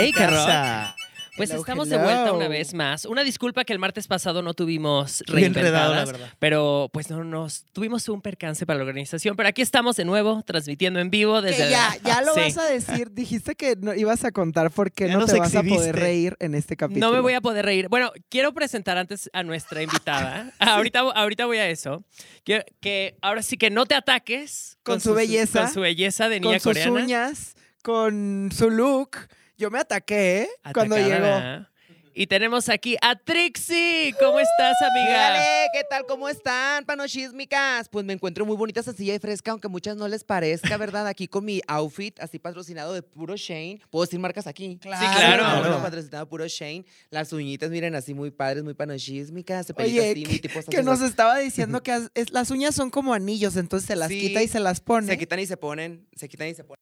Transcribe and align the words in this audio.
¡Ey, 0.00 0.12
qué 0.12 0.26
rock! 0.26 0.36
casa. 0.36 0.96
Pues 1.36 1.48
Hello, 1.50 1.60
estamos 1.60 1.88
de 1.88 1.96
vuelta 1.96 2.32
una 2.32 2.48
vez 2.48 2.74
más. 2.74 3.06
Una 3.06 3.22
disculpa 3.24 3.64
que 3.64 3.72
el 3.72 3.78
martes 3.78 4.06
pasado 4.06 4.42
no 4.42 4.52
tuvimos 4.52 5.22
reinventadas, 5.26 6.12
verdad. 6.12 6.28
pero 6.38 6.90
pues 6.92 7.08
no 7.08 7.24
nos 7.24 7.64
tuvimos 7.72 8.06
un 8.10 8.20
percance 8.20 8.66
para 8.66 8.78
la 8.80 8.84
organización. 8.84 9.36
Pero 9.36 9.48
aquí 9.48 9.62
estamos 9.62 9.96
de 9.96 10.04
nuevo 10.04 10.42
transmitiendo 10.42 10.98
en 11.00 11.08
vivo 11.08 11.40
desde 11.40 11.64
Que 11.64 11.70
ya, 11.70 11.96
ya 12.04 12.20
lo 12.20 12.34
Sí. 12.34 12.40
vas 12.40 12.58
a 12.58 12.64
decir. 12.66 13.12
Dijiste 13.12 13.54
que 13.54 13.76
no 13.76 13.94
ibas 13.94 14.24
a 14.24 14.32
contar 14.32 14.70
porque 14.70 15.06
Ya 15.08 15.16
no 15.16 15.24
te 15.24 15.38
vas 15.38 15.54
a 15.54 15.62
poder 15.62 15.96
reír 15.96 16.36
en 16.40 16.54
este 16.54 16.76
capítulo. 16.76 17.06
No 17.06 17.12
me 17.14 17.20
voy 17.20 17.32
a 17.32 17.40
poder 17.40 17.64
reír. 17.64 17.88
Bueno, 17.88 18.12
quiero 18.28 18.52
presentar 18.52 18.98
antes 18.98 19.30
a 19.32 19.42
nuestra 19.42 19.82
invitada. 19.82 20.52
ahorita, 20.58 20.98
ahorita 21.00 21.46
voy 21.46 21.56
a 21.58 21.68
eso. 21.70 22.04
Que, 22.44 22.66
que 22.80 23.16
ahora 23.22 23.40
sí 23.42 23.56
que 23.56 23.70
no 23.70 23.86
te 23.86 23.94
ataques 23.94 24.76
Con 24.82 25.00
su 25.00 25.14
belleza, 25.14 25.62
Con 25.62 25.72
su 25.72 25.80
belleza 25.80 26.28
de 26.28 26.40
niña 26.40 26.54
Con 26.54 26.60
sus 26.60 26.82
coreana. 26.82 26.92
uñas, 27.04 27.54
con 27.82 28.50
su 28.54 28.68
look. 28.68 29.16
Yo 29.60 29.70
me 29.70 29.78
ataqué 29.78 30.42
¿eh? 30.44 30.48
cuando 30.72 30.96
llegó. 30.96 31.66
Y 32.14 32.26
tenemos 32.26 32.70
aquí 32.70 32.96
a 33.02 33.14
Trixie. 33.14 34.14
¿Cómo 34.18 34.40
estás, 34.40 34.74
amiga? 34.90 35.12
Dale, 35.16 35.66
¿qué 35.74 35.82
tal? 35.88 36.06
¿Cómo 36.08 36.30
están, 36.30 36.84
panosísmicas? 36.86 37.90
Pues 37.90 38.06
me 38.06 38.14
encuentro 38.14 38.46
muy 38.46 38.56
bonita, 38.56 38.82
sencilla 38.82 39.14
y 39.14 39.18
fresca, 39.18 39.50
aunque 39.50 39.66
a 39.66 39.70
muchas 39.70 39.96
no 39.98 40.08
les 40.08 40.24
parezca, 40.24 40.78
¿verdad? 40.78 41.06
Aquí 41.06 41.28
con 41.28 41.44
mi 41.44 41.60
outfit, 41.68 42.18
así 42.20 42.38
patrocinado 42.38 42.94
de 42.94 43.02
puro 43.02 43.36
Shane. 43.36 43.80
¿Puedo 43.90 44.06
decir 44.06 44.18
marcas 44.18 44.46
aquí? 44.46 44.78
Claro. 44.80 45.06
Sí, 45.06 45.14
claro. 45.18 45.42
Ah, 45.44 45.50
bueno, 45.58 45.68
Claro. 45.68 45.82
patrocinado 45.82 46.26
puro 46.28 46.46
Shane. 46.48 46.84
Las 47.10 47.32
uñitas, 47.34 47.70
miren, 47.70 47.94
así 47.94 48.14
muy 48.14 48.30
padres, 48.30 48.64
muy 48.64 48.74
panosísmicas. 48.74 49.66
Oye, 49.76 50.10
así, 50.10 50.20
muy 50.26 50.40
que, 50.40 50.48
tipo 50.48 50.60
que 50.70 50.82
nos 50.82 51.02
estaba 51.02 51.38
diciendo 51.38 51.82
que 51.82 51.92
as- 51.92 52.10
es- 52.14 52.32
las 52.32 52.50
uñas 52.50 52.74
son 52.74 52.90
como 52.90 53.12
anillos, 53.12 53.56
entonces 53.56 53.86
se 53.86 53.94
las 53.94 54.08
Sí, 54.08 54.20
quita 54.20 54.42
y 54.42 54.48
se 54.48 54.58
las 54.58 54.80
pone. 54.80 55.06
Se 55.06 55.18
quitan 55.18 55.38
y 55.38 55.46
se 55.46 55.56
ponen, 55.58 56.08
se 56.16 56.28
quitan 56.30 56.48
y 56.48 56.54
se 56.54 56.64
ponen. 56.64 56.80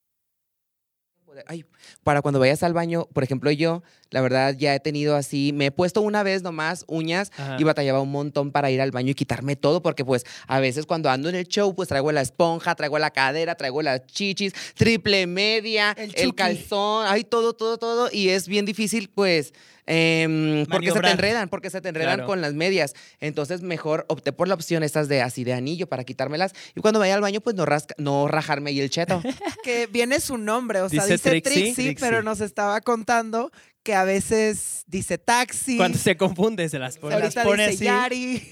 Ay, 1.46 1.64
para 2.02 2.22
cuando 2.22 2.40
vayas 2.40 2.62
al 2.62 2.72
baño, 2.72 3.06
por 3.12 3.22
ejemplo, 3.22 3.50
yo, 3.50 3.82
la 4.10 4.20
verdad, 4.20 4.54
ya 4.56 4.74
he 4.74 4.80
tenido 4.80 5.16
así, 5.16 5.52
me 5.54 5.66
he 5.66 5.70
puesto 5.70 6.00
una 6.00 6.22
vez 6.22 6.42
nomás 6.42 6.84
uñas 6.88 7.30
Ajá. 7.36 7.56
y 7.58 7.64
batallaba 7.64 8.00
un 8.00 8.10
montón 8.10 8.50
para 8.50 8.70
ir 8.70 8.80
al 8.80 8.90
baño 8.90 9.10
y 9.10 9.14
quitarme 9.14 9.56
todo, 9.56 9.82
porque 9.82 10.04
pues 10.04 10.24
a 10.46 10.60
veces 10.60 10.86
cuando 10.86 11.10
ando 11.10 11.28
en 11.28 11.34
el 11.34 11.46
show, 11.46 11.74
pues 11.74 11.88
traigo 11.88 12.10
la 12.12 12.22
esponja, 12.22 12.74
traigo 12.74 12.98
la 12.98 13.10
cadera, 13.10 13.54
traigo 13.54 13.82
las 13.82 14.06
chichis, 14.06 14.52
triple 14.74 15.26
media, 15.26 15.92
El 15.96 16.12
el, 16.14 16.34
calzón, 16.34 17.06
hay 17.06 17.24
todo, 17.24 17.52
todo, 17.52 17.78
todo, 17.78 18.08
y 18.12 18.30
es 18.30 18.48
bien 18.48 18.64
difícil, 18.64 19.10
pues, 19.14 19.52
em, 19.88 20.66
porque 20.66 20.92
se 20.92 21.00
te 21.00 21.10
enredan, 21.10 21.48
porque 21.48 21.70
se 21.70 21.80
te 21.80 21.88
enredan 21.88 22.16
Claro. 22.16 22.26
con 22.26 22.40
las 22.40 22.54
medias. 22.54 22.94
Entonces, 23.20 23.62
mejor 23.62 24.04
opté 24.08 24.32
por 24.32 24.46
la 24.46 24.54
opción 24.54 24.82
estas 24.82 25.08
de 25.08 25.22
así 25.22 25.42
de 25.44 25.54
anillo 25.54 25.88
para 25.88 26.04
quitármelas. 26.04 26.52
Y 26.76 26.80
cuando 26.80 27.00
vaya 27.00 27.14
al 27.14 27.20
baño, 27.22 27.40
pues 27.40 27.56
no, 27.56 27.64
rasca- 27.66 27.94
no 27.98 28.28
rajarme 28.28 28.70
ahí 28.70 28.80
el 28.80 28.90
cheto. 28.90 29.20
que 29.64 29.86
viene 29.86 30.20
su 30.20 30.38
nombre, 30.38 30.80
o 30.82 30.88
sea, 30.88 31.02
Dice 31.02 31.14
dice, 31.14 31.30
Trixie. 31.30 31.52
Trixie, 31.62 31.84
Trixie. 31.86 31.96
pero 32.08 32.22
nos 32.22 32.40
estaba 32.40 32.80
contando 32.82 33.50
que 33.82 33.94
a 33.94 34.04
veces 34.04 34.82
dice 34.86 35.16
taxi, 35.16 35.78
Cuando 35.78 35.96
se 35.96 36.16
confunde, 36.18 36.68
se 36.68 36.78
las 36.78 36.98
pone. 36.98 37.18
las 37.18 37.34
pone 37.34 37.68
dice 37.70 37.88
así. 37.88 38.02
Yari. 38.02 38.42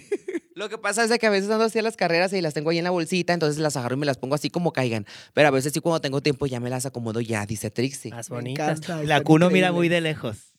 Lo 0.55 0.71
que 0.71 0.78
pasa 0.78 1.05
es 1.05 1.11
de 1.11 1.19
que 1.19 1.27
a 1.27 1.31
veces 1.31 1.50
ando 1.50 1.65
así 1.65 1.78
a 1.78 1.83
las 1.83 1.97
carreras 1.97 2.33
y 2.33 2.41
las 2.41 2.55
tengo 2.55 2.71
ahí 2.71 2.78
en 2.78 2.84
la 2.84 2.91
bolsita, 2.91 3.34
entonces 3.34 3.59
las 3.61 3.77
agarro 3.77 3.97
y 3.97 3.98
me 3.98 4.06
las 4.06 4.17
pongo 4.17 4.34
así 4.34 4.48
como 4.48 4.73
caigan. 4.73 5.05
Pero 5.34 5.48
a 5.48 5.50
veces 5.50 5.75
sí 5.75 5.81
cuando 5.81 6.00
tengo 6.00 6.23
tiempo 6.23 6.47
ya 6.47 6.59
me 6.61 6.71
las 6.71 6.87
acomodo 6.87 7.21
ya, 7.21 7.45
dice 7.45 7.71
Trixie. 7.71 8.11
Más 8.12 8.31
Me 8.31 8.37
bonitas. 8.37 8.78
encanta, 8.78 9.03
La 9.05 9.21
Cuno 9.23 9.50
mira 9.50 9.73
muy 9.73 9.91
de 9.91 10.00
lejos. 10.00 10.55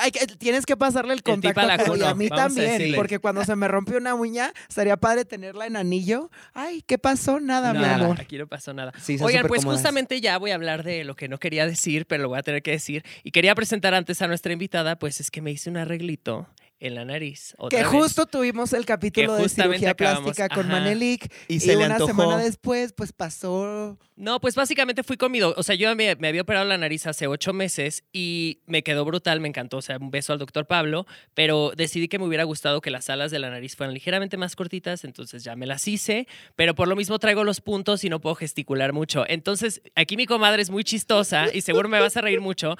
Hay 0.00 0.10
que- 0.10 0.26
tienes 0.26 0.66
que 0.66 0.76
pasarle 0.76 1.14
el 1.14 1.22
contacto 1.22 1.60
a 1.60 1.66
la 1.66 1.74
a 1.74 2.14
mí 2.14 2.28
vamos 2.28 2.54
también, 2.54 2.94
porque 2.94 3.18
cuando 3.18 3.44
se 3.44 3.54
me 3.56 3.68
rompe 3.68 3.96
una 3.96 4.14
uña, 4.14 4.52
sería 4.68 4.96
padre 4.96 5.24
tenerla 5.24 5.66
en 5.66 5.76
anillo. 5.76 6.30
Ay, 6.54 6.82
¿qué 6.86 6.98
pasó? 6.98 7.40
Nada, 7.40 7.72
mi 7.72 7.84
amor. 7.84 8.20
Aquí 8.20 8.38
no 8.38 8.46
pasó 8.46 8.72
nada. 8.72 8.92
Sí, 9.00 9.16
Oigan, 9.20 9.46
pues 9.46 9.62
cómodas. 9.62 9.80
justamente 9.80 10.20
ya 10.20 10.38
voy 10.38 10.50
a 10.50 10.54
hablar 10.54 10.82
de 10.84 11.04
lo 11.04 11.14
que 11.16 11.28
no 11.28 11.38
quería 11.38 11.66
decir, 11.66 12.06
pero 12.06 12.22
lo 12.22 12.28
voy 12.28 12.38
a 12.38 12.42
tener 12.42 12.62
que 12.62 12.70
decir. 12.72 13.04
Y 13.24 13.30
quería 13.30 13.54
presentar 13.54 13.94
antes 13.94 14.20
a 14.22 14.26
nuestra 14.26 14.52
invitada, 14.52 14.98
pues 14.98 15.20
es 15.20 15.30
que 15.30 15.40
me 15.42 15.50
hice 15.50 15.70
un 15.70 15.76
arreglito 15.76 16.48
en 16.80 16.94
la 16.94 17.04
nariz. 17.04 17.54
otra 17.58 17.78
Que 17.78 17.84
vez. 17.84 17.92
justo 17.92 18.26
tuvimos 18.26 18.72
el 18.72 18.84
capítulo 18.86 19.34
de 19.36 19.48
cirugía 19.48 19.90
acabamos- 19.90 20.22
plástica 20.34 20.48
con 20.48 20.66
ajá. 20.66 20.80
Manelik 20.80 21.32
Y 21.48 21.56
y, 21.56 21.60
se 21.60 21.76
le 21.76 21.84
una 21.84 21.94
antojó. 21.96 22.06
semana 22.10 22.38
después, 22.38 22.92
pues 22.94 23.12
pasó. 23.12 23.98
No, 24.16 24.40
pues 24.40 24.54
básicamente 24.54 25.02
fui 25.02 25.16
con 25.16 25.30
mi 25.32 25.38
do- 25.40 25.54
O 25.56 25.62
sea, 25.62 25.74
yo 25.76 25.94
me, 25.94 26.14
me 26.16 26.28
había 26.28 26.42
operado 26.42 26.66
la 26.66 26.76
nariz 26.78 27.06
hace 27.06 27.26
ocho 27.26 27.52
meses 27.52 28.04
y 28.12 28.60
me 28.66 28.82
quedó 28.82 29.04
brutal, 29.04 29.40
me 29.40 29.48
encantó. 29.48 29.76
O 29.78 29.82
sea, 29.82 29.98
un 29.98 30.10
beso 30.10 30.32
al 30.32 30.38
doctor 30.38 30.66
Pablo, 30.66 31.06
pero 31.34 31.72
decidí 31.76 32.08
que 32.08 32.18
me 32.18 32.24
hubiera 32.26 32.44
gustado 32.44 32.80
que 32.80 32.90
las 32.90 33.08
alas 33.10 33.30
de 33.30 33.38
la 33.38 33.50
nariz 33.50 33.76
fueran 33.76 33.94
ligeramente 33.94 34.36
más 34.36 34.56
cortitas, 34.56 35.04
entonces 35.04 35.44
ya 35.44 35.56
me 35.56 35.66
las 35.66 35.86
hice, 35.88 36.26
pero 36.56 36.74
por 36.74 36.88
lo 36.88 36.96
mismo 36.96 37.18
traigo 37.18 37.44
los 37.44 37.60
puntos 37.60 38.04
y 38.04 38.08
no 38.10 38.20
puedo 38.20 38.34
gesticular 38.34 38.92
mucho. 38.92 39.24
Entonces, 39.28 39.80
aquí 39.94 40.16
mi 40.16 40.26
comadre 40.26 40.62
es 40.62 40.70
muy 40.70 40.84
chistosa 40.84 41.46
y 41.52 41.60
seguro 41.60 41.88
me 41.88 42.00
vas 42.00 42.16
a 42.16 42.20
reír 42.22 42.40
mucho. 42.40 42.76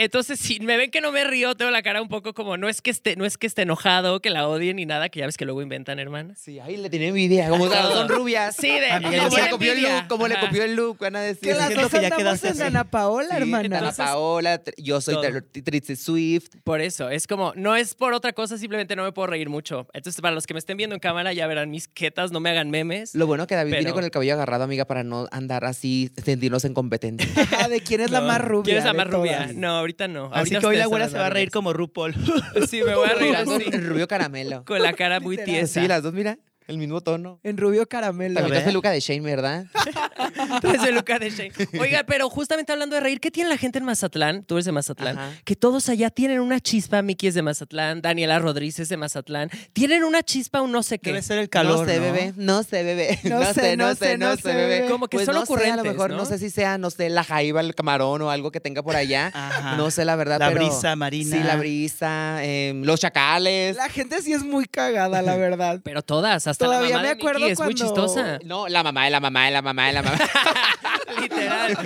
Entonces, 0.00 0.38
si 0.38 0.60
me 0.60 0.76
ven 0.76 0.92
que 0.92 1.00
no 1.00 1.10
me 1.10 1.24
río, 1.24 1.56
tengo 1.56 1.72
la 1.72 1.82
cara 1.82 2.00
un 2.00 2.08
poco 2.08 2.32
como, 2.32 2.56
no 2.56 2.68
es 2.68 2.80
que 2.80 2.90
esté, 2.90 3.16
no 3.16 3.24
es 3.24 3.36
que 3.36 3.48
esté 3.48 3.62
enojado, 3.62 4.20
que 4.20 4.30
la 4.30 4.46
odien 4.48 4.76
ni 4.76 4.86
nada, 4.86 5.08
que 5.08 5.18
ya 5.18 5.26
ves 5.26 5.36
que 5.36 5.44
luego 5.44 5.60
inventan, 5.60 5.98
hermanas. 5.98 6.38
Sí, 6.40 6.60
ay, 6.60 6.76
le 6.76 6.88
tiene 6.88 7.08
envidia. 7.08 7.48
Como 7.48 7.66
Todo. 7.68 7.92
son 7.94 8.08
rubias. 8.08 8.54
Sí, 8.54 8.68
de 8.70 8.88
Como 8.90 9.08
tiene 9.10 9.24
le 9.44 9.50
copió 9.50 9.72
el 9.72 9.78
envidia. 9.78 9.98
look, 9.98 10.08
como 10.08 10.28
le 10.28 10.38
copió 10.38 10.62
el 10.62 10.74
look, 10.76 10.98
van 11.00 11.16
a 11.16 11.20
decir. 11.20 11.48
Que 11.48 11.54
las 11.54 11.74
dos 11.74 11.90
que 11.90 12.00
ya 12.00 12.06
andamos 12.08 12.16
quedaste 12.40 12.48
en. 12.50 12.62
Ana 12.62 12.84
Paola, 12.88 13.28
Sí, 13.30 13.36
hermana. 13.42 13.78
Ana 13.78 13.90
Paola, 13.92 14.62
yo 14.76 15.00
soy 15.00 15.16
Trixie 15.64 15.96
Swift. 15.96 16.48
Por 16.62 16.80
eso, 16.80 17.10
es 17.10 17.26
como, 17.26 17.52
no 17.56 17.74
es 17.74 17.94
por 17.96 18.12
otra 18.12 18.32
cosa, 18.32 18.56
simplemente 18.56 18.94
no 18.94 19.02
me 19.02 19.10
puedo 19.10 19.26
reír 19.26 19.48
mucho. 19.48 19.88
Entonces, 19.94 20.20
para 20.22 20.32
los 20.32 20.46
que 20.46 20.54
me 20.54 20.58
estén 20.60 20.76
viendo 20.76 20.94
en 20.94 21.00
cámara, 21.00 21.32
ya 21.32 21.44
verán 21.48 21.70
mis 21.70 21.88
quetas, 21.88 22.30
no 22.30 22.38
me 22.38 22.50
hagan 22.50 22.70
memes. 22.70 23.16
Lo 23.16 23.26
bueno 23.26 23.48
que 23.48 23.56
David 23.56 23.70
Pero- 23.72 23.80
viene 23.80 23.92
con 23.94 24.04
el 24.04 24.12
cabello 24.12 24.34
agarrado, 24.34 24.62
amiga, 24.62 24.84
para 24.84 25.02
no 25.02 25.26
andar 25.32 25.64
así, 25.64 26.12
sentirnos 26.24 26.64
incompetentes. 26.64 27.36
Ajá, 27.36 27.66
¿De 27.68 27.80
quién 27.80 28.00
es 28.00 28.12
la 28.12 28.20
más 28.20 28.40
rubia? 28.40 28.62
¿Quién 28.64 28.78
es 28.78 28.84
la 28.84 28.92
más 28.92 29.08
rubia? 29.08 29.38
todas? 29.38 29.54
No, 29.56 29.87
ahorita 29.88 30.08
no. 30.08 30.26
Así 30.26 30.54
Ahorita 30.54 30.60
que 30.60 30.66
hoy 30.66 30.76
la 30.76 30.86
güera 30.86 31.06
son 31.06 31.12
se 31.12 31.18
va 31.18 31.26
a 31.26 31.30
reír 31.30 31.50
como 31.50 31.72
RuPaul. 31.72 32.14
Sí, 32.68 32.82
me 32.84 32.94
voy 32.94 33.08
a 33.08 33.14
reír 33.14 33.36
así, 33.36 33.70
rubio 33.70 34.06
caramelo. 34.06 34.64
con 34.64 34.82
la 34.82 34.92
cara 34.92 35.20
muy 35.20 35.36
tiesa. 35.38 35.80
Sí, 35.80 35.88
las 35.88 36.02
dos, 36.02 36.12
mira, 36.12 36.38
el 36.68 36.78
mismo 36.78 37.00
tono. 37.00 37.40
En 37.42 37.56
rubio 37.56 37.88
caramelo. 37.88 38.34
También 38.34 38.50
ver. 38.50 38.58
traes 38.60 38.66
peluca 38.66 38.90
de 38.90 39.00
Shane, 39.00 39.22
¿verdad? 39.22 39.66
Traes 40.60 40.82
el 40.84 40.94
look 40.94 41.06
de 41.06 41.30
Shane. 41.30 41.52
Oiga, 41.80 42.04
pero 42.06 42.28
justamente 42.28 42.72
hablando 42.72 42.94
de 42.94 43.00
reír, 43.00 43.20
¿qué 43.20 43.30
tiene 43.30 43.48
la 43.48 43.56
gente 43.56 43.78
en 43.78 43.84
Mazatlán? 43.84 44.44
Tú 44.44 44.56
eres 44.56 44.66
de 44.66 44.72
Mazatlán. 44.72 45.18
Ajá. 45.18 45.32
Que 45.44 45.56
todos 45.56 45.88
allá 45.88 46.10
tienen 46.10 46.40
una 46.40 46.60
chispa. 46.60 47.00
Miki 47.00 47.26
es 47.26 47.34
de 47.34 47.42
Mazatlán, 47.42 48.02
Daniela 48.02 48.38
Rodríguez 48.38 48.80
es 48.80 48.90
de 48.90 48.98
Mazatlán. 48.98 49.50
Tienen 49.72 50.04
una 50.04 50.22
chispa, 50.22 50.60
un 50.60 50.70
no 50.70 50.82
sé 50.82 50.98
qué. 50.98 51.10
Debe 51.10 51.22
ser 51.22 51.38
el 51.38 51.48
calor, 51.48 51.80
no 51.80 51.86
sé, 51.86 51.96
¿no? 51.96 52.02
bebé. 52.02 52.32
No 52.36 52.62
sé, 52.62 52.82
bebé. 52.82 53.18
No 53.28 53.54
sé, 53.54 53.76
no 53.76 53.94
sé, 53.94 54.18
no 54.18 54.36
sé, 54.36 54.54
bebé. 54.54 54.86
Como 54.90 55.08
que 55.08 55.16
Pues 55.16 55.26
son 55.26 55.36
no 55.36 55.46
sé, 55.46 55.70
a 55.70 55.76
lo 55.76 55.84
mejor 55.84 56.10
¿no? 56.10 56.18
¿no? 56.18 56.24
sé 56.26 56.38
si 56.38 56.50
sea, 56.50 56.76
no 56.76 56.90
sé, 56.90 57.08
la 57.08 57.24
jaiba, 57.24 57.60
el 57.60 57.74
camarón 57.74 58.20
o 58.22 58.30
algo 58.30 58.50
que 58.50 58.60
tenga 58.60 58.82
por 58.82 58.94
allá. 58.96 59.30
Ajá. 59.32 59.76
No 59.76 59.90
sé 59.90 60.04
la 60.04 60.16
verdad, 60.16 60.38
La 60.38 60.48
pero... 60.48 60.66
brisa 60.66 60.96
marina. 60.96 61.36
Sí, 61.36 61.42
la 61.42 61.56
brisa, 61.56 62.44
em, 62.44 62.82
los 62.82 63.00
chacales. 63.00 63.76
La 63.76 63.88
gente 63.88 64.20
sí 64.20 64.32
es 64.32 64.42
muy 64.42 64.66
cagada, 64.66 65.22
la 65.22 65.36
verdad. 65.36 65.80
Pero 65.88 66.02
todas, 66.02 66.46
hasta 66.46 66.57
Todavía 66.58 66.88
la 66.90 66.96
mamá 66.96 67.02
me 67.02 67.08
de 67.08 67.14
acuerdo 67.14 67.40
Miki 67.40 67.52
es 67.52 67.58
muy 67.60 67.74
cuando- 67.74 67.84
chistosa. 67.84 68.38
No, 68.44 68.68
la 68.68 68.82
mamá 68.82 69.04
de 69.04 69.10
la 69.10 69.20
mamá 69.20 69.44
de 69.46 69.50
la 69.52 69.62
mamá 69.62 69.86
de 69.86 69.92
la 69.92 70.02
mamá. 70.02 70.18
Literal. 71.20 71.76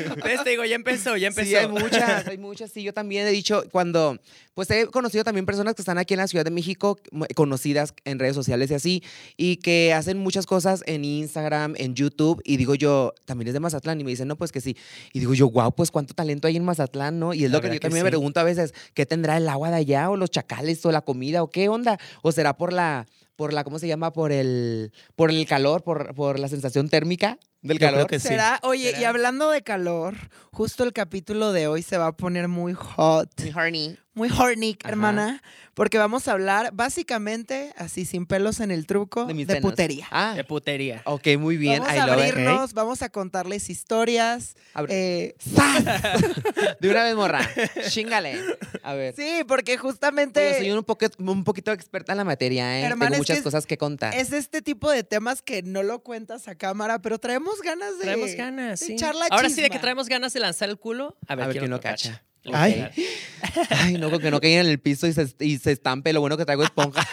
Te 0.45 0.51
digo, 0.51 0.65
ya 0.65 0.75
empezó, 0.75 1.17
ya 1.17 1.29
empezó. 1.29 1.49
Sí, 1.49 1.57
hay 1.57 1.69
muchas, 1.69 2.27
hay 2.27 2.39
muchas. 2.39 2.71
Sí, 2.71 2.83
yo 2.83 2.93
también 2.93 3.27
he 3.27 3.31
dicho, 3.31 3.65
cuando, 3.71 4.19
pues 4.55 4.71
he 4.71 4.87
conocido 4.87 5.25
también 5.25 5.47
personas 5.47 5.75
que 5.75 5.83
están 5.83 5.99
aquí 5.99 6.15
en 6.15 6.19
la 6.19 6.27
Ciudad 6.29 6.45
de 6.45 6.51
México, 6.51 6.99
mu- 7.11 7.27
conocidas 7.35 7.95
en 8.05 8.19
redes 8.19 8.35
sociales 8.35 8.71
y 8.71 8.75
así, 8.75 9.03
y 9.37 9.57
que 9.57 9.93
hacen 9.95 10.19
muchas 10.19 10.47
cosas 10.47 10.83
en 10.87 11.05
Instagram, 11.05 11.75
en 11.77 11.95
YouTube, 11.95 12.43
y 12.45 12.57
digo 12.57 12.75
yo, 12.75 13.15
también 13.25 13.49
es 13.49 13.55
de 13.55 13.61
Mazatlán, 13.61 14.01
y 14.01 14.05
me 14.05 14.11
dicen, 14.11 14.29
no, 14.29 14.37
pues 14.37 14.53
que 14.53 14.61
sí. 14.61 14.77
Y 15.13 15.21
digo 15.21 15.35
yo, 15.35 15.49
wow, 15.51 15.73
pues 15.73 15.91
cuánto 15.91 16.15
talento 16.15 16.49
hay 16.49 16.57
en 16.57 16.65
Mazatlán, 16.65 17.19
¿no? 17.19 17.33
Y 17.35 17.45
es 17.45 17.51
La 17.51 17.59
lo 17.59 17.61
que 17.63 17.69
verdad 17.69 17.75
yo 17.77 17.81
que 17.81 17.89
también 17.89 18.03
sí. 18.03 18.05
me 18.05 18.11
pregunto 18.11 18.41
a 18.41 18.45
veces, 18.45 18.75
¿qué 18.95 19.07
tendrá 19.07 19.37
el 19.37 19.49
agua 19.49 19.71
de 19.71 19.77
allá, 19.77 20.11
o 20.11 20.17
los 20.17 20.31
chacales, 20.31 20.85
o 20.85 20.93
la 20.93 21.01
comida, 21.03 21.43
o 21.43 21.51
qué 21.51 21.69
onda? 21.69 21.99
¿O 22.23 22.33
será 22.33 22.57
por 22.57 22.73
la, 22.73 23.07
por 23.43 23.53
la, 23.53 23.65
¿cómo 23.65 23.81
se 23.81 23.89
llama? 23.89 24.13
Por 24.13 24.31
el, 24.31 24.93
por 25.17 25.31
el 25.31 25.45
calor, 25.47 25.83
por, 25.83 26.15
por 26.15 26.39
la 26.39 26.47
sensación 26.47 26.89
térmica 26.89 27.41
del 27.63 27.79
Yo 27.79 27.87
creo 27.87 27.91
calor? 27.93 28.07
que 28.11 28.21
sí. 28.21 28.29
¿Será? 28.29 28.61
Oye, 28.63 28.95
y 29.01 29.05
hablando 29.05 29.51
de 29.51 29.63
calor, 29.63 30.15
justo 30.51 30.85
el 30.85 30.93
capítulo 30.93 31.53
de 31.53 31.67
hoy 31.69 31.83
se 31.83 31.97
va 31.99 32.09
a 32.09 32.13
poner 32.13 32.49
muy 32.49 32.75
hot, 32.75 33.31
Mi 33.43 33.51
horny. 33.53 33.97
muy 34.15 34.29
horny, 34.31 34.77
Ajá. 34.81 34.89
hermana, 34.91 35.43
porque 35.75 35.97
vamos 35.97 36.29
a 36.29 36.33
hablar 36.33 36.71
básicamente, 36.75 37.73
así 37.79 38.05
sin 38.05 38.27
pelos 38.27 38.61
en 38.61 38.71
el 38.71 38.87
truco, 38.87 39.25
De 39.27 39.61
putería. 39.63 40.07
Ah, 40.11 40.35
De 40.37 40.45
putería. 40.45 41.01
ok, 41.07 41.29
muy 41.39 41.57
bien. 41.57 41.81
vamos 41.81 41.95
I 41.95 41.99
a 41.99 42.07
love 42.07 42.19
it. 42.19 42.33
abrirnos, 42.33 42.73
vamos 42.75 43.01
a 43.03 43.09
contarles 43.09 43.71
historias. 43.71 44.55
Eh, 44.89 45.35
De 46.81 46.91
una 46.91 47.05
vez, 47.05 47.15
morra. 47.15 47.49
Chingale. 47.89 48.39
A 48.83 48.95
ver. 48.95 49.15
sí, 49.15 49.45
porque 49.47 49.73
Oye, 49.73 49.79
justamente 49.79 50.59
soy 50.59 50.71
un, 50.71 50.83
poco, 50.85 51.07
un 51.19 51.45
poquito 51.45 51.73
experta 51.73 52.13
en 52.13 52.19
la 52.19 52.25
materia, 52.25 52.79
¿eh? 52.81 52.83
Hermana, 52.83 53.13
Tengo 53.13 53.15
es 53.15 53.19
muchas 53.21 53.37
que 53.39 53.43
cosas 53.45 53.67
que 53.67 53.79
contar. 53.79 54.15
es 54.15 54.33
este 54.33 54.61
tipo 54.63 54.91
de 54.91 55.05
temas 55.05 55.41
que 55.43 55.63
no 55.63 55.83
lo 55.83 56.01
cuentas 56.03 56.49
a 56.49 56.55
cámara, 56.57 57.01
pero 57.01 57.19
traemos 57.19 57.52
ganas 57.61 57.99
de... 57.99 58.05
Traemos 58.05 58.35
ganas, 58.35 58.81
de 58.81 58.87
sí. 58.87 58.93
echar 58.95 59.15
la 59.15 59.27
Ahora 59.27 59.49
sí, 59.51 59.61
de 59.61 59.71
que 59.71 59.79
traemos 59.79 60.09
ganas 60.09 60.33
de 60.33 60.41
lanzar 60.41 60.69
el 60.69 60.79
culo. 60.79 61.17
A 61.27 61.35
ver, 61.35 61.45
A 61.45 61.49
ver 61.49 61.59
quién 61.59 61.71
lo 61.71 61.81
cacha. 61.81 62.25
Ay. 62.53 62.89
Ay, 63.71 63.95
no, 63.99 64.11
con 64.11 64.21
que 64.21 64.31
no 64.31 64.41
caiga 64.41 64.61
en 64.61 64.67
el 64.67 64.81
piso 64.81 65.07
y 65.07 65.13
se, 65.13 65.35
y 65.41 65.59
se 65.59 65.73
estampe. 65.73 66.13
Lo 66.13 66.21
bueno 66.21 66.37
que 66.37 66.45
traigo 66.45 66.63
esponja. 66.65 67.07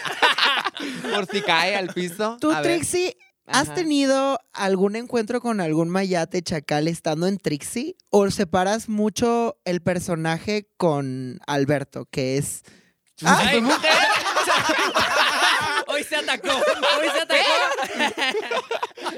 Por 1.14 1.26
si 1.26 1.42
cae 1.42 1.76
al 1.76 1.88
piso. 1.92 2.38
Tú, 2.40 2.50
A 2.50 2.60
ver. 2.60 2.76
Trixie, 2.78 3.16
¿Has 3.52 3.68
Ajá. 3.68 3.74
tenido 3.74 4.38
algún 4.52 4.94
encuentro 4.94 5.40
con 5.40 5.60
algún 5.60 5.88
mayate 5.88 6.40
chacal 6.40 6.86
estando 6.86 7.26
en 7.26 7.36
Trixie? 7.38 7.96
¿O 8.08 8.30
separas 8.30 8.88
mucho 8.88 9.58
el 9.64 9.82
personaje 9.82 10.68
con 10.76 11.40
Alberto, 11.48 12.06
que 12.10 12.38
es... 12.38 12.62
Ay, 13.24 13.58
¿eh? 13.58 13.62
Hoy 16.00 16.04
se 16.04 16.16
atacó, 16.16 16.48
hoy 16.48 17.08
se 17.14 17.20
atacó. 17.20 17.40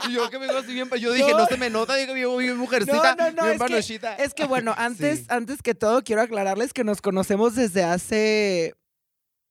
Y 0.09 0.15
yo 0.15 0.29
que 0.31 0.39
vengo 0.39 0.59
así 0.59 0.73
bien, 0.73 0.89
yo 0.99 1.13
dije, 1.13 1.31
no, 1.33 1.39
No. 1.39 1.47
se 1.47 1.57
me 1.57 1.71
nota, 1.71 1.95
yo 2.03 2.37
bien 2.37 2.57
mujercita, 2.57 3.15
No, 3.15 3.31
no, 3.31 3.33
no, 3.33 3.45
bien 3.67 3.73
es 3.79 3.87
que-. 3.87 4.15
Es 4.19 4.35
que 4.35 4.45
bueno, 4.47 4.75
antes, 4.79 5.21
Sí. 5.21 5.27
antes 5.29 5.63
que 5.63 5.75
todo 5.75 6.03
quiero 6.03 6.23
aclararles 6.23 6.73
que 6.73 6.83
nos 6.85 7.01
conocemos 7.01 7.55
desde 7.55 7.85
hace 7.85 8.75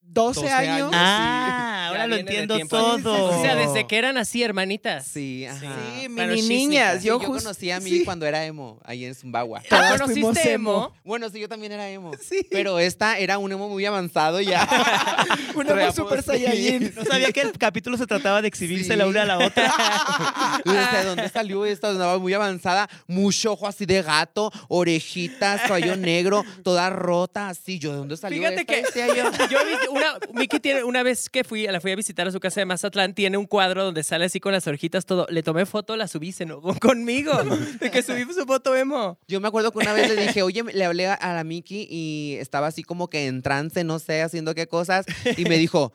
12, 0.01 0.41
12 0.41 0.51
años. 0.53 0.75
años. 0.75 0.91
Ah, 0.93 1.70
ahora 1.91 2.07
lo 2.07 2.15
entiendo 2.15 2.57
todo. 2.67 3.25
O 3.37 3.41
sea, 3.41 3.55
desde 3.55 3.87
que 3.87 3.97
eran 3.97 4.17
así, 4.17 4.43
hermanitas. 4.43 5.05
Sí, 5.05 5.45
ajá. 5.45 5.75
Sí, 5.99 6.09
mini 6.09 6.41
sí, 6.41 6.47
niñas. 6.47 7.01
sí, 7.01 7.07
yo, 7.07 7.19
yo 7.21 7.27
jus- 7.27 7.37
conocí 7.43 7.71
a 7.71 7.79
mí 7.79 7.89
sí. 7.89 8.05
cuando 8.05 8.25
era 8.25 8.45
emo, 8.45 8.79
ahí 8.83 9.05
en 9.05 9.15
Zumbagua. 9.15 9.61
Todas 9.69 9.93
¿Conociste 9.93 10.21
fuimos 10.21 10.37
emo? 10.45 10.71
emo. 10.71 10.95
Bueno, 11.03 11.29
sí, 11.29 11.39
yo 11.39 11.47
también 11.49 11.71
era 11.71 11.89
emo. 11.89 12.11
Sí. 12.21 12.47
Pero 12.51 12.79
esta 12.79 13.17
era 13.17 13.37
un 13.37 13.51
emo 13.51 13.69
muy 13.69 13.85
avanzado 13.85 14.41
ya. 14.41 14.67
Un 15.55 15.67
emo 15.69 15.91
sí. 15.91 16.01
saiyajin. 16.25 16.93
No 16.95 17.03
sabía 17.05 17.31
que 17.31 17.41
el 17.41 17.51
capítulo 17.57 17.97
se 17.97 18.07
trataba 18.07 18.41
de 18.41 18.47
exhibirse 18.47 18.91
Sí. 18.91 18.95
la 18.95 19.07
una 19.07 19.23
a 19.23 19.25
la 19.25 19.37
otra. 19.39 20.61
¿De 20.65 21.03
dónde 21.05 21.29
salió 21.29 21.65
esta? 21.65 21.89
Andaba 21.89 22.17
muy 22.19 22.33
avanzada, 22.33 22.89
mucho 23.07 23.53
ojo 23.53 23.67
así 23.67 23.85
de 23.85 24.01
gato, 24.01 24.51
orejitas, 24.69 25.61
cabello 25.61 25.95
negro, 25.97 26.43
toda 26.63 26.89
rota, 26.89 27.49
así. 27.49 27.79
Yo, 27.79 27.91
¿de 27.91 27.97
dónde 27.97 28.17
salió 28.17 28.39
Fíjate 28.39 28.61
esta? 28.61 28.73
que 28.73 28.81
Decía 28.81 29.07
yo. 29.07 29.47
yo 29.49 29.59
vi 29.65 29.87
una, 29.97 30.13
Miki 30.33 30.59
tiene, 30.59 30.83
una 30.83 31.03
vez 31.03 31.29
que 31.29 31.43
fui, 31.43 31.67
la 31.67 31.80
fui 31.81 31.91
a 31.91 31.95
visitar 31.95 32.27
a 32.27 32.31
su 32.31 32.39
casa 32.39 32.61
de 32.61 32.65
Mazatlán, 32.65 33.13
tiene 33.13 33.37
un 33.37 33.45
cuadro 33.45 33.83
donde 33.83 34.03
sale 34.03 34.25
así 34.25 34.39
con 34.39 34.53
las 34.53 34.65
orejitas 34.67 35.05
todo. 35.05 35.25
Le 35.29 35.43
tomé 35.43 35.65
foto, 35.65 35.97
la 35.97 36.07
subí, 36.07 36.31
se 36.31 36.43
enojó 36.43 36.73
conmigo. 36.79 37.33
De 37.79 37.91
que 37.91 38.01
subí 38.03 38.23
su 38.33 38.45
foto 38.45 38.75
emo. 38.75 39.17
Yo 39.27 39.41
me 39.41 39.47
acuerdo 39.47 39.71
que 39.71 39.79
una 39.79 39.93
vez 39.93 40.07
le 40.13 40.21
dije, 40.27 40.41
oye, 40.43 40.63
le 40.73 40.85
hablé 40.85 41.07
a- 41.07 41.33
la 41.33 41.43
Miki 41.43 41.87
y 41.89 42.35
estaba 42.39 42.67
así 42.67 42.83
como 42.83 43.09
que 43.09 43.27
en 43.27 43.41
trance, 43.41 43.83
no 43.83 43.99
sé, 43.99 44.21
haciendo 44.21 44.55
qué 44.55 44.67
cosas, 44.67 45.05
y 45.37 45.43
me 45.45 45.57
dijo, 45.57 45.91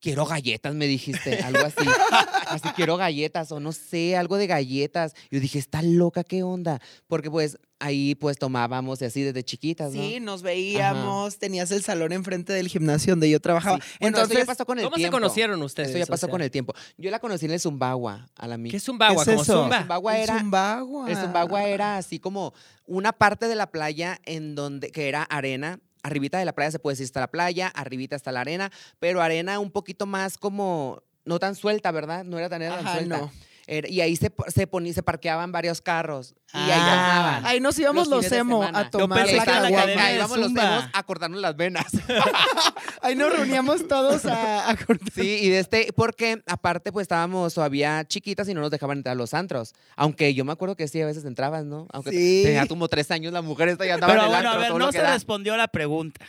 quiero 0.00 0.26
galletas, 0.26 0.74
me 0.74 0.86
dijiste, 0.86 1.38
algo 1.42 1.64
así. 1.64 1.76
Así, 2.50 2.68
quiero 2.74 2.96
galletas, 2.96 3.52
o 3.52 3.60
no 3.60 3.70
sé, 3.70 4.16
algo 4.16 4.36
de 4.36 4.48
galletas. 4.48 5.14
Yo 5.30 5.38
dije, 5.38 5.60
está 5.60 5.82
loca, 5.82 6.24
¿qué 6.24 6.42
onda? 6.42 6.80
Porque 7.06 7.30
pues 7.30 7.58
ahí 7.78 8.16
pues 8.16 8.38
tomábamos 8.38 9.00
y 9.00 9.04
así 9.04 9.22
desde 9.22 9.44
chiquitas, 9.44 9.94
¿no? 9.94 10.02
Sí, 10.02 10.18
nos 10.18 10.42
veíamos, 10.42 11.38
tenías 11.38 11.70
el 11.70 11.82
salón 11.82 12.12
enfrente 12.12 12.52
del 12.52 12.68
gimnasio 12.68 13.12
donde 13.12 13.30
yo 13.30 13.38
trabajaba. 13.40 13.78
Sí. 13.78 13.82
Bueno, 14.00 14.18
Entonces, 14.18 14.36
eso 14.36 14.44
ya 14.44 14.46
pasó 14.46 14.66
con 14.66 14.78
el 14.78 14.84
¿Cómo 14.84 14.96
se 14.96 15.10
conocieron 15.10 15.62
ustedes? 15.62 15.90
Eso 15.90 15.98
ya 15.98 16.04
O 16.04 16.08
pasó 16.08 16.26
sea, 16.26 16.30
con 16.30 16.42
el 16.42 16.50
tiempo. 16.50 16.74
Yo 16.98 17.10
la 17.10 17.20
conocí 17.20 17.46
en 17.46 17.52
el 17.52 17.60
Zumbagua, 17.60 18.28
a 18.34 18.46
la 18.48 18.58
Miki. 18.58 18.72
¿Qué 18.72 18.76
es 18.78 18.88
un 18.88 18.98
bagua? 18.98 19.24
¿Qué 19.24 19.30
es 19.30 19.36
Como 19.36 19.42
eso? 19.42 19.62
zumba. 19.62 19.78
Zumbagua 19.78 20.16
el 20.16 20.22
era 20.22 20.38
Zumbagua. 20.40 21.10
El 21.10 21.16
Zumbagua 21.16 21.64
era 21.64 21.96
así 21.96 22.18
como 22.18 22.52
una 22.86 23.12
parte 23.12 23.46
de 23.46 23.54
la 23.54 23.70
playa 23.70 24.18
en 24.24 24.54
donde 24.56 24.90
que 24.90 25.08
era 25.08 25.22
arena. 25.22 25.78
Arribita 26.02 26.38
de 26.38 26.44
la 26.44 26.54
playa 26.54 26.70
se 26.70 26.78
puede 26.78 26.94
decir 26.94 27.04
está 27.04 27.20
la 27.20 27.30
playa, 27.30 27.68
arribita 27.68 28.16
está 28.16 28.32
la 28.32 28.40
arena, 28.40 28.70
pero 28.98 29.20
arena 29.22 29.58
un 29.58 29.70
poquito 29.70 30.06
más 30.06 30.38
como 30.38 31.02
no 31.24 31.38
tan 31.38 31.54
suelta, 31.54 31.90
¿verdad? 31.90 32.24
No 32.24 32.38
era 32.38 32.48
tan, 32.48 32.62
era 32.62 32.76
tan 32.76 32.86
Ajá, 32.86 32.96
suelta. 32.96 33.18
no. 33.18 33.32
Era- 33.72 33.88
y 33.88 34.00
ahí 34.00 34.16
se, 34.16 34.32
se, 34.48 34.66
ponía, 34.66 34.92
se 34.92 35.02
parqueaban 35.02 35.52
varios 35.52 35.80
carros 35.80 36.34
y 36.52 36.56
ahí 36.58 36.70
Ah. 36.72 36.76
llamaban. 36.78 37.46
Ahí 37.46 37.60
nos 37.60 37.78
íbamos 37.78 38.08
Los 38.08 38.24
los, 38.24 38.32
emo 38.32 38.64
a 38.64 38.82
Yo 38.84 38.90
tomar 38.90 39.18
pensé 39.20 39.36
la 39.36 39.44
que 39.44 39.50
la 39.50 39.86
de 39.86 40.14
íbamos 40.16 40.38
los 40.38 40.50
emos 40.50 40.84
a 40.92 41.02
cortarnos 41.04 41.40
las 41.40 41.56
venas. 41.56 41.86
Ahí 43.02 43.14
nos 43.14 43.32
reuníamos 43.32 43.86
todos 43.88 44.26
a, 44.26 44.68
a 44.70 44.76
cortar. 44.76 45.10
Sí, 45.14 45.38
y 45.42 45.48
de 45.48 45.58
este, 45.60 45.92
porque 45.94 46.42
aparte 46.46 46.92
pues 46.92 47.04
estábamos 47.04 47.54
todavía 47.54 48.04
chiquitas 48.06 48.48
y 48.48 48.54
no 48.54 48.60
nos 48.60 48.70
dejaban 48.70 48.98
entrar 48.98 49.12
a 49.12 49.16
los 49.16 49.32
antros. 49.34 49.72
Aunque 49.96 50.34
yo 50.34 50.44
me 50.44 50.52
acuerdo 50.52 50.76
que 50.76 50.88
sí, 50.88 51.00
a 51.00 51.06
veces 51.06 51.24
entrabas, 51.24 51.64
¿no? 51.64 51.86
Aunque 51.92 52.10
Sí. 52.10 52.42
tenía 52.44 52.66
como 52.66 52.88
tres 52.88 53.10
años 53.10 53.32
la 53.32 53.40
mujer 53.42 53.68
esta 53.68 53.86
ya 53.86 53.94
andaba 53.94 54.12
Pero 54.12 54.22
en 54.24 54.28
el 54.30 54.34
bueno, 54.34 54.48
a 54.48 54.52
antro, 54.52 54.60
ver, 54.60 54.68
todo 54.70 54.78
no 54.80 54.92
se 54.92 54.98
da. 54.98 55.14
respondió 55.14 55.56
la 55.56 55.68
pregunta. 55.68 56.26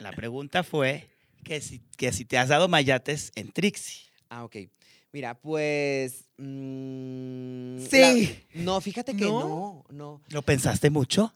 La 0.00 0.12
pregunta 0.12 0.62
fue 0.64 1.08
que 1.44 1.60
si, 1.60 1.80
que 1.96 2.12
si 2.12 2.24
te 2.24 2.38
has 2.38 2.48
dado 2.48 2.68
mayates 2.68 3.32
en 3.34 3.52
Trixie. 3.52 4.08
Ah, 4.30 4.44
ok. 4.44 4.56
Mira, 5.12 5.40
pues... 5.40 6.26
mm, 6.36 7.78
Sí. 7.90 8.38
la- 8.54 8.62
no, 8.62 8.80
fíjate 8.80 9.16
que 9.16 9.24
¿No? 9.24 9.40
no, 9.40 9.84
no. 9.90 10.22
¿Lo 10.28 10.42
pensaste 10.42 10.90
mucho? 10.90 11.34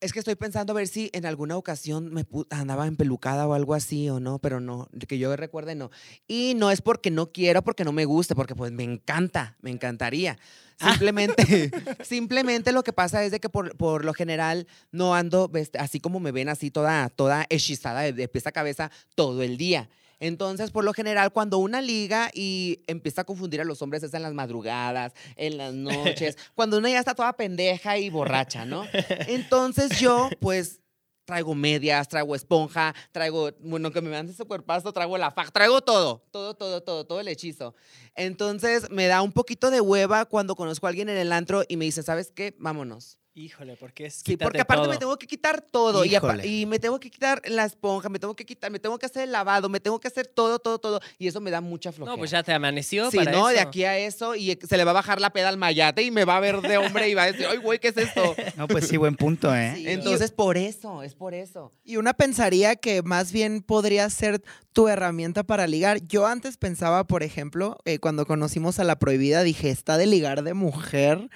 Es 0.00 0.12
que 0.12 0.18
estoy 0.18 0.34
pensando 0.34 0.72
a 0.72 0.74
ver 0.76 0.88
si 0.88 1.10
en 1.12 1.26
alguna 1.26 1.56
ocasión 1.56 2.12
me 2.12 2.26
andaba 2.50 2.88
empelucada 2.88 3.46
o 3.46 3.54
algo 3.54 3.72
así 3.72 4.08
o 4.10 4.18
no, 4.18 4.40
pero 4.40 4.58
no, 4.58 4.88
que 5.06 5.16
yo 5.16 5.34
recuerde 5.36 5.76
no. 5.76 5.92
Y 6.26 6.54
no 6.56 6.72
es 6.72 6.80
porque 6.82 7.12
no 7.12 7.30
quiero, 7.30 7.62
porque 7.62 7.84
no 7.84 7.92
me 7.92 8.04
guste, 8.04 8.34
porque 8.34 8.56
pues 8.56 8.72
me 8.72 8.82
encanta, 8.82 9.56
me 9.62 9.70
encantaría. 9.70 10.38
Simplemente, 10.76 11.70
simplemente 12.04 12.72
lo 12.72 12.82
que 12.82 12.92
pasa 12.92 13.22
es 13.24 13.30
de 13.30 13.38
que 13.38 13.48
por, 13.48 13.76
por 13.76 14.04
lo 14.04 14.12
general 14.12 14.66
no 14.90 15.14
ando 15.14 15.48
así 15.78 16.00
como 16.00 16.18
me 16.18 16.32
ven 16.32 16.48
así 16.48 16.72
toda, 16.72 17.08
toda 17.08 17.46
hechizada 17.48 18.00
de, 18.00 18.12
de 18.12 18.26
pies 18.26 18.46
a 18.48 18.52
cabeza 18.52 18.90
todo 19.14 19.44
el 19.44 19.56
día. 19.56 19.88
Entonces, 20.22 20.70
por 20.70 20.84
lo 20.84 20.92
general, 20.92 21.32
cuando 21.32 21.58
una 21.58 21.80
liga 21.80 22.30
y 22.32 22.78
empieza 22.86 23.22
a 23.22 23.24
confundir 23.24 23.60
a 23.60 23.64
los 23.64 23.82
hombres 23.82 24.04
es 24.04 24.14
en 24.14 24.22
las 24.22 24.32
madrugadas, 24.32 25.14
en 25.34 25.58
las 25.58 25.74
noches, 25.74 26.38
cuando 26.54 26.78
una 26.78 26.90
ya 26.90 27.00
está 27.00 27.16
toda 27.16 27.32
pendeja 27.32 27.98
y 27.98 28.08
borracha, 28.08 28.64
¿no? 28.64 28.84
Entonces 29.26 29.98
yo, 29.98 30.30
pues, 30.38 30.80
traigo 31.24 31.56
medias, 31.56 32.06
traigo 32.06 32.36
esponja, 32.36 32.94
traigo, 33.10 33.50
bueno, 33.58 33.90
que 33.90 34.00
me 34.00 34.10
vean 34.10 34.28
ese 34.28 34.44
cuerpazo, 34.44 34.92
traigo 34.92 35.18
la 35.18 35.32
faja, 35.32 35.50
traigo 35.50 35.80
todo, 35.80 36.22
todo, 36.30 36.54
todo, 36.54 36.84
todo, 36.84 37.04
todo 37.04 37.18
el 37.18 37.26
hechizo. 37.26 37.74
Entonces 38.14 38.90
me 38.92 39.08
da 39.08 39.22
un 39.22 39.32
poquito 39.32 39.72
de 39.72 39.80
hueva 39.80 40.24
cuando 40.26 40.54
conozco 40.54 40.86
a 40.86 40.90
alguien 40.90 41.08
en 41.08 41.16
el 41.16 41.32
antro 41.32 41.64
y 41.66 41.76
me 41.76 41.84
dice, 41.84 42.04
¿sabes 42.04 42.30
qué? 42.30 42.54
Vámonos. 42.60 43.18
Híjole, 43.34 43.76
porque 43.76 44.06
es 44.06 44.22
Sí, 44.24 44.36
porque 44.36 44.60
aparte 44.60 44.82
todo. 44.82 44.92
me 44.92 44.98
tengo 44.98 45.18
que 45.18 45.26
quitar 45.26 45.62
todo 45.62 46.04
y, 46.04 46.66
me 46.66 46.78
tengo 46.78 47.00
que 47.00 47.10
quitar 47.10 47.40
la 47.46 47.64
esponja, 47.64 48.10
me 48.10 48.18
tengo 48.18 48.36
que 48.36 48.44
quitar, 48.44 48.70
me 48.70 48.78
tengo 48.78 48.98
que 48.98 49.06
hacer 49.06 49.22
el 49.22 49.32
lavado, 49.32 49.70
me 49.70 49.80
tengo 49.80 49.98
que 49.98 50.08
hacer 50.08 50.26
todo, 50.26 50.58
todo, 50.58 50.78
todo 50.78 51.00
y 51.18 51.28
eso 51.28 51.40
me 51.40 51.50
da 51.50 51.62
mucha 51.62 51.92
flojera. 51.92 52.14
No, 52.14 52.18
pues 52.18 52.30
ya 52.30 52.42
te 52.42 52.52
amaneció 52.52 53.10
Sí, 53.10 53.16
para 53.16 53.32
no, 53.32 53.48
de 53.48 53.60
aquí 53.60 53.84
a 53.84 53.96
eso 53.98 54.34
y 54.34 54.58
se 54.62 54.76
le 54.76 54.84
va 54.84 54.90
a 54.90 54.94
bajar 54.94 55.18
la 55.18 55.30
peda 55.30 55.48
al 55.48 55.56
mayate 55.56 56.02
y 56.02 56.10
me 56.10 56.26
va 56.26 56.36
a 56.36 56.40
ver 56.40 56.60
de 56.60 56.76
hombre 56.76 57.08
y 57.08 57.14
va 57.14 57.22
a 57.22 57.32
decir, 57.32 57.46
ay, 57.48 57.56
güey, 57.56 57.78
¿qué 57.78 57.88
es 57.88 57.96
esto? 57.96 58.34
No, 58.56 58.68
pues 58.68 58.86
sí, 58.86 58.98
buen 58.98 59.16
punto, 59.16 59.54
¿eh? 59.54 59.72
Sí. 59.76 59.84
Entonces, 59.88 60.30
por 60.30 60.58
eso, 60.58 61.02
es 61.02 61.14
por 61.14 61.32
eso. 61.32 61.72
Y 61.84 61.96
una 61.96 62.12
pensaría 62.12 62.76
que 62.76 63.02
más 63.02 63.32
bien 63.32 63.62
podría 63.62 64.08
ser 64.10 64.42
tu 64.74 64.88
herramienta 64.88 65.42
para 65.42 65.66
ligar. 65.66 66.06
Yo 66.06 66.26
antes 66.26 66.58
pensaba, 66.58 67.04
por 67.04 67.22
ejemplo, 67.22 67.78
eh, 67.86 67.98
cuando 67.98 68.26
conocimos 68.26 68.78
a 68.78 68.84
la 68.84 68.98
prohibida, 68.98 69.42
dije, 69.42 69.70
está 69.70 69.96
de 69.96 70.06
ligar 70.06 70.42
de 70.42 70.52
mujer, 70.54 71.30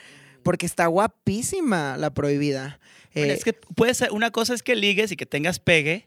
porque 0.46 0.64
está 0.64 0.86
guapísima 0.86 1.96
la 1.96 2.10
prohibida. 2.14 2.78
Bueno, 3.14 3.32
Eh, 3.32 3.34
es 3.34 3.42
que 3.42 3.52
puede 3.52 3.92
ser, 3.94 4.12
una 4.12 4.30
cosa 4.30 4.54
es 4.54 4.62
que 4.62 4.76
ligues 4.76 5.10
y 5.10 5.16
que 5.16 5.26
tengas 5.26 5.58
pegue, 5.58 6.06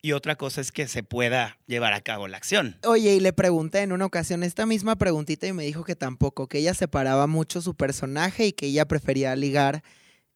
y 0.00 0.12
otra 0.12 0.36
cosa 0.36 0.60
es 0.60 0.70
que 0.70 0.86
se 0.86 1.02
pueda 1.02 1.58
llevar 1.66 1.92
a 1.92 2.00
cabo 2.00 2.28
la 2.28 2.36
acción. 2.36 2.76
Oye, 2.84 3.16
y 3.16 3.18
le 3.18 3.32
pregunté 3.32 3.80
en 3.80 3.90
una 3.90 4.06
ocasión 4.06 4.44
esta 4.44 4.66
misma 4.66 4.94
preguntita 4.94 5.48
y 5.48 5.52
me 5.52 5.64
dijo 5.64 5.82
que 5.82 5.96
tampoco, 5.96 6.46
que 6.46 6.58
ella 6.58 6.74
separaba 6.74 7.26
mucho 7.26 7.60
su 7.60 7.74
personaje 7.74 8.46
y 8.46 8.52
que 8.52 8.66
ella 8.66 8.86
prefería 8.86 9.34
ligar 9.34 9.82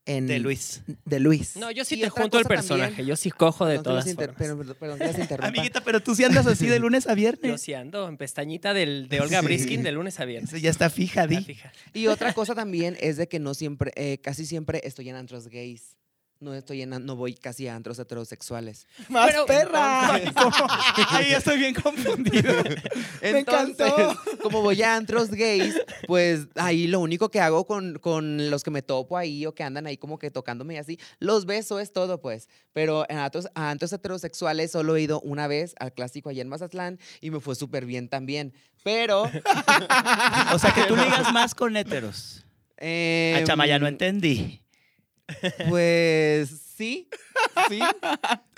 en... 0.07 0.27
De 0.29 0.39
Luis. 0.39 0.83
De 1.05 1.21
Luis. 1.21 1.57
No, 1.57 1.71
yo 1.71 1.85
sí 1.85 1.97
Y 1.97 2.01
te 2.03 2.09
junto 2.09 2.39
el 2.39 2.45
cosa 2.45 2.49
personaje. 2.49 2.87
también- 2.91 3.07
Yo 3.09 3.17
sí 3.17 3.31
cojo 3.31 3.67
de 3.67 3.79
todas 3.81 4.05
formas. 4.15 4.37
perdón, 4.37 4.75
perdón. 4.79 5.45
Amiguita, 5.45 5.83
pero 5.83 6.01
tú 6.01 6.15
sí 6.15 6.25
andas 6.25 6.47
así 6.47 6.67
de 6.67 6.79
lunes 6.79 7.07
a 7.07 7.11
Yo 7.11 7.17
viernes. 7.17 7.61
sí 7.61 7.75
ando 7.75 8.09
en 8.09 8.17
pestañita 8.17 8.73
del, 8.73 9.09
de 9.09 9.21
Olga 9.21 9.41
Sí. 9.41 9.47
Briskin 9.47 9.83
de 9.83 9.93
lunes 9.93 10.19
a 10.21 10.25
viernes. 10.25 10.51
Eso 10.51 10.59
ya 10.59 10.71
está 10.71 10.89
fija, 10.91 11.27
Di. 11.27 11.43
fija. 11.43 11.73
Y 11.93 12.07
otra 12.07 12.33
cosa 12.33 12.55
también 12.55 12.97
es 13.01 13.17
de 13.17 13.29
que 13.29 13.39
no 13.39 13.53
siempre, 13.55 13.93
eh, 13.97 14.19
casi 14.19 14.47
siempre 14.47 14.81
estoy 14.85 15.09
en 15.09 15.17
antros 15.17 15.49
gays. 15.49 15.97
No 16.39 16.53
estoy 16.53 16.83
en, 16.83 16.91
no 16.91 17.17
voy 17.17 17.35
casi 17.35 17.67
a 17.67 17.75
antros 17.75 17.99
heterosexuales. 17.99 18.87
¡Más 19.09 19.31
Pero- 19.31 19.47
perra! 19.47 20.21
Ya 21.29 21.39
estoy 21.39 21.59
bien 21.59 21.75
confundido. 21.75 22.53
Me 23.23 23.41
encantó. 23.41 24.15
como 24.43 24.61
voy 24.61 24.83
a 24.83 24.97
antros 24.97 25.31
gays, 25.31 25.75
pues 26.07 26.47
ahí 26.57 26.87
lo 26.87 27.01
único 27.01 27.31
que 27.31 27.41
hago 27.41 27.67
con, 27.67 27.99
con 27.99 28.51
los 28.51 28.63
que 28.63 28.71
me 28.71 28.83
topo 28.83 29.17
ahí 29.17 29.47
o 29.47 29.55
que 29.55 29.63
andan 29.65 29.87
ahí 29.87 29.97
como 29.97 30.19
que 30.19 30.31
tocándome 30.31 30.75
y 30.75 30.77
así, 30.77 30.99
los 31.19 31.47
beso 31.47 31.81
es 31.81 31.93
todo, 31.93 32.21
pues. 32.21 32.49
Pero 32.73 33.07
en 33.09 33.19
antros, 33.19 33.49
a 33.55 33.71
antros 33.71 33.93
heterosexuales 33.93 34.71
solo 34.71 34.95
he 34.97 35.03
ido 35.03 35.21
una 35.23 35.47
vez 35.49 35.75
al 35.81 35.93
clásico 35.95 36.29
allá 36.29 36.43
en 36.43 36.49
Mazatlán 36.49 36.99
y 37.21 37.31
me 37.31 37.41
fue 37.41 37.55
súper 37.55 37.87
bien 37.87 38.09
también. 38.09 38.53
Pero. 38.85 39.23
O 40.53 40.59
sea, 40.59 40.73
que 40.75 40.85
tú 40.85 40.95
ligas 40.97 41.33
más 41.33 41.55
con 41.55 41.77
héteros. 41.77 42.45
eh, 42.77 43.39
A 43.41 43.45
chama 43.45 43.67
ya 43.67 43.79
no 43.79 43.87
entendí. 43.87 44.63
Pues 45.69 46.51
sí, 46.77 47.09
sí. 47.69 47.81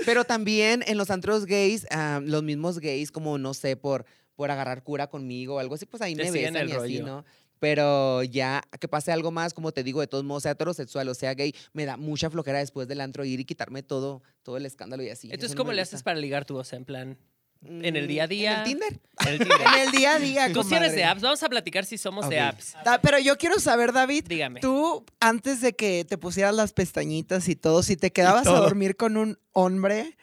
Pero 0.05 0.25
también 0.25 0.83
en 0.87 0.99
los 0.99 1.11
antros 1.11 1.47
gays, 1.47 1.87
los 2.23 2.43
mismos 2.43 2.79
gays, 2.79 3.11
como 3.11 3.39
no 3.39 3.55
sé, 3.55 3.77
por, 3.77 4.05
por 4.35 4.51
agarrar 4.51 4.83
cura 4.83 5.09
conmigo 5.09 5.57
o 5.57 5.59
algo 5.59 5.75
así, 5.75 5.87
pues 5.87 6.03
ahí 6.03 6.15
Te 6.15 6.25
me 6.25 6.31
besan 6.31 6.57
el 6.57 6.69
y 6.69 6.73
así. 6.73 7.01
¿no? 7.01 7.25
Pero 7.59 8.23
ya 8.23 8.63
que 8.79 8.87
pase 8.87 9.11
algo 9.13 9.31
más, 9.31 9.53
como 9.53 9.73
te 9.73 9.83
digo, 9.83 10.01
de 10.01 10.07
todos 10.07 10.25
modos, 10.25 10.45
sea 10.45 10.53
heterosexual 10.53 11.09
o 11.09 11.15
sea 11.15 11.35
gay, 11.35 11.55
me 11.73 11.87
da 11.87 11.97
mucha 11.97 12.31
flojera 12.31 12.59
después 12.59 12.87
del 12.87 13.01
antro 13.01 13.25
ir 13.25 13.41
y 13.41 13.45
quitarme 13.45 13.83
todo, 13.83 14.23
todo 14.43 14.57
el 14.57 14.67
escándalo 14.67 15.03
y 15.03 15.11
así. 15.11 15.29
Entonces, 15.33 15.57
¿cómo 15.57 15.73
le 15.73 15.83
haces 15.83 16.03
para 16.03 16.19
ligar 16.19 16.45
tu 16.45 16.55
voz? 16.55 16.73
En 16.73 16.85
plan, 16.85 17.19
En 17.65 17.97
el 17.97 18.07
día 18.07 18.25
a 18.25 18.27
día. 18.27 18.53
¿En 18.53 18.59
el 18.59 18.65
Tinder? 18.65 19.01
En 19.21 19.29
el 19.29 19.39
Tinder. 19.39 19.59
En 19.77 19.81
el 19.87 19.91
día 19.91 20.15
a 20.15 20.19
día, 20.19 20.53
Tú 20.53 20.63
sí 20.63 20.75
eres 20.75 20.95
de 20.95 21.05
apps. 21.05 21.23
Vamos 21.23 21.43
a 21.43 21.49
platicar 21.49 21.85
si 21.85 21.99
somos 21.99 22.29
de 22.29 22.39
apps. 22.41 22.75
Pero 23.03 23.19
yo 23.19 23.37
quiero 23.37 23.59
saber, 23.59 23.93
David, 23.93 24.25
Dígame. 24.29 24.61
tú 24.61 25.05
antes 25.21 25.61
de 25.61 25.75
que 25.75 26.05
te 26.05 26.19
pusieras 26.19 26.55
las 26.55 26.73
pestañitas 26.73 27.49
y 27.49 27.57
todo, 27.57 27.83
si 27.83 27.97
te 27.97 28.13
quedabas 28.13 28.47
a 28.47 28.53
dormir 28.59 28.97
con 28.97 29.17
un 29.17 29.39
hombre, 29.53 30.17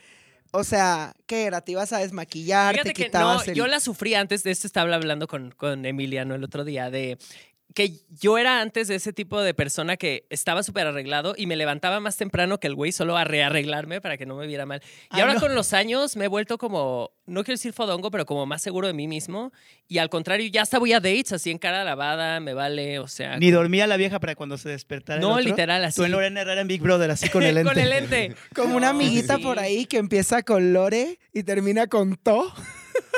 o 0.51 0.63
sea, 0.63 1.13
¿qué 1.25 1.43
era? 1.43 1.59
¿Te 1.61 1.73
ibas 1.73 1.91
a 1.91 1.97
desmaquillar? 1.99 2.73
Fíjate 2.73 2.89
¿Te 2.89 2.93
que 2.93 3.01
no, 3.01 3.05
quitabas 3.07 3.47
el- 3.49 3.55
yo 3.55 3.67
la 3.67 3.81
sufrí 3.81 4.13
antes 4.15 4.43
de 4.43 4.51
esto, 4.51 4.65
estaba 4.67 4.95
hablando 4.95 5.27
con, 5.27 5.51
con 5.51 5.85
Emiliano 5.85 6.33
el 6.35 6.43
otro 6.45 6.63
día, 6.63 6.89
de 6.89 7.17
que 7.75 7.91
yo 8.21 8.37
era 8.37 8.61
antes 8.61 8.87
de 8.87 8.95
ese 8.95 9.11
tipo 9.13 9.41
de 9.41 9.53
persona 9.53 9.97
que 9.97 10.25
estaba 10.29 10.63
súper 10.63 10.87
arreglado 10.87 11.35
y 11.37 11.45
me 11.45 11.57
levantaba 11.57 11.99
más 11.99 12.15
temprano 12.15 12.57
que 12.57 12.67
el 12.67 12.73
güey 12.73 12.93
solo 12.93 13.17
a 13.17 13.25
rearreglarme 13.25 13.99
para 13.99 14.17
que 14.17 14.25
no 14.25 14.37
me 14.37 14.47
viera 14.47 14.65
mal. 14.65 14.81
Y 15.11 15.17
Ay, 15.17 15.21
ahora 15.21 15.33
no. 15.33 15.41
con 15.41 15.53
los 15.55 15.73
años 15.73 16.15
me 16.15 16.25
he 16.25 16.27
vuelto 16.29 16.57
como, 16.57 17.11
no 17.25 17.43
quiero 17.43 17.55
decir 17.55 17.73
fodongo, 17.73 18.09
pero 18.11 18.25
como 18.25 18.45
más 18.45 18.61
seguro 18.61 18.87
de 18.87 18.93
mí 18.93 19.09
mismo. 19.09 19.51
Y 19.89 19.97
al 19.97 20.09
contrario, 20.09 20.47
ya 20.49 20.61
hasta 20.61 20.79
voy 20.79 20.93
a 20.93 21.01
dates 21.01 21.33
así 21.33 21.51
en 21.51 21.57
cara 21.57 21.83
lavada, 21.83 22.39
me 22.39 22.53
vale, 22.53 22.97
o 22.99 23.09
sea... 23.09 23.37
Ni 23.37 23.51
dormía 23.51 23.87
la 23.87 23.97
vieja 23.97 24.21
para 24.21 24.35
cuando 24.35 24.57
se 24.57 24.69
despertara. 24.69 25.17
el 25.17 25.21
No, 25.21 25.31
otro. 25.33 25.43
literal, 25.43 25.83
así. 25.83 25.97
Tú 25.97 26.05
en 26.05 26.13
Lorena 26.13 26.41
Herrera 26.41 26.61
en 26.61 26.67
Big 26.69 26.81
Brother, 26.81 27.11
así 27.11 27.27
con 27.27 27.43
el 27.43 27.55
lente. 27.55 27.69
con 27.73 27.77
el 27.79 27.89
lente. 27.89 28.35
Como 28.55 28.77
una 28.77 28.89
amiguita 28.91 29.35
sí, 29.35 29.43
por 29.43 29.59
ahí 29.59 29.85
que 29.85 29.97
empieza 29.97 30.43
con 30.43 30.71
Lore 30.71 31.19
y 31.33 31.43
termina 31.43 31.87
con 31.87 32.15
To. 32.15 32.53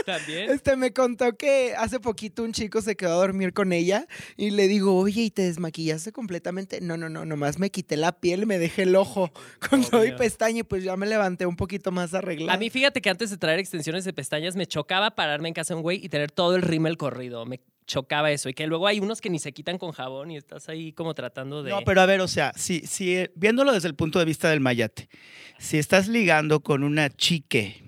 También. 0.06 0.50
Este 0.50 0.76
me 0.76 0.94
contó 0.94 1.38
que 1.38 1.74
hace 1.78 2.00
poquito 2.00 2.44
un 2.44 2.54
chico 2.54 2.82
se 2.82 2.96
quedó 2.96 3.14
a 3.14 3.16
dormir 3.16 3.54
con 3.54 3.74
ella 3.74 4.08
y 4.36 4.52
le 4.52 4.68
digo, 4.68 4.98
oye, 4.98 5.24
¿y 5.24 5.32
te 5.32 5.44
desmaquillaste 5.44 6.12
completamente? 6.12 6.82
No, 6.82 6.98
no, 6.98 7.10
no, 7.10 7.26
nomás 7.26 7.60
me 7.60 7.70
quité 7.70 7.98
la 7.98 8.12
piel 8.20 8.44
y 8.44 8.46
me 8.46 8.60
dejé 8.60 8.84
el 8.84 8.96
ojo 8.96 9.32
con 9.70 9.84
todo 9.84 10.06
y 10.06 10.12
pestaña 10.14 10.60
y 10.60 10.64
pues 10.64 10.84
ya 10.84 10.96
me 10.98 11.06
levanté 11.06 11.46
un 11.46 11.56
poquito 11.56 11.92
más 11.92 12.14
arreglada. 12.14 12.54
A 12.54 12.58
mí, 12.58 12.70
fíjate 12.70 13.02
que 13.02 13.10
antes 13.10 13.30
de 13.30 13.38
traer 13.38 13.60
extensiones 13.60 14.06
de 14.06 14.14
pestañas, 14.14 14.56
me 14.56 14.66
chocaba 14.66 15.12
pararme 15.12 15.48
en 15.50 15.54
casa 15.54 15.74
de 15.74 15.78
un 15.78 15.84
güey 15.84 16.04
y 16.04 16.10
tener 16.10 16.32
todo 16.32 16.56
el 16.56 16.62
rímel 16.62 16.98
corrido. 16.98 17.46
Me 17.46 17.60
chocaba 17.88 18.32
eso. 18.32 18.50
Y 18.50 18.54
que 18.54 18.68
luego 18.68 18.86
hay 18.86 19.00
unos 19.00 19.22
que 19.22 19.30
ni 19.30 19.40
se 19.40 19.54
quitan 19.54 19.78
con 19.80 19.92
jabón 19.92 20.30
y 20.30 20.38
estás 20.38 20.70
ahí 20.70 20.92
como 20.92 21.14
tratando 21.16 21.64
de. 21.64 21.72
No, 21.72 21.82
pero 21.84 22.02
a 22.02 22.06
ver, 22.06 22.22
o 22.22 22.28
sea, 22.28 22.52
si, 22.56 22.82
si 22.82 23.16
eh, 23.16 23.32
viéndolo 23.36 23.72
desde 23.72 23.88
el 23.88 23.96
punto 23.96 24.20
de 24.20 24.26
vista 24.26 24.50
del 24.50 24.60
mayate, 24.60 25.10
si 25.58 25.78
estás 25.78 26.08
ligando 26.08 26.60
con 26.60 26.84
una 26.84 27.10
chique 27.10 27.87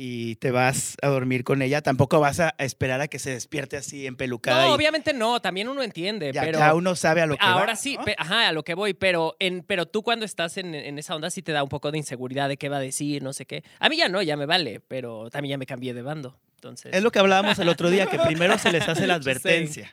y 0.00 0.36
te 0.36 0.52
vas 0.52 0.96
a 1.02 1.08
dormir 1.08 1.42
con 1.42 1.60
ella, 1.60 1.82
tampoco 1.82 2.20
vas 2.20 2.38
a 2.38 2.54
esperar 2.58 3.00
a 3.00 3.08
que 3.08 3.18
se 3.18 3.30
despierte 3.30 3.76
así 3.76 4.06
empelucada. 4.06 4.62
No, 4.62 4.70
y 4.70 4.72
obviamente 4.72 5.12
no. 5.12 5.40
También 5.40 5.68
uno 5.68 5.82
entiende. 5.82 6.32
ya, 6.32 6.42
pero 6.42 6.60
ya 6.60 6.72
uno 6.72 6.94
sabe 6.94 7.20
a 7.20 7.26
lo 7.26 7.36
que 7.36 7.44
va, 7.44 7.54
Ahora 7.54 7.74
sí, 7.74 7.98
ajá, 8.16 8.46
a 8.46 8.52
lo 8.52 8.62
que 8.62 8.74
voy, 8.74 8.94
pero, 8.94 9.34
en, 9.40 9.64
pero 9.64 9.86
tú 9.86 10.04
cuando 10.04 10.24
estás 10.24 10.56
en, 10.56 10.72
en 10.76 11.00
esa 11.00 11.16
onda 11.16 11.30
sí 11.30 11.42
te 11.42 11.50
da 11.50 11.64
un 11.64 11.68
poco 11.68 11.90
de 11.90 11.98
inseguridad 11.98 12.48
de 12.48 12.56
qué 12.56 12.68
va 12.68 12.76
a 12.76 12.80
decir, 12.80 13.24
no 13.24 13.32
sé 13.32 13.44
qué. 13.44 13.64
A 13.80 13.88
mí 13.88 13.96
ya 13.96 14.08
no, 14.08 14.22
ya 14.22 14.36
me 14.36 14.46
vale, 14.46 14.78
pero 14.86 15.30
también 15.30 15.50
ya 15.50 15.58
me 15.58 15.66
cambié 15.66 15.92
de 15.92 16.02
bando. 16.02 16.38
Entonces, 16.54 16.94
Es 16.94 17.02
lo 17.02 17.10
que 17.10 17.18
hablábamos 17.18 17.58
el 17.58 17.68
otro 17.68 17.90
día, 17.90 18.06
que 18.06 18.18
primero 18.24 18.56
se 18.56 18.70
les 18.70 18.88
hace 18.88 19.04
la 19.04 19.14
advertencia. 19.14 19.92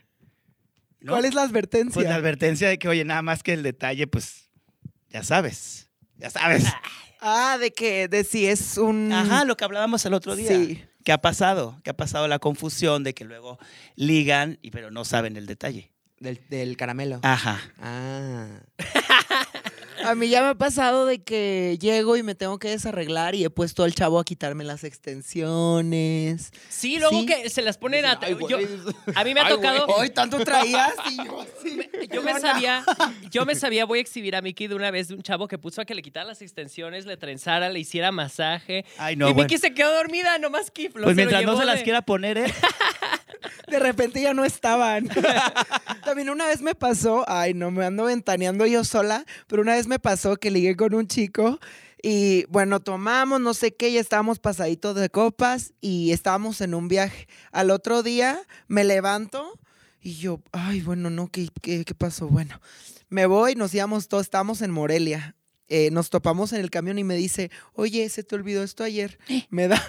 ¿no? 1.00 1.14
¿Cuál 1.14 1.26
es 1.26 1.34
la 1.34 1.42
advertencia? 1.42 1.94
Pues 1.96 2.08
la 2.08 2.16
advertencia 2.16 2.70
de 2.70 2.78
que, 2.78 2.88
oye, 2.88 3.04
nada 3.06 3.24
más 3.24 3.42
que 3.42 3.54
el 3.54 3.64
detalle, 3.64 4.06
pues, 4.06 4.52
ya 5.10 5.24
sabes. 5.24 5.90
Ya 6.18 6.30
sabes. 6.30 6.64
Ah, 7.26 7.58
de 7.58 7.72
que, 7.72 8.08
de 8.08 8.24
si 8.24 8.48
es 8.48 8.78
un... 8.78 9.12
Ajá, 9.12 9.46
lo 9.46 9.58
que 9.58 9.66
hablábamos 9.66 10.06
el 10.06 10.14
otro 10.14 10.36
día. 10.36 10.50
Sí. 10.50 10.84
¿Qué 11.04 11.12
ha 11.12 11.20
pasado? 11.20 11.80
¿Qué 11.84 11.92
ha 11.92 11.98
pasado? 11.98 12.28
La 12.28 12.40
confusión 12.40 13.04
de 13.04 13.14
que 13.14 13.26
luego 13.26 13.60
ligan, 13.96 14.58
y, 14.62 14.72
pero 14.72 14.92
no 14.92 15.06
saben 15.06 15.38
el 15.38 15.46
detalle. 15.46 15.92
Del, 16.26 16.42
del 16.50 16.76
caramelo. 16.78 17.20
Ajá. 17.24 17.62
Ah. 17.82 18.48
A 20.04 20.14
mí 20.14 20.28
ya 20.30 20.44
me 20.44 20.50
ha 20.50 20.56
pasado 20.56 21.08
de 21.08 21.24
que 21.24 21.80
llego 21.82 22.16
y 22.16 22.22
me 22.22 22.36
tengo 22.36 22.60
que 22.60 22.68
desarreglar 22.70 23.34
y 23.34 23.44
he 23.44 23.50
puesto 23.50 23.84
al 23.84 23.96
chavo 23.96 24.20
a 24.20 24.24
quitarme 24.26 24.64
las 24.64 24.84
extensiones. 24.84 26.52
Sí, 26.70 27.00
luego 27.00 27.22
Sí. 27.22 27.26
que 27.26 27.50
se 27.50 27.64
las 27.64 27.80
ponen 27.80 28.06
a. 28.06 28.20
Ay, 28.22 28.34
güey. 28.34 28.52
yo- 28.52 28.58
a 29.16 29.24
mí 29.24 29.34
me 29.34 29.40
ha 29.40 29.46
Ay, 29.48 29.54
tocado. 29.56 29.86
Hoy 29.88 30.12
tanto 30.12 30.38
traías 30.44 30.94
y 31.10 31.18
yo 31.26 31.42
así. 31.60 31.80
Yo 32.14 32.22
me 32.22 32.40
sabía, 32.40 32.86
yo 33.32 33.46
me 33.48 33.56
sabía, 33.56 33.86
voy 33.86 33.98
a 33.98 34.02
exhibir 34.02 34.36
a 34.36 34.42
Miki 34.44 34.68
de 34.68 34.76
una 34.76 34.92
vez 34.92 35.08
de 35.08 35.16
un 35.16 35.24
chavo 35.24 35.48
que 35.48 35.58
puso 35.58 35.82
a 35.82 35.86
que 35.86 35.96
le 35.96 36.04
quitara 36.04 36.28
las 36.28 36.42
extensiones, 36.44 37.08
le 37.08 37.18
trenzara, 37.18 37.70
le 37.70 37.80
hiciera 37.80 38.12
masaje. 38.12 38.86
Ay, 39.00 39.16
no, 39.16 39.30
y 39.30 39.34
bueno. 39.34 39.48
Miki 39.50 39.58
se 39.60 39.74
quedó 39.74 39.92
dormida, 39.96 40.38
nomás 40.38 40.70
que 40.70 40.92
Pues 40.92 41.16
mientras 41.16 41.44
no 41.46 41.58
se 41.58 41.66
las 41.66 41.78
de- 41.78 41.84
quiera 41.84 42.04
poner, 42.04 42.38
¿eh? 42.38 42.54
De 43.68 43.80
repente 43.80 44.22
ya 44.22 44.34
no 44.34 44.46
estaban. 44.46 45.08
También 46.06 46.30
una 46.30 46.48
vez 46.48 46.62
me 46.62 46.76
pasó, 46.76 47.26
ay, 47.28 47.54
no 47.54 47.72
me 47.72 47.86
ando 47.86 48.06
ventaneando 48.06 48.66
yo 48.66 48.84
sola, 48.84 49.26
pero 49.48 49.62
una 49.62 49.76
vez 49.76 49.88
me 49.88 50.00
pasó 50.00 50.38
que 50.38 50.52
ligué 50.52 50.76
con 50.76 50.94
un 50.94 51.08
chico 51.08 51.60
y 52.02 52.46
bueno, 52.50 52.82
tomamos, 52.82 53.42
no 53.42 53.56
sé 53.56 53.76
qué, 53.76 53.92
ya 53.92 54.00
estábamos 54.00 54.38
pasaditos 54.38 54.96
de 54.96 55.10
copas 55.10 55.74
y 55.82 56.12
estábamos 56.12 56.62
en 56.62 56.76
un 56.76 56.88
viaje. 56.88 57.28
Al 57.52 57.72
otro 57.72 58.04
día 58.04 58.40
me 58.68 58.84
levanto 58.84 59.60
y 60.02 60.14
yo, 60.16 60.40
ay, 60.52 60.82
bueno, 60.82 61.10
no, 61.10 61.28
¿qué, 61.28 61.50
qué, 61.64 61.84
qué 61.84 61.96
pasó? 61.96 62.28
Bueno, 62.28 62.62
me 63.10 63.26
voy, 63.26 63.56
nos 63.56 63.74
íbamos 63.74 64.08
todos, 64.08 64.28
estábamos 64.28 64.62
en 64.62 64.70
Morelia. 64.70 65.36
Eh, 65.68 65.90
nos 65.92 66.12
topamos 66.12 66.54
en 66.54 66.62
el 66.62 66.70
camión 66.70 67.00
y 67.00 67.04
me 67.04 67.16
dice, 67.16 67.50
oye, 67.74 68.08
se 68.10 68.24
te 68.24 68.36
olvidó 68.36 68.64
esto 68.64 68.84
ayer. 68.84 69.18
Me 69.50 69.68
da, 69.68 69.82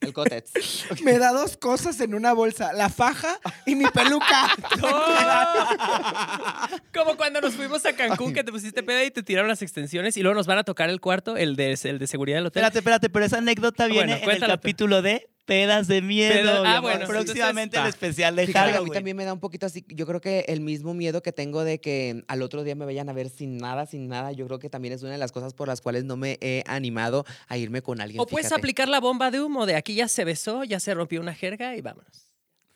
El 0.00 0.12
cotets. 0.12 0.52
me 1.04 1.18
da 1.18 1.32
dos 1.32 1.56
cosas 1.56 2.00
en 2.00 2.14
una 2.14 2.32
bolsa, 2.32 2.72
la 2.72 2.88
faja 2.88 3.38
y 3.66 3.74
mi 3.74 3.86
peluca. 3.86 4.54
Como 6.94 7.16
cuando 7.16 7.40
nos 7.40 7.54
fuimos 7.54 7.84
a 7.86 7.94
Cancún, 7.94 8.32
que 8.32 8.44
te 8.44 8.52
pusiste 8.52 8.82
peda 8.82 9.04
y 9.04 9.10
te 9.10 9.22
tiraron 9.22 9.48
las 9.48 9.62
extensiones 9.62 10.16
y 10.16 10.22
luego 10.22 10.36
nos 10.36 10.46
van 10.46 10.58
a 10.58 10.64
tocar 10.64 10.90
el 10.90 11.00
cuarto, 11.00 11.36
el 11.36 11.56
de, 11.56 11.78
el 11.82 11.98
de 11.98 12.06
seguridad 12.06 12.38
del 12.38 12.46
hotel. 12.46 12.60
Espérate, 12.60 12.78
espérate, 12.78 13.10
pero 13.10 13.24
esa 13.24 13.38
anécdota 13.38 13.86
viene 13.86 14.18
Bueno, 14.18 14.32
en 14.32 14.42
el 14.42 14.48
capítulo 14.48 15.02
de 15.02 15.28
Pedas 15.46 15.86
de 15.86 16.02
Miedo. 16.02 16.62
Mi 16.62 16.68
ah, 16.68 16.80
bueno, 16.80 17.06
Próximamente 17.06 17.78
el 17.78 17.86
especial 17.86 18.34
de 18.36 18.46
que 18.46 18.58
a 18.58 18.66
mí 18.66 18.72
Halloween. 18.72 18.92
también 18.92 19.16
me 19.16 19.24
da 19.24 19.32
un 19.32 19.40
poquito 19.40 19.64
así. 19.64 19.84
Yo 19.88 20.06
creo 20.06 20.20
que 20.20 20.44
el 20.48 20.60
mismo 20.60 20.92
miedo 20.92 21.22
que 21.22 21.32
tengo 21.32 21.64
de 21.64 21.80
que 21.80 22.24
al 22.26 22.42
otro 22.42 22.64
día 22.64 22.74
me 22.74 22.84
vayan 22.84 23.08
a 23.08 23.12
ver 23.12 23.30
sin 23.30 23.56
nada, 23.56 23.86
sin 23.86 24.08
nada, 24.08 24.32
yo 24.32 24.46
creo 24.46 24.58
que 24.58 24.68
también 24.68 24.92
es 24.92 25.02
una 25.02 25.12
de 25.12 25.18
las 25.18 25.32
cosas 25.32 25.54
por 25.54 25.68
las 25.68 25.80
cuales 25.80 26.04
no 26.04 26.16
me 26.16 26.36
he 26.40 26.64
animado 26.66 27.24
a 27.46 27.56
irme 27.56 27.80
con 27.80 28.00
alguien. 28.00 28.20
O 28.20 28.26
puedes 28.26 28.50
aplicar 28.50 28.88
la 28.88 29.00
bomba 29.00 29.30
de 29.30 29.40
humo 29.40 29.66
de 29.66 29.76
aquí 29.76 29.94
ya 29.94 30.08
se 30.08 30.24
besó, 30.24 30.64
ya 30.64 30.80
se 30.80 30.92
rompió 30.94 31.20
una 31.20 31.34
jerga 31.34 31.76
y 31.76 31.80
vámonos. 31.80 32.32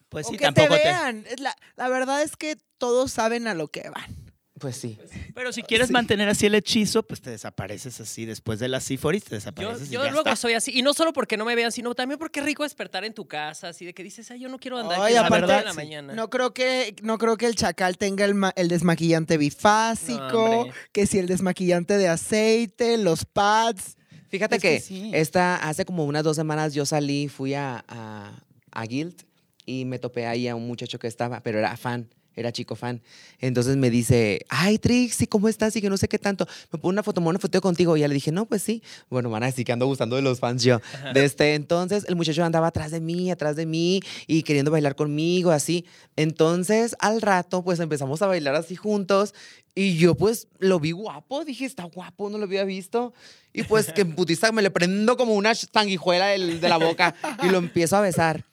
Pues 0.09 0.27
o 0.27 0.31
sí, 0.31 0.37
que 0.37 0.47
te 0.47 0.53
tampoco 0.53 0.77
te... 0.77 0.85
vean. 0.85 1.25
Es 1.29 1.41
La, 1.41 1.57
la 1.77 1.89
verdad 1.89 2.23
es 2.23 2.37
que 2.37 2.57
todos 2.79 3.12
saben 3.12 3.49
a 3.49 3.55
lo 3.55 3.69
que 3.69 3.91
van. 3.91 4.30
Pues 4.61 4.76
sí. 4.76 4.99
Pero 5.35 5.52
si 5.52 5.62
quieres 5.62 5.87
Sí. 5.88 5.93
mantener 5.95 6.29
así 6.29 6.45
el 6.47 6.55
hechizo, 6.55 7.02
pues 7.02 7.21
te 7.23 7.31
desapareces 7.31 7.99
así. 8.00 8.26
Después 8.26 8.59
de 8.61 8.69
la 8.69 8.79
síforis, 8.81 9.25
te 9.25 9.31
Yo, 9.31 9.35
desapareces 9.37 9.88
y 9.88 9.90
yo 9.93 10.05
ya 10.05 10.11
luego 10.11 10.29
está. 10.29 10.37
soy 10.37 10.52
así. 10.52 10.71
Y 10.79 10.83
no 10.83 10.93
solo 10.93 11.12
porque 11.14 11.37
no 11.38 11.45
me 11.47 11.55
vean, 11.55 11.73
sino 11.73 11.95
también 11.95 12.19
porque 12.19 12.40
es 12.40 12.47
rico 12.47 12.62
despertar 12.62 13.05
en 13.05 13.14
tu 13.14 13.26
casa, 13.26 13.69
así 13.69 13.87
de 13.87 13.95
que 13.95 14.02
dices, 14.02 14.31
ay, 14.31 14.40
yo 14.40 14.49
no 14.50 14.59
quiero 14.59 14.76
andar 14.79 15.00
Ay, 15.00 15.05
aquí 15.07 15.14
las 15.14 15.25
aparte, 15.25 15.47
nueve 15.47 15.59
de 15.61 15.64
la 15.64 15.71
sí. 15.71 15.76
mañana. 15.76 16.12
No 16.14 16.29
creo 16.29 16.52
que, 16.52 16.95
no 17.02 17.17
creo 17.17 17.37
que 17.38 17.47
el 17.47 17.55
chacal 17.57 17.97
tenga 17.97 18.26
el, 18.26 18.35
el 18.55 18.69
desmaquillante 18.69 19.38
bifásico, 19.38 20.67
que 20.93 21.07
si 21.07 21.19
el 21.19 21.26
desmaquillante 21.26 21.97
de 21.97 22.09
aceite, 22.09 22.99
los 22.99 23.25
pads. 23.25 23.97
Fíjate 24.29 24.57
Es 24.57 24.62
que 24.62 24.75
que, 24.76 24.81
sí. 24.81 25.11
esta, 25.14 25.57
hace 25.57 25.85
como 25.85 26.05
unas 26.05 26.23
dos 26.23 26.37
semanas 26.37 26.73
yo 26.75 26.87
salí, 26.87 27.29
fui 27.29 27.55
a, 27.55 27.85
a, 27.88 28.33
a 28.71 28.85
Guild 28.85 29.25
y 29.67 29.85
me 29.87 29.99
topé 29.99 30.26
ahí 30.26 30.47
a 30.49 30.55
un 30.55 30.67
muchacho 30.67 30.99
que 30.99 31.09
estaba, 31.09 31.40
pero 31.43 31.59
era 31.59 31.76
fan, 31.76 32.09
era 32.41 32.53
chico 32.53 32.75
fan. 32.77 33.01
Entonces 33.39 33.77
me 33.77 33.91
dice, 33.91 34.45
ay 34.49 34.79
Trixie, 34.79 35.27
¿cómo 35.29 35.49
estás? 35.49 35.75
Y 35.77 35.81
que 35.81 35.89
no 35.91 35.97
sé 35.97 36.09
qué 36.09 36.19
tanto. 36.19 36.47
Me 36.73 36.79
pone 36.79 36.95
una 36.95 37.03
foto, 37.03 37.21
me 37.21 37.25
pone 37.27 37.37
una 37.37 37.39
foto 37.41 37.61
contigo. 37.61 37.97
Y 37.97 38.01
ya 38.01 38.09
le 38.09 38.15
dije, 38.15 38.33
no, 38.33 38.47
pues 38.47 38.63
sí. 38.63 38.83
Bueno, 39.09 39.31
van 39.31 39.43
a 39.43 39.47
decir 39.47 39.65
que 39.65 39.73
ando 39.73 39.87
gustando 39.87 40.17
de 40.17 40.23
los 40.23 40.41
fans 40.41 40.63
yo. 40.63 40.81
Desde 41.15 41.55
entonces 41.55 42.05
el 42.09 42.17
muchacho 42.17 42.45
andaba 42.45 42.69
atrás 42.69 42.91
de 42.91 43.01
mí, 43.01 43.31
atrás 43.31 43.57
de 43.57 43.67
mí 43.67 44.01
y 44.27 44.43
queriendo 44.43 44.71
bailar 44.71 44.95
conmigo, 44.97 45.51
así. 45.51 45.85
Entonces 46.17 46.97
al 46.99 47.23
rato 47.23 47.65
pues 47.65 47.81
empezamos 47.81 48.21
a 48.23 48.27
bailar 48.27 48.55
así 48.55 48.77
juntos 48.77 49.35
y 49.75 49.97
yo 49.97 50.15
pues 50.15 50.49
lo 50.59 50.81
vi 50.81 50.91
guapo, 50.93 51.45
dije, 51.45 51.65
está 51.65 51.85
guapo, 51.85 52.29
no 52.29 52.39
lo 52.39 52.45
había 52.45 52.65
visto. 52.65 53.15
Y 53.53 53.63
pues 53.65 53.93
que 53.93 54.03
en 54.03 54.15
putiza 54.15 54.53
me 54.53 54.63
le 54.63 54.71
prendo 54.71 55.17
como 55.17 55.35
una 55.35 55.55
sanguijuela 55.55 56.27
del- 56.27 56.61
de 56.61 56.69
la 56.69 56.77
boca 56.77 57.15
y 57.43 57.49
lo 57.49 57.59
empiezo 57.59 57.97
a 57.97 58.01
besar. 58.01 58.45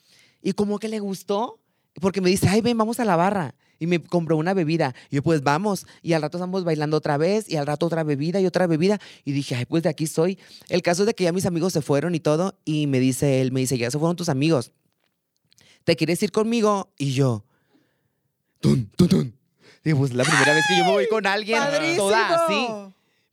Y 0.42 0.54
como 0.54 0.80
que 0.80 0.88
le 0.88 1.00
gustó, 1.00 1.60
porque 2.00 2.22
me 2.22 2.30
dice, 2.30 2.48
ay, 2.48 2.62
ven, 2.62 2.78
vamos 2.78 3.00
a 3.00 3.06
la 3.06 3.16
barra. 3.16 3.54
Y 3.80 3.88
me 3.88 4.02
compró 4.02 4.38
una 4.38 4.54
bebida. 4.54 4.96
Y 5.10 5.18
yo, 5.18 5.24
pues 5.24 5.44
vamos. 5.44 5.86
Y 6.02 6.14
al 6.14 6.22
rato 6.22 6.38
estamos 6.38 6.64
bailando 6.64 6.98
otra 6.98 7.18
vez. 7.18 7.50
Y 7.50 7.58
al 7.58 7.68
rato 7.68 7.86
otra 7.86 8.04
bebida 8.04 8.40
y 8.42 8.46
otra 8.46 8.68
bebida. 8.68 9.00
Y 9.24 9.32
dije, 9.32 9.56
ay, 9.56 9.66
pues 9.66 9.84
de 9.84 9.90
aquí 9.90 10.08
soy. 10.08 10.40
El 10.70 10.82
caso 10.82 11.04
es 11.04 11.08
de 11.08 11.14
que 11.14 11.24
ya 11.26 11.32
mis 11.32 11.46
amigos 11.46 11.74
se 11.74 11.82
fueron 11.82 12.16
y 12.16 12.20
todo. 12.20 12.58
Y 12.66 12.88
me 12.88 13.00
dice 13.00 13.42
él, 13.42 13.52
me 13.52 13.60
dice, 13.60 13.78
ya 13.78 13.92
se 13.92 14.00
fueron 14.00 14.16
tus 14.16 14.30
amigos. 14.30 14.72
¿Te 15.84 15.96
quieres 15.96 16.22
ir 16.22 16.32
conmigo? 16.32 16.92
Y 16.98 17.14
yo, 17.14 17.46
tun, 18.60 18.92
tun, 18.96 19.08
tun. 19.08 19.38
Digo, 19.84 20.00
pues 20.00 20.14
la 20.14 20.26
primera 20.26 20.54
vez 20.54 20.66
que 20.68 20.78
yo 20.78 20.84
me 20.84 20.92
voy 20.92 21.08
con 21.08 21.26
alguien, 21.26 21.60
¡Padrísimo! 21.60 21.96
toda 22.04 22.46
así. 22.46 22.68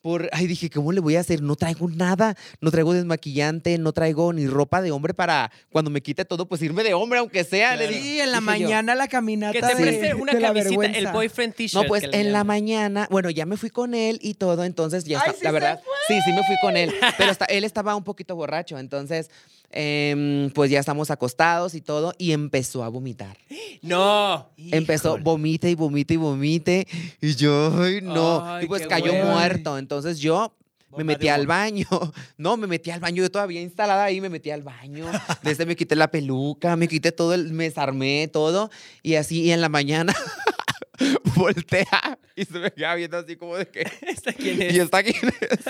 Por, 0.04 0.28
ay, 0.32 0.46
dije, 0.46 0.68
¿cómo 0.68 0.92
le 0.92 1.00
voy 1.00 1.16
a 1.16 1.20
hacer? 1.20 1.40
No 1.40 1.56
traigo 1.56 1.88
nada, 1.88 2.36
no 2.60 2.70
traigo 2.70 2.92
desmaquillante, 2.92 3.78
no 3.78 3.94
traigo 3.94 4.34
ni 4.34 4.46
ropa 4.46 4.82
de 4.82 4.90
hombre 4.90 5.14
para 5.14 5.50
cuando 5.72 5.90
me 5.90 6.02
quite 6.02 6.26
todo, 6.26 6.46
pues 6.46 6.60
irme 6.60 6.82
de 6.84 6.92
hombre, 6.92 7.20
aunque 7.20 7.42
sea. 7.42 7.70
Le 7.74 7.86
Claro. 7.86 7.92
dije, 7.96 8.02
Sí, 8.04 8.20
en 8.20 8.30
la 8.30 8.40
dije 8.40 8.58
yo. 8.60 8.64
mañana 8.66 8.94
la 8.94 9.08
caminata 9.08 9.52
Que 9.54 9.62
te 9.62 9.74
de, 9.74 9.74
preste 9.82 10.14
una 10.14 10.34
de 10.34 10.40
camisita, 10.42 10.84
el 10.84 11.06
boyfriend 11.06 11.54
t-shirt. 11.54 11.82
No, 11.84 11.88
pues 11.88 12.04
en 12.12 12.32
la 12.32 12.44
mañana, 12.44 13.08
bueno, 13.10 13.30
ya 13.30 13.46
me 13.46 13.56
fui 13.56 13.70
con 13.70 13.94
él 13.94 14.18
y 14.20 14.34
todo, 14.34 14.64
entonces 14.64 15.04
ya 15.04 15.20
Ay, 15.24 15.30
está, 15.30 15.38
¿sí 15.38 15.44
la 15.44 15.48
se 15.48 15.54
verdad, 15.54 15.80
sí, 16.06 16.18
sí 16.22 16.32
me 16.34 16.42
fui 16.44 16.56
con 16.60 16.76
él, 16.76 16.92
pero 17.16 17.32
está- 17.32 17.46
él 17.46 17.64
estaba 17.64 17.96
un 17.96 18.04
poquito 18.04 18.36
borracho, 18.36 18.76
entonces, 18.78 19.30
em, 19.76 20.50
pues 20.50 20.70
ya 20.70 20.78
estamos 20.80 21.10
acostados 21.10 21.74
y 21.74 21.80
todo, 21.80 22.14
y 22.16 22.32
empezó 22.32 22.84
a 22.84 22.88
vomitar. 22.88 23.36
No. 23.82 24.50
Empezó, 24.56 25.08
Híjole. 25.08 25.22
vomite 25.24 25.70
y 25.70 25.74
vomite 25.74 26.14
y 26.14 26.16
vomite, 26.16 26.86
y 27.20 27.34
yo, 27.34 27.72
ay, 27.82 28.00
no, 28.00 28.42
Ay, 28.44 28.64
y 28.64 28.68
pues 28.68 28.86
cayó 28.86 29.12
hueva. 29.12 29.32
muerto, 29.32 29.76
entonces 29.76 30.20
yo 30.20 30.54
me 30.96 31.02
metí 31.04 31.28
al 31.28 31.46
baño. 31.46 31.86
No, 32.38 32.56
me 32.56 32.66
metí 32.66 32.90
al 32.90 33.00
baño. 33.00 33.22
Yo 33.22 33.30
todavía 33.30 33.60
instalada 33.60 34.04
ahí, 34.04 34.20
me 34.20 34.28
metí 34.28 34.50
al 34.50 34.62
baño. 34.62 35.06
Desde 35.42 35.66
me 35.66 35.74
quité 35.76 35.96
la 35.96 36.10
peluca, 36.10 36.76
me 36.76 36.86
quité 36.88 37.10
todo, 37.12 37.34
el, 37.34 37.52
me 37.52 37.64
desarmé 37.64 38.28
todo. 38.32 38.70
Y 39.02 39.14
así, 39.16 39.42
y 39.42 39.50
en 39.50 39.60
la 39.60 39.68
mañana 39.68 40.14
voltea 41.36 42.18
y 42.36 42.44
se 42.44 42.58
me 42.58 42.70
queda 42.70 42.94
viendo 42.94 43.18
así 43.18 43.36
como 43.36 43.56
de 43.56 43.66
que. 43.66 43.80
¿Esta 44.02 44.32
quién 44.32 44.60
es? 44.62 44.74
¿Y 44.74 44.80
está 44.80 45.02
quién 45.02 45.16
es? 45.16 45.60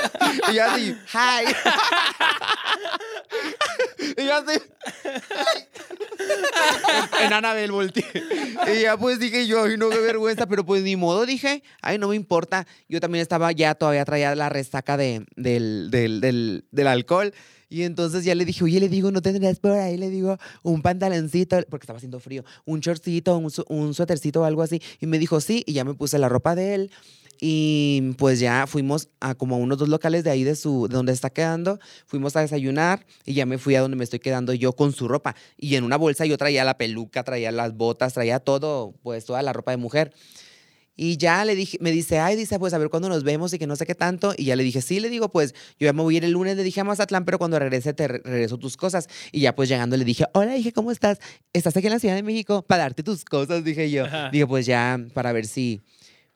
Y 0.50 0.54
yo 0.54 0.64
así, 0.64 0.96
hi. 1.12 1.44
y 4.16 4.26
yo 4.26 4.34
así. 4.34 4.60
En 7.20 7.32
Anabel 7.32 7.72
volteé. 7.72 8.04
Y 8.74 8.82
ya 8.82 8.96
pues 8.96 9.18
dije 9.18 9.46
yo, 9.46 9.64
ay 9.64 9.76
no, 9.76 9.90
qué 9.90 9.98
vergüenza, 9.98 10.46
pero 10.46 10.64
pues 10.64 10.82
ni 10.82 10.96
modo, 10.96 11.26
dije, 11.26 11.62
ay 11.82 11.98
no 11.98 12.08
me 12.08 12.16
importa. 12.16 12.66
Yo 12.88 13.00
también 13.00 13.22
estaba 13.22 13.52
ya, 13.52 13.74
todavía 13.74 14.04
traía 14.04 14.34
la 14.34 14.48
resaca 14.48 14.96
de, 14.96 15.24
del, 15.36 15.90
del, 15.90 16.20
del, 16.20 16.64
del 16.70 16.86
alcohol. 16.86 17.32
Y 17.68 17.82
entonces 17.82 18.24
ya 18.24 18.34
le 18.34 18.44
dije, 18.44 18.62
oye, 18.64 18.80
le 18.80 18.88
digo, 18.88 19.10
¿no 19.10 19.22
tendrás 19.22 19.58
por 19.58 19.72
ahí? 19.72 19.96
Le 19.96 20.10
digo, 20.10 20.38
un 20.62 20.82
pantaloncito, 20.82 21.56
porque 21.68 21.84
estaba 21.84 21.96
haciendo 21.96 22.20
frío, 22.20 22.44
un 22.64 22.80
shortcito, 22.80 23.36
un, 23.38 23.50
su- 23.50 23.64
suétercito 23.94 24.42
o 24.42 24.44
algo 24.44 24.62
así. 24.62 24.80
Y 25.00 25.06
me 25.06 25.18
dijo, 25.18 25.40
sí, 25.40 25.62
y 25.66 25.72
ya 25.72 25.84
me 25.84 25.94
puse 25.94 26.18
la 26.18 26.28
ropa 26.28 26.54
de 26.54 26.74
él. 26.74 26.90
Y 27.40 28.12
pues 28.16 28.38
ya 28.38 28.66
fuimos 28.68 29.08
a 29.20 29.34
como 29.34 29.56
a 29.56 29.58
unos 29.58 29.76
dos 29.78 29.88
locales 29.88 30.22
de 30.22 30.30
ahí 30.30 30.44
de 30.44 30.54
su 30.54 30.86
de 30.88 30.94
donde 30.94 31.12
está 31.12 31.30
quedando, 31.30 31.80
fuimos 32.06 32.36
a 32.36 32.40
desayunar 32.40 33.04
y 33.26 33.34
ya 33.34 33.44
me 33.44 33.58
fui 33.58 33.74
a 33.74 33.80
donde 33.80 33.96
me 33.96 34.04
estoy 34.04 34.20
quedando 34.20 34.54
yo 34.54 34.72
con 34.72 34.92
su 34.92 35.08
ropa 35.08 35.34
y 35.58 35.74
en 35.74 35.82
una 35.82 35.96
bolsa 35.96 36.24
yo 36.26 36.38
traía 36.38 36.62
la 36.64 36.78
peluca, 36.78 37.24
traía 37.24 37.50
las 37.50 37.74
botas, 37.76 38.14
traía 38.14 38.38
todo, 38.38 38.94
pues 39.02 39.24
toda 39.24 39.42
la 39.42 39.52
ropa 39.52 39.72
de 39.72 39.78
mujer. 39.78 40.12
Y 40.96 41.16
ya 41.16 41.44
le 41.44 41.54
dije, 41.56 41.76
me 41.80 41.90
dice, 41.90 42.20
ay, 42.20 42.36
dice, 42.36 42.58
pues 42.58 42.72
a 42.72 42.78
ver 42.78 42.88
cuándo 42.88 43.08
nos 43.08 43.24
vemos 43.24 43.52
y 43.52 43.58
que 43.58 43.66
no 43.66 43.74
sé 43.76 43.84
qué 43.84 43.94
tanto. 43.94 44.32
Y 44.36 44.44
ya 44.44 44.56
le 44.56 44.62
dije, 44.62 44.80
sí, 44.80 45.00
le 45.00 45.08
digo, 45.10 45.28
pues 45.28 45.52
yo 45.78 45.86
ya 45.86 45.92
me 45.92 46.02
voy 46.02 46.14
a 46.14 46.18
ir 46.18 46.24
el 46.24 46.30
lunes, 46.30 46.56
le 46.56 46.62
dije 46.62 46.80
a 46.80 46.84
Mazatlán, 46.84 47.24
pero 47.24 47.38
cuando 47.38 47.58
regrese 47.58 47.92
te 47.94 48.06
re- 48.06 48.20
regreso 48.24 48.58
tus 48.58 48.76
cosas. 48.76 49.08
Y 49.32 49.40
ya 49.40 49.54
pues 49.56 49.68
llegando 49.68 49.96
le 49.96 50.04
dije, 50.04 50.26
hola, 50.34 50.52
dije, 50.52 50.72
¿cómo 50.72 50.92
estás? 50.92 51.18
¿Estás 51.52 51.76
aquí 51.76 51.86
en 51.88 51.94
la 51.94 51.98
Ciudad 51.98 52.14
de 52.14 52.22
México? 52.22 52.62
Para 52.62 52.84
darte 52.84 53.02
tus 53.02 53.24
cosas, 53.24 53.64
dije 53.64 53.90
yo. 53.90 54.04
Ajá. 54.04 54.30
Dije, 54.30 54.46
pues 54.46 54.66
ya, 54.66 55.00
para 55.14 55.32
ver 55.32 55.46
si, 55.46 55.80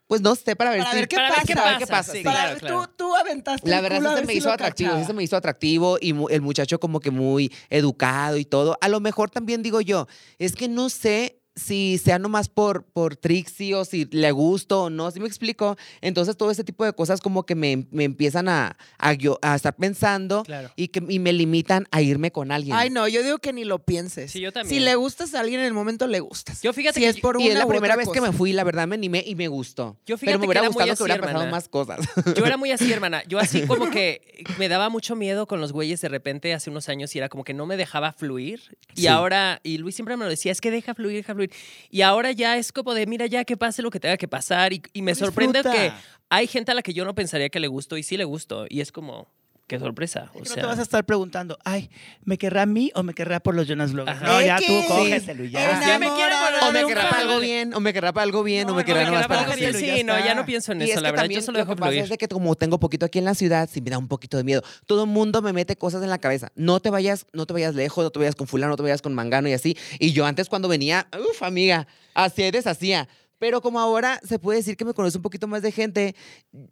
pues 0.08 0.22
no 0.22 0.34
sé, 0.34 0.56
para 0.56 0.70
ver 0.70 0.80
Para 0.80 0.90
si. 0.90 0.96
ver 0.96 1.08
qué 1.08 1.16
Para 1.16 1.28
ver 1.28 1.38
qué 1.46 1.54
pasa. 1.54 1.64
pasa, 1.64 1.78
qué 1.78 1.86
pasa, 1.86 2.12
sí. 2.12 2.22
Para 2.24 2.36
claro, 2.36 2.50
ver, 2.54 2.60
claro. 2.60 2.86
Tú, 2.88 2.92
tú 2.96 3.14
aventaste 3.14 3.70
La 3.70 3.80
verdad 3.80 3.98
se 4.00 4.14
ver 4.16 4.26
me 4.26 4.32
si 4.32 4.38
hizo 4.38 4.50
atractivo, 4.50 5.04
se 5.06 5.12
me 5.12 5.22
hizo 5.22 5.36
atractivo 5.36 5.98
y 6.00 6.12
mu- 6.14 6.28
el 6.30 6.40
muchacho 6.40 6.80
como 6.80 6.98
que 6.98 7.10
muy 7.12 7.52
educado 7.70 8.36
y 8.38 8.44
todo. 8.44 8.76
A 8.80 8.88
lo 8.88 8.98
mejor 9.00 9.30
también 9.30 9.62
digo 9.62 9.80
yo, 9.80 10.08
es 10.38 10.54
que 10.56 10.66
no 10.68 10.88
sé 10.88 11.36
si 11.58 11.98
sea 11.98 12.18
nomás 12.18 12.48
por, 12.48 12.84
por 12.84 13.16
Trixie 13.16 13.74
o 13.74 13.84
si 13.84 14.06
le 14.10 14.30
gusto 14.32 14.84
o 14.84 14.90
no, 14.90 15.10
¿sí 15.10 15.20
me 15.20 15.26
explico? 15.26 15.76
Entonces 16.00 16.36
todo 16.36 16.50
ese 16.50 16.64
tipo 16.64 16.84
de 16.84 16.92
cosas 16.92 17.20
como 17.20 17.44
que 17.44 17.54
me, 17.54 17.86
me 17.90 18.04
empiezan 18.04 18.48
a, 18.48 18.76
a, 18.98 19.12
yo- 19.14 19.38
a 19.42 19.54
estar 19.56 19.74
pensando 19.76 20.42
Claro. 20.44 20.70
y, 20.76 20.88
que, 20.88 21.02
y 21.08 21.18
me 21.18 21.32
limitan 21.32 21.86
a 21.90 22.00
irme 22.02 22.30
con 22.32 22.52
alguien. 22.52 22.76
Ay, 22.76 22.90
no, 22.90 23.08
yo 23.08 23.22
digo 23.22 23.38
que 23.38 23.52
ni 23.52 23.64
lo 23.64 23.80
pienses. 23.84 24.30
Sí, 24.30 24.40
yo 24.40 24.50
Si 24.50 24.54
también. 24.54 24.84
le 24.84 24.94
gustas 24.94 25.34
a 25.34 25.40
alguien 25.40 25.60
en 25.60 25.66
el 25.66 25.74
momento, 25.74 26.06
le 26.06 26.20
gustas. 26.20 26.62
Yo 26.62 26.72
fíjate 26.72 26.94
si 26.94 27.00
que 27.00 27.08
es 27.08 27.20
por 27.20 27.40
y 27.40 27.44
una 27.44 27.52
es 27.52 27.58
la 27.58 27.66
u 27.66 27.68
primera 27.68 27.94
otra 27.94 28.04
vez 28.04 28.12
que 28.14 28.20
me 28.20 28.32
fui, 28.32 28.52
la 28.52 28.64
verdad 28.64 28.86
me 28.86 28.94
animé 28.94 29.22
y 29.26 29.34
me 29.34 29.48
gustó. 29.48 29.96
Yo 30.06 30.16
Pero 30.16 30.18
fíjate 30.18 30.38
me 30.38 30.40
que 30.42 30.46
hubiera 30.46 30.60
era 30.60 30.68
muy 30.70 30.74
gustado 30.74 30.92
así, 30.92 30.98
que 30.98 31.02
hubieran 31.04 31.20
pasado 31.20 31.40
hermana. 31.42 31.50
más 31.56 31.68
cosas. 31.68 32.34
Yo 32.36 32.46
era 32.46 32.56
muy 32.56 32.70
así, 32.70 32.92
hermana. 32.92 33.22
Yo 33.26 33.38
así 33.38 33.62
como 33.66 33.90
que 33.90 34.44
me 34.58 34.68
daba 34.68 34.88
mucho 34.88 35.16
miedo 35.16 35.46
con 35.46 35.60
los 35.60 35.72
güeyes 35.72 36.00
de 36.00 36.08
repente 36.08 36.54
hace 36.54 36.70
unos 36.70 36.88
años 36.88 37.14
y 37.14 37.18
era 37.18 37.28
como 37.28 37.44
que 37.44 37.54
no 37.54 37.66
me 37.66 37.76
dejaba 37.76 38.12
fluir. 38.12 38.60
Y 38.94 39.02
Sí. 39.02 39.06
ahora, 39.08 39.60
y 39.62 39.78
Luis 39.78 39.94
siempre 39.94 40.16
me 40.16 40.24
lo 40.24 40.30
decía, 40.30 40.52
es 40.52 40.60
que 40.60 40.70
deja 40.70 40.94
fluir, 40.94 41.16
deja 41.16 41.34
fluir. 41.34 41.47
Y 41.90 42.02
ahora 42.02 42.32
ya 42.32 42.56
es 42.56 42.72
como 42.72 42.94
de, 42.94 43.06
mira, 43.06 43.26
ya 43.26 43.44
que 43.44 43.56
pase 43.56 43.82
lo 43.82 43.90
que 43.90 44.00
tenga 44.00 44.16
que 44.16 44.28
pasar. 44.28 44.72
Y, 44.72 44.82
y 44.92 45.02
me 45.02 45.14
sorprende 45.14 45.62
que 45.62 45.92
hay 46.28 46.46
gente 46.46 46.72
a 46.72 46.74
la 46.74 46.82
que 46.82 46.92
yo 46.92 47.04
no 47.04 47.14
pensaría 47.14 47.48
que 47.48 47.60
le 47.60 47.68
gusto 47.68 47.96
y 47.96 48.02
sí 48.02 48.16
le 48.16 48.24
gusto. 48.24 48.66
Y 48.68 48.80
es 48.80 48.92
como, 48.92 49.28
qué 49.68 49.78
sorpresa. 49.78 50.30
Es 50.34 50.40
O 50.40 50.42
que 50.42 50.48
sea, 50.48 50.56
no 50.56 50.62
te 50.62 50.66
vas 50.66 50.78
a 50.80 50.82
estar 50.82 51.04
preguntando, 51.04 51.58
ay, 51.64 51.90
¿me 52.24 52.38
querrá 52.38 52.62
a 52.62 52.66
mí 52.66 52.90
o 52.94 53.02
me 53.04 53.14
querrá 53.14 53.38
por 53.38 53.54
los 53.54 53.68
Jonas 53.68 53.92
Brothers? 53.92 54.16
Ajá. 54.16 54.26
No, 54.26 54.40
ya 54.40 54.56
tú 54.58 54.72
y 54.72 55.10
ya. 55.10 55.20
Sí, 55.20 55.98
me 56.00 56.08
quiere 56.10 56.34
por 56.60 56.68
O 56.68 56.72
me 56.72 56.84
querrá 56.84 57.10
para 57.10 57.22
algo 57.22 57.38
bien, 57.38 57.74
o 57.74 57.80
me 57.80 57.92
querrá 57.92 58.12
para 58.12 58.24
algo 58.24 58.42
bien, 58.42 58.66
No, 58.66 58.72
o 58.72 58.76
me 58.76 58.82
no, 58.82 58.86
querrá 58.86 59.04
querrá 59.04 59.28
para 59.28 59.42
algo 59.42 59.54
bien, 59.54 59.74
sí, 59.74 59.86
ya 59.86 60.02
no, 60.02 60.18
ya 60.18 60.34
no 60.34 60.44
pienso 60.44 60.72
en 60.72 60.80
Y 60.80 60.84
eso, 60.84 60.94
es 60.94 61.02
la 61.02 61.10
que 61.10 61.16
verdad. 61.16 61.30
Yo 61.30 61.42
solo 61.42 61.58
dejo 61.58 61.74
que 61.74 61.80
pasa 61.80 61.90
fluir. 61.90 62.02
es 62.04 62.10
de 62.10 62.18
que 62.18 62.26
como 62.28 62.54
tengo 62.56 62.80
poquito 62.80 63.06
aquí 63.06 63.18
en 63.18 63.26
la 63.26 63.34
ciudad, 63.34 63.68
sí 63.70 63.80
me 63.80 63.90
da 63.90 63.98
un 63.98 64.08
poquito 64.08 64.36
de 64.36 64.44
miedo. 64.44 64.62
Todo 64.86 65.04
el 65.04 65.10
mundo 65.10 65.42
me 65.42 65.52
mete 65.52 65.76
cosas 65.76 66.02
en 66.02 66.10
la 66.10 66.18
cabeza. 66.18 66.50
No 66.56 66.80
te 66.80 66.90
vayas, 66.90 67.26
no 67.32 67.46
te 67.46 67.52
vayas 67.52 67.74
lejos, 67.74 68.02
no 68.02 68.10
te 68.10 68.18
vayas 68.18 68.34
con 68.34 68.46
fulano, 68.46 68.70
no 68.72 68.76
te 68.76 68.82
vayas 68.82 69.02
con 69.02 69.14
mangano 69.14 69.48
y 69.48 69.52
así. 69.52 69.76
Y 69.98 70.12
yo 70.12 70.24
antes 70.26 70.48
cuando 70.48 70.68
venía, 70.68 71.06
uff, 71.30 71.42
amiga, 71.42 71.86
hacía 72.14 72.48
y 72.48 72.50
deshacía. 72.50 73.08
Pero 73.38 73.60
como 73.62 73.78
ahora 73.78 74.20
se 74.24 74.38
puede 74.38 74.58
decir 74.58 74.76
que 74.76 74.84
me 74.84 74.94
conoce 74.94 75.16
un 75.18 75.22
poquito 75.22 75.46
más 75.46 75.62
de 75.62 75.70
gente, 75.70 76.16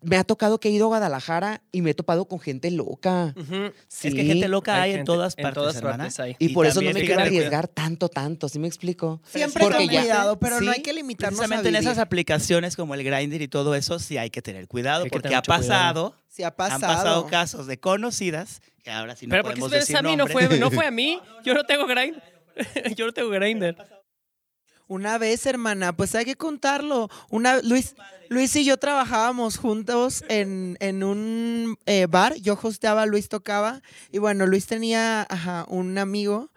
me 0.03 0.17
ha 0.17 0.25
tocado 0.25 0.59
que 0.59 0.69
he 0.69 0.73
ido 0.73 0.87
a 0.87 0.89
Guadalajara 0.89 1.63
y 1.71 1.81
me 1.83 1.91
he 1.91 1.95
topado 1.95 2.27
con 2.27 2.41
gente 2.41 2.71
loca. 2.73 3.33
Ujú. 3.37 3.73
Es 4.03 4.15
que 4.15 4.25
gente 4.25 4.49
loca 4.49 4.83
hay, 4.83 4.91
en 4.91 4.97
gente- 4.99 5.07
todas 5.07 5.35
en 5.39 5.43
partes, 5.43 5.55
todas 5.63 5.77
hermana. 5.77 5.97
partes 5.99 6.19
hay. 6.21 6.37
Y, 6.41 6.47
Y 6.47 6.49
por 6.55 6.67
eso 6.67 6.81
no 6.83 6.91
me 6.93 7.01
quiero 7.03 7.21
arriesgar 7.23 7.69
tanto, 7.69 8.09
tanto, 8.09 8.49
¿sí 8.49 8.59
me 8.59 8.67
explico? 8.67 9.21
Siempre 9.27 9.63
Porque 9.63 9.85
con 9.85 9.89
ya- 9.95 10.01
cuidado, 10.01 10.39
pero 10.41 10.57
no 10.61 10.73
sí, 10.73 10.77
hay 10.79 10.83
que 10.83 10.93
limitarnos 10.93 11.39
a 11.39 11.43
Precisamente 11.43 11.69
en 11.69 11.75
vivir. 11.75 11.89
esas 11.89 11.99
aplicaciones 12.03 12.75
como 12.77 12.95
el 12.95 13.05
Grindr 13.05 13.43
y 13.43 13.49
todo 13.49 13.75
eso, 13.77 13.99
sí 13.99 14.19
hay 14.19 14.31
que 14.31 14.43
tener 14.43 14.67
cuidado, 14.67 15.05
Hay 15.05 15.11
que 15.11 15.15
porque 15.21 15.35
ha 15.35 15.39
mucho 15.39 15.53
cuidado. 15.53 16.11
pasado, 16.11 16.15
Si 16.29 16.43
ha 16.43 16.49
han 16.49 16.55
pasado. 16.57 16.81
pasado 16.81 17.27
casos 17.29 17.67
de 17.69 17.79
conocidas, 17.79 18.61
que 18.83 18.91
ahora 18.91 19.15
sí 19.15 19.27
no 19.27 19.31
Pero 19.31 19.43
porque 19.45 19.61
podemos 19.61 19.67
ustedes 19.69 19.85
decir 19.89 19.97
a 19.99 20.03
mí 20.03 20.17
no 20.17 20.27
fue, 20.27 20.59
no 20.59 20.71
fue 20.73 20.87
a 20.87 20.91
mí. 20.91 21.21
Yo 21.45 21.55
no 21.55 21.65
tengo 21.65 21.87
grind. 21.87 22.17
Yo 22.97 23.07
no 23.07 23.13
tengo 23.13 23.29
grinder. 23.31 23.77
Una 24.89 25.19
vez, 25.19 25.45
hermana, 25.47 25.97
pues 25.97 26.15
hay 26.15 26.25
que 26.25 26.37
contarlo. 26.37 27.09
Una, 27.31 27.61
Luis, 27.63 27.97
Luis 28.29 28.55
y 28.57 28.65
yo 28.65 28.77
trabajábamos 28.77 29.57
juntos 29.59 30.25
en, 30.29 30.77
en 30.81 31.03
un 31.03 31.77
eh, 31.87 32.07
bar. 32.09 32.35
Yo 32.37 32.59
hosteaba, 32.61 33.05
Luis 33.07 33.29
tocaba. 33.29 33.83
Y 34.13 34.19
bueno, 34.19 34.47
Luis 34.47 34.67
tenía 34.67 35.23
ajá, 35.29 35.65
un 35.69 35.99
amigo. 35.99 36.51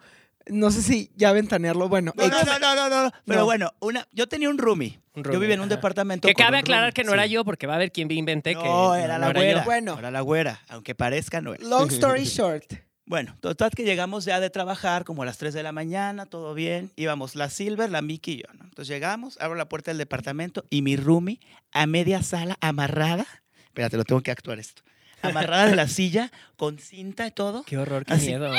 No 0.46 0.70
sé 0.70 0.82
si 0.82 1.10
ya 1.16 1.32
ventanearlo. 1.32 1.88
Bueno, 1.88 2.12
No, 2.16 2.28
no, 2.28 2.42
no, 2.44 2.58
no, 2.58 2.74
no, 2.74 2.88
no, 2.88 3.04
no. 3.04 3.10
Pero 3.24 3.40
No. 3.40 3.44
bueno, 3.44 3.72
una, 3.80 4.06
yo 4.12 4.28
tenía 4.28 4.48
un 4.48 4.58
roomie. 4.58 5.00
Un 5.14 5.24
yo 5.24 5.38
vivía 5.40 5.54
en 5.54 5.60
un 5.60 5.66
ajá. 5.66 5.76
departamento. 5.76 6.26
Que 6.28 6.34
cabe 6.34 6.58
aclarar 6.58 6.84
roomie, 6.84 6.94
que 6.94 7.04
no 7.04 7.10
sí. 7.10 7.14
era 7.14 7.26
yo, 7.26 7.44
porque 7.44 7.66
va 7.66 7.74
a 7.74 7.76
haber 7.76 7.90
quien 7.92 8.10
inventé 8.12 8.54
que. 8.54 8.62
No, 8.64 8.94
era 8.94 9.18
la 9.18 9.30
era 9.30 9.40
güera. 9.40 9.64
Bueno. 9.64 9.98
Era 9.98 10.10
la 10.12 10.20
güera, 10.20 10.60
aunque 10.68 10.94
parezca 10.94 11.40
no 11.40 11.54
era. 11.54 11.64
long 11.66 11.90
story 11.90 12.24
short. 12.24 12.64
Bueno, 13.10 13.36
total 13.40 13.72
que 13.72 13.82
llegamos 13.82 14.24
ya 14.24 14.38
de 14.38 14.50
trabajar 14.50 15.02
como 15.02 15.24
a 15.24 15.26
las 15.26 15.36
3 15.36 15.52
de 15.52 15.64
la 15.64 15.72
mañana, 15.72 16.26
todo 16.26 16.54
bien. 16.54 16.92
Íbamos 16.94 17.34
la 17.34 17.50
Silver, 17.50 17.90
la 17.90 18.02
Mickey 18.02 18.34
y 18.34 18.36
yo, 18.36 18.54
¿no? 18.56 18.62
Entonces 18.62 18.86
llegamos, 18.86 19.36
abro 19.40 19.56
la 19.56 19.68
puerta 19.68 19.90
del 19.90 19.98
departamento 19.98 20.64
y 20.70 20.82
mi 20.82 20.94
roomie 20.94 21.40
a 21.72 21.86
media 21.88 22.22
sala, 22.22 22.56
amarrada. 22.60 23.26
Espérate, 23.64 23.96
lo 23.96 24.04
tengo 24.04 24.20
que 24.20 24.30
actuar 24.30 24.60
esto. 24.60 24.82
Amarrada 25.22 25.66
de 25.66 25.74
la 25.74 25.88
silla, 25.98 26.30
con 26.56 26.78
cinta 26.78 27.26
y 27.26 27.32
todo. 27.32 27.64
Qué 27.64 27.78
horror, 27.78 28.04
qué 28.04 28.12
Así. 28.12 28.28
miedo. 28.28 28.52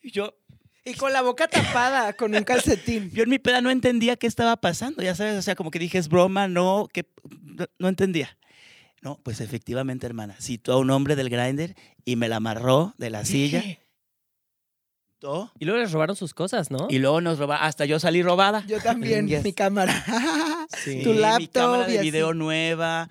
Y 0.00 0.10
yo, 0.10 0.34
Y 0.82 0.94
con 0.94 1.12
la 1.12 1.20
boca 1.20 1.48
tapada, 1.48 2.14
con 2.14 2.34
un 2.34 2.44
calcetín. 2.44 3.10
yo 3.12 3.24
en 3.24 3.28
mi 3.28 3.38
peda 3.38 3.60
no 3.60 3.70
entendía 3.70 4.16
qué 4.16 4.26
estaba 4.26 4.56
pasando, 4.56 5.02
ya 5.02 5.14
sabes, 5.14 5.36
o 5.36 5.42
sea, 5.42 5.54
como 5.54 5.70
que 5.70 5.78
dije, 5.78 5.98
es 5.98 6.08
broma, 6.08 6.48
no, 6.48 6.88
que 6.90 7.04
no, 7.42 7.66
no 7.78 7.88
entendía. 7.88 8.38
No, 9.06 9.20
pues 9.22 9.40
efectivamente, 9.40 10.04
hermana, 10.04 10.34
citó 10.40 10.72
a 10.72 10.78
un 10.78 10.90
hombre 10.90 11.14
del 11.14 11.30
grinder 11.30 11.76
y 12.04 12.16
me 12.16 12.28
la 12.28 12.36
amarró 12.38 12.92
de 12.98 13.08
la 13.10 13.24
silla. 13.24 13.62
todo, 15.20 15.52
Y 15.60 15.64
luego 15.64 15.80
les 15.80 15.92
robaron 15.92 16.16
sus 16.16 16.34
cosas, 16.34 16.72
¿no? 16.72 16.88
Y 16.90 16.98
luego 16.98 17.20
nos 17.20 17.38
roba, 17.38 17.58
hasta 17.64 17.84
yo 17.84 18.00
salí 18.00 18.20
robada. 18.20 18.64
Yo 18.66 18.80
también, 18.80 19.28
Yes. 19.28 19.44
mi 19.44 19.52
cámara. 19.52 19.94
Sí. 20.76 21.02
tu 21.04 21.10
mi 21.10 21.18
laptop 21.20 21.52
cámara 21.52 21.88
y 21.88 21.92
de 21.92 21.98
así. 22.00 22.10
video 22.10 22.34
nueva. 22.34 23.08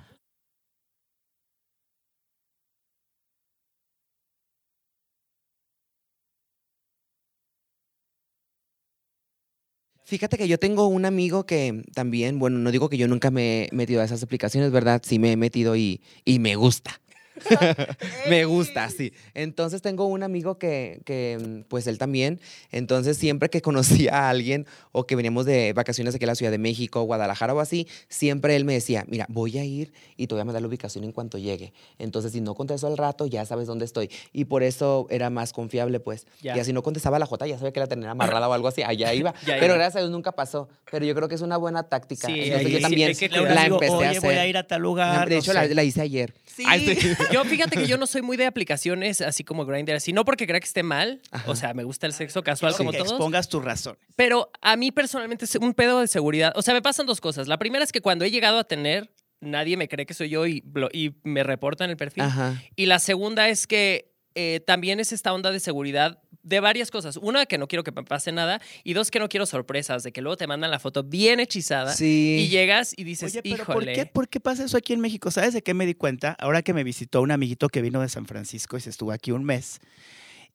Fíjate 10.05 10.37
que 10.37 10.47
yo 10.47 10.59
tengo 10.59 10.87
un 10.87 11.03
amigo 11.03 11.47
que 11.47 11.83
también, 11.95 12.37
bueno, 12.37 12.59
no 12.59 12.69
digo 12.71 12.89
que 12.89 12.97
yo 12.97 13.07
nunca 13.07 13.31
me 13.31 13.63
he 13.63 13.69
metido 13.71 14.01
a 14.01 14.05
esas 14.05 14.21
aplicaciones, 14.21 14.71
¿verdad? 14.71 15.01
Sí 15.03 15.17
me 15.17 15.31
he 15.31 15.35
metido 15.35 15.75
y, 15.75 15.99
y 16.23 16.37
me 16.37 16.55
gusta. 16.55 17.01
Me 18.29 18.45
gusta, 18.45 18.89
sí. 18.89 19.13
Entonces 19.33 19.81
tengo 19.81 20.05
un 20.05 20.23
amigo 20.23 20.57
que, 20.57 21.01
que, 21.05 21.63
pues 21.67 21.87
él 21.87 21.97
también. 21.97 22.39
Entonces 22.71 23.17
siempre 23.17 23.49
que 23.49 23.61
conocía 23.61 24.13
a 24.13 24.29
alguien 24.29 24.65
o 24.91 25.05
que 25.05 25.15
veníamos 25.15 25.45
de 25.45 25.73
vacaciones 25.73 26.15
aquí 26.15 26.23
a 26.25 26.27
la 26.27 26.35
Ciudad 26.35 26.51
de 26.51 26.57
México, 26.57 27.01
Guadalajara 27.03 27.53
o 27.53 27.59
así, 27.59 27.87
siempre 28.09 28.55
él 28.55 28.65
me 28.65 28.73
decía, 28.73 29.05
mira, 29.07 29.25
voy 29.29 29.57
a 29.57 29.65
ir 29.65 29.93
y 30.17 30.27
te 30.27 30.35
voy 30.35 30.41
a 30.41 30.45
mandar 30.45 30.61
la 30.61 30.67
ubicación 30.67 31.03
en 31.03 31.11
cuanto 31.11 31.37
llegue. 31.37 31.73
Entonces 31.99 32.31
si 32.31 32.41
no 32.41 32.55
contesto 32.55 32.87
al 32.87 32.97
rato, 32.97 33.25
ya 33.27 33.45
sabes 33.45 33.67
dónde 33.67 33.85
estoy. 33.85 34.09
Y 34.33 34.45
por 34.45 34.63
eso 34.63 35.07
era 35.09 35.29
más 35.29 35.53
confiable, 35.53 35.99
pues. 35.99 36.25
Ya. 36.41 36.55
Y 36.55 36.59
así 36.59 36.73
no 36.73 36.83
contestaba 36.83 37.19
la 37.19 37.25
Jota, 37.25 37.47
ya 37.47 37.57
sabía 37.57 37.71
que 37.73 37.79
la 37.79 37.87
tenía 37.87 38.11
amarrada 38.11 38.47
o 38.49 38.53
algo 38.53 38.67
así, 38.67 38.83
allá 38.83 39.13
iba. 39.13 39.33
Ya 39.45 39.55
Pero 39.55 39.65
iba. 39.67 39.75
gracias 39.75 39.97
a 39.97 39.99
Dios 39.99 40.11
nunca 40.11 40.31
pasó. 40.31 40.67
Pero 40.91 41.05
yo 41.05 41.13
creo 41.15 41.27
que 41.27 41.35
es 41.35 41.41
una 41.41 41.57
buena 41.57 41.83
táctica. 41.83 42.27
Sí, 42.27 42.39
Entonces 42.45 42.69
yo 42.71 42.77
sí, 42.77 42.81
también 42.81 43.09
hay 43.09 43.15
que 43.15 43.27
Luego 43.29 43.45
cuidar. 43.45 43.55
la 43.55 43.63
digo, 43.63 43.75
empecé 43.75 43.93
a 43.93 43.97
Oye, 43.97 44.07
hacer. 44.07 44.21
voy 44.21 44.35
a 44.35 44.47
ir 44.47 44.57
a 44.57 44.67
tal 44.67 44.81
lugar. 44.81 45.27
de 45.29 45.35
no 45.35 45.41
hecho, 45.41 45.53
la, 45.53 45.67
sé. 45.67 45.75
la 45.75 45.83
hice 45.83 46.01
ayer. 46.01 46.33
Sí. 46.45 46.63
Ay, 46.67 46.95
sí. 46.95 47.09
Yo 47.31 47.43
fíjate 47.45 47.77
que 47.77 47.87
yo 47.87 47.97
no 47.97 48.07
soy 48.07 48.21
muy 48.21 48.37
de 48.37 48.45
aplicaciones 48.45 49.21
así 49.21 49.43
como 49.43 49.65
Grindr, 49.65 49.93
así 49.93 50.13
no 50.13 50.25
porque 50.25 50.47
crea 50.47 50.59
que 50.59 50.65
esté 50.65 50.83
mal, 50.83 51.21
Ajá. 51.31 51.49
o 51.51 51.55
sea, 51.55 51.73
me 51.73 51.83
gusta 51.83 52.07
el 52.07 52.13
sexo 52.13 52.43
casual 52.43 52.73
Sí, 52.73 52.77
como 52.77 52.91
que 52.91 52.97
todos, 52.97 53.11
expongas 53.11 53.49
tus 53.49 53.63
razones. 53.63 53.99
pero 54.15 54.51
a 54.61 54.75
mí 54.75 54.91
personalmente 54.91 55.45
es 55.45 55.55
un 55.55 55.73
pedo 55.73 55.99
de 55.99 56.07
seguridad. 56.07 56.53
O 56.55 56.61
sea, 56.61 56.73
me 56.73 56.81
pasan 56.81 57.05
dos 57.05 57.21
cosas. 57.21 57.47
La 57.47 57.57
primera 57.57 57.83
es 57.83 57.91
que 57.91 58.01
cuando 58.01 58.25
he 58.25 58.31
llegado 58.31 58.59
a 58.59 58.63
tener, 58.63 59.11
nadie 59.41 59.77
me 59.77 59.87
cree 59.87 60.05
que 60.05 60.13
soy 60.13 60.29
yo 60.29 60.45
y, 60.47 60.63
y 60.93 61.15
me 61.23 61.43
reportan 61.43 61.89
el 61.89 61.97
perfil. 61.97 62.23
Ajá. 62.23 62.61
Y 62.75 62.85
la 62.87 62.99
segunda 62.99 63.49
es 63.49 63.67
que 63.67 64.13
eh, 64.35 64.59
también 64.65 64.99
es 64.99 65.11
esta 65.13 65.33
onda 65.33 65.51
de 65.51 65.59
seguridad 65.59 66.21
de 66.45 66.59
varias 66.59 66.91
cosas. 66.91 67.17
Una, 67.17 67.45
que 67.45 67.57
no 67.57 67.67
quiero 67.67 67.83
que 67.83 67.91
me 67.91 68.03
pase 68.03 68.31
nada. 68.31 68.61
Y 68.83 68.93
dos, 68.93 69.11
que 69.11 69.19
no 69.19 69.27
quiero 69.27 69.45
sorpresas, 69.45 70.03
de 70.03 70.13
que 70.13 70.21
luego 70.21 70.37
te 70.37 70.47
mandan 70.47 70.71
la 70.71 70.79
foto 70.79 71.03
bien 71.03 71.39
hechizada. 71.39 71.91
Sí. 71.93 72.37
Y 72.39 72.47
llegas 72.47 72.93
y 72.95 73.03
dices, 73.03 73.33
Oye, 73.33 73.41
pero 73.41 73.65
¿por 73.65 73.83
híjole. 73.83 73.93
qué, 73.93 74.05
¿por 74.05 74.29
qué 74.29 74.39
pasa 74.39 74.63
eso 74.63 74.77
aquí 74.77 74.93
en 74.93 75.01
México? 75.01 75.31
¿Sabes 75.31 75.53
de 75.53 75.61
qué 75.61 75.73
me 75.73 75.85
di 75.85 75.95
cuenta? 75.95 76.35
Ahora 76.39 76.61
que 76.61 76.73
me 76.73 76.83
visitó 76.83 77.21
un 77.21 77.31
amiguito 77.31 77.67
que 77.67 77.81
vino 77.81 77.99
de 77.99 78.09
San 78.09 78.25
Francisco 78.27 78.77
y 78.77 78.81
se 78.81 78.91
estuvo 78.91 79.11
aquí 79.11 79.31
un 79.31 79.43
mes. 79.43 79.79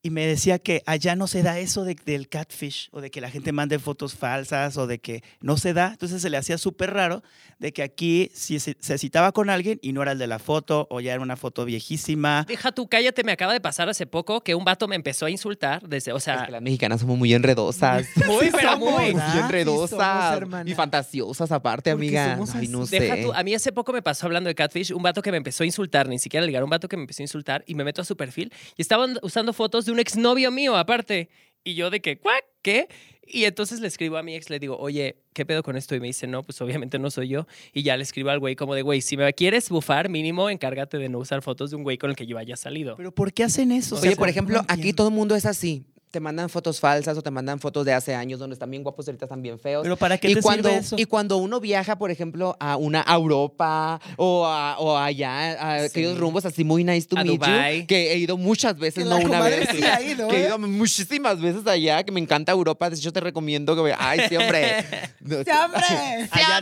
Y 0.02 0.08
me 0.10 0.26
decía 0.26 0.58
que 0.58 0.82
allá 0.86 1.14
no 1.14 1.26
se 1.26 1.42
da 1.42 1.58
eso 1.58 1.84
de- 1.84 1.94
del 2.06 2.28
catfish 2.28 2.88
o 2.90 3.02
de 3.02 3.10
que 3.10 3.20
la 3.20 3.30
gente 3.30 3.52
mande 3.52 3.78
fotos 3.78 4.14
falsas 4.14 4.78
o 4.78 4.86
de 4.86 4.98
que 4.98 5.22
no 5.40 5.58
se 5.58 5.74
da. 5.74 5.88
Entonces 5.88 6.22
se 6.22 6.30
le 6.30 6.38
hacía 6.38 6.56
súper 6.56 6.94
raro 6.94 7.22
de 7.58 7.72
que 7.74 7.82
aquí 7.82 8.30
si 8.32 8.58
se, 8.60 8.76
se 8.80 8.96
citaba 8.96 9.32
con 9.32 9.50
alguien 9.50 9.78
y 9.82 9.92
no 9.92 10.00
era 10.00 10.12
el 10.12 10.18
de 10.18 10.26
la 10.26 10.38
foto 10.38 10.86
o 10.90 11.00
ya 11.00 11.12
era 11.12 11.20
una 11.20 11.36
foto 11.36 11.66
viejísima. 11.66 12.46
Deja 12.48 12.72
tú, 12.72 12.88
cállate, 12.88 13.24
me 13.24 13.32
acaba 13.32 13.52
de 13.52 13.60
pasar 13.60 13.90
hace 13.90 14.06
poco 14.06 14.40
que 14.40 14.54
un 14.54 14.64
vato 14.64 14.88
me 14.88 14.96
empezó 14.96 15.26
a 15.26 15.30
insultar 15.30 15.86
desde, 15.86 16.12
o 16.12 16.16
Es 16.16 16.24
sea, 16.24 16.46
que 16.46 16.52
las 16.52 16.62
mexicanas 16.62 17.00
somos 17.00 17.18
muy 17.18 17.34
enredosas. 17.34 18.06
muy, 18.26 18.50
pero 18.50 18.70
somos, 18.72 18.92
muy. 18.92 19.12
Muy 19.12 19.20
Sí 19.32 19.38
enredosas 19.38 20.38
somos, 20.40 20.66
y 20.66 20.74
fantasiosas 20.74 21.52
aparte, 21.52 21.90
amiga. 21.90 22.32
somos 22.36 22.54
Ay, 22.54 22.68
no 22.68 22.82
así. 22.82 22.90
sé. 22.96 23.00
Deja 23.00 23.20
tú, 23.20 23.32
a 23.34 23.42
mí 23.42 23.54
hace 23.54 23.70
poco 23.72 23.92
me 23.92 24.00
pasó 24.00 24.24
hablando 24.26 24.48
de 24.48 24.54
Catfish, 24.54 24.92
un 24.92 25.02
vato 25.02 25.20
que 25.20 25.30
me 25.30 25.36
empezó 25.36 25.62
a 25.62 25.66
insultar, 25.66 26.08
ni 26.08 26.18
siquiera 26.18 26.46
ligar, 26.46 26.64
un 26.64 26.70
vato 26.70 26.88
que 26.88 26.96
me 26.96 27.02
empezó 27.02 27.22
a 27.22 27.24
insultar 27.24 27.64
y 27.66 27.74
me 27.74 27.84
meto 27.84 28.00
a 28.00 28.04
su 28.06 28.16
perfil 28.16 28.50
y 28.78 28.82
estaban 28.82 29.18
usando 29.22 29.52
fotos 29.52 29.84
de 29.84 29.89
un 29.90 30.00
exnovio 30.00 30.50
mío 30.50 30.76
aparte. 30.76 31.29
Y 31.64 31.74
yo 31.74 31.90
de 31.90 32.00
que, 32.00 32.18
¿cuac? 32.18 32.44
¿Qué? 32.62 32.88
Y 33.33 33.44
entonces 33.44 33.81
le 33.81 33.87
escribo 33.87 34.16
a 34.16 34.22
mi 34.22 34.35
ex, 34.35 34.50
le 34.50 34.59
digo, 34.59 34.76
oye, 34.79 35.16
¿qué 35.33 35.46
pedo 35.46 35.62
con 35.62 35.76
esto? 35.76 35.94
Y 35.94 36.00
me 36.00 36.09
dice, 36.09 36.26
no, 36.26 36.42
pues 36.42 36.61
obviamente 36.61 36.98
no 36.98 37.11
soy 37.11 37.29
yo. 37.29 37.46
Y 37.72 37.83
ya 37.83 37.96
le 37.96 38.03
escribo 38.03 38.31
al 38.31 38.40
güey 38.40 38.57
como 38.57 38.74
de, 38.74 38.83
güey, 38.83 39.00
si 39.03 39.16
me 39.16 39.33
quieres 39.33 39.68
bufar, 39.68 40.09
mínimo 40.09 40.50
encárgate 40.50 40.98
de 40.98 41.09
no 41.09 41.18
usar 41.18 41.40
fotos 41.42 41.70
de 41.70 41.76
un 41.76 41.85
güey 41.85 41.96
con 41.96 42.11
el 42.11 42.16
que 42.16 42.26
yo 42.26 42.38
haya 42.38 42.57
salido. 42.57 42.96
Pero 42.96 43.14
¿por 43.14 43.33
qué 43.33 43.44
hacen 43.44 43.70
eso? 43.70 43.94
O 43.94 43.98
Oye, 43.98 44.09
sea, 44.09 44.16
por 44.16 44.26
no 44.26 44.31
ejemplo, 44.31 44.62
aquí 44.66 44.92
todo 44.92 45.09
el 45.09 45.14
mundo 45.14 45.37
es 45.37 45.46
así. 45.46 45.85
Te 46.11 46.18
mandan 46.18 46.49
fotos 46.51 46.81
falsas 46.81 47.16
o 47.16 47.23
te 47.23 47.31
mandan 47.31 47.61
fotos 47.61 47.85
de 47.87 47.92
hace 47.92 48.14
años 48.16 48.40
donde 48.40 48.55
están 48.55 48.68
bien 48.68 48.83
guapos 48.83 49.07
y 49.07 49.11
ahorita 49.11 49.27
están 49.27 49.42
bien 49.42 49.61
feos. 49.61 49.83
Pero 49.85 49.96
¿para 49.96 50.18
qué 50.18 50.29
y 50.31 50.35
te 50.35 50.42
cuando, 50.42 50.68
sirve 50.68 50.81
eso? 50.81 50.96
Y 50.99 51.05
cuando 51.05 51.37
uno 51.37 51.61
viaja, 51.61 51.96
por 51.99 52.11
ejemplo, 52.11 52.57
a 52.59 52.77
una 52.77 53.05
a 53.07 53.14
Europa 53.14 54.01
o, 54.16 54.44
a- 54.44 54.77
o 54.81 54.96
allá, 54.99 55.53
a 55.53 55.85
aquellos 55.85 56.18
rumbos 56.18 56.44
así 56.44 56.64
muy 56.64 56.83
nice 56.83 57.07
to 57.07 57.16
A 57.16 57.23
meet 57.23 57.35
you, 57.35 57.38
Dubái. 57.46 57.87
que 57.87 58.12
he 58.12 58.16
ido 58.18 58.37
muchas 58.37 58.77
veces, 58.77 59.05
Que 59.05 59.11
no 59.11 59.18
una 59.18 59.40
vez. 59.40 59.68
sí 59.70 59.85
ha 59.85 60.03
ido, 60.03 60.27
que 60.27 60.37
he 60.37 60.42
¿eh? 60.42 60.46
ido 60.46 60.59
muchísimas 60.59 61.40
veces 61.40 61.64
allá, 61.66 62.03
que 62.03 62.11
me 62.11 62.18
encanta 62.20 62.51
Europa. 62.51 62.90
De 62.90 62.96
hecho, 62.96 63.12
te 63.12 63.20
recomiendo 63.20 63.77
que. 63.77 63.94
Ay, 63.96 64.23
sí, 64.29 64.37
hombre. 64.37 64.85
¡Sí, 65.20 65.35
hombre! 65.35 65.85
Allá 66.33 66.61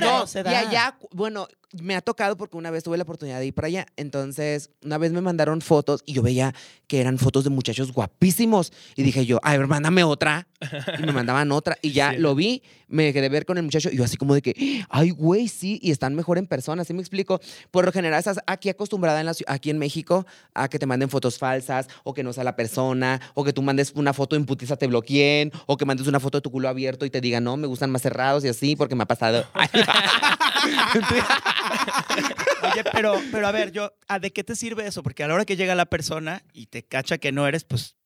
no 0.00 0.26
se 0.26 0.42
da. 0.42 0.50
Y 0.52 0.54
allá, 0.56 0.98
bueno, 1.12 1.46
me 1.82 1.96
ha 1.96 2.00
tocado 2.00 2.36
porque 2.36 2.56
una 2.56 2.70
vez 2.70 2.84
tuve 2.84 2.96
la 2.96 3.02
oportunidad 3.02 3.40
de 3.40 3.46
ir 3.46 3.54
para 3.54 3.66
allá. 3.66 3.86
Entonces, 3.96 4.70
una 4.84 4.98
vez 4.98 5.12
me 5.12 5.20
mandaron 5.20 5.60
fotos 5.60 6.02
y 6.06 6.12
yo 6.14 6.22
veía 6.22 6.54
que 6.86 7.00
eran 7.00 7.18
fotos 7.18 7.44
de 7.44 7.50
muchachos 7.50 7.92
guapísimos. 7.92 8.72
Y 8.94 9.02
dije 9.02 9.26
yo, 9.26 9.38
ay, 9.42 9.56
a 9.56 9.58
ver, 9.58 9.66
mándame 9.66 10.04
otra. 10.04 10.46
Y 10.98 11.02
me 11.02 11.12
mandaban 11.12 11.50
otra. 11.52 11.76
Y 11.82 11.92
ya 11.92 12.12
Sí. 12.12 12.18
lo 12.18 12.34
vi, 12.34 12.62
me 12.88 13.12
quedé 13.12 13.28
ver 13.28 13.44
con 13.44 13.58
el 13.58 13.64
muchacho. 13.64 13.90
Y 13.90 13.96
yo 13.96 14.04
así 14.04 14.16
como 14.16 14.34
de 14.34 14.42
que, 14.42 14.84
ay, 14.88 15.10
güey, 15.10 15.48
sí. 15.48 15.78
Y 15.82 15.90
están 15.90 16.14
mejor 16.14 16.38
en 16.38 16.46
persona, 16.46 16.84
¿sí 16.84 16.94
me 16.94 17.00
explico? 17.00 17.40
Por 17.72 17.84
lo 17.84 17.92
general, 17.92 18.18
estás 18.20 18.38
aquí 18.46 18.68
acostumbrada 18.68 19.18
en 19.20 19.26
la, 19.26 19.34
aquí 19.48 19.70
en 19.70 19.78
México 19.78 20.24
a 20.54 20.68
que 20.68 20.78
te 20.78 20.86
manden 20.86 21.10
fotos 21.10 21.38
falsas 21.38 21.88
o 22.04 22.14
que 22.14 22.22
no 22.22 22.32
sea 22.32 22.44
la 22.44 22.54
persona 22.56 23.20
o 23.34 23.44
que 23.44 23.52
tú 23.52 23.62
mandes 23.62 23.92
una 23.96 24.12
foto 24.14 24.36
en 24.36 24.46
putiza 24.46 24.76
te 24.76 24.86
bloqueen 24.86 25.50
o 25.66 25.76
que 25.76 25.84
mandes 25.84 26.06
una 26.06 26.20
foto 26.20 26.38
de 26.38 26.42
tu 26.42 26.50
culo 26.50 26.68
abierto 26.68 27.04
y 27.04 27.10
te 27.10 27.20
digan, 27.20 27.42
no, 27.44 27.56
me 27.56 27.66
gustan 27.66 27.90
más 27.90 28.02
cerrados 28.02 28.44
y 28.44 28.48
así 28.48 28.76
porque 28.76 28.94
me 28.94 29.02
ha 29.02 29.06
pasado. 29.06 29.44
Oye, 32.72 32.84
pero, 32.92 33.20
pero 33.32 33.46
a 33.46 33.52
ver, 33.52 33.72
yo, 33.72 33.92
¿a 34.08 34.18
¿de 34.18 34.32
qué 34.32 34.44
te 34.44 34.54
sirve 34.56 34.86
eso? 34.86 35.02
Porque 35.02 35.24
a 35.24 35.28
la 35.28 35.34
hora 35.34 35.44
que 35.44 35.56
llega 35.56 35.74
la 35.74 35.86
persona 35.86 36.42
y 36.52 36.66
te 36.66 36.82
cacha 36.84 37.18
que 37.18 37.32
no 37.32 37.46
eres, 37.46 37.64
pues. 37.64 37.96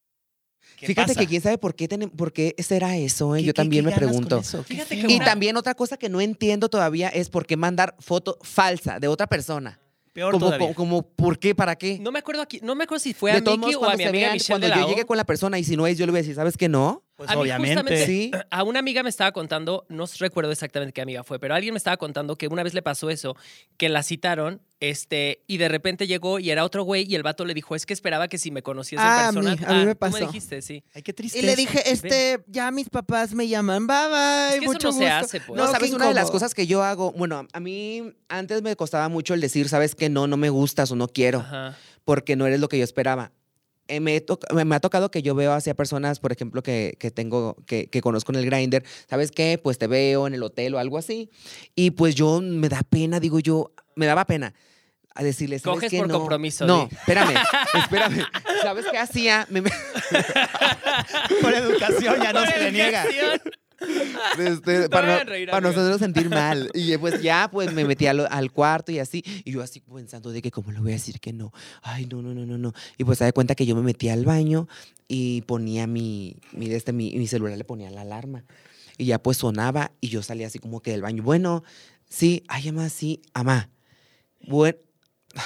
¿qué 0.76 0.86
Fíjate 0.86 1.08
pasa? 1.14 1.20
que 1.20 1.26
quién 1.26 1.42
sabe 1.42 1.58
por 1.58 1.74
qué, 1.74 1.88
tenem- 1.88 2.10
por 2.10 2.32
qué 2.32 2.54
será 2.58 2.96
eso, 2.96 3.36
¿eh? 3.36 3.40
¿Qué- 3.40 3.46
Yo 3.46 3.52
qué- 3.52 3.56
también 3.56 3.84
qué 3.84 3.90
me 3.90 3.96
pregunto. 3.96 4.42
Fíjate 4.42 5.00
que 5.00 5.12
Y 5.12 5.16
una- 5.16 5.24
también 5.24 5.56
otra 5.56 5.74
cosa 5.74 5.96
que 5.96 6.08
no 6.08 6.20
entiendo 6.20 6.68
todavía 6.68 7.08
es 7.08 7.28
por 7.28 7.46
qué 7.46 7.56
mandar 7.56 7.94
foto 7.98 8.38
falsa 8.42 8.98
de 8.98 9.08
otra 9.08 9.26
persona. 9.26 9.78
Peor 10.12 10.32
Como, 10.32 10.46
todavía. 10.46 10.74
como, 10.74 11.02
como, 11.02 11.02
¿por 11.14 11.38
qué? 11.38 11.54
¿Para 11.54 11.76
qué? 11.76 11.98
No 12.00 12.10
me 12.10 12.18
acuerdo 12.18 12.42
aquí, 12.42 12.58
no 12.64 12.74
me 12.74 12.82
acuerdo 12.84 13.00
si 13.02 13.14
fue 13.14 13.30
a 13.30 13.34
de 13.36 13.42
todos 13.42 13.58
Miki 13.58 13.74
o 13.76 13.78
a 13.78 13.80
cuando, 13.80 13.98
mi 13.98 14.04
amiga 14.04 14.26
vean, 14.26 14.32
Michelle 14.32 14.48
cuando 14.54 14.66
de 14.66 14.70
la 14.70 14.76
yo 14.80 14.86
O. 14.86 14.88
llegue 14.90 15.04
con 15.04 15.16
la 15.16 15.24
persona 15.24 15.58
y 15.58 15.64
si 15.64 15.76
no 15.76 15.86
es, 15.86 15.96
yo 15.98 16.04
le 16.06 16.10
voy 16.12 16.18
a 16.18 16.22
decir, 16.22 16.34
¿sabes 16.34 16.56
qué 16.56 16.68
no? 16.68 17.04
Pues 17.20 17.28
A 17.28 17.34
mí 17.34 17.42
obviamente. 17.42 18.06
Sí. 18.06 18.30
A 18.50 18.62
una 18.62 18.78
amiga 18.78 19.02
me 19.02 19.10
estaba 19.10 19.30
contando, 19.32 19.84
no 19.90 20.06
recuerdo 20.18 20.52
exactamente 20.52 20.94
qué 20.94 21.02
amiga 21.02 21.22
fue, 21.22 21.38
pero 21.38 21.54
alguien 21.54 21.74
me 21.74 21.76
estaba 21.76 21.98
contando 21.98 22.36
que 22.36 22.48
una 22.48 22.62
vez 22.62 22.72
le 22.72 22.80
pasó 22.80 23.10
eso, 23.10 23.36
que 23.76 23.90
la 23.90 24.02
citaron, 24.02 24.62
este, 24.80 25.42
y 25.46 25.58
de 25.58 25.68
repente 25.68 26.06
llegó 26.06 26.38
y 26.38 26.48
era 26.50 26.64
otro 26.64 26.82
güey 26.82 27.04
y 27.06 27.14
el 27.16 27.22
vato 27.22 27.44
le 27.44 27.52
dijo, 27.52 27.74
es 27.74 27.84
que 27.84 27.92
esperaba 27.92 28.26
que 28.28 28.38
si 28.38 28.50
me 28.50 28.62
conociese 28.62 29.04
Ah, 29.04 29.26
a 29.26 29.28
en 29.28 29.34
persona. 29.34 29.54
mí- 29.56 29.64
a 29.66 29.78
mí 29.80 29.84
me 29.84 29.94
tú 29.94 29.98
pasó. 29.98 30.18
me 30.18 30.26
dijiste, 30.28 30.62
sí. 30.62 30.82
Ay, 30.94 31.02
qué 31.02 31.10
Y 31.10 31.14
tristeza. 31.14 31.44
le 31.46 31.56
dije, 31.56 31.92
este, 31.92 32.42
ya 32.46 32.70
mis 32.70 32.88
papás 32.88 33.34
me 33.34 33.46
llaman, 33.48 33.86
bye 33.86 33.96
bye, 34.08 34.48
Es 34.54 34.58
que 34.60 34.64
eso 34.64 34.72
mucho 34.72 34.88
no 34.92 34.92
se 34.96 35.08
hace, 35.10 35.40
pues. 35.42 35.58
No, 35.58 35.66
No, 35.66 35.70
¿sabes? 35.72 35.92
Una 35.92 36.08
de 36.08 36.14
las 36.14 36.30
cosas 36.30 36.54
que 36.54 36.66
yo 36.66 36.82
hago, 36.82 37.12
bueno, 37.12 37.46
a 37.52 37.60
mí 37.60 38.14
antes 38.30 38.62
me 38.62 38.74
costaba 38.76 39.10
mucho 39.10 39.34
el 39.34 39.42
decir, 39.42 39.68
¿sabes 39.68 39.94
qué? 39.94 40.08
No, 40.08 40.26
no 40.26 40.38
me 40.38 40.48
gustas 40.48 40.90
o 40.90 40.96
no 40.96 41.06
quiero, 41.08 41.40
Ajá. 41.40 41.76
porque 42.06 42.34
no 42.36 42.46
eres 42.46 42.60
lo 42.60 42.68
que 42.70 42.78
yo 42.78 42.84
esperaba. 42.84 43.32
Eh, 43.90 44.00
me, 44.00 44.22
ha 44.74 44.80
tocado 44.80 45.10
que 45.10 45.20
yo 45.22 45.34
veo 45.34 45.52
hacia 45.52 45.74
personas, 45.74 46.20
por 46.20 46.30
ejemplo, 46.32 46.62
que, 46.62 46.96
que 47.00 47.10
tengo, 47.10 47.56
que, 47.66 47.88
que 47.90 48.00
conozco 48.00 48.30
en 48.32 48.38
el 48.38 48.46
grinder, 48.46 48.84
¿sabes 49.08 49.32
qué? 49.32 49.58
Pues 49.62 49.78
te 49.78 49.88
veo 49.88 50.26
en 50.28 50.34
el 50.34 50.42
hotel 50.44 50.74
o 50.74 50.78
algo 50.78 50.96
así. 50.96 51.28
Y 51.74 51.90
pues 51.90 52.14
yo 52.14 52.40
me 52.40 52.68
da 52.68 52.82
pena, 52.88 53.18
digo 53.18 53.40
yo, 53.40 53.72
me 53.96 54.06
daba 54.06 54.24
pena 54.26 54.54
a 55.12 55.24
decirles, 55.24 55.62
¿sabes 55.62 55.76
Coges 55.78 55.90
qué? 55.90 55.98
por 55.98 56.06
No, 56.08 56.18
compromiso, 56.20 56.66
No, 56.66 56.88
espérame, 56.90 57.34
espérame. 57.74 58.22
¿Sabes 58.62 58.86
qué 58.90 58.98
hacía? 58.98 59.46
Me- 59.50 59.60
me- 59.62 59.70
Por 61.42 61.52
educación 61.54 62.16
ya 62.22 62.32
no 62.32 62.46
se 62.46 62.58
le 62.58 62.72
niega. 62.72 63.04
Este, 64.38 64.88
para, 64.88 65.18
no- 65.18 65.24
reír, 65.24 65.50
para 65.50 65.68
nosotros 65.68 65.98
sentir 65.98 66.28
mal. 66.28 66.70
Y 66.74 66.96
pues 66.98 67.22
ya, 67.22 67.48
pues 67.50 67.72
me 67.72 67.84
metí 67.84 68.06
al, 68.06 68.26
al 68.30 68.52
cuarto 68.52 68.92
y 68.92 68.98
así. 68.98 69.22
Y 69.44 69.52
yo 69.52 69.62
así 69.62 69.80
pensando 69.80 70.30
de 70.30 70.42
que 70.42 70.50
cómo 70.50 70.70
le 70.72 70.80
voy 70.80 70.90
a 70.90 70.94
decir 70.94 71.20
que 71.20 71.32
no. 71.32 71.52
Ay, 71.82 72.06
no, 72.06 72.22
no, 72.22 72.34
no, 72.34 72.44
no, 72.46 72.58
no. 72.58 72.72
Y 72.98 73.04
pues 73.04 73.18
se 73.18 73.24
da 73.24 73.32
cuenta 73.32 73.54
que 73.54 73.66
yo 73.66 73.74
me 73.76 73.82
metí 73.82 74.08
al 74.08 74.24
baño 74.24 74.68
y 75.08 75.42
ponía 75.42 75.86
mi, 75.86 76.36
mi, 76.52 76.70
este, 76.72 76.92
mi, 76.92 77.14
mi 77.16 77.26
celular, 77.26 77.56
le 77.56 77.64
ponía 77.64 77.90
la 77.90 78.02
alarma. 78.02 78.44
Y 78.98 79.06
ya 79.06 79.18
pues 79.22 79.38
sonaba 79.38 79.92
y 80.00 80.08
yo 80.08 80.22
salía 80.22 80.46
así 80.46 80.58
como 80.58 80.80
que 80.82 80.90
del 80.90 81.02
baño. 81.02 81.22
Bueno, 81.22 81.64
sí, 82.08 82.42
ay, 82.48 82.70
mamá, 82.72 82.88
sí, 82.90 83.22
mamá. 83.34 83.70
Bueno, 84.46 84.78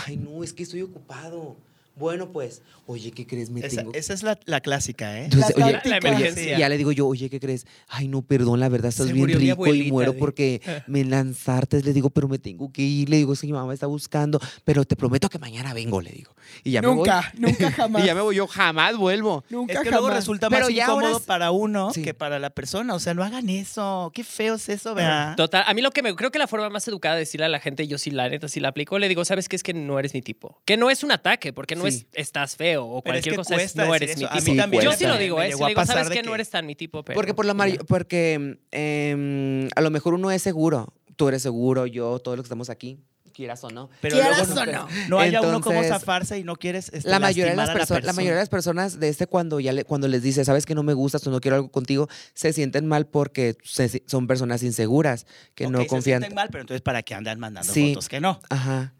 ay, 0.07 0.17
no, 0.17 0.43
es 0.43 0.53
que 0.53 0.63
estoy 0.65 0.83
ocupado. 0.83 1.57
Bueno, 1.97 2.33
pues, 2.33 2.63
oye, 2.87 3.13
¿qué 3.13 3.27
crees? 3.27 3.51
Me 3.51 3.61
Esa, 3.61 3.77
tengo 3.83 3.93
esa 3.95 4.15
es 4.15 4.23
la, 4.23 4.39
la 4.47 4.61
clásica, 4.61 5.19
¿eh? 5.21 5.25
entonces, 5.25 5.57
La 5.57 5.65
oye, 5.67 5.73
táctica. 5.75 6.01
La 6.01 6.09
oye, 6.11 6.17
emergencia. 6.27 6.59
ya 6.59 6.69
le 6.69 6.77
digo 6.77 6.91
yo, 6.93 7.07
oye, 7.07 7.31
¿qué 7.31 7.39
crees? 7.41 7.67
Ay, 7.89 8.09
no, 8.09 8.23
perdón, 8.23 8.59
la 8.61 8.69
verdad, 8.69 8.89
estás 8.89 9.07
Se 9.07 9.13
bien 9.13 9.29
rico 9.29 9.67
y 9.73 9.91
muero 9.93 10.15
porque 10.17 10.61
me 10.89 11.05
lanzartes. 11.05 11.85
Le 11.85 11.93
digo, 11.93 12.11
pero 12.11 12.29
me 12.29 12.39
tengo 12.39 12.73
que 12.73 12.83
ir. 12.83 13.09
Le 13.09 13.19
digo, 13.19 13.33
es 13.33 13.41
que 13.41 13.47
mi 13.47 13.53
mamá 13.53 13.69
me 13.69 13.75
está 13.75 13.87
buscando, 13.87 14.41
pero 14.65 14.85
te 14.85 14.97
prometo 14.97 15.29
que 15.29 15.39
mañana 15.39 15.73
vengo, 15.73 16.01
le 16.01 16.11
digo. 16.11 16.35
Y 16.63 16.73
ya 16.73 16.83
Nunca, 16.83 17.33
me 17.35 17.41
voy. 17.41 17.51
nunca 17.53 17.71
jamás. 17.71 18.03
Y 18.05 18.07
ya 18.07 18.15
me 18.15 18.21
voy, 18.23 18.37
yo 18.37 18.47
jamás 18.47 18.97
vuelvo. 18.97 19.45
Nunca 19.49 19.75
Es 19.75 19.79
que 19.79 19.85
jamás. 19.87 20.01
luego 20.01 20.15
resulta 20.17 20.49
Pero 20.51 20.67
más 20.67 20.71
incómodo 20.71 21.19
es- 21.19 21.23
para 21.25 21.51
uno 21.53 21.93
Sí. 21.95 22.03
que 22.03 22.13
para 22.13 22.39
la 22.39 22.51
persona. 22.51 22.95
O 22.95 22.99
sea, 22.99 23.15
no 23.15 23.23
hagan 23.23 23.49
eso. 23.49 24.11
Qué 24.15 24.25
feo 24.25 24.57
es 24.57 24.69
eso, 24.69 24.95
¿verdad? 24.95 25.37
Total, 25.37 25.65
a 25.67 25.73
mí 25.75 25.81
lo 25.81 25.91
que 25.93 26.03
me 26.03 26.15
creo 26.17 26.31
que 26.31 26.39
la 26.39 26.47
forma 26.49 26.69
más 26.71 26.87
educada 26.89 27.15
de 27.15 27.21
decirle 27.21 27.47
a 27.47 27.49
la 27.49 27.61
gente, 27.61 27.87
yo 27.87 27.99
sí 27.99 28.11
la 28.11 28.29
neta 28.29 28.49
sí 28.49 28.59
la 28.61 28.69
aplico, 28.69 28.99
le 28.99 29.09
digo, 29.09 29.25
¿sabes 29.25 29.49
qué? 29.49 29.57
Es 29.57 29.63
que 29.63 29.75
no 29.75 29.99
eres 29.99 30.13
mi 30.13 30.23
tipo. 30.23 30.61
Que 30.65 30.77
no 30.77 30.91
es 30.91 31.03
un 31.05 31.13
ataque, 31.13 31.53
porque 31.53 31.77
no 31.77 31.84
Sí. 31.91 32.07
es 32.13 32.21
estás 32.27 32.57
feo 32.57 32.85
o 32.87 33.03
Pero 33.03 33.19
es 33.19 33.23
cualquier 33.25 33.33
que 33.35 33.37
cosa, 33.39 33.55
es 33.63 33.77
no 33.77 33.95
eres 33.95 34.17
mi 34.17 34.25
eso. 34.25 34.33
A 34.33 34.37
mí 34.37 34.41
tipo. 34.43 34.57
también 34.57 34.83
yo 34.85 34.93
sí 34.93 35.07
lo 35.07 35.19
digo, 35.19 35.41
¿eh? 35.43 35.51
le 35.59 35.75
pasar 35.75 35.97
¿sabes 36.05 36.11
qué? 36.11 36.23
No 36.23 36.31
que- 36.31 36.35
eres 36.37 36.51
tan 36.51 36.67
mi 36.67 36.75
tipo, 36.75 37.03
pero... 37.05 37.15
Porque 37.17 37.35
por 37.35 37.45
la 37.47 37.55
mari- 37.55 37.79
porque 37.87 38.59
em, 38.73 39.69
a 39.75 39.81
lo 39.81 39.91
mejor 39.91 40.15
uno 40.15 40.31
es 40.31 40.43
seguro. 40.43 40.93
Tú 41.17 41.29
eres 41.29 41.43
seguro, 41.43 41.87
yo, 41.87 42.19
todos 42.19 42.37
los 42.37 42.45
que 42.45 42.49
estamos 42.49 42.71
aquí. 42.71 42.99
quieras 43.33 43.65
o 43.65 43.69
no. 43.71 43.91
Pero 44.01 44.15
Quieras 44.15 44.47
luego 44.47 44.63
o 44.63 44.67
no, 44.67 44.73
no. 44.73 44.89
no 45.09 45.19
haya 45.19 45.41
uno 45.43 45.61
como 45.61 45.83
zafarse 45.83 46.39
y 46.39 46.45
no 46.45 46.55
quieres 46.55 46.89
este, 46.93 47.09
la 47.11 47.19
mayoría, 47.19 47.51
de 47.51 47.57
las 47.57 47.69
a 47.69 47.75
la 47.75 47.81
perso- 47.81 48.01
la 48.01 48.13
mayoría 48.13 48.35
de 48.37 48.43
las 48.43 48.49
personas 48.49 49.01
de 49.01 49.09
este 49.09 49.27
cuando 49.27 49.59
ya 49.59 49.73
le- 49.73 49.83
cuando 49.85 50.07
les 50.07 50.23
dice, 50.23 50.45
sabes 50.45 50.65
que 50.67 50.77
no 50.77 50.85
me 50.85 50.93
gustas 50.93 51.27
o 51.27 51.33
no 51.33 51.41
quiero 51.41 51.57
algo 51.57 51.69
contigo, 51.69 52.09
se 52.33 52.53
sienten 52.53 52.87
mal 52.87 53.07
porque 53.09 53.57
se- 53.65 54.05
son 54.07 54.29
personas 54.29 54.63
inseguras 54.63 55.27
que 55.57 55.67
no 55.69 55.81
se 55.81 55.89
confían. 55.89 56.21
sienten 56.21 56.37
mal, 56.37 56.49
pero 56.53 56.61
entonces 56.63 56.81
¿para 56.83 57.03
qué 57.03 57.15
andan 57.17 57.41
mandando 57.41 57.73
Sí. 57.73 57.89
fotos 57.95 58.09
que 58.09 58.21
no? 58.21 58.39
Ajá. 58.51 58.95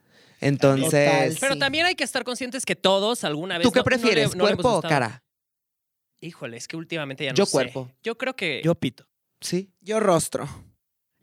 Total, 0.45 0.79
Entonces, 0.79 1.39
Pero 1.41 1.55
Sí. 1.55 1.59
también 1.61 1.87
hay 1.87 1.95
que 1.95 2.05
estar 2.05 2.23
conscientes 2.25 2.65
que 2.67 2.77
todos 2.77 3.25
alguna 3.25 3.59
vez. 3.59 3.65
¿tú 3.65 3.73
qué 3.73 3.81
no- 3.81 3.85
prefieres, 3.85 4.35
no 4.37 4.45
le 4.45 4.53
hemos 4.53 4.63
cuerpo 4.63 4.79
o 4.79 4.83
cara? 4.83 5.23
Híjole, 6.21 6.57
es 6.57 6.69
que 6.69 6.77
últimamente 6.77 7.25
ya 7.25 7.31
no 7.33 7.37
Yo 7.37 7.47
sé. 7.47 7.53
cuerpo. 7.53 7.91
Yo 8.03 8.17
creo 8.17 8.35
que. 8.37 8.63
Yo 8.65 8.75
pito. 8.75 9.07
Sí. 9.41 9.71
Yo 9.81 10.01
rostro. 10.01 10.49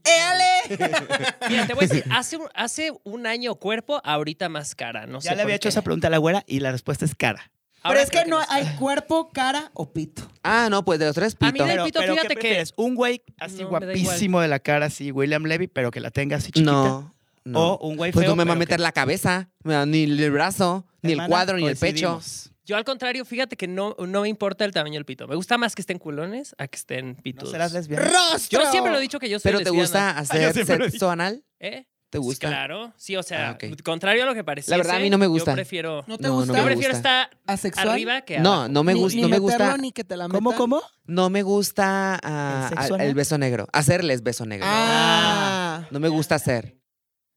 ¡Éale! 0.04 0.46
Mira, 1.50 1.68
te 1.68 1.74
voy 1.74 1.86
a 1.86 1.88
decir, 1.88 2.04
hace 2.12 2.38
un, 2.38 2.48
hace 2.56 2.92
un 3.04 3.28
año 3.28 3.56
cuerpo, 3.56 4.02
ahorita 4.04 4.50
más 4.50 4.74
cara. 4.76 5.06
No 5.06 5.20
ya 5.20 5.32
sé 5.32 5.36
le 5.36 5.42
había 5.44 5.56
hecho 5.56 5.64
qué. 5.64 5.70
esa 5.70 5.82
pregunta 5.82 6.08
a 6.08 6.10
la 6.10 6.18
güera 6.18 6.44
y 6.48 6.60
la 6.60 6.72
respuesta 6.72 7.06
es 7.06 7.14
cara. 7.16 7.52
Pero 7.84 7.90
Ahora 7.90 8.02
es 8.04 8.10
que 8.12 8.26
no 8.26 8.38
hay 8.50 8.64
cara. 8.64 8.76
cuerpo, 8.80 9.30
cara 9.32 9.72
o 9.74 9.92
pito. 9.92 10.24
Ah, 10.44 10.68
no, 10.70 10.84
pues 10.86 11.00
de 11.00 11.06
los 11.06 11.16
tres 11.16 11.36
A 11.40 11.46
mí 11.48 11.52
pito. 11.54 11.66
del 11.66 11.74
Pero, 11.74 11.86
pito, 11.86 12.00
pero 12.00 12.14
fíjate 12.14 12.28
¿qué 12.30 12.36
que- 12.36 12.40
prefieres? 12.42 12.74
¿Un 12.78 12.96
güey 12.96 13.24
así 13.40 13.62
No, 13.64 13.70
guapísimo 13.70 14.42
de 14.42 14.48
la 14.48 14.60
cara, 14.60 14.88
así 14.88 15.12
William 15.12 15.44
Levy, 15.46 15.68
pero 15.68 15.90
que 15.92 16.00
la 16.00 16.12
tenga 16.12 16.38
así 16.38 16.48
chiquita? 16.52 16.72
No. 16.72 17.16
No. 17.46 17.74
O 17.74 17.88
un 17.90 17.98
güey 17.98 18.12
pues 18.12 18.26
feo, 18.26 18.32
no 18.32 18.36
me 18.36 18.44
va 18.46 18.52
a 18.52 18.56
pero 18.56 18.60
meter 18.60 18.78
que- 18.78 18.84
la 18.84 18.92
cabeza, 18.92 19.50
ni 19.64 20.04
el 20.04 20.32
brazo, 20.32 20.86
ni 21.02 21.12
el 21.14 21.20
Hermana, 21.20 21.30
cuadro, 21.30 21.58
ni 21.58 21.68
el 21.68 21.76
pecho. 21.78 22.12
coincidimos. 22.14 22.48
Yo 22.64 22.78
al 22.78 22.84
contrario, 22.86 23.26
fíjate 23.26 23.58
que 23.58 23.68
no, 23.68 23.96
no 24.00 24.22
me 24.22 24.30
importa 24.30 24.64
el 24.66 24.72
tamaño 24.72 24.94
del 24.94 25.06
pito. 25.06 25.28
Me 25.28 25.36
gusta 25.36 25.58
más 25.58 25.74
que 25.76 25.82
estén 25.82 25.98
culones 25.98 26.56
a 26.60 26.68
que 26.68 26.78
estén 26.78 27.16
¿No 27.18 27.22
pitos. 27.24 27.52
serás 27.52 27.74
lesbiana? 27.74 28.06
¡Rostro! 28.06 28.62
Yo 28.64 28.72
siempre 28.72 28.92
lo 28.94 29.00
he 29.00 29.02
dicho 29.02 29.20
que 29.20 29.28
yo 29.30 29.40
soy 29.40 29.50
Pero 29.52 29.58
te 29.60 29.72
lesbiana. 29.72 29.82
gusta 29.84 30.10
hacer 30.18 30.54
siempre 30.54 30.78
lo 30.78 30.86
he 30.86 30.92
sexo 30.92 31.10
anal? 31.10 31.44
¿Eh? 31.60 31.88
¿Te 32.12 32.18
gusta? 32.18 32.50
Claro, 32.50 32.94
sí, 32.98 33.16
o 33.16 33.24
sea, 33.24 33.50
Ah, 33.50 33.52
ok. 33.54 33.82
contrario 33.84 34.24
a 34.24 34.26
lo 34.26 34.34
que 34.36 34.44
parece. 34.44 34.70
La 34.70 34.76
verdad, 34.78 34.98
a 34.98 35.00
mí 35.00 35.10
no 35.10 35.18
me 35.18 35.28
gusta. 35.28 35.52
Yo 35.52 35.56
prefiero, 35.56 36.04
¿No 36.08 36.18
te 36.18 36.24
No, 36.24 36.30
no 36.30 36.36
gusta? 36.36 36.54
me 36.54 36.60
yo 36.60 36.66
prefiero 36.66 36.94
gusta. 36.94 37.24
estar 37.24 37.40
asexual? 37.48 37.90
arriba 37.90 38.22
que 38.22 38.40
No, 38.40 38.54
abajo. 38.54 38.70
no 38.70 38.84
me, 38.84 38.94
Ni- 38.94 39.00
gusta, 39.00 39.16
ni 39.16 39.22
no 39.24 39.30
me 39.30 39.40
meterlo, 39.40 39.66
gusta. 39.66 39.78
ni 39.82 39.92
que 39.94 40.04
te 40.04 40.18
la 40.18 40.28
¿Cómo, 40.28 40.50
metan. 40.52 40.58
cómo? 40.58 40.82
No 41.06 41.30
me 41.30 41.42
gusta 41.42 42.20
ah, 42.22 42.68
¿El 42.70 42.78
sexo 42.78 42.96
el, 42.96 43.02
anal? 43.02 43.14
beso 43.16 43.38
negro. 43.38 43.68
Hacerles 43.74 44.24
beso 44.24 44.46
negro. 44.46 44.68
Ah. 44.70 45.88
No 45.90 46.00
me 46.02 46.10
gusta 46.10 46.36
hacer. 46.36 46.78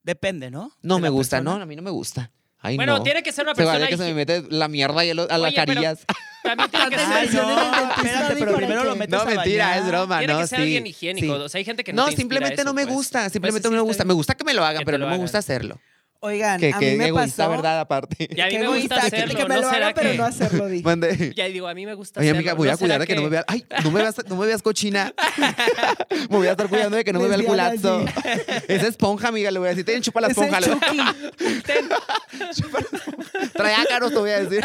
Depende, 0.04 0.50
¿no? 0.50 0.70
No 0.82 0.96
De 0.96 1.00
me 1.02 1.08
gusta, 1.08 1.38
persona. 1.38 1.56
no, 1.58 1.62
a 1.62 1.66
mí 1.66 1.74
no 1.76 1.82
me 1.82 1.90
gusta. 1.90 2.30
Ay, 2.60 2.76
Bueno, 2.76 2.96
no. 2.98 3.02
tiene 3.02 3.22
que 3.22 3.30
ser 3.32 3.44
una 3.44 3.52
Se 3.54 3.56
persona. 3.56 3.78
vale 3.78 3.88
que 3.90 3.96
se 3.98 4.04
me 4.04 4.14
mete 4.14 4.44
la 4.50 4.68
mierda 4.68 5.04
y 5.04 5.10
el- 5.10 5.18
a 5.18 5.24
las 5.26 5.40
Oye, 5.40 5.52
pero- 5.54 5.66
carillas. 5.66 6.04
También 6.42 6.70
tiene 6.70 6.88
que 6.90 6.96
ser, 6.98 7.06
Ay, 7.12 7.28
no, 7.32 7.90
espérate, 7.96 8.36
pero 8.38 8.56
primero 8.56 8.84
lo 8.84 8.96
metes 8.96 9.10
No, 9.14 9.20
a 9.20 9.24
mentira, 9.24 9.78
es 9.78 9.86
broma, 9.86 10.18
tiene 10.18 10.32
no, 10.34 10.38
que 10.40 10.46
ser 10.46 10.58
sí, 10.58 10.62
alguien 10.62 10.86
higiénico. 10.86 11.36
sí. 11.36 11.42
O 11.42 11.48
sea, 11.48 11.58
hay 11.58 11.64
gente 11.64 11.84
que 11.84 11.92
no 11.92 12.04
No, 12.04 12.10
te 12.10 12.16
simplemente 12.16 12.54
eso, 12.54 12.64
no 12.64 12.72
me 12.74 12.84
pues. 12.84 12.94
gusta, 12.94 13.28
simplemente 13.30 13.68
Pues 13.68 13.72
no 13.72 13.76
me 13.82 13.86
gusta. 13.86 14.04
Me 14.04 14.14
gusta 14.14 14.34
que 14.34 14.44
me 14.44 14.54
lo 14.54 14.64
hagan, 14.64 14.80
que 14.80 14.84
pero 14.86 14.98
lo 14.98 15.06
no 15.06 15.10
me 15.12 15.16
gusta 15.18 15.38
hacerlo. 15.38 15.80
Oigan, 16.26 16.58
Que, 16.58 16.72
a 16.72 16.78
que 16.78 16.92
mí 16.92 16.96
me 16.96 17.08
egoísta, 17.08 17.44
pasó... 17.44 17.50
¿verdad? 17.50 17.80
Aparte. 17.80 18.28
Y 18.34 18.40
a 18.40 18.46
mí 18.46 18.50
Qué 18.52 18.58
me 18.60 18.66
gusta 18.66 18.76
egoísta, 18.78 18.94
que- 19.00 19.06
hacerlo. 19.16 19.36
que 19.36 19.42
me 19.46 19.54
¿no 19.56 19.60
lo 19.60 19.70
será 19.70 19.86
haga, 19.88 19.94
pero 19.94 20.10
que- 20.12 20.16
no 20.16 20.24
hacerlo, 20.24 20.66
di. 20.68 20.82
Mande. 20.82 21.32
Ya 21.36 21.44
digo, 21.46 21.68
a 21.68 21.74
mí 21.74 21.84
me 21.84 21.92
gusta 21.94 22.20
Oye, 22.20 22.30
hacerlo. 22.30 22.38
amiga, 22.40 22.54
voy 22.54 22.68
¿no 22.68 22.74
a 22.74 22.76
cuidar 22.78 23.00
de 23.00 23.06
que 23.06 23.14
no 23.14 23.22
me 23.22 23.28
vea. 23.28 23.44
Ay, 23.46 23.66
no 23.84 23.90
me 23.90 24.00
veas, 24.00 24.16
no 24.26 24.36
me 24.36 24.46
veas 24.46 24.62
cochina. 24.62 25.12
me 26.30 26.36
voy 26.36 26.46
a 26.46 26.52
estar 26.52 26.68
cuidando 26.68 26.96
de 26.96 27.04
que 27.04 27.12
no 27.12 27.20
me 27.20 27.28
vea 27.28 27.36
el 27.36 27.44
culazo. 27.44 28.04
Esa 28.68 28.86
esponja, 28.88 29.28
amiga, 29.28 29.50
le 29.50 29.58
voy 29.58 29.66
a 29.66 29.70
decir. 29.70 29.84
Ten, 29.84 30.00
chupa 30.00 30.22
la 30.22 30.28
Es 30.28 30.38
el 30.38 30.44
esponja. 30.44 30.60
le- 30.60 30.66
Chucky. 30.68 31.62
Ten- 31.62 31.88
Trae 33.52 33.74
ácaros, 33.74 34.12
te 34.12 34.18
voy 34.18 34.30
a 34.30 34.40
decir. 34.44 34.64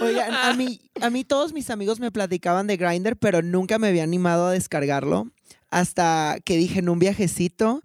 Oigan, 0.00 0.32
a 0.34 0.52
mí, 0.54 0.80
a 1.00 1.10
mí 1.10 1.24
todos 1.24 1.52
mis 1.52 1.68
amigos 1.70 2.00
me 2.00 2.10
platicaban 2.10 2.66
de 2.66 2.76
Grindr, 2.76 3.16
pero 3.16 3.42
nunca 3.42 3.78
me 3.78 3.88
había 3.88 4.04
animado 4.04 4.46
a 4.46 4.52
descargarlo. 4.52 5.26
Hasta 5.70 6.36
que 6.44 6.56
dije 6.56 6.78
en 6.80 6.88
un 6.88 6.98
viajecito, 6.98 7.82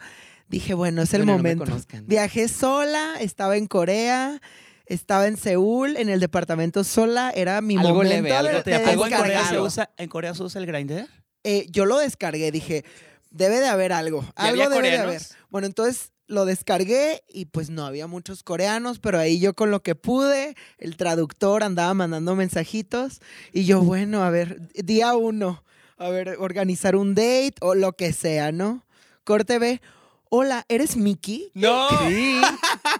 dije, 0.50 0.74
bueno, 0.74 1.02
es 1.02 1.14
el 1.14 1.22
Bueno, 1.22 1.34
no 1.38 1.44
me 1.44 1.50
momento. 1.56 1.66
conozcan. 1.66 2.06
Viajé 2.08 2.48
sola, 2.48 3.16
estaba 3.20 3.58
en 3.58 3.68
Corea, 3.68 4.42
estaba 4.86 5.28
en 5.28 5.38
Seúl, 5.38 5.98
en 5.98 6.10
el 6.10 6.20
departamento 6.20 6.84
sola, 6.84 7.32
era 7.36 7.62
mi 7.62 7.76
Algo 7.78 7.90
momento 7.96 8.14
leve, 8.16 8.32
algo 8.36 8.58
de, 8.58 8.64
te 8.64 8.70
de 8.72 8.76
¿Algo 8.78 9.06
en 9.08 9.14
Corea, 9.14 9.50
se 9.50 9.60
usa, 9.60 9.90
¿En 9.98 10.10
Corea 10.10 10.34
se 10.34 10.44
usa 10.44 10.60
el 10.62 10.68
grinder? 10.68 11.08
Eh, 11.44 11.66
yo 11.70 11.86
lo 11.86 11.98
descargué, 12.00 12.52
dije, 12.52 12.84
debe 13.32 13.60
de 13.60 13.68
haber 13.68 13.92
algo, 13.94 14.22
¿Y 14.38 14.42
algo 14.42 14.64
debe 14.64 14.70
de 14.70 14.76
coreanos? 14.76 15.06
haber. 15.08 15.22
Bueno, 15.50 15.68
entonces 15.68 16.12
lo 16.30 16.44
descargué 16.46 17.24
y 17.30 17.46
pues 17.46 17.70
no 17.70 17.86
había 17.86 18.06
muchos 18.08 18.44
coreanos, 18.44 19.00
pero 19.00 19.18
ahí 19.18 19.40
yo 19.40 19.54
con 19.54 19.72
lo 19.72 19.82
que 19.82 19.96
pude, 19.96 20.56
el 20.78 20.98
traductor 20.98 21.64
andaba 21.64 21.94
mandando 21.94 22.36
mensajitos 22.36 23.22
y 23.54 23.64
yo, 23.66 23.82
bueno, 23.82 24.24
a 24.24 24.30
ver, 24.30 24.60
día 24.74 25.16
uno, 25.16 25.64
a 25.98 26.10
ver, 26.10 26.36
organizar 26.40 26.96
un 26.98 27.16
date 27.16 27.54
o 27.62 27.76
lo 27.76 27.94
que 27.94 28.12
sea, 28.12 28.52
¿no? 28.52 28.86
Corte 29.24 29.58
B, 29.58 29.82
hola, 30.30 30.66
¿eres 30.70 30.96
Mickey? 30.98 31.52
No. 31.54 31.88
Sí. 32.08 32.40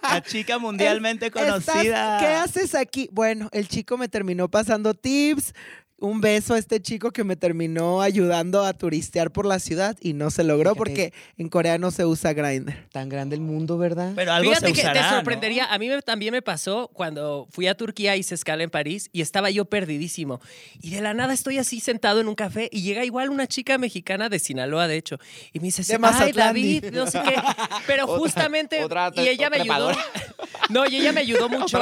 La 0.04 0.22
chica 0.24 0.58
mundialmente 0.60 1.28
¿Estás- 1.28 1.46
conocida. 1.66 2.18
¿Qué 2.20 2.28
haces 2.28 2.76
aquí? 2.76 3.10
Bueno, 3.12 3.50
el 3.52 3.68
chico 3.68 3.98
me 3.98 4.08
terminó 4.08 4.50
pasando 4.50 4.94
tips. 4.94 5.54
Un 6.00 6.22
beso 6.22 6.54
a 6.54 6.60
este 6.60 6.80
chico 6.80 7.10
que 7.12 7.24
me 7.24 7.36
terminó 7.36 8.02
ayudando 8.04 8.64
a 8.64 8.74
turistear 8.74 9.32
por 9.32 9.48
la 9.48 9.58
ciudad 9.58 9.98
y 10.00 10.14
no 10.14 10.30
se 10.30 10.44
logró 10.44 10.76
Fíjate. 10.76 10.78
porque 10.78 11.14
en 11.40 11.50
Corea 11.50 11.80
no 11.80 11.90
se 11.90 12.06
usa 12.06 12.34
Grindr. 12.34 12.88
Tan 12.92 13.10
grande 13.10 13.36
el 13.36 13.42
mundo, 13.42 13.80
¿verdad? 13.80 14.14
Pero 14.16 14.32
algo 14.32 14.48
Fíjate 14.52 14.68
se 14.68 14.74
que 14.74 14.80
usará, 14.82 14.94
te 15.02 15.10
¿no? 15.10 15.16
sorprendería. 15.16 15.66
A 15.74 15.80
mí 15.80 15.88
me- 15.90 16.00
también 16.04 16.34
me 16.34 16.44
pasó 16.44 16.92
cuando 16.94 17.48
fui 17.50 17.66
a 17.66 17.76
Turquía 17.76 18.16
y 18.16 18.22
se 18.22 18.36
escala 18.36 18.62
en 18.64 18.70
París 18.70 19.10
y 19.12 19.22
estaba 19.22 19.50
yo 19.50 19.66
perdidísimo. 19.66 20.40
Y 20.82 20.92
de 20.92 21.02
la 21.02 21.16
nada 21.16 21.34
estoy 21.34 21.58
así 21.58 21.80
sentado 21.80 22.22
en 22.22 22.28
un 22.28 22.36
café 22.36 22.70
y 22.72 22.84
llega 22.84 23.04
igual 23.04 23.32
una 23.32 23.48
chica 23.48 23.80
mexicana 23.80 24.30
de 24.30 24.38
Sinaloa, 24.38 24.88
de 24.88 24.98
hecho. 24.98 25.18
Y 25.52 25.60
me 25.60 25.66
dice, 25.66 25.82
De 25.82 25.98
ay, 26.00 26.32
David, 26.32 26.86
di". 26.86 26.92
no 26.92 27.08
sé 27.08 27.20
qué. 27.26 27.34
Pero 27.88 28.04
Otra- 28.08 28.18
justamente, 28.20 28.84
otra 28.84 29.12
y 29.16 29.28
ella 29.30 29.50
me 29.50 29.58
ayudó. 29.62 29.92
No, 30.70 30.86
y 30.86 30.98
ella 30.98 31.14
me 31.14 31.22
ayudó 31.22 31.48
mucho 31.50 31.78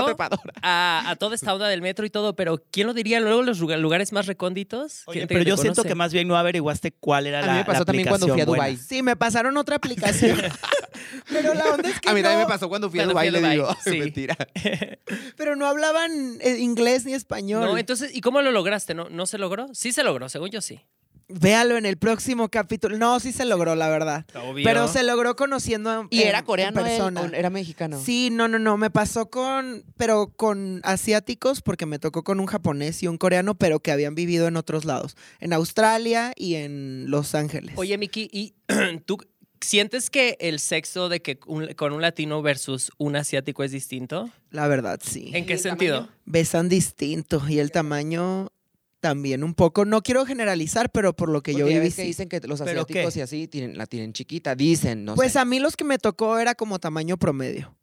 a, 0.61 1.09
a 1.09 1.15
toda 1.15 1.33
esta 1.33 1.53
onda 1.55 1.67
del 1.67 1.81
metro 1.81 2.05
y 2.05 2.11
todo, 2.11 2.35
pero 2.35 2.61
¿quién 2.71 2.85
lo 2.85 2.93
diría? 2.93 3.19
Luego 3.19 3.41
los 3.41 3.57
lugar- 3.59 3.79
lugares 4.05 4.13
más 4.13 4.25
recónditos. 4.27 5.03
Oye, 5.05 5.27
pero 5.27 5.41
yo 5.43 5.57
siento 5.57 5.83
que 5.83 5.95
más 5.95 6.13
bien 6.13 6.27
no 6.27 6.37
averiguaste 6.37 6.91
cuál 6.91 7.27
era 7.27 7.39
A 7.39 7.45
la 7.45 7.51
mí 7.53 7.57
me 7.59 7.65
pasó 7.65 7.85
también 7.85 8.07
cuando 8.07 8.27
fui 8.27 8.41
a 8.41 8.45
buena. 8.45 8.77
Sí, 8.77 9.01
me 9.01 9.15
pasaron 9.15 9.57
otra 9.57 9.77
aplicación. 9.77 10.41
pero 11.29 11.53
la 11.53 11.73
onda 11.73 11.89
es 11.89 11.99
que 11.99 12.09
A 12.09 12.13
mí 12.13 12.21
también 12.21 12.41
no, 12.41 12.47
me 12.47 12.53
pasó 12.53 12.69
cuando 12.69 12.89
fui 12.89 12.99
a 12.99 13.05
Cuando 13.05 13.19
fui 13.19 13.29
Dubái, 13.29 13.47
a 13.47 13.51
le 13.51 13.57
Dubái, 13.57 13.73
digo. 13.73 13.77
sí. 13.83 13.99
Mentira. 13.99 14.37
pero 15.37 15.55
no 15.55 15.67
hablaban 15.67 16.11
eh, 16.41 16.57
inglés 16.59 17.05
ni 17.05 17.13
español. 17.13 17.63
No, 17.65 17.77
entonces, 17.77 18.15
¿y 18.15 18.21
cómo 18.21 18.41
lo 18.41 18.51
lograste? 18.51 18.93
¿No, 18.93 19.09
¿No 19.09 19.25
se 19.25 19.37
logró? 19.37 19.67
Sí 19.73 19.91
se 19.91 20.03
logró, 20.03 20.29
según 20.29 20.49
yo 20.49 20.61
sí. 20.61 20.81
Véalo 21.27 21.75
en 21.77 21.85
el 21.87 21.97
próximo 21.97 22.49
capítulo. 22.49 22.97
No, 22.97 23.19
sí 23.19 23.31
se 23.31 23.45
logró, 23.45 23.75
la 23.75 23.89
verdad. 23.89 24.25
Obvio. 24.35 24.63
Pero 24.63 24.87
se 24.87 25.01
logró 25.03 25.35
conociendo 25.35 26.07
¿Y 26.11 26.21
en- 26.21 26.27
era 26.27 26.39
en 26.39 26.45
coreano 26.45 26.83
persona. 26.83 27.21
o 27.21 27.25
era 27.25 27.49
mexicano? 27.49 27.99
Sí, 27.99 28.29
no, 28.31 28.47
no, 28.47 28.59
no. 28.59 28.77
Me 28.77 28.91
pasó 28.91 29.29
con, 29.31 29.83
pero 29.97 30.27
con 30.27 30.81
asiáticos, 30.83 31.61
porque 31.63 31.85
me 31.87 31.97
tocó 31.97 32.23
con 32.23 32.39
un 32.39 32.45
japonés 32.45 33.01
y 33.01 33.07
un 33.07 33.17
coreano, 33.17 33.55
pero 33.55 33.79
que 33.79 33.91
habían 33.91 34.13
vivido 34.13 34.47
en 34.47 34.55
otros 34.55 34.85
lados, 34.85 35.17
en 35.39 35.53
Australia 35.53 36.31
y 36.35 36.55
en 36.55 37.09
Los 37.09 37.33
Ángeles. 37.33 37.73
Oye, 37.77 37.97
Miki, 37.97 38.29
¿y 38.31 38.53
tú 39.05 39.17
sientes 39.61 40.11
que 40.11 40.37
el 40.39 40.59
sexo 40.59 41.09
de 41.09 41.23
que 41.23 41.39
un- 41.47 41.73
con 41.73 41.91
un 41.91 42.03
latino 42.03 42.43
versus 42.43 42.91
un 42.99 43.15
asiático 43.15 43.63
es 43.63 43.71
distinto? 43.71 44.29
la 44.51 44.67
verdad, 44.67 44.99
sí. 45.03 45.31
¿En 45.33 45.47
qué 45.47 45.57
sentido? 45.57 46.01
tamaño? 46.01 46.15
Besan 46.25 46.69
distinto 46.69 47.41
y 47.49 47.57
el 47.57 47.71
tamaño 47.71 48.51
también 48.99 49.43
un 49.43 49.53
poco. 49.53 49.85
No 49.85 50.01
quiero 50.01 50.25
generalizar, 50.25 50.91
pero 50.91 51.15
por 51.15 51.29
lo 51.29 51.41
que 51.43 51.53
yo 51.53 51.59
Porque 51.59 51.73
ya 51.73 51.79
viví. 51.79 51.87
ves 51.87 51.95
que 51.95 52.01
sí. 52.03 52.07
dicen 52.07 52.29
que 52.29 52.39
los 52.41 52.59
¿Pero 52.61 52.81
asiáticos 52.81 53.15
y 53.17 53.21
así 53.21 53.47
tienen, 53.47 53.77
la 53.77 53.85
tienen 53.85 54.13
chiquita. 54.13 54.55
Dicen, 54.55 55.05
no 55.05 55.15
Pues 55.15 55.33
sé. 55.33 55.39
a 55.39 55.45
mí 55.45 55.59
los 55.59 55.75
que 55.75 55.83
me 55.83 55.97
tocó 55.99 56.37
era 56.39 56.55
como 56.55 56.79
tamaño 56.79 57.17
promedio. 57.17 57.75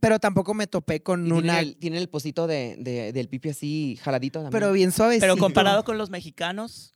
Pero 0.00 0.18
tampoco 0.18 0.52
me 0.54 0.66
topé 0.66 1.02
con 1.02 1.26
Y 1.26 1.30
una. 1.32 1.54
tienen, 1.54 1.58
el, 1.68 1.76
tienen 1.76 1.98
el 2.00 2.08
pocito 2.08 2.46
de, 2.46 2.76
de- 2.78 3.12
del 3.12 3.28
pipi 3.28 3.50
así 3.50 3.98
jaladito 4.02 4.40
también. 4.42 4.52
Pero 4.60 4.72
bien 4.72 4.92
suavecito. 4.92 5.22
Pero 5.24 5.36
comparado 5.36 5.84
con 5.84 5.96
los 5.96 6.10
mexicanos, 6.10 6.93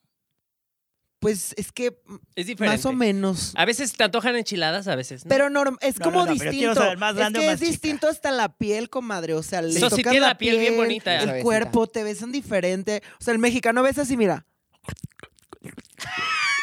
Pues 1.21 1.53
es 1.57 1.73
que 1.73 1.99
Es 2.37 2.47
diferente. 2.47 2.77
más 2.77 2.87
o 2.87 2.93
menos. 2.93 3.53
A 3.57 3.65
veces 3.65 3.93
te 3.93 4.05
antojan 4.05 4.37
enchiladas, 4.37 4.87
a 4.87 4.95
veces 4.95 5.25
no. 5.25 5.29
Pero 5.29 5.49
norm- 5.51 5.77
es 5.81 5.99
No, 5.99 6.05
como 6.05 6.21
no, 6.25 6.27
no, 6.33 6.39
pero 6.39 6.51
quiero 6.53 6.69
distinto. 6.69 6.75
saber, 6.81 6.99
¿más 6.99 7.17
grande 7.17 7.39
es 7.41 7.43
o 7.43 7.47
que 7.47 7.51
más 7.51 7.55
es 7.55 7.61
chica? 7.61 7.71
distinto 7.73 8.09
hasta 8.09 8.31
la 8.31 8.57
piel, 8.57 8.89
comadre. 8.89 9.35
O 9.35 9.43
sea, 9.43 9.61
le 9.63 9.77
Eso 9.77 9.91
sí 9.91 10.03
tiene 10.05 10.21
la, 10.21 10.29
la 10.29 10.39
piel 10.39 10.59
bien 10.61 10.77
bonita. 10.77 11.21
El 11.21 11.43
cuerpo, 11.43 11.89
te 11.89 12.05
besan 12.05 12.31
diferente. 12.31 13.03
O 13.21 13.25
sea, 13.25 13.33
el 13.33 13.41
mexicano 13.41 13.83
besa 13.83 14.03
así, 14.03 14.17
mira. 14.17 14.47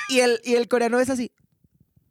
Y 0.10 0.20
el, 0.20 0.40
y 0.44 0.56
el 0.56 0.68
coreano 0.68 1.00
es 1.00 1.10
así. 1.10 1.32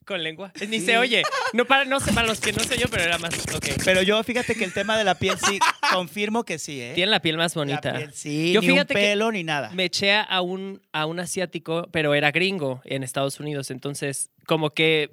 Con 0.05 0.23
lengua. 0.23 0.53
Ni 0.69 0.81
se 0.81 0.99
oye. 0.99 1.23
No 1.53 1.65
para, 1.65 1.85
no 1.85 2.01
sé, 2.01 2.13
para 2.13 2.27
los 2.27 2.41
que 2.41 2.53
no 2.53 2.63
sé 2.63 2.79
yo, 2.79 2.87
pero 2.91 3.05
era 3.05 3.19
más. 3.19 3.35
Ok. 3.55 3.67
pero 3.85 4.03
yo 4.03 4.23
fíjate 4.23 4.55
que 4.55 4.65
el 4.65 4.73
tema 4.73 4.99
de 4.99 5.05
la 5.05 5.15
piel 5.15 5.37
sí, 5.39 5.59
confirmo 5.93 6.45
que 6.45 6.59
sí, 6.59 6.81
¿eh? 6.81 6.93
Tiene 6.95 7.11
la 7.11 7.21
piel 7.21 7.37
más 7.37 7.57
La 7.57 7.61
bonita. 7.61 7.97
piel 7.97 8.13
sí, 8.13 8.53
Yo 8.53 8.61
ni 8.61 8.69
un 8.69 8.73
fíjate 8.75 8.95
que 8.95 9.01
pelo 9.01 9.33
ni 9.33 9.45
nada. 9.45 9.71
Me 9.71 9.85
eché 9.85 10.13
a 10.13 10.41
un, 10.41 10.83
a 10.93 11.07
un 11.07 11.21
asiático, 11.21 11.89
pero 11.91 12.15
era 12.15 12.31
gringo 12.31 12.83
en 12.85 13.03
Estados 13.03 13.41
Unidos. 13.41 13.71
Entonces, 13.71 14.31
como 14.47 14.71
que 14.71 15.11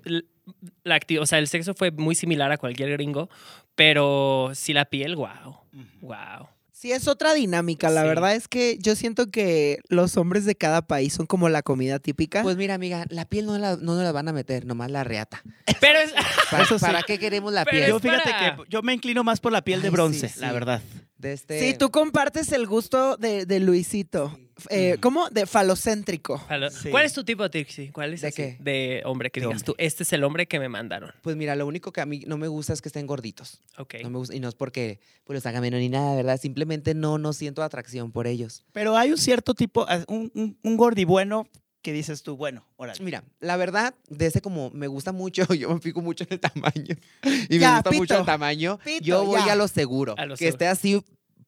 la 0.83 0.99
o 1.19 1.25
sea, 1.25 1.39
el 1.39 1.47
sexo 1.47 1.73
fue 1.73 1.91
muy 1.91 2.15
similar 2.15 2.51
a 2.51 2.57
cualquier 2.57 2.91
gringo, 2.91 3.29
pero 3.75 4.51
sí 4.53 4.73
la 4.73 4.85
piel, 4.85 5.15
wow. 5.15 5.57
Wow. 6.01 6.47
Sí, 6.81 6.91
es 6.91 7.07
otra 7.07 7.35
dinámica. 7.35 7.91
La 7.91 8.01
Sí. 8.01 8.07
verdad 8.07 8.33
es 8.33 8.47
que 8.47 8.79
yo 8.79 8.95
siento 8.95 9.29
que 9.29 9.81
los 9.87 10.17
hombres 10.17 10.45
de 10.45 10.55
cada 10.55 10.81
país 10.81 11.13
son 11.13 11.27
como 11.27 11.47
la 11.47 11.61
comida 11.61 11.99
típica. 11.99 12.41
Pues 12.41 12.57
mira, 12.57 12.73
amiga, 12.73 13.05
la 13.09 13.25
piel 13.25 13.45
no, 13.45 13.55
la, 13.59 13.75
no 13.75 13.93
nos 13.93 14.01
la 14.03 14.11
van 14.11 14.27
a 14.29 14.33
meter, 14.33 14.65
nomás 14.65 14.89
la 14.89 15.03
reata. 15.03 15.43
Pero 15.79 15.99
es, 15.99 16.11
¿Para, 16.49 16.63
Eso 16.63 16.79
sí. 16.79 16.85
para 16.85 17.03
qué 17.03 17.19
queremos 17.19 17.53
la 17.53 17.65
Pero 17.65 17.77
piel? 17.77 17.89
Yo 17.91 17.99
fíjate 17.99 18.31
para- 18.31 18.55
que 18.57 18.63
yo 18.67 18.81
me 18.81 18.95
inclino 18.95 19.23
más 19.23 19.39
por 19.39 19.51
la 19.51 19.61
piel 19.61 19.83
de 19.83 19.91
bronce, 19.91 20.27
sí, 20.29 20.39
la 20.39 20.51
verdad. 20.53 20.81
De 21.19 21.33
este... 21.33 21.59
Sí, 21.59 21.77
tú 21.77 21.91
compartes 21.91 22.51
el 22.51 22.65
gusto 22.65 23.15
de, 23.15 23.45
de 23.45 23.59
Luisito. 23.59 24.39
Eh, 24.69 24.97
¿Cómo? 25.01 25.29
De 25.29 25.45
falocéntrico. 25.45 26.37
Falo- 26.47 26.69
Sí. 26.69 26.89
¿Cuál 26.89 27.05
es 27.05 27.13
tu 27.13 27.23
tipo, 27.23 27.49
Trixie? 27.49 27.91
¿Cuál 27.91 28.13
es 28.13 28.21
¿De 28.21 28.27
así? 28.27 28.35
qué? 28.35 28.57
De 28.59 29.01
hombre 29.05 29.31
que 29.31 29.39
De 29.39 29.47
digas 29.47 29.61
hombre. 29.61 29.73
tú, 29.73 29.75
este 29.77 30.03
es 30.03 30.13
el 30.13 30.23
hombre 30.23 30.47
que 30.47 30.59
me 30.59 30.69
mandaron. 30.69 31.11
Pues 31.21 31.35
mira, 31.35 31.55
lo 31.55 31.65
único 31.67 31.91
que 31.91 32.01
a 32.01 32.05
mí 32.05 32.23
no 32.27 32.37
me 32.37 32.47
gusta 32.47 32.73
es 32.73 32.81
que 32.81 32.89
estén 32.89 33.07
gorditos. 33.07 33.61
Ok. 33.77 33.95
No 34.03 34.09
me 34.09 34.17
gusta, 34.17 34.35
y 34.35 34.39
no 34.39 34.47
es 34.49 34.55
porque 34.55 34.99
pues, 35.23 35.35
los 35.35 35.45
haga 35.45 35.61
menos 35.61 35.79
ni 35.79 35.89
nada, 35.89 36.15
¿verdad? 36.15 36.39
Simplemente 36.39 36.93
no, 36.93 37.17
no 37.17 37.33
siento 37.33 37.63
atracción 37.63 38.11
por 38.11 38.27
ellos. 38.27 38.63
Pero 38.71 38.95
hay 38.97 39.11
un 39.11 39.17
cierto 39.17 39.53
tipo, 39.53 39.85
ah, 39.89 40.03
un, 40.07 40.31
un, 40.35 40.57
un 40.61 40.77
gordi 40.77 41.03
bueno 41.05 41.47
que 41.81 41.93
dices 41.93 42.21
tú, 42.21 42.37
bueno, 42.37 42.63
órale. 42.75 43.03
Mira, 43.03 43.23
la 43.39 43.57
verdad, 43.57 43.95
de 44.07 44.27
ese 44.27 44.39
como 44.39 44.69
me 44.69 44.85
gusta 44.85 45.11
mucho, 45.11 45.45
yo 45.55 45.73
me 45.73 45.79
fijo 45.79 45.99
mucho 46.01 46.23
en 46.25 46.33
el 46.33 46.39
tamaño. 46.39 46.95
Y 47.49 47.57
Ya, 47.57 47.69
me 47.71 47.75
gusta 47.77 47.91
mucho 47.91 48.01
pito. 48.01 48.19
el 48.19 48.25
tamaño. 48.25 48.79
Pito, 48.83 49.03
yo 49.03 49.25
voy 49.25 49.41
ya. 49.45 49.53
a 49.53 49.55
lo 49.55 49.67
seguro. 49.67 50.13
A 50.17 50.25
lo 50.27 50.35
que 50.35 50.45
seguro. 50.45 50.53
esté 50.53 50.67
así 50.67 51.03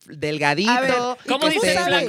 delgadito. 0.08 1.18
¿Flaco 1.26 1.50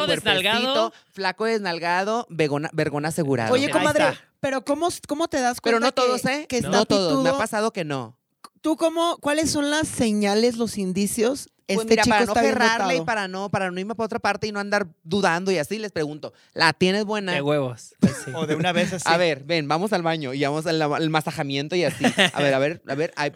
desnalgado? 0.06 0.92
Flaco 1.12 1.44
desnalgado, 1.44 2.26
vergona, 2.30 2.70
vergón 2.72 3.06
asegurado. 3.06 3.52
Oye, 3.54 3.70
comadre, 3.70 4.06
pero 4.40 4.64
¿cómo, 4.64 4.88
¿cómo 5.08 5.28
te 5.28 5.40
das 5.40 5.60
cuenta 5.60 5.78
Pero 5.78 5.80
no 5.80 5.86
que- 5.86 5.92
todos, 5.92 6.24
¿eh? 6.26 6.46
que 6.48 6.58
está 6.58 6.70
no 6.70 6.84
todos. 6.86 7.22
Me 7.22 7.30
ha 7.30 7.38
pasado 7.38 7.72
que 7.72 7.84
no. 7.84 8.16
¿Tú 8.64 8.78
cómo, 8.78 9.18
cuáles 9.20 9.50
son 9.50 9.70
las 9.70 9.86
señales, 9.86 10.56
los 10.56 10.78
indicios? 10.78 11.50
Pues 11.66 11.80
este 11.80 11.90
mira, 11.90 12.02
chico 12.04 12.14
para 12.16 12.26
no 12.26 12.34
cerrarle 12.34 12.96
y 12.96 13.00
para 13.02 13.28
no, 13.28 13.50
para 13.50 13.70
no 13.70 13.78
irme 13.78 13.94
para 13.94 14.06
otra 14.06 14.20
parte 14.20 14.46
y 14.46 14.52
no 14.52 14.58
andar 14.58 14.86
dudando 15.02 15.52
y 15.52 15.58
así, 15.58 15.76
les 15.78 15.92
pregunto, 15.92 16.32
¿la 16.54 16.72
tienes 16.72 17.04
buena? 17.04 17.32
De 17.34 17.42
huevos. 17.42 17.94
Pues 18.00 18.16
sí. 18.24 18.30
O 18.34 18.46
de 18.46 18.54
una 18.54 18.72
vez 18.72 18.90
así. 18.94 19.04
A 19.06 19.18
ver, 19.18 19.44
ven, 19.44 19.68
vamos 19.68 19.92
al 19.92 20.00
baño 20.00 20.32
y 20.32 20.42
vamos 20.42 20.64
al, 20.64 20.80
al 20.80 21.10
masajamiento 21.10 21.76
y 21.76 21.84
así. 21.84 22.06
A 22.32 22.40
ver, 22.40 22.54
a 22.54 22.58
ver, 22.58 22.82
a 22.88 22.94
ver. 22.94 23.12
A 23.16 23.28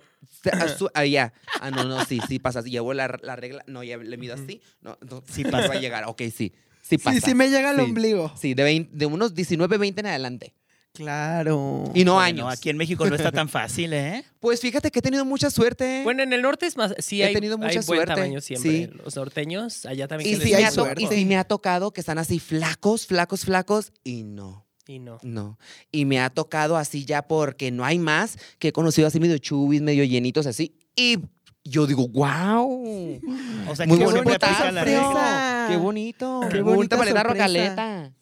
ahí 0.95 1.11
ya. 1.11 1.35
Ah, 1.61 1.71
no, 1.71 1.85
no, 1.85 2.03
sí, 2.07 2.21
sí 2.27 2.39
pasa. 2.39 2.63
Llevo 2.63 2.95
la, 2.95 3.15
la 3.21 3.37
regla, 3.37 3.63
no, 3.67 3.85
ya 3.85 3.99
le 3.99 4.17
mido 4.17 4.35
así. 4.35 4.63
No, 4.81 4.97
no 5.11 5.23
Sí 5.31 5.45
no 5.45 5.51
pasa. 5.51 5.69
va 5.69 5.75
a 5.75 5.79
llegar. 5.79 6.05
Ok, 6.07 6.23
sí. 6.35 6.55
Sí 6.81 6.97
pasa. 6.97 7.21
Sí, 7.21 7.21
sí 7.21 7.35
me 7.35 7.51
llega 7.51 7.75
Sí. 7.75 7.81
ombligo. 7.83 8.33
Sí, 8.35 8.55
de, 8.55 8.63
20 8.63 8.97
de 8.97 9.05
unos 9.05 9.35
19, 9.35 9.77
20 9.77 10.01
en 10.01 10.07
adelante. 10.07 10.55
Claro. 10.99 11.85
Y 11.95 12.05
no 12.05 12.15
Bueno, 12.15 12.49
años. 12.49 12.53
aquí 12.53 12.71
en 12.71 12.77
México 12.77 13.07
no 13.09 13.15
está 13.15 13.31
tan 13.31 13.49
fácil, 13.49 13.93
¿eh? 13.93 14.25
Pues 14.41 14.61
fíjate 14.61 14.91
que 14.91 14.99
he 14.99 15.03
tenido 15.03 15.25
mucha 15.25 15.49
suerte. 15.49 16.01
Bueno, 16.03 16.25
en 16.25 16.33
el 16.33 16.43
norte 16.43 16.67
es 16.67 16.77
más. 16.77 16.93
Sí, 16.99 17.23
He 17.23 17.27
hay, 17.27 17.35
tenido 17.35 17.57
mucha 17.57 17.71
hay 17.71 17.77
buen 17.77 17.85
suerte, 17.85 18.15
tamaño 18.15 18.41
siempre. 18.41 18.71
sí. 18.71 18.91
Los 19.05 19.15
norteños, 19.15 19.87
allá 19.87 20.09
también. 20.09 20.35
y, 20.35 20.45
sí 20.45 20.55
hay 20.55 20.71
suerte. 20.73 21.01
y 21.01 21.07
sí 21.07 21.25
me 21.25 21.37
ha 21.37 21.45
tocado 21.45 21.93
que 21.93 22.01
están 22.01 22.19
así 22.19 22.41
flacos, 22.41 23.07
flacos, 23.07 23.45
flacos 23.45 23.93
y 24.03 24.25
no. 24.25 24.67
Y 24.89 24.99
no. 24.99 25.19
No. 25.23 25.57
Y 25.93 26.05
me 26.05 26.19
ha 26.19 26.31
tocado 26.31 26.77
así 26.77 27.05
ya 27.05 27.23
porque 27.23 27.71
no 27.71 27.85
hay 27.85 28.01
más 28.01 28.39
que 28.59 28.69
he 28.69 28.73
conocido 28.73 29.07
así 29.07 29.21
medio 29.21 29.39
chubis, 29.39 29.81
medio 29.83 30.03
llenitos 30.03 30.47
así. 30.47 30.75
Y 30.97 31.19
yo 31.63 31.87
digo, 31.87 32.09
wow. 32.09 33.21
O 33.69 33.77
sea, 33.77 33.87
Muy 33.87 33.99
que 33.99 34.05
no 34.05 34.11
bonita. 34.25 35.67
Qué 35.69 35.77
bonito. 35.77 36.41
Qué 36.51 36.61
bonita 36.61 36.97
paleta 36.97 37.23
rocaleta. 37.23 38.13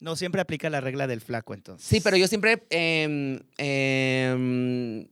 No 0.00 0.16
siempre 0.16 0.40
aplica 0.40 0.70
la 0.70 0.80
regla 0.80 1.06
del 1.06 1.20
flaco, 1.20 1.54
entonces. 1.54 1.86
Sí, 1.86 2.00
pero 2.00 2.16
yo 2.16 2.26
siempre. 2.26 2.64
em, 2.70 3.38
em, 3.58 5.06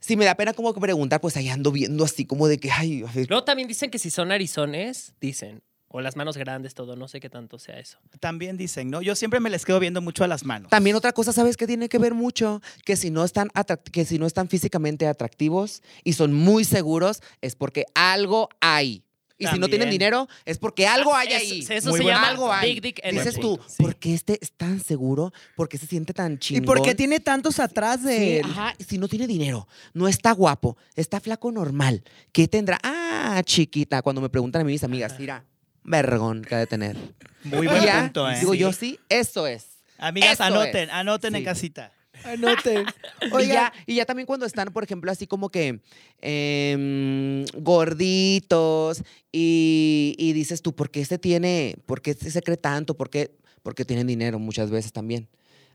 si 0.00 0.16
me 0.16 0.24
da 0.24 0.34
pena 0.34 0.52
como 0.52 0.74
que 0.74 0.80
preguntar, 0.80 1.20
pues 1.20 1.36
ahí 1.36 1.48
ando 1.48 1.72
viendo 1.72 2.04
así 2.04 2.26
como 2.26 2.48
de 2.48 2.58
que, 2.58 2.70
ay, 2.70 3.04
a 3.06 3.12
ver, 3.12 3.28
Luego 3.28 3.44
también 3.44 3.68
dicen 3.68 3.90
que 3.90 3.98
si 3.98 4.10
son 4.10 4.32
arizones, 4.32 5.14
dicen. 5.20 5.62
O 5.94 6.00
las 6.00 6.16
manos 6.16 6.38
grandes, 6.38 6.72
todo. 6.72 6.96
No 6.96 7.06
sé 7.06 7.20
qué 7.20 7.28
tanto 7.28 7.58
sea 7.58 7.78
eso. 7.78 7.98
También 8.18 8.56
dicen, 8.56 8.88
¿no? 8.88 9.02
Yo 9.02 9.14
siempre 9.14 9.40
me 9.40 9.50
les 9.50 9.66
quedo 9.66 9.78
viendo 9.78 10.00
mucho 10.00 10.24
a 10.24 10.26
las 10.26 10.42
manos. 10.42 10.70
También 10.70 10.96
otra 10.96 11.12
cosa, 11.12 11.34
¿sabes 11.34 11.58
qué 11.58 11.66
tiene 11.66 11.90
que 11.90 11.98
ver 11.98 12.14
mucho? 12.14 12.62
Que 12.86 12.96
si 12.96 13.10
no 13.10 13.24
están 13.24 13.50
que 13.92 14.06
si 14.06 14.18
no 14.18 14.26
están 14.26 14.48
físicamente 14.48 15.06
atractivos 15.06 15.82
y 16.02 16.14
son 16.14 16.32
muy 16.32 16.64
seguros, 16.64 17.20
es 17.42 17.56
porque 17.56 17.84
algo 17.94 18.48
hay. 18.62 19.04
Y 19.42 19.46
si 19.48 19.58
no 19.58 19.68
tienen 19.68 19.90
dinero, 19.90 20.28
es 20.44 20.58
porque 20.58 20.86
algo 20.86 21.14
Ah, 21.14 21.20
hay 21.20 21.28
ahí. 21.34 21.66
Eso 21.68 21.90
Muy 21.90 21.98
se 22.00 22.04
llama 22.06 22.28
algo 22.28 22.52
hay. 22.52 22.74
Big 22.74 22.82
Dick 22.82 23.02
Dices 23.10 23.38
tú, 23.38 23.58
Sí. 23.66 23.82
¿por 23.82 23.96
qué 23.96 24.14
este 24.14 24.38
es 24.40 24.52
tan 24.52 24.80
seguro? 24.80 25.32
¿Por 25.56 25.68
qué 25.68 25.78
se 25.78 25.86
siente 25.86 26.12
tan 26.14 26.34
¿Y 26.34 26.38
chingón? 26.38 26.64
por 26.64 26.82
qué 26.82 26.94
tiene 26.94 27.20
tantos 27.20 27.58
atrás 27.60 28.02
de 28.02 28.16
Sí, 28.16 28.32
él? 28.38 28.42
ajá, 28.44 28.74
si 28.86 28.98
no 28.98 29.08
tiene 29.08 29.26
dinero, 29.26 29.66
no 29.94 30.08
está 30.08 30.32
guapo, 30.32 30.76
está 30.96 31.20
flaco 31.20 31.50
normal, 31.52 32.02
¿qué 32.32 32.48
tendrá? 32.48 32.78
Ah, 32.82 33.42
chiquita, 33.44 34.02
cuando 34.02 34.20
me 34.20 34.28
preguntan 34.28 34.62
a 34.62 34.64
mí 34.64 34.72
mis 34.72 34.84
amigas, 34.84 35.14
mira, 35.18 35.44
vergón 35.84 36.42
que 36.42 36.54
ha 36.54 36.58
de 36.58 36.66
tener. 36.66 36.96
Muy 37.44 37.66
Y 37.66 37.70
buen 37.70 37.82
ya, 37.84 38.00
punto, 38.00 38.30
¿eh? 38.30 38.38
Digo 38.38 38.54
yo, 38.54 38.72
sí, 38.72 38.98
eso 39.08 39.46
es. 39.46 39.66
Amigas, 39.98 40.32
Eso 40.34 40.44
anoten, 40.44 40.88
es. 40.88 40.94
anoten 40.94 41.34
en 41.34 41.40
Sí. 41.40 41.44
casita. 41.44 41.92
Anoten. 42.24 42.86
Y 43.24 43.34
Oiga, 43.34 43.54
ya, 43.54 43.72
y 43.86 43.94
ya 43.96 44.04
también 44.04 44.26
cuando 44.26 44.44
están, 44.46 44.68
por 44.72 44.84
ejemplo, 44.84 45.10
así 45.10 45.26
como 45.26 45.48
que 45.48 45.80
em, 46.20 47.44
gorditos 47.60 49.02
y, 49.30 50.14
y 50.18 50.32
dices 50.32 50.62
tú, 50.62 50.74
¿por 50.74 50.90
qué 50.90 51.00
este 51.00 51.18
tiene, 51.18 51.76
por 51.86 52.02
qué 52.02 52.12
este 52.12 52.30
se 52.30 52.42
cree 52.42 52.56
tanto? 52.56 52.94
¿Por 52.96 53.10
qué? 53.10 53.30
Porque 53.62 53.84
tienen 53.84 54.06
dinero 54.06 54.38
muchas 54.38 54.70
veces 54.70 54.92
también. 54.92 55.28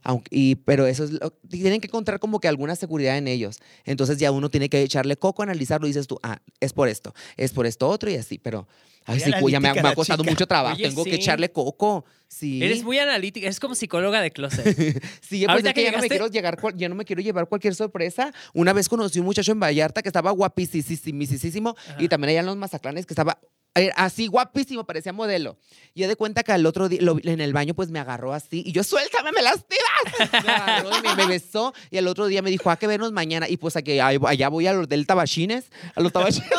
Aunque, 0.04 0.28
y, 0.30 0.54
pero 0.56 0.86
eso 0.86 1.04
es 1.04 1.10
lo- 1.12 1.30
tienen 1.50 1.80
que 1.80 1.88
encontrar 1.88 2.20
como 2.20 2.38
que 2.38 2.46
alguna 2.48 2.76
seguridad 2.76 3.18
en 3.18 3.26
ellos. 3.28 3.58
Entonces 3.84 4.18
ya 4.18 4.30
uno 4.30 4.48
tiene 4.48 4.68
que 4.68 4.80
echarle 4.82 5.16
coco, 5.16 5.42
analizarlo 5.42 5.86
y 5.86 5.90
dices 5.90 6.06
tú, 6.06 6.18
ah, 6.22 6.40
es 6.60 6.72
por 6.72 6.88
esto, 6.88 7.14
es 7.36 7.52
por 7.52 7.66
esto 7.66 7.88
otro 7.88 8.08
y 8.10 8.14
así, 8.14 8.38
pero 8.38 8.68
ay, 9.12 9.20
sí, 9.20 9.30
ya 9.50 9.60
me, 9.60 9.72
me 9.74 9.88
ha 9.88 9.94
costado 9.94 10.22
chica. 10.22 10.30
mucho 10.32 10.46
trabajo. 10.46 10.76
Oye, 10.76 10.84
Tengo 10.88 11.04
sí. 11.04 11.10
que 11.10 11.16
echarle 11.16 11.50
coco. 11.50 12.04
Sí. 12.28 12.62
Eres 12.62 12.82
muy 12.84 12.98
analítica. 12.98 13.48
Es 13.48 13.58
como 13.58 13.74
psicóloga 13.74 14.20
de 14.20 14.30
closet. 14.30 14.64
Sí, 15.20 15.40
pues 15.44 15.48
Ahorita 15.48 15.70
es 15.70 15.74
que 15.74 15.80
que 15.80 15.90
ya 15.90 15.92
no, 15.96 16.02
me 16.02 16.08
quiero 16.08 16.26
llegar, 16.28 16.58
ya 16.76 16.88
no 16.88 16.94
me 16.94 17.04
quiero 17.04 17.22
llevar 17.22 17.48
cualquier 17.48 17.74
sorpresa. 17.74 18.32
Una 18.54 18.72
vez 18.72 18.88
conocí 18.88 19.18
un 19.18 19.24
muchacho 19.26 19.52
en 19.52 19.60
Vallarta 19.60 20.02
que 20.02 20.08
estaba 20.08 20.30
guapísimo 20.30 21.74
y 21.98 22.08
también 22.08 22.30
allá 22.30 22.40
en 22.40 22.46
los 22.46 22.56
Mazaclanes 22.56 23.06
que 23.06 23.12
estaba 23.14 23.38
eh, 23.74 23.90
así 23.94 24.26
guapísimo, 24.26 24.84
parecía 24.84 25.12
modelo. 25.12 25.56
Y 25.94 26.00
ya 26.00 26.08
de 26.08 26.16
cuenta 26.16 26.42
que 26.42 26.50
al 26.52 26.66
otro 26.66 26.88
día, 26.88 27.00
lo- 27.02 27.18
en 27.22 27.40
el 27.40 27.52
baño, 27.52 27.74
pues 27.74 27.90
me 27.90 27.98
agarró 28.00 28.32
así 28.34 28.62
y 28.66 28.72
yo, 28.72 28.82
suéltame, 28.82 29.30
me 29.32 29.40
lastimas. 29.42 30.44
Me 30.44 30.50
agarró 30.50 30.90
y 30.98 31.02
me, 31.02 31.14
me 31.14 31.26
besó 31.26 31.72
y 31.90 31.98
al 31.98 32.08
otro 32.08 32.26
día 32.26 32.42
me 32.42 32.50
dijo, 32.50 32.70
ah, 32.70 32.76
que 32.76 32.86
vernos 32.86 33.12
mañana. 33.12 33.48
Y 33.48 33.56
pues 33.56 33.76
aquí, 33.76 34.00
allá 34.00 34.48
voy 34.48 34.66
a 34.66 34.72
los 34.72 34.88
del 34.88 35.06
Tabachines, 35.06 35.70
a 35.94 36.00
los 36.00 36.12
Tabachines. 36.12 36.48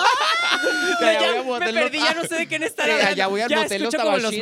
Allá 1.02 1.20
Ya 1.22 1.42
voy 1.42 1.56
a 1.56 1.60
me 1.60 1.74
perdí, 1.74 1.98
ya 2.00 2.14
no 2.14 2.24
sé 2.26 2.36
de 2.36 2.48
quién 2.48 2.62
Sí, 2.70 2.74
hablando. 2.78 3.08
allá 3.08 3.28
voy 3.28 3.42
al 3.42 3.50
motel 3.64 3.84
Los 3.84 3.92
Tabachines. 3.96 4.42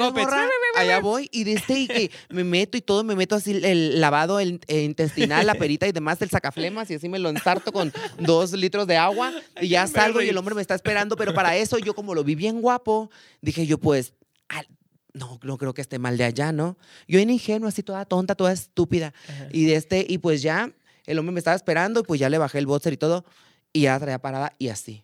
Allá 0.76 1.00
voy 1.00 1.30
y 1.32 1.44
de 1.44 1.54
este 1.54 1.80
y 1.80 1.88
que 1.88 2.12
me 2.30 2.44
meto 2.44 2.78
y 2.78 2.82
todo, 2.82 3.04
me 3.04 3.16
meto 3.16 3.36
así 3.36 3.52
el 3.64 4.00
lavado 4.02 4.40
el- 4.40 4.60
eh, 4.68 4.84
intestinal, 4.84 5.46
la 5.46 5.56
perita 5.56 5.88
y 5.88 5.92
demás, 5.92 6.22
el 6.22 6.30
sacaflemas 6.30 6.90
y 6.92 6.96
así 6.96 7.10
me 7.10 7.20
lo 7.20 7.30
ensarto 7.30 7.72
con 7.72 7.94
dos 8.20 8.52
litros 8.54 8.88
de 8.88 8.98
agua 8.98 9.32
y 9.62 9.70
ya 9.70 9.88
salgo 9.88 10.22
y 10.22 10.30
el 10.30 10.38
hombre 10.38 10.56
me 10.56 10.62
está 10.62 10.76
esperando, 10.76 11.16
pero 11.16 11.34
para 11.34 11.56
eso 11.56 11.78
yo 11.78 11.94
como 11.94 12.16
lo 12.16 12.24
vi 12.24 12.36
bien 12.36 12.62
guapo, 12.62 13.10
dije 13.42 13.66
yo 13.66 13.78
pues, 13.78 14.14
al- 14.50 14.68
no, 15.14 15.40
no 15.44 15.58
creo 15.58 15.74
que 15.74 15.82
esté 15.82 15.98
mal 16.00 16.16
de 16.18 16.26
allá, 16.26 16.52
¿no? 16.52 16.78
Yo 17.08 17.20
en 17.20 17.30
ingenuo, 17.32 17.68
así 17.70 17.82
toda 17.82 18.06
tonta, 18.06 18.36
toda 18.36 18.52
estúpida. 18.52 19.14
Ajá. 19.28 19.48
Y 19.52 19.66
de 19.66 19.76
este, 19.76 20.06
y 20.08 20.20
pues 20.20 20.44
ya, 20.44 20.72
el 21.08 21.18
hombre 21.18 21.34
me 21.34 21.40
estaba 21.40 21.56
esperando 21.56 22.02
y 22.02 22.04
pues 22.04 22.20
ya 22.20 22.30
le 22.30 22.38
bajé 22.38 22.60
el 22.60 22.68
boxer 22.68 22.94
y 22.94 22.98
todo 22.98 23.26
y 23.74 23.82
ya 23.82 23.94
la 23.94 24.00
traía 24.00 24.20
parada 24.20 24.54
y 24.60 24.68
así. 24.70 25.04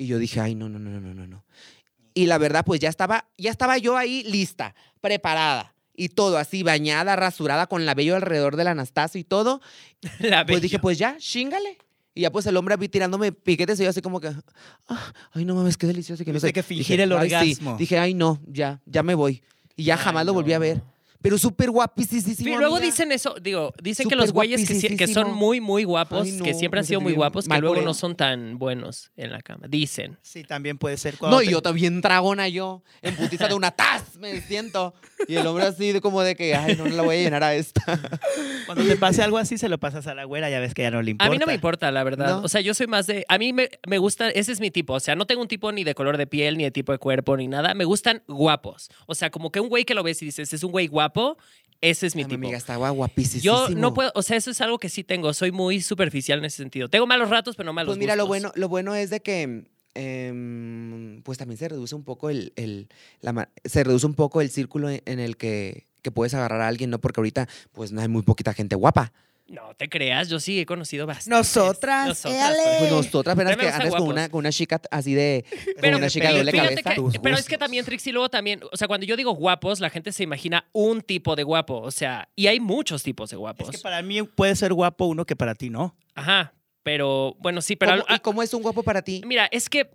Y 0.00 0.06
yo 0.06 0.18
dije, 0.18 0.40
ay, 0.40 0.54
no, 0.54 0.70
no, 0.70 0.78
no, 0.78 0.98
no, 0.98 1.12
no, 1.14 1.26
no. 1.26 1.44
Y 2.14 2.24
la 2.24 2.38
verdad, 2.38 2.64
pues 2.64 2.80
ya 2.80 2.88
estaba, 2.88 3.26
ya 3.36 3.50
estaba 3.50 3.76
yo 3.76 3.98
ahí 3.98 4.22
lista, 4.24 4.74
preparada. 5.02 5.74
Y 5.94 6.08
todo 6.08 6.38
así, 6.38 6.62
bañada, 6.62 7.16
rasurada, 7.16 7.66
con 7.66 7.84
la 7.84 7.92
vello 7.94 8.16
alrededor 8.16 8.56
del 8.56 8.68
Anastasio 8.68 9.20
y 9.20 9.24
todo. 9.24 9.60
La 10.20 10.46
Pues 10.46 10.62
dije, 10.62 10.78
pues 10.78 10.96
ya, 10.96 11.18
chingale. 11.18 11.76
Y 12.14 12.22
ya 12.22 12.32
pues 12.32 12.46
el 12.46 12.56
hombre 12.56 12.78
mí 12.78 12.88
tirándome 12.88 13.30
piquetes 13.32 13.78
y 13.78 13.84
yo 13.84 13.90
así 13.90 14.00
como 14.00 14.20
que, 14.20 14.28
ah, 14.88 15.12
ay, 15.32 15.44
no 15.44 15.54
mames, 15.54 15.76
qué 15.76 15.86
delicioso. 15.86 16.24
Que 16.24 16.32
no 16.32 16.40
sé. 16.40 16.52
que 16.54 16.62
fingir 16.62 16.96
Dije, 16.98 17.02
el 17.02 17.12
"Ay, 17.12 17.28
sí". 17.28 17.34
orgasmo. 17.36 17.76
Dije, 17.76 17.98
ay, 17.98 18.14
no, 18.14 18.40
ya, 18.46 18.80
ya 18.86 19.02
me 19.02 19.14
voy. 19.14 19.42
Y 19.76 19.84
ya 19.84 19.96
Ay, 19.96 20.00
jamás 20.02 20.24
lo 20.24 20.32
volví 20.32 20.54
a 20.54 20.58
ver. 20.58 20.82
Pero 21.22 21.38
súper 21.38 21.70
guapísimo. 21.70 22.22
Sí, 22.22 22.44
luego 22.44 22.76
amiga. 22.76 22.80
dicen 22.80 23.12
eso, 23.12 23.34
digo, 23.40 23.74
dicen 23.82 24.08
que 24.08 24.16
los 24.16 24.32
güeyes 24.32 24.66
que, 24.66 25.06
son 25.06 25.34
muy, 25.34 25.60
muy 25.60 25.84
guapos, 25.84 26.26
Ay, 26.26 26.40
que 26.40 26.54
siempre 26.54 26.80
han 26.80 26.86
sido 26.86 27.00
muy 27.00 27.12
guapos, 27.12 27.46
que 27.46 27.58
luego 27.58 27.82
no 27.82 27.94
son 27.94 28.16
tan 28.16 28.58
buenos 28.58 29.10
en 29.16 29.32
la 29.32 29.40
cama. 29.42 29.66
Dicen. 29.68 30.18
Sí, 30.22 30.44
también 30.44 30.78
puede 30.78 30.96
ser. 30.96 31.16
No, 31.20 31.42
y 31.42 31.46
te- 31.46 31.52
yo 31.52 31.62
también 31.62 32.00
dragona 32.00 32.48
yo, 32.48 32.82
en 33.02 33.14
putiza 33.16 33.48
de 33.48 33.54
una 33.54 33.70
taz, 33.70 34.16
me 34.16 34.40
siento. 34.40 34.94
Y 35.28 35.36
el 35.36 35.46
hombre 35.46 35.64
así 35.64 35.92
de 35.92 36.00
como 36.00 36.22
de 36.22 36.36
que, 36.36 36.54
ay, 36.54 36.76
no, 36.76 36.84
no 36.86 36.96
la 36.96 37.02
voy 37.02 37.16
a 37.16 37.18
llenar 37.20 37.44
a 37.44 37.54
esta. 37.54 37.82
Cuando 38.66 38.84
te 38.84 38.96
pase 38.96 39.22
algo 39.22 39.38
así, 39.38 39.58
se 39.58 39.68
lo 39.68 39.78
pasas 39.78 40.06
a 40.06 40.14
la 40.14 40.24
güera, 40.24 40.48
ya 40.48 40.60
ves 40.60 40.74
que 40.74 40.82
ya 40.82 40.90
no 40.90 41.02
le 41.02 41.10
importa. 41.10 41.28
A 41.28 41.30
mí 41.30 41.38
no 41.38 41.46
me 41.46 41.54
importa, 41.54 41.90
la 41.90 42.02
verdad. 42.04 42.38
No. 42.38 42.44
O 42.44 42.48
sea, 42.48 42.60
yo 42.60 42.72
soy 42.72 42.86
más 42.86 43.06
de. 43.06 43.24
A 43.28 43.36
mí 43.36 43.52
me, 43.52 43.68
me 43.86 43.98
gusta. 43.98 44.30
Ese 44.30 44.52
es 44.52 44.60
mi 44.60 44.70
tipo. 44.70 44.94
O 44.94 45.00
sea, 45.00 45.14
no 45.16 45.26
tengo 45.26 45.42
un 45.42 45.48
tipo 45.48 45.70
ni 45.72 45.84
de 45.84 45.94
color 45.94 46.16
de 46.16 46.26
piel, 46.26 46.56
ni 46.56 46.64
de 46.64 46.70
tipo 46.70 46.92
de 46.92 46.98
cuerpo, 46.98 47.36
ni 47.36 47.48
nada. 47.48 47.74
Me 47.74 47.84
gustan 47.84 48.22
guapos. 48.26 48.90
O 49.06 49.14
sea, 49.14 49.30
como 49.30 49.50
que 49.50 49.60
un 49.60 49.68
güey 49.68 49.84
que 49.84 49.94
lo 49.94 50.02
ves 50.02 50.22
y 50.22 50.26
dices, 50.26 50.52
es 50.52 50.62
un 50.62 50.70
güey 50.70 50.86
guapo, 50.86 51.09
ese 51.80 52.06
es 52.06 52.14
mi 52.14 52.22
Ay, 52.22 52.26
mi 52.26 52.30
tipo. 52.30 52.40
amiga 52.46 52.58
estaba 52.58 52.90
guapísima. 52.90 53.42
Yo 53.42 53.68
no 53.70 53.94
puedo, 53.94 54.12
o 54.14 54.22
sea, 54.22 54.36
eso 54.36 54.50
es 54.50 54.60
algo 54.60 54.78
que 54.78 54.88
sí 54.88 55.02
tengo. 55.04 55.32
Soy 55.32 55.50
muy 55.52 55.80
superficial 55.80 56.38
en 56.40 56.44
ese 56.46 56.58
sentido. 56.58 56.88
Tengo 56.88 57.06
malos 57.06 57.30
ratos, 57.30 57.56
pero 57.56 57.66
no 57.66 57.72
malos 57.72 57.90
Pues 57.92 57.98
mira, 57.98 58.16
lo 58.16 58.26
bueno, 58.26 58.52
lo 58.54 58.68
bueno 58.68 58.94
es 58.94 59.10
de 59.10 59.20
que 59.20 59.64
em, 59.94 61.22
pues 61.22 61.38
también 61.38 61.58
se 61.58 61.68
reduce 61.68 61.94
un 61.94 62.04
poco 62.04 62.30
el, 62.30 62.52
el- 62.56 62.88
la 63.20 63.48
se 63.64 63.84
reduce 63.84 64.06
un 64.06 64.14
poco 64.14 64.40
el 64.40 64.50
círculo 64.50 64.90
en, 64.90 65.02
en 65.06 65.18
el 65.20 65.36
que, 65.36 65.86
que 66.02 66.10
puedes 66.10 66.34
agarrar 66.34 66.60
a 66.60 66.68
alguien, 66.68 66.90
¿no? 66.90 67.00
Porque 67.00 67.20
ahorita, 67.20 67.48
pues 67.72 67.92
no 67.92 68.00
hay 68.00 68.08
muy 68.08 68.22
poquita 68.22 68.52
gente 68.54 68.76
guapa. 68.76 69.12
No 69.50 69.74
te 69.76 69.88
creas, 69.88 70.28
yo 70.28 70.38
sí 70.38 70.60
he 70.60 70.64
conocido 70.64 71.08
bastante. 71.08 71.36
Nosotras, 71.36 72.06
Nosotras. 72.06 72.56
Pues 72.78 72.90
nosotras 72.92 73.34
apenas 73.34 73.56
que 73.56 73.66
andas 73.68 73.94
con 73.96 74.02
una, 74.08 74.28
con 74.28 74.38
una 74.38 74.52
chica 74.52 74.80
así 74.92 75.12
de, 75.12 75.44
con 75.50 75.74
Pero 75.80 75.96
una 75.98 76.08
chica 76.08 76.28
fíjate 76.28 76.38
doble 76.38 76.52
cabeza. 76.52 76.94
que- 77.12 77.20
pero 77.20 77.36
es 77.36 77.48
que 77.48 77.58
también, 77.58 77.84
Trixie, 77.84 78.12
luego 78.12 78.28
también, 78.28 78.60
o 78.70 78.76
sea, 78.76 78.86
cuando 78.86 79.06
yo 79.06 79.16
digo 79.16 79.32
guapos, 79.32 79.80
la 79.80 79.90
gente 79.90 80.12
se 80.12 80.22
imagina 80.22 80.68
un 80.72 81.02
tipo 81.02 81.34
de 81.34 81.42
guapo, 81.42 81.80
o 81.80 81.90
sea, 81.90 82.28
y 82.36 82.46
hay 82.46 82.60
muchos 82.60 83.02
tipos 83.02 83.28
de 83.30 83.36
guapos. 83.36 83.70
Es 83.70 83.76
que 83.76 83.82
para 83.82 84.00
mí 84.02 84.22
puede 84.22 84.54
ser 84.54 84.72
guapo 84.72 85.06
uno 85.06 85.26
que 85.26 85.34
para 85.34 85.56
ti 85.56 85.68
no. 85.68 85.96
Ajá, 86.14 86.54
pero 86.84 87.34
bueno, 87.40 87.60
sí, 87.60 87.74
pero... 87.74 87.92
¿Cómo- 87.92 88.04
al- 88.08 88.16
¿Y 88.16 88.20
cómo 88.20 88.42
es 88.44 88.54
un 88.54 88.62
guapo 88.62 88.84
para 88.84 89.02
ti? 89.02 89.20
Mira, 89.26 89.48
es 89.50 89.68
que 89.68 89.90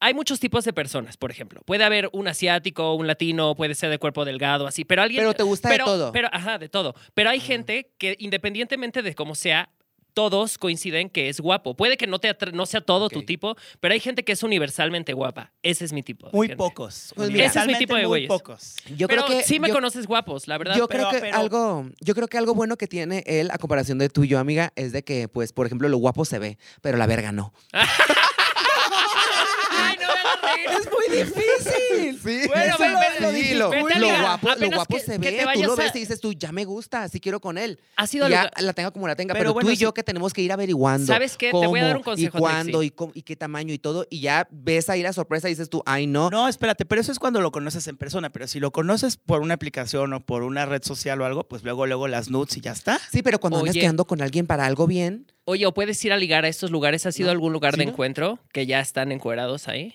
hay 0.00 0.14
muchos 0.14 0.40
tipos 0.40 0.64
de 0.64 0.72
personas, 0.72 1.16
por 1.16 1.30
ejemplo. 1.30 1.60
Puede 1.64 1.84
haber 1.84 2.08
un 2.12 2.26
asiático, 2.26 2.94
un 2.94 3.06
latino, 3.06 3.54
puede 3.54 3.74
ser 3.74 3.90
de 3.90 3.98
cuerpo 3.98 4.24
delgado, 4.24 4.66
así, 4.66 4.84
pero 4.84 5.02
alguien... 5.02 5.20
Pero 5.22 5.34
te 5.34 5.42
gusta 5.42 5.68
pero, 5.68 5.84
de 5.84 5.90
todo. 5.90 6.12
Pero, 6.12 6.28
ajá, 6.32 6.58
de 6.58 6.68
todo. 6.68 6.94
Pero 7.14 7.30
hay 7.30 7.40
gente 7.40 7.92
que 7.98 8.16
independientemente 8.18 9.02
de 9.02 9.14
cómo 9.14 9.34
sea, 9.34 9.68
todos 10.12 10.58
coinciden 10.58 11.08
que 11.08 11.28
es 11.28 11.40
guapo. 11.40 11.76
Puede 11.76 11.96
que 11.96 12.08
no, 12.08 12.18
te 12.18 12.34
no 12.52 12.66
sea 12.66 12.80
todo 12.80 13.08
tu 13.08 13.22
tipo, 13.22 13.56
pero 13.78 13.94
hay 13.94 14.00
gente 14.00 14.24
que 14.24 14.32
es 14.32 14.42
universalmente 14.42 15.12
guapa. 15.12 15.52
Ese 15.62 15.84
es 15.84 15.92
mi 15.92 16.02
tipo. 16.02 16.26
de 16.26 16.32
Muy 16.36 16.48
gente. 16.48 16.56
pocos. 16.58 17.12
Pues 17.14 17.30
mira, 17.30 17.44
ese 17.46 17.60
es 17.60 17.66
mi 17.68 17.74
tipo 17.76 17.94
de 17.94 18.00
Muy 18.02 18.08
güeyes. 18.08 18.28
pocos. 18.28 18.74
Yo 18.96 19.06
pero 19.06 19.24
creo 19.24 19.38
que 19.38 19.44
sí 19.44 19.60
me 19.60 19.68
yo- 19.68 19.74
conoces 19.74 20.06
guapos, 20.08 20.48
la 20.48 20.58
verdad. 20.58 20.76
Yo 20.76 20.88
pero- 20.88 21.08
creo 21.08 21.20
que 21.20 21.26
pero- 21.28 21.36
algo, 21.38 21.86
yo 22.00 22.14
creo 22.16 22.26
que 22.26 22.38
algo 22.38 22.54
bueno 22.54 22.76
que 22.76 22.88
tiene 22.88 23.22
él 23.26 23.50
a 23.52 23.58
comparación 23.58 23.98
de 23.98 24.08
tú 24.08 24.24
y 24.24 24.28
yo, 24.28 24.40
amiga, 24.40 24.72
es 24.74 24.90
de 24.92 25.04
que, 25.04 25.28
pues, 25.28 25.52
por 25.52 25.66
ejemplo, 25.66 25.88
lo 25.88 25.98
guapo 25.98 26.24
se 26.24 26.38
ve, 26.40 26.58
pero 26.82 26.98
la 26.98 27.06
verga 27.06 27.30
no. 27.30 27.52
Es 30.64 30.88
muy 30.90 31.16
difícil. 31.18 32.20
Sí, 32.22 32.48
Bueno, 32.48 32.74
eso 32.74 32.78
ve- 32.78 33.54
lo- 33.56 33.70
lo, 33.72 33.88
lo- 33.98 34.20
guapo, 34.20 34.48
lo 34.58 34.70
guapo 34.70 34.96
que- 34.96 35.02
se 35.02 35.18
ve, 35.18 35.44
tú 35.54 35.62
lo 35.64 35.72
a- 35.72 35.76
ves 35.76 35.92
y 35.96 36.00
dices 36.00 36.20
tú, 36.20 36.32
ya 36.32 36.52
me 36.52 36.64
gusta, 36.64 37.02
así 37.04 37.20
quiero 37.20 37.40
con 37.40 37.58
él. 37.58 37.78
Ha 37.96 38.06
sido 38.06 38.28
ya 38.28 38.44
lugar- 38.44 38.52
la 38.62 38.72
tenga 38.72 38.90
como 38.90 39.06
la 39.08 39.16
tenga, 39.16 39.32
Pero 39.34 39.40
pero, 39.44 39.54
bueno, 39.54 39.68
tú 39.68 39.72
y 39.72 39.76
yo 39.76 39.94
que 39.94 40.02
tenemos 40.02 40.32
que 40.32 40.42
ir 40.42 40.52
averiguando. 40.52 41.06
¿Sabes 41.06 41.36
qué? 41.36 41.50
Te 41.50 41.66
voy 41.66 41.80
a 41.80 41.84
dar 41.84 41.96
un 41.96 42.02
consejo, 42.02 42.38
Y 42.38 42.40
cuándo 42.40 42.82
y, 42.82 42.90
cómo- 42.90 43.12
y 43.14 43.22
qué 43.22 43.36
tamaño 43.36 43.72
y 43.72 43.78
todo. 43.78 44.06
Y 44.10 44.20
ya 44.20 44.46
ves 44.50 44.88
ahí 44.90 45.02
la 45.02 45.12
sorpresa 45.12 45.48
y 45.48 45.52
dices 45.52 45.70
tú, 45.70 45.82
ay, 45.86 46.06
no. 46.06 46.30
No, 46.30 46.48
espérate, 46.48 46.84
pero 46.84 47.00
eso 47.00 47.12
es 47.12 47.18
cuando 47.18 47.40
lo 47.40 47.50
conoces 47.52 47.86
en 47.88 47.96
persona. 47.96 48.30
Pero 48.30 48.46
si 48.46 48.60
lo 48.60 48.70
conoces 48.70 49.16
por 49.16 49.40
una 49.40 49.54
aplicación 49.54 50.12
o 50.12 50.20
por 50.20 50.42
una 50.42 50.66
red 50.66 50.82
social 50.82 51.20
o 51.20 51.24
algo, 51.24 51.44
pues 51.44 51.62
luego, 51.64 51.86
luego 51.86 52.08
las 52.08 52.30
nudes 52.30 52.56
y 52.56 52.60
ya 52.60 52.72
está. 52.72 53.00
Sí, 53.10 53.22
pero 53.22 53.38
cuando 53.40 53.58
andas 53.60 53.74
quedando 53.74 54.04
con 54.04 54.20
alguien 54.22 54.46
para 54.46 54.66
algo 54.66 54.86
bien, 54.86 55.26
Oye, 55.46 55.66
¿o 55.66 55.74
puedes 55.74 56.04
ir 56.04 56.12
a 56.12 56.16
ligar 56.16 56.44
a 56.44 56.48
estos 56.48 56.70
lugares? 56.70 57.06
¿Has 57.06 57.18
ido 57.18 57.26
No, 57.26 57.30
a 57.30 57.32
algún 57.32 57.52
lugar 57.52 57.72
¿sí 57.74 57.80
de 57.80 57.86
no? 57.86 57.90
encuentro 57.92 58.38
que 58.52 58.66
ya 58.66 58.78
están 58.78 59.10
encuerados 59.10 59.66
ahí? 59.66 59.94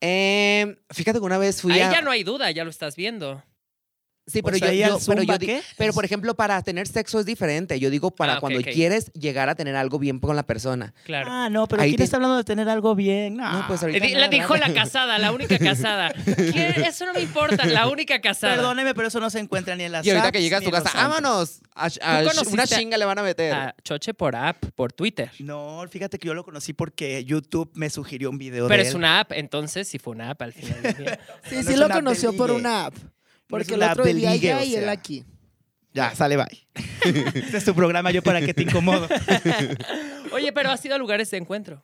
Eh, 0.00 0.76
fíjate 0.90 1.18
que 1.18 1.24
una 1.24 1.38
vez 1.38 1.62
fui 1.62 1.72
Ahí 1.72 1.80
a... 1.80 1.92
ya 1.92 2.00
no 2.00 2.10
hay 2.10 2.24
duda, 2.24 2.50
ya 2.50 2.64
lo 2.64 2.70
estás 2.70 2.96
viendo. 2.96 3.42
Sí, 4.26 4.42
pero 4.42 4.56
O 4.56 4.58
sea, 4.58 4.72
yo, 4.72 4.88
yo- 4.88 4.98
pero 5.06 5.22
yo 5.22 5.60
pero 5.78 5.92
por 5.92 6.04
ejemplo, 6.04 6.34
para 6.34 6.60
tener 6.62 6.88
sexo 6.88 7.20
es 7.20 7.26
diferente. 7.26 7.78
Yo 7.78 7.90
digo 7.90 8.10
para 8.10 8.34
Ah, 8.34 8.40
cuando 8.40 8.60
quieres 8.60 9.12
llegar 9.12 9.48
a 9.48 9.54
tener 9.54 9.76
algo 9.76 10.00
bien 10.00 10.18
con 10.18 10.34
la 10.34 10.42
persona. 10.44 10.92
Claro. 11.04 11.28
Ah, 11.30 11.48
no, 11.48 11.68
pero 11.68 11.82
Ahí 11.82 11.90
¿quién 11.90 11.98
te- 11.98 12.04
está 12.04 12.16
hablando 12.16 12.36
de 12.36 12.42
tener 12.42 12.68
algo 12.68 12.96
bien? 12.96 13.36
No, 13.36 13.52
No, 13.52 13.66
pues 13.68 13.82
ahorita 13.84 14.04
le 14.04 14.28
dijo 14.28 14.52
¿verdad? 14.54 14.68
la 14.68 14.74
casada, 14.74 15.18
la 15.18 15.30
única 15.30 15.58
casada. 15.58 16.08
Eso 16.88 17.06
no 17.06 17.14
me 17.14 17.20
importa, 17.20 17.64
la 17.66 17.86
única 17.88 18.20
casada. 18.20 18.54
Perdóneme, 18.56 18.94
pero 18.94 19.08
eso 19.08 19.20
no 19.20 19.30
se 19.30 19.38
encuentra 19.38 19.76
ni 19.76 19.84
en 19.84 19.92
las 19.92 20.04
Y 20.04 20.10
ahorita 20.10 20.28
apps 20.28 20.36
que 20.36 20.42
llegas 20.42 20.62
a 20.62 20.64
tu 20.64 20.70
casa, 20.72 20.90
vámonos. 20.94 21.60
A- 21.74 21.86
a- 22.02 22.18
conociste 22.24 22.52
una 22.52 22.66
chinga 22.66 22.96
le 22.98 23.04
van 23.04 23.18
a 23.18 23.22
meter. 23.22 23.52
A 23.54 23.74
Choche 23.84 24.12
por 24.12 24.34
app, 24.34 24.64
por 24.74 24.92
Twitter. 24.92 25.30
No, 25.38 25.84
fíjate 25.88 26.18
que 26.18 26.26
yo 26.26 26.34
lo 26.34 26.44
conocí 26.44 26.72
porque 26.72 27.24
YouTube 27.24 27.70
me 27.74 27.90
sugirió 27.90 28.30
un 28.30 28.38
video 28.38 28.66
Pero 28.66 28.82
de 28.82 28.88
es 28.88 28.94
él. 28.94 28.96
una 28.98 29.20
app, 29.20 29.32
entonces 29.32 29.86
sí 29.86 29.98
fue 30.00 30.14
una 30.14 30.30
app 30.30 30.42
al 30.42 30.52
final 30.52 30.82
del 30.82 30.96
día. 30.96 31.20
Sí, 31.48 31.56
No 31.56 31.62
sí 31.62 31.72
es 31.74 31.78
lo 31.78 31.88
conoció 31.90 32.32
por 32.36 32.50
una 32.50 32.86
app. 32.86 32.94
Porque 33.48 33.74
el 33.74 33.82
otro 33.82 34.04
día 34.04 34.32
ligue, 34.32 34.52
allá 34.52 34.64
y 34.64 34.74
él 34.74 34.82
sea. 34.84 34.92
aquí. 34.92 35.24
Ya, 35.92 36.14
sale, 36.14 36.36
bye. 36.36 36.66
este 37.34 37.56
es 37.56 37.64
tu 37.64 37.74
programa, 37.74 38.10
yo 38.10 38.22
para 38.22 38.40
qué 38.40 38.52
te 38.52 38.62
incomodo. 38.64 39.08
Oye, 40.32 40.52
pero 40.52 40.70
has 40.70 40.84
ido 40.84 40.94
a 40.94 40.98
lugares 40.98 41.30
de 41.30 41.38
encuentro. 41.38 41.82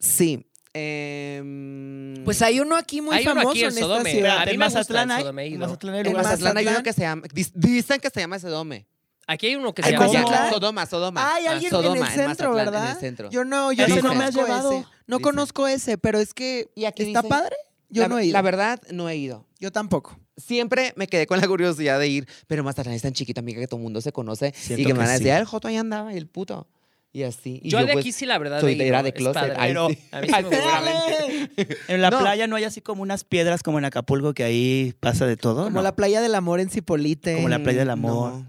Sí. 0.00 0.50
em, 0.74 2.24
Pues 2.24 2.42
hay 2.42 2.60
uno 2.60 2.76
aquí 2.76 3.00
muy 3.00 3.14
Hay 3.16 3.22
uno 3.24 3.34
famoso 3.34 3.50
aquí 3.50 3.60
en 3.60 3.64
en 3.66 3.72
esta 3.72 3.80
Sodome. 3.82 4.10
ciudad. 4.12 4.38
A 4.38 4.44
mí 4.46 4.50
en 4.52 4.58
Mazatlán 4.58 5.10
hay. 5.10 5.22
Sodome, 5.22 5.46
en. 5.46 5.58
Mazatlán 5.60 5.94
hay 5.94 6.00
En 6.00 6.06
en 6.06 6.12
lugares. 6.12 6.30
Mazatlán 6.30 6.56
hay 6.56 6.66
uno 6.66 6.82
que 6.82 6.92
se 6.92 7.00
llama. 7.02 7.22
Dicen 7.54 8.00
que 8.00 8.10
se 8.10 8.20
llama 8.20 8.38
Sedome. 8.38 8.86
Aquí 9.28 9.46
hay 9.46 9.54
uno 9.56 9.72
que 9.72 9.82
se 9.84 9.94
¿cómo? 9.94 10.12
llama? 10.12 10.28
Yaco. 10.30 10.54
Sodoma, 10.54 10.86
Sodoma. 10.86 11.34
Hay 11.34 11.46
Ah, 11.46 11.52
alguien 11.52 11.70
Sodoma, 11.70 11.96
en 11.98 12.02
el 12.02 12.08
centro, 12.08 12.50
Mazatlán, 12.50 12.54
¿verdad? 12.56 12.84
En 12.90 12.90
el 12.96 13.00
centro. 13.00 13.30
Yo 13.30 13.44
no, 13.44 13.70
yo 13.72 13.86
no 13.86 13.96
no 14.02 14.14
me 14.14 14.24
has 14.24 14.34
conozco 14.34 14.40
llevado. 14.46 14.72
ese. 14.72 14.86
No 15.06 15.18
Dicen. 15.18 15.22
conozco 15.22 15.66
ese, 15.68 15.98
pero 15.98 16.18
es 16.18 16.34
que 16.34 16.70
Y 16.74 16.84
aquí 16.86 17.04
está 17.04 17.20
dice- 17.22 17.28
padre. 17.28 17.56
Yo 17.88 18.02
la, 18.02 18.08
no 18.08 18.18
he 18.18 18.24
ido. 18.26 18.32
La 18.32 18.42
verdad, 18.42 18.80
no 18.90 19.08
he 19.08 19.16
ido. 19.16 19.46
Yo 19.60 19.70
tampoco. 19.70 20.18
Siempre 20.36 20.92
me 20.96 21.06
quedé 21.06 21.26
con 21.26 21.40
la 21.40 21.46
curiosidad 21.46 21.98
de 21.98 22.08
ir, 22.08 22.26
pero 22.46 22.64
Mazatlán 22.64 22.94
es 22.94 23.02
tan 23.02 23.12
chiquita, 23.12 23.40
amiga, 23.40 23.60
que 23.60 23.66
todo 23.66 23.76
el 23.78 23.82
mundo 23.84 24.00
se 24.00 24.12
conoce. 24.12 24.52
Siento 24.56 24.82
y 24.82 24.86
que 24.86 24.92
me 24.94 25.00
van 25.00 25.08
a 25.08 25.12
decir, 25.12 25.26
sí. 25.26 25.30
ah, 25.30 25.38
el 25.38 25.44
Joto 25.44 25.68
ahí 25.68 25.76
andaba 25.76 26.12
y 26.14 26.16
el 26.16 26.26
puto. 26.26 26.66
Y 27.14 27.24
así. 27.24 27.60
Y 27.62 27.68
Yo, 27.68 27.78
de 27.84 27.92
pues, 27.92 27.98
aquí 27.98 28.12
sí, 28.12 28.24
la 28.24 28.38
verdad. 28.38 28.58
soy 28.62 28.74
de- 28.74 28.88
era 28.88 29.02
de 29.02 29.12
closet. 29.12 29.34
padre. 29.42 29.54
Ay, 29.58 29.68
Pero- 29.70 29.88
sí. 29.90 29.98
A 30.12 30.20
mí 30.22 30.26
sí 30.28 30.32
Ay, 30.34 30.42
me 30.44 30.48
gusta. 30.48 30.62
seguramente. 30.64 31.78
En 31.88 32.00
la 32.00 32.10
No. 32.10 32.20
playa 32.20 32.46
no 32.46 32.56
hay 32.56 32.64
así 32.64 32.80
como 32.80 33.02
unas 33.02 33.24
piedras 33.24 33.62
como 33.62 33.78
en 33.78 33.84
Acapulco 33.84 34.32
que 34.32 34.44
ahí 34.44 34.94
pasa 35.00 35.26
de 35.26 35.36
todo. 35.36 35.64
Como 35.64 35.76
¿no? 35.76 35.82
la 35.82 35.94
playa 35.94 36.22
del 36.22 36.34
amor 36.34 36.60
en 36.60 36.70
Cipolite. 36.70 37.34
Como 37.34 37.48
la 37.50 37.58
playa 37.62 37.80
del 37.80 37.90
amor. 37.90 38.32
No. 38.32 38.46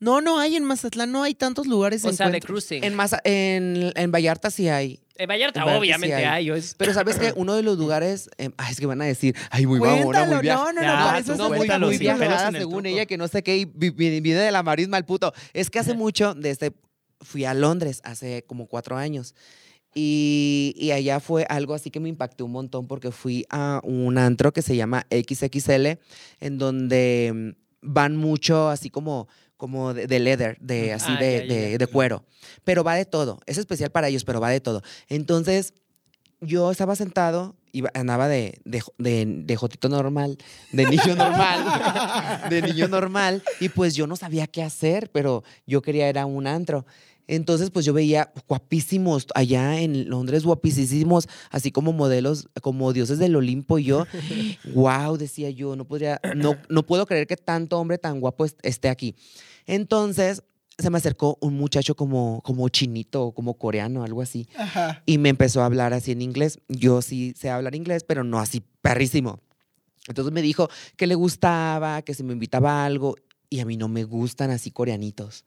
No, 0.00 0.20
no 0.20 0.38
hay 0.38 0.56
en 0.56 0.64
Mazatlán, 0.64 1.10
no 1.12 1.22
hay 1.22 1.34
tantos 1.34 1.66
lugares 1.66 2.04
O 2.04 2.10
de 2.10 2.16
sea, 2.16 2.30
de 2.30 2.40
cruising. 2.40 2.84
En, 2.84 2.94
Maza- 2.94 3.20
en, 3.24 3.92
en 3.96 4.12
Vallarta 4.12 4.50
sí 4.50 4.68
hay. 4.68 5.00
En 5.16 5.28
Vallarta, 5.28 5.58
en 5.60 5.66
Vallarta 5.66 5.80
obviamente 5.80 6.06
sí 6.16 6.22
hay. 6.22 6.24
hay. 6.24 6.44
yo 6.44 6.54
es- 6.54 6.74
Pero 6.78 6.94
sabes 6.94 7.18
que 7.18 7.32
uno 7.36 7.54
de 7.56 7.62
los 7.64 7.76
lugares, 7.78 8.30
em, 8.38 8.52
ay, 8.56 8.72
es 8.72 8.78
que 8.78 8.86
van 8.86 9.02
a 9.02 9.04
decir, 9.06 9.34
ay, 9.50 9.66
muy 9.66 9.80
mamona, 9.80 10.24
muy 10.24 10.46
no, 10.46 10.66
no, 10.66 10.72
no, 10.72 10.82
Ya, 10.82 10.94
para 11.04 11.18
eso 11.18 11.32
es 11.32 11.38
muy, 11.40 11.98
viajada 11.98 12.48
el 12.50 12.56
según 12.56 12.86
ella, 12.86 13.06
que 13.06 13.16
no 13.18 13.26
sé 13.26 13.42
qué, 13.42 13.56
y 13.58 13.64
vi- 13.64 13.90
vi- 13.90 14.20
viene 14.20 14.40
de 14.40 14.52
la 14.52 14.62
marisma 14.62 14.96
el 14.98 15.04
puto. 15.04 15.32
Es 15.52 15.70
que 15.70 15.80
hace 15.80 15.94
mucho, 15.94 16.34
desde, 16.34 16.72
fui 17.20 17.44
a 17.44 17.52
Londres 17.54 18.00
hace 18.04 18.44
como 18.46 18.66
cuatro 18.68 18.96
años. 18.96 19.34
Y, 19.94 20.74
y 20.76 20.92
allá 20.92 21.18
fue 21.18 21.44
algo 21.48 21.74
así 21.74 21.90
que 21.90 21.98
me 21.98 22.08
impactó 22.08 22.44
un 22.44 22.52
montón 22.52 22.86
porque 22.86 23.10
fui 23.10 23.46
a 23.50 23.80
un 23.82 24.18
antro 24.18 24.52
que 24.52 24.62
se 24.62 24.76
llama 24.76 25.06
XXL, 25.10 25.98
en 26.40 26.58
donde 26.58 27.32
mm, 27.34 27.50
van 27.82 28.16
mucho 28.16 28.68
así 28.68 28.90
como, 28.90 29.28
como 29.58 29.92
de, 29.92 30.06
de 30.06 30.18
leather, 30.20 30.56
de, 30.60 30.94
así 30.94 31.10
Ah, 31.10 31.18
de, 31.20 31.32
ya, 31.32 31.44
ya, 31.46 31.54
de- 31.54 31.70
ya. 31.72 31.78
de 31.78 31.86
cuero. 31.88 32.24
Pero 32.64 32.82
va 32.84 32.94
de 32.94 33.04
todo. 33.04 33.38
Es 33.44 33.58
especial 33.58 33.90
para 33.90 34.08
ellos, 34.08 34.24
pero 34.24 34.40
va 34.40 34.48
de 34.48 34.60
todo. 34.60 34.80
Entonces, 35.08 35.74
yo 36.40 36.70
estaba 36.70 36.94
sentado, 36.96 37.56
iba, 37.72 37.90
andaba 37.94 38.28
de, 38.28 38.60
de, 38.64 38.80
jo- 38.80 38.94
de, 38.98 39.26
de 39.26 39.56
jotito 39.56 39.88
normal, 39.88 40.38
de 40.72 40.86
niño 40.86 41.14
normal, 41.16 42.46
de 42.50 42.62
niño 42.62 42.88
normal, 42.88 43.42
y 43.60 43.68
pues 43.68 43.94
yo 43.96 44.06
no 44.06 44.14
sabía 44.16 44.46
qué 44.46 44.62
hacer, 44.62 45.10
pero 45.10 45.42
yo 45.66 45.82
quería 45.82 46.08
ir 46.08 46.18
a 46.18 46.24
un 46.26 46.46
antro. 46.46 46.86
Entonces, 47.30 47.68
pues 47.70 47.84
yo 47.84 47.92
veía 47.92 48.32
guapísimos 48.48 49.26
allá 49.34 49.80
en 49.80 50.08
Londres, 50.08 50.44
guapísimos, 50.44 51.28
así 51.50 51.70
como 51.70 51.92
modelos, 51.92 52.48
como 52.62 52.92
dioses 52.94 53.18
del 53.18 53.36
Olimpo. 53.36 53.78
Y 53.78 53.84
yo, 53.84 54.06
wow, 54.74 55.16
decía 55.18 55.50
yo, 55.50 55.76
no 55.76 55.84
podría, 55.84 56.20
no, 56.36 56.56
no 56.70 56.84
puedo 56.84 57.04
creer 57.04 57.26
que 57.26 57.36
tanto 57.36 57.78
hombre 57.78 57.98
tan 57.98 58.20
guapo 58.20 58.46
est- 58.46 58.58
esté 58.62 58.88
aquí. 58.88 59.14
Entonces, 59.68 60.42
se 60.78 60.90
me 60.90 60.96
acercó 60.96 61.36
un 61.40 61.56
muchacho 61.56 61.94
como, 61.94 62.40
como 62.42 62.68
chinito, 62.70 63.32
como 63.32 63.54
coreano, 63.54 64.02
algo 64.02 64.22
así. 64.22 64.48
Ajá. 64.56 65.02
Y 65.06 65.18
me 65.18 65.28
empezó 65.28 65.62
a 65.62 65.66
hablar 65.66 65.92
así 65.92 66.12
en 66.12 66.22
inglés. 66.22 66.58
Yo 66.68 67.02
sí 67.02 67.34
sé 67.36 67.50
hablar 67.50 67.74
inglés, 67.74 68.02
pero 68.02 68.24
no 68.24 68.38
así 68.40 68.62
perrísimo. 68.80 69.40
Entonces 70.08 70.32
me 70.32 70.40
dijo 70.40 70.70
que 70.96 71.06
le 71.06 71.14
gustaba, 71.14 72.00
que 72.02 72.14
si 72.14 72.22
me 72.22 72.32
invitaba 72.32 72.82
a 72.82 72.86
algo. 72.86 73.16
Y 73.50 73.60
a 73.60 73.66
mí 73.66 73.76
no 73.76 73.88
me 73.88 74.04
gustan 74.04 74.50
así 74.50 74.70
coreanitos. 74.70 75.44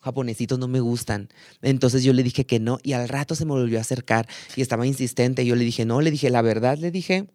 Japonesitos 0.00 0.58
no 0.58 0.68
me 0.68 0.80
gustan. 0.80 1.30
Entonces 1.62 2.02
yo 2.02 2.12
le 2.12 2.22
dije 2.22 2.44
que 2.44 2.60
no. 2.60 2.78
Y 2.82 2.92
al 2.92 3.08
rato 3.08 3.34
se 3.34 3.46
me 3.46 3.52
volvió 3.52 3.78
a 3.78 3.82
acercar 3.82 4.28
y 4.54 4.60
estaba 4.60 4.86
insistente. 4.86 5.46
Yo 5.46 5.56
le 5.56 5.64
dije, 5.64 5.86
no, 5.86 6.02
le 6.02 6.10
dije, 6.10 6.28
la 6.28 6.42
verdad, 6.42 6.76
le 6.76 6.90
dije, 6.90 7.26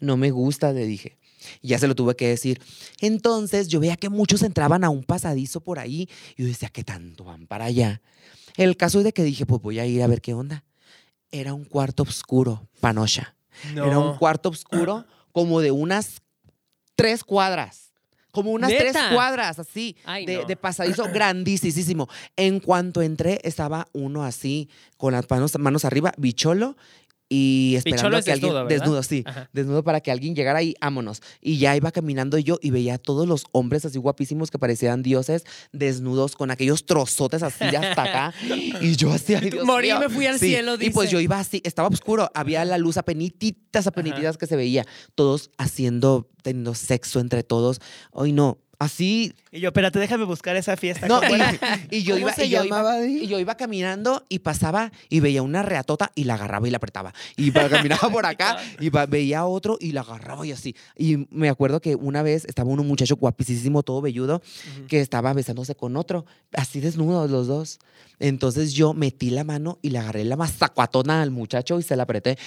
no 0.00 0.16
me 0.16 0.32
gusta, 0.32 0.72
le 0.72 0.84
dije. 0.84 1.18
Y 1.60 1.68
ya 1.68 1.78
se 1.78 1.86
lo 1.88 1.94
tuve 1.94 2.16
que 2.16 2.28
decir. 2.28 2.60
Entonces 3.00 3.68
yo 3.68 3.80
veía 3.80 3.96
que 3.96 4.08
muchos 4.08 4.42
entraban 4.42 4.84
a 4.84 4.90
un 4.90 5.04
pasadizo 5.04 5.60
por 5.60 5.78
ahí. 5.78 6.08
Y 6.36 6.42
yo 6.42 6.48
decía, 6.48 6.68
¿qué 6.68 6.84
tanto 6.84 7.24
van 7.24 7.46
para 7.46 7.66
allá? 7.66 8.00
El 8.56 8.76
caso 8.76 8.98
es 8.98 9.04
de 9.04 9.12
que 9.12 9.22
dije, 9.22 9.46
pues 9.46 9.62
voy 9.62 9.78
a 9.78 9.86
ir 9.86 10.02
a 10.02 10.06
ver 10.06 10.20
qué 10.20 10.34
onda. 10.34 10.64
Era 11.30 11.54
un 11.54 11.64
cuarto 11.64 12.02
oscuro, 12.02 12.68
panocha. 12.80 13.36
Era 13.74 13.98
un 13.98 14.16
cuarto 14.16 14.48
oscuro 14.48 15.04
como 15.32 15.60
de 15.60 15.70
unas 15.70 16.22
tres 16.94 17.24
cuadras. 17.24 17.92
Como 18.30 18.50
unas 18.50 18.70
tres 18.70 18.94
cuadras, 19.12 19.58
así, 19.58 19.96
Ay, 20.04 20.26
de, 20.26 20.36
no. 20.36 20.44
de 20.44 20.54
pasadizo 20.54 21.04
grandísimo. 21.12 22.08
En 22.36 22.60
cuanto 22.60 23.02
entré, 23.02 23.40
estaba 23.42 23.88
uno 23.92 24.22
así, 24.22 24.68
con 24.96 25.12
las 25.12 25.28
manos, 25.30 25.58
manos 25.58 25.84
arriba, 25.84 26.12
bicholo, 26.18 26.76
y 27.30 27.74
esperando 27.76 28.16
es 28.16 28.24
que 28.24 28.32
alguien 28.32 28.52
desnudo, 28.52 28.66
desnudo, 28.68 29.02
sí, 29.02 29.22
Ajá. 29.26 29.50
desnudo 29.52 29.84
para 29.84 30.00
que 30.00 30.10
alguien 30.10 30.34
llegara 30.34 30.62
y 30.62 30.74
vámonos. 30.80 31.20
Y 31.42 31.58
ya 31.58 31.76
iba 31.76 31.90
caminando 31.92 32.38
yo 32.38 32.58
y 32.62 32.70
veía 32.70 32.94
a 32.94 32.98
todos 32.98 33.28
los 33.28 33.44
hombres 33.52 33.84
así 33.84 33.98
guapísimos 33.98 34.50
que 34.50 34.58
parecían 34.58 35.02
dioses 35.02 35.44
desnudos 35.72 36.36
con 36.36 36.50
aquellos 36.50 36.86
trozotes 36.86 37.42
así 37.42 37.64
hasta 37.64 38.02
acá. 38.02 38.34
Y 38.80 38.96
yo 38.96 39.12
así, 39.12 39.34
ay, 39.34 39.50
Dios 39.50 39.64
Morí, 39.66 39.88
mío. 39.88 40.00
me 40.00 40.08
fui 40.08 40.26
al 40.26 40.38
Sí, 40.38 40.48
cielo, 40.48 40.74
Y 40.80 40.90
pues 40.90 41.08
dice. 41.08 41.12
yo 41.14 41.20
iba 41.20 41.38
así, 41.38 41.60
estaba 41.64 41.88
oscuro, 41.88 42.30
había 42.34 42.64
la 42.64 42.78
luz 42.78 42.96
apenititas, 42.96 43.86
apenititas 43.86 44.38
que 44.38 44.46
se 44.46 44.56
veía, 44.56 44.84
todos 45.14 45.50
haciendo, 45.58 46.30
teniendo 46.42 46.74
sexo 46.74 47.20
entre 47.20 47.42
todos. 47.42 47.80
Ay, 48.14 48.32
no, 48.32 48.58
así 48.78 49.34
Y 49.50 49.60
yo, 49.60 49.68
espérate, 49.68 49.98
déjame 49.98 50.24
buscar 50.24 50.56
esa 50.56 50.76
fiesta. 50.76 51.06
no, 51.08 51.20
y, 51.90 51.96
y 51.98 52.02
yo 52.04 52.14
¿Cómo 52.14 52.26
iba, 52.28 52.32
se 52.34 52.46
y 52.46 52.50
yo 52.50 52.64
iba- 52.64 52.76
llamaba, 52.78 53.04
y 53.06 53.26
yo 53.26 53.38
iba 53.38 53.56
caminando 53.56 54.24
y 54.28 54.38
pasaba 54.40 54.92
y 55.08 55.20
veía 55.20 55.42
una 55.42 55.62
reatota 55.62 56.12
y 56.14 56.24
la 56.24 56.34
agarraba 56.34 56.68
y 56.68 56.70
la 56.70 56.76
apretaba. 56.76 57.12
Y 57.36 57.50
caminaba 57.50 58.08
por 58.10 58.24
acá 58.26 58.56
y 58.80 58.90
veía 59.08 59.40
a 59.40 59.46
otro 59.46 59.76
y 59.80 59.92
la 59.92 60.02
agarraba 60.02 60.46
y 60.46 60.52
así. 60.52 60.76
Y 60.96 61.26
me 61.30 61.48
acuerdo 61.48 61.80
que 61.80 61.94
una 61.96 62.22
vez 62.22 62.44
estaba 62.44 62.70
un 62.70 62.86
muchacho 62.86 63.16
guapísimo, 63.16 63.82
todo 63.82 64.00
velludo, 64.00 64.42
que 64.86 65.00
estaba 65.00 65.32
besándose 65.32 65.74
con 65.74 65.96
otro, 65.96 66.24
así 66.52 66.80
desnudos 66.80 67.30
los 67.30 67.46
dos. 67.46 67.78
Entonces 68.20 68.72
yo 68.74 68.94
metí 68.94 69.30
la 69.30 69.44
mano 69.44 69.78
y 69.82 69.90
le 69.90 69.98
agarré 69.98 70.24
la 70.24 70.36
mazacuatona 70.36 71.22
al 71.22 71.30
muchacho 71.30 71.78
y 71.78 71.82
se 71.82 71.96
la 71.96 72.04
apreté 72.04 72.38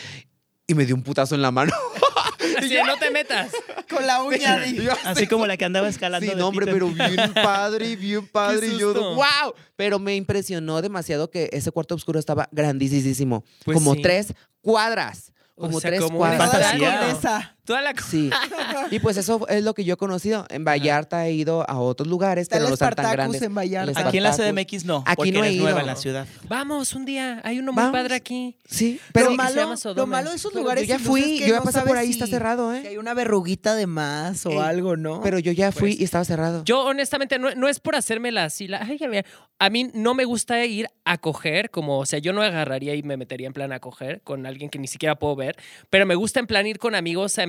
y 0.68 0.74
me 0.76 0.86
dio 0.86 0.96
un 0.96 1.04
putazo 1.04 1.36
en 1.36 1.42
la 1.42 1.52
mano. 1.52 1.72
Así 2.58 2.70
de, 2.70 2.84
no 2.84 2.98
te 2.98 3.12
metas. 3.12 3.52
Con 3.90 4.06
la 4.08 4.24
uña. 4.24 4.66
Yo 4.66 4.92
Así 5.06 5.28
como 5.28 5.46
la 5.48 5.58
que 5.58 5.66
andaba 5.66 5.88
escalando. 5.88 6.26
Sí, 6.26 6.34
de 6.34 6.40
no, 6.40 6.48
hombre, 6.48 6.66
pero 6.72 6.88
bien 6.90 7.34
padre, 7.34 7.96
bien 7.96 8.28
padre. 8.28 8.68
y 8.68 8.78
yo, 8.78 8.94
susto. 8.94 9.16
wow. 9.16 9.54
Pero 9.76 10.00
me 10.00 10.16
impresionó 10.16 10.82
demasiado 10.82 11.30
que 11.30 11.50
ese 11.54 11.72
cuarto 11.72 11.96
oscuro 11.96 12.20
estaba 12.20 12.48
grandísimo. 12.52 13.44
Pues 13.66 13.76
como 13.76 13.96
sí. 13.96 14.02
tres 14.02 14.34
cuadras. 14.62 15.32
O 15.56 15.66
Como 15.68 15.80
sea, 15.80 15.92
tres 15.92 16.02
como 16.02 16.20
una 16.20 16.38
cuadras. 16.38 16.52
Fantasía. 16.52 17.00
condesa. 17.00 17.58
Toda 17.72 17.82
la 17.82 17.94
Sí. 18.02 18.30
Y 18.92 19.00
pues 19.00 19.16
eso 19.18 19.48
es 19.48 19.64
lo 19.64 19.74
que 19.74 19.84
yo 19.84 19.94
he 19.94 19.98
conocido. 19.98 20.46
En 20.50 20.66
Vallarta 20.66 21.28
he 21.28 21.34
ido 21.34 21.70
a 21.70 21.80
otros 21.80 22.08
lugares, 22.08 22.44
Está 22.44 22.56
pero 22.56 22.66
el 22.66 22.70
no 22.72 22.74
están 22.74 22.90
tan 22.96 23.06
Spartacus 23.06 23.18
grandes. 23.18 23.42
en 23.42 23.56
Vallarta. 23.56 24.08
Aquí 24.08 24.18
en 24.18 24.24
la. 24.24 24.32
CDMX 24.34 24.86
no. 24.86 25.04
Aquí 25.06 25.16
porque 25.16 25.32
no 25.32 25.44
he 25.44 25.48
eres 25.48 25.58
nueva 25.60 25.72
ido. 25.72 25.80
en 25.82 25.86
la 25.88 25.96
ciudad. 25.96 26.28
Vamos 26.48 26.94
un 26.94 27.06
día. 27.06 27.42
Hay 27.44 27.60
uno 27.60 27.72
muy 27.72 27.82
Vamos. 27.84 27.98
padre 28.00 28.16
aquí. 28.16 28.58
Sí, 28.68 29.00
Pero 29.14 29.30
lo 29.32 29.36
malo, 29.36 29.78
Sodoma. 29.78 30.02
lo 30.02 30.08
malo 30.08 30.30
de 30.32 30.36
esos 30.36 30.52
Pero 30.52 30.64
lugares 30.64 30.88
yo 30.88 30.96
ya 30.96 31.00
fui, 31.00 31.22
es 31.22 31.28
que 31.28 31.40
yo 31.48 31.48
ya 31.54 31.60
no 31.60 31.64
pasé 31.64 31.80
por 31.80 31.88
sabes 31.90 32.02
ahí, 32.04 32.10
está 32.12 32.26
si- 32.26 32.32
cerrado, 32.32 32.72
si 32.74 32.80
¿eh? 32.80 32.90
hay 32.90 32.98
una 32.98 33.14
verruguita 33.14 33.76
de 33.76 33.88
más 33.88 34.46
o 34.46 34.52
Ey, 34.52 34.58
algo, 34.58 34.98
¿no? 34.98 35.22
pero 35.22 35.40
yo 35.40 35.52
ya 35.52 35.72
fui 35.72 35.92
Pues, 35.92 36.00
y 36.02 36.04
estaba 36.04 36.26
cerrado. 36.26 36.64
Yo, 36.66 36.82
honestamente, 36.86 37.40
no, 37.40 37.54
no 37.56 37.68
es 37.68 37.80
por 37.80 37.96
hacerme 37.96 38.32
la 38.32 38.46
así. 38.46 38.68
la- 38.68 38.82
ay, 38.82 38.98
a, 39.04 39.08
ver, 39.08 39.26
a 39.60 39.70
mí 39.70 39.90
no 39.94 40.14
me 40.14 40.26
gusta 40.26 40.64
ir 40.66 40.88
a 41.06 41.18
coger, 41.18 41.70
como, 41.70 42.00
o 42.00 42.06
sea, 42.06 42.20
yo 42.20 42.34
no 42.34 42.42
agarraría 42.42 42.96
y 42.96 43.04
me 43.04 43.16
metería 43.18 43.48
en 43.48 43.54
plan 43.54 43.72
a 43.72 43.80
coger 43.80 44.22
con 44.24 44.46
alguien 44.46 44.70
que 44.70 44.80
ni 44.80 44.88
siquiera 44.88 45.16
puedo 45.16 45.36
ver, 45.36 45.56
pero 45.90 46.06
me 46.06 46.16
gusta 46.16 46.40
en 46.40 46.48
plan 46.48 46.66
ir 46.68 46.80
con 46.80 46.96
amigos 46.96 47.38
a 47.40 47.44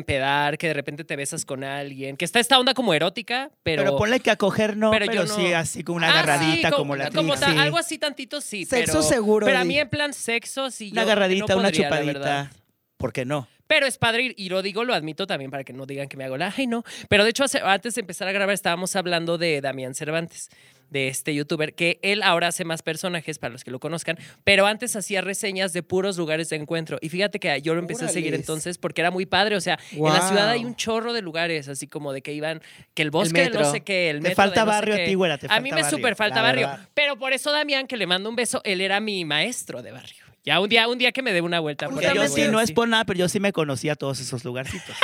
que 0.58 0.66
de 0.68 0.74
repente 0.74 1.04
te 1.04 1.16
besas 1.16 1.44
con 1.44 1.64
alguien, 1.64 2.16
que 2.16 2.24
está 2.24 2.40
esta 2.40 2.58
onda 2.58 2.74
como 2.74 2.94
erótica, 2.94 3.50
pero. 3.62 3.82
Pero, 3.82 3.96
ponle 3.96 4.20
que 4.20 4.30
a 4.30 4.36
coger 4.36 4.76
no, 4.76 4.90
pero 4.90 5.06
pero, 5.06 5.24
yo 5.26 5.34
sí 5.34 5.52
así 5.52 5.82
con 5.84 5.96
una 5.96 6.08
Ah, 6.08 6.20
agarradita 6.20 6.68
sí, 6.70 6.74
como 6.74 6.96
la 6.96 7.10
como 7.10 7.34
ta- 7.34 7.62
Algo 7.62 7.78
así 7.78 7.98
tantito, 7.98 8.40
sí. 8.40 8.64
Sexo 8.64 8.92
pero, 8.98 9.02
seguro, 9.02 9.46
Pero 9.46 9.58
a 9.58 9.64
mí 9.64 9.78
en 9.78 9.88
plan 9.88 10.12
sexo, 10.12 10.70
sí. 10.70 10.90
Una 10.92 11.02
yo 11.02 11.06
agarradita, 11.06 11.46
no 11.54 11.60
una 11.60 11.68
podría, 11.68 11.88
chupadita. 11.88 12.50
¿Por 12.96 13.12
qué 13.12 13.24
no? 13.24 13.48
Pero 13.66 13.86
es 13.86 13.96
padre 13.96 14.22
ir, 14.24 14.34
y 14.36 14.48
lo 14.50 14.60
digo, 14.60 14.84
lo 14.84 14.92
admito 14.92 15.26
también 15.26 15.50
para 15.50 15.64
que 15.64 15.72
no 15.72 15.86
digan 15.86 16.06
que 16.08 16.16
me 16.16 16.24
hago 16.24 16.36
la, 16.36 16.52
ay 16.56 16.66
no. 16.66 16.84
Pero 17.08 17.24
de 17.24 17.30
hecho, 17.30 17.44
hace- 17.44 17.60
antes 17.60 17.94
de 17.94 18.00
empezar 18.02 18.28
a 18.28 18.32
grabar 18.32 18.52
estábamos 18.54 18.94
hablando 18.96 19.38
de 19.38 19.60
Damián 19.62 19.94
Cervantes, 19.94 20.50
de 20.92 21.08
este 21.08 21.34
youtuber, 21.34 21.74
que 21.74 21.98
él 22.02 22.22
ahora 22.22 22.48
hace 22.48 22.64
más 22.64 22.82
personajes 22.82 23.38
para 23.38 23.52
los 23.52 23.64
que 23.64 23.70
lo 23.70 23.80
conozcan, 23.80 24.18
pero 24.44 24.66
antes 24.66 24.94
hacía 24.94 25.22
reseñas 25.22 25.72
de 25.72 25.82
puros 25.82 26.16
lugares 26.16 26.50
de 26.50 26.56
encuentro. 26.56 26.98
Y 27.00 27.08
fíjate 27.08 27.40
que 27.40 27.60
yo 27.62 27.74
lo 27.74 27.80
empecé 27.80 28.04
a 28.04 28.08
seguir 28.08 28.34
entonces 28.34 28.78
porque 28.78 29.00
era 29.00 29.10
muy 29.10 29.26
padre. 29.26 29.56
O 29.56 29.60
sea, 29.60 29.78
en 29.90 30.04
la 30.04 30.28
ciudad 30.28 30.50
hay 30.50 30.64
un 30.64 30.76
chorro 30.76 31.12
de 31.12 31.22
lugares, 31.22 31.68
así 31.68 31.86
como 31.86 32.12
de 32.12 32.22
que 32.22 32.32
iban, 32.32 32.60
que 32.94 33.02
el 33.02 33.10
bosque 33.10 33.50
no 33.50 33.70
sé 33.70 33.80
qué, 33.80 34.10
el 34.10 34.18
Te 34.18 34.28
metro 34.28 34.36
falta 34.36 34.60
de 34.60 34.66
no 34.66 34.72
sé 34.72 34.76
barrio 34.76 34.94
a 34.94 35.04
ti, 35.04 35.14
güera, 35.14 35.38
te 35.38 35.46
A 35.50 35.60
mí 35.60 35.70
me 35.70 35.82
barrio, 35.82 35.96
súper 35.96 36.14
falta 36.14 36.42
barrio. 36.42 36.70
Pero 36.94 37.16
por 37.16 37.32
eso 37.32 37.50
Damián, 37.50 37.86
que 37.86 37.96
le 37.96 38.06
mando 38.06 38.28
un 38.28 38.36
beso, 38.36 38.60
él 38.64 38.80
era 38.80 39.00
mi 39.00 39.24
maestro 39.24 39.82
de 39.82 39.92
barrio. 39.92 40.31
Ya 40.44 40.58
un 40.58 40.68
día, 40.68 40.88
un 40.88 40.98
día 40.98 41.12
que 41.12 41.22
me 41.22 41.32
dé 41.32 41.40
una 41.40 41.60
vuelta. 41.60 41.88
por 41.88 42.02
yo 42.02 42.26
sí, 42.28 42.42
no 42.48 42.60
es 42.60 42.72
por 42.72 42.88
nada, 42.88 43.04
pero 43.04 43.16
yo 43.18 43.28
sí 43.28 43.38
me 43.38 43.52
conocía 43.52 43.94
todos 43.94 44.18
esos 44.18 44.44
lugarcitos. 44.44 44.96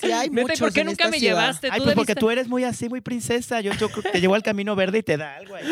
Sí, 0.00 0.10
hay 0.10 0.28
Neta, 0.30 0.40
¿y 0.40 0.44
muchos 0.44 0.58
¿por 0.60 0.72
qué 0.72 0.80
en 0.80 0.86
nunca 0.88 1.04
esta 1.04 1.10
me 1.12 1.18
ciudad. 1.20 1.36
llevaste? 1.40 1.68
Ay, 1.70 1.78
Tú 1.78 1.84
pues 1.84 1.94
porque 1.94 2.12
debiste- 2.14 2.20
tú 2.20 2.30
eres 2.30 2.48
muy 2.48 2.64
así, 2.64 2.88
muy 2.88 3.00
princesa. 3.00 3.60
Yo, 3.60 3.72
yo 3.74 3.88
creo 3.88 4.02
que 4.02 4.10
te 4.10 4.20
llevo 4.20 4.34
al 4.34 4.42
camino 4.42 4.74
verde 4.74 4.98
y 4.98 5.02
te 5.04 5.16
da 5.16 5.36
algo 5.36 5.54
ahí. 5.54 5.64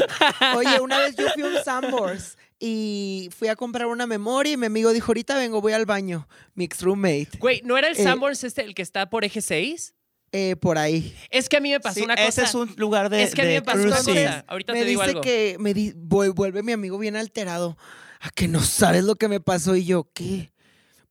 Oye, 0.57 0.81
una 0.81 0.99
vez 1.01 1.17
yo 1.17 1.29
fui 1.31 1.43
a 1.43 1.47
un 1.47 1.65
Sambors 1.65 2.37
y 2.61 3.29
fui 3.37 3.49
a 3.49 3.57
comprar 3.57 3.87
una 3.89 4.07
memoria 4.07 4.53
y 4.53 4.57
mi 4.57 4.67
amigo 4.67 4.93
dijo, 4.93 5.11
ahorita 5.11 5.37
vengo, 5.37 5.61
voy 5.61 5.73
al 5.73 5.85
baño. 5.87 6.29
Mi 6.55 6.65
ex 6.65 6.83
roommate. 6.83 7.31
Güey, 7.41 7.61
¿no 7.65 7.77
era 7.77 7.89
el 7.89 7.97
Eh, 7.99 8.03
Sanborns 8.03 8.45
este 8.45 8.63
el 8.63 8.75
que 8.75 8.83
está 8.83 9.11
por 9.11 9.25
eje 9.25 9.41
6? 9.41 9.95
Eh, 10.31 10.57
por 10.61 10.79
ahí. 10.79 11.17
Es 11.31 11.49
que 11.49 11.57
a 11.57 11.61
mí 11.61 11.71
me 11.71 11.81
pasó 11.81 11.95
Sí, 12.01 12.03
una 12.05 12.15
ese 12.15 12.27
cosa. 12.27 12.43
es 12.45 12.55
un 12.55 12.75
lugar 12.77 13.09
de 13.09 13.23
Es 13.23 13.35
que 13.35 13.41
a 13.43 13.45
mí 13.45 13.51
de 13.53 13.61
me 13.61 13.63
pasó 13.63 13.79
una 13.83 13.97
cruising. 13.97 14.15
cosa. 14.27 14.45
Ahorita 14.47 14.73
me 14.75 14.81
te 14.81 14.85
digo 14.85 15.01
dice 15.03 15.11
algo. 15.11 15.21
que 15.23 15.57
me 15.59 15.75
di- 15.75 15.93
vu- 15.97 16.35
vuelve 16.35 16.63
mi 16.63 16.73
amigo 16.73 16.99
bien 16.99 17.17
alterado. 17.17 17.77
A 18.21 18.31
que 18.31 18.49
no 18.49 18.61
sabes 18.61 19.05
lo 19.05 19.17
que 19.17 19.29
me 19.29 19.41
pasó 19.41 19.77
y 19.77 19.85
yo, 19.85 20.11
¿qué? 20.13 20.53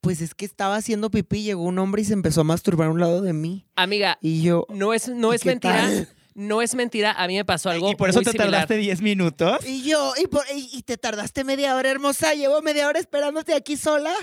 Pues 0.02 0.22
es 0.22 0.36
que 0.36 0.46
estaba 0.46 0.76
haciendo 0.76 1.10
pipí, 1.10 1.42
llegó 1.44 1.64
un 1.64 1.80
hombre 1.80 2.02
y 2.02 2.06
se 2.06 2.14
empezó 2.14 2.42
a 2.42 2.44
masturbar 2.44 2.88
a 2.88 2.92
un 2.92 3.00
lado 3.00 3.22
de 3.22 3.34
mí. 3.34 3.66
Amiga, 3.76 4.18
Y 4.22 4.42
yo, 4.42 4.66
no 4.70 4.94
es, 4.94 5.08
no 5.10 5.34
¿Y 5.34 5.36
es 5.38 5.46
mentira. 5.46 5.76
tal? 5.76 6.10
No 6.36 6.62
es 6.62 6.76
mentira. 6.76 7.14
A 7.14 7.26
mí 7.28 7.36
me 7.36 7.44
pasó 7.46 7.70
algo 7.72 7.90
Y 7.92 7.96
por 7.96 8.10
eso 8.10 8.20
muy 8.20 8.26
te 8.26 8.32
similar. 8.32 8.52
tardaste 8.52 8.78
10 8.78 9.02
minutos. 9.02 9.58
y 9.66 9.82
yo, 9.90 10.14
y, 10.22 10.28
por- 10.28 10.46
y- 10.56 10.70
y 10.72 10.84
te 10.84 10.96
tardaste 10.98 11.44
media 11.44 11.76
hora, 11.76 11.90
hermosa. 11.90 12.34
Llevo 12.36 12.62
media 12.62 12.88
hora 12.88 13.00
esperándote 13.00 13.56
aquí 13.56 13.76
sola. 13.76 14.14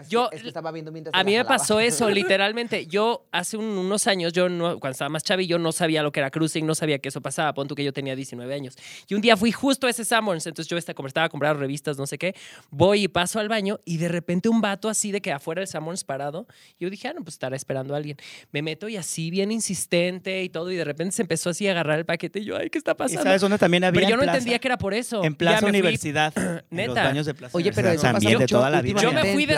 Así, 0.00 0.10
yo- 0.10 0.28
es 0.32 0.42
que 0.42 0.48
estaba 0.48 0.70
viendo 0.72 0.92
mientras 0.92 1.14
A 1.14 1.24
mí 1.24 1.34
me 1.36 1.44
pasó 1.44 1.80
eso, 1.80 2.08
literalmente. 2.10 2.86
Yo 2.86 3.26
hace 3.32 3.56
un- 3.56 3.64
unos 3.78 4.06
años, 4.06 4.32
yo 4.32 4.48
no, 4.48 4.78
cuando 4.78 4.92
estaba 4.92 5.08
más 5.08 5.24
chavillo, 5.24 5.58
no 5.58 5.72
sabía 5.72 6.02
lo 6.02 6.12
que 6.12 6.20
era 6.20 6.30
cruising, 6.30 6.66
no 6.66 6.74
sabía 6.74 6.98
que 6.98 7.08
eso 7.08 7.20
pasaba. 7.20 7.54
Pon 7.54 7.68
tú 7.68 7.74
que 7.74 7.84
yo 7.84 7.92
tenía 7.92 8.14
19 8.16 8.52
años. 8.54 8.76
Y 9.08 9.14
un 9.14 9.20
día 9.20 9.36
fui 9.36 9.52
justo 9.52 9.86
a 9.86 9.90
ese 9.90 10.04
Sanborns, 10.04 10.46
entonces 10.46 10.68
yo 10.70 10.76
estaba, 10.76 10.94
como 10.94 11.08
estaba 11.08 11.26
a 11.26 11.28
comprar 11.28 11.56
revistas, 11.58 11.98
no 11.98 12.06
sé 12.06 12.18
qué. 12.18 12.34
Voy 12.70 13.04
y 13.04 13.08
paso 13.08 13.38
al 13.40 13.48
baño 13.48 13.80
y 13.84 13.96
de 13.98 14.08
repente 14.08 14.48
un 14.48 14.60
vato 14.60 14.88
así 14.88 15.12
de 15.12 15.20
que 15.20 15.32
afuera 15.32 15.60
del 15.60 15.68
Sanborns 15.68 16.04
parado. 16.04 16.46
Yo 16.78 16.90
dije, 16.90 17.08
ah, 17.08 17.12
no, 17.14 17.22
pues 17.22 17.34
estará 17.34 17.56
esperando 17.56 17.94
a 17.94 17.96
alguien. 17.96 18.16
Me 18.52 18.62
meto 18.62 18.88
y 18.88 18.96
así, 18.96 19.30
bien 19.30 19.52
insistente 19.52 20.42
y 20.42 20.48
todo. 20.48 20.70
Y 20.70 20.76
de 20.76 20.84
repente 20.84 21.14
se 21.14 21.22
empezó 21.22 21.50
así 21.50 21.66
a 21.68 21.72
agarrar 21.72 21.98
el 21.98 22.04
paquete. 22.06 22.40
Y 22.40 22.44
yo, 22.44 22.56
ay, 22.56 22.70
¿qué 22.70 22.78
está 22.78 22.92
¿Y 22.92 22.94
pasando? 22.94 23.22
sabes 23.22 23.40
dónde 23.40 23.58
también 23.58 23.84
había? 23.84 23.98
Pero 24.00 24.08
yo 24.08 24.14
En 24.14 24.18
no 24.20 24.22
Plaza. 24.24 24.38
entendía 24.38 24.58
que 24.58 24.68
era 24.68 24.78
por 24.78 24.94
eso. 24.94 25.22
En 25.24 25.34
Plaza 25.34 25.66
Universidad. 25.66 26.32
En 26.70 26.86
los 26.86 26.94
Neta. 26.94 27.04
baños 27.04 27.26
de 27.26 27.34
Plaza 27.34 27.56
Oye, 27.56 27.72
pero 27.72 27.90
eso 27.90 28.06
de 28.06 28.12
mucho 28.12 28.46
toda 28.46 28.70
la 28.70 28.80
vida. 28.82 29.00
Yo 29.00 29.12
me 29.12 29.32
fui 29.32 29.44
en 29.44 29.50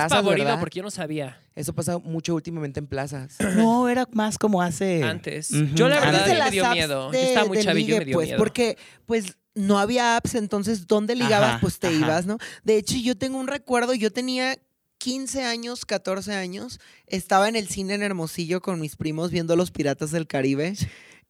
porque 0.61 0.79
yo 0.79 0.83
no 0.83 0.91
sabía 0.91 1.41
Eso 1.55 1.75
pasa 1.75 1.99
mucho 1.99 2.35
últimamente 2.35 2.81
en 2.81 2.87
plazas. 2.87 3.37
No, 3.57 3.89
era 3.89 4.09
más 4.13 4.39
como 4.39 4.63
hace... 4.63 5.03
antes. 5.03 5.51
Yo 5.75 5.89
la 5.89 6.01
verdad 6.01 6.27
me 6.27 6.51
dio 6.51 6.71
miedo. 6.71 7.11
de- 7.11 7.19
yo 7.19 7.25
estaba 7.29 7.47
muy 7.47 7.59
chavillo 7.63 7.97
y 7.97 7.99
me 7.99 8.05
dio 8.07 8.15
pues, 8.15 8.29
miedo. 8.29 8.39
Porque, 8.39 8.77
pues, 9.07 9.37
no 9.55 9.79
había 9.79 10.17
apps, 10.17 10.35
entonces, 10.35 10.87
¿dónde 10.87 11.15
ligabas? 11.15 11.51
Ajá, 11.51 11.61
pues 11.61 11.79
te 11.79 11.89
ajá. 11.89 11.97
ibas, 11.97 12.27
¿no? 12.27 12.39
De 12.65 12.77
hecho, 12.77 12.97
yo 12.97 13.17
tengo 13.17 13.39
un 13.39 13.49
recuerdo, 13.49 13.95
yo 13.95 14.11
tenía 14.11 14.57
15 14.99 15.45
años, 15.45 15.85
14 15.85 16.33
años, 16.35 16.79
estaba 17.07 17.49
en 17.49 17.57
el 17.57 17.69
cine 17.69 17.95
en 17.95 18.03
Hermosillo 18.03 18.63
con 18.63 18.81
mis 18.81 18.97
primos 18.97 19.31
viendo 19.31 19.57
Los 19.57 19.71
Piratas 19.71 20.11
del 20.13 20.27
Caribe. 20.27 20.75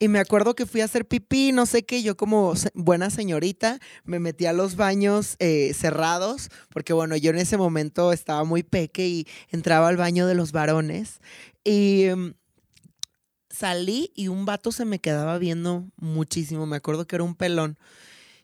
Y 0.02 0.08
me 0.08 0.18
acuerdo 0.18 0.56
que 0.56 0.66
fui 0.66 0.80
a 0.80 0.86
hacer 0.86 1.06
pipí, 1.06 1.52
no 1.52 1.64
sé 1.64 1.84
qué, 1.84 2.02
yo 2.02 2.16
como 2.16 2.54
buena 2.74 3.08
señorita 3.08 3.78
me 4.02 4.18
metí 4.18 4.46
a 4.46 4.52
los 4.52 4.74
baños 4.74 5.36
eh, 5.38 5.72
cerrados, 5.74 6.48
porque 6.70 6.92
bueno, 6.92 7.16
yo 7.16 7.30
en 7.30 7.38
ese 7.38 7.56
momento 7.56 8.12
estaba 8.12 8.42
muy 8.42 8.64
peque 8.64 9.06
y 9.06 9.28
entraba 9.52 9.86
al 9.86 9.96
baño 9.96 10.26
de 10.26 10.34
los 10.34 10.50
varones. 10.50 11.20
Y 11.62 12.06
em, 12.06 12.34
salí 13.48 14.10
y 14.16 14.26
un 14.26 14.44
vato 14.44 14.72
se 14.72 14.84
me 14.84 14.98
quedaba 14.98 15.38
viendo 15.38 15.84
muchísimo. 15.94 16.66
Me 16.66 16.78
acuerdo 16.78 17.06
que 17.06 17.14
era 17.14 17.22
un 17.22 17.36
pelón. 17.36 17.78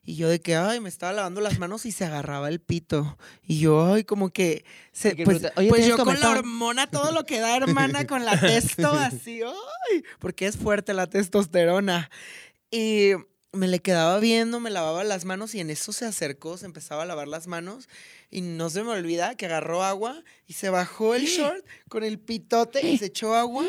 Y 0.09 0.17
yo 0.17 0.31
de 0.31 0.41
que, 0.41 0.57
ay, 0.57 0.81
me 0.81 0.89
estaba 0.89 1.13
lavando 1.13 1.43
las 1.43 1.59
manos 1.59 1.85
y 1.85 1.93
se 1.93 2.07
agarraba 2.07 2.49
el 2.49 2.61
pito. 2.61 3.19
Y 3.47 3.59
yo, 3.61 3.93
ay, 3.93 4.05
como 4.05 4.31
que... 4.31 4.65
Se, 4.91 5.15
que 5.15 5.25
pues 5.25 5.43
"Oye, 5.57 5.69
pues 5.69 5.87
yo 5.87 5.97
¿tienes 5.97 5.97
con 5.97 6.15
la 6.15 6.21
comezón?" 6.21 6.39
hormona, 6.39 6.87
todo 6.87 7.13
lo 7.13 7.27
que 7.27 7.41
da, 7.41 7.55
hermana, 7.59 8.07
con 8.07 8.25
la 8.25 8.41
testo, 8.41 8.91
así, 8.91 9.43
ay, 9.43 10.03
porque 10.19 10.47
es 10.47 10.57
fuerte 10.57 10.95
la 10.95 11.09
testosterona. 11.09 12.11
Y 12.71 13.11
me 13.53 13.69
le 13.69 13.81
quedaba 13.81 14.19
viendo, 14.19 14.61
me 14.61 14.71
lavaba 14.71 15.05
las 15.05 15.27
manos 15.27 15.55
y 15.55 15.61
en 15.61 15.69
eso 15.69 15.93
se 15.93 16.07
acercó, 16.07 16.57
se 16.57 16.65
empezaba 16.65 17.03
a 17.03 17.07
lavar 17.07 17.29
las 17.29 17.47
manos 17.47 17.91
y 18.31 18.41
no 18.41 18.71
se 18.71 18.85
me 18.85 18.93
olvida 18.93 19.35
que 19.35 19.45
agarró 19.45 19.85
agua 19.85 20.25
y 20.47 20.55
se 20.55 20.71
bajó 20.71 21.17
el 21.17 21.27
short 21.27 21.67
con 21.91 22.03
el 22.03 22.19
pitote 22.19 22.81
y 22.89 22.97
se 22.97 23.07
echó 23.07 23.35
agua. 23.35 23.67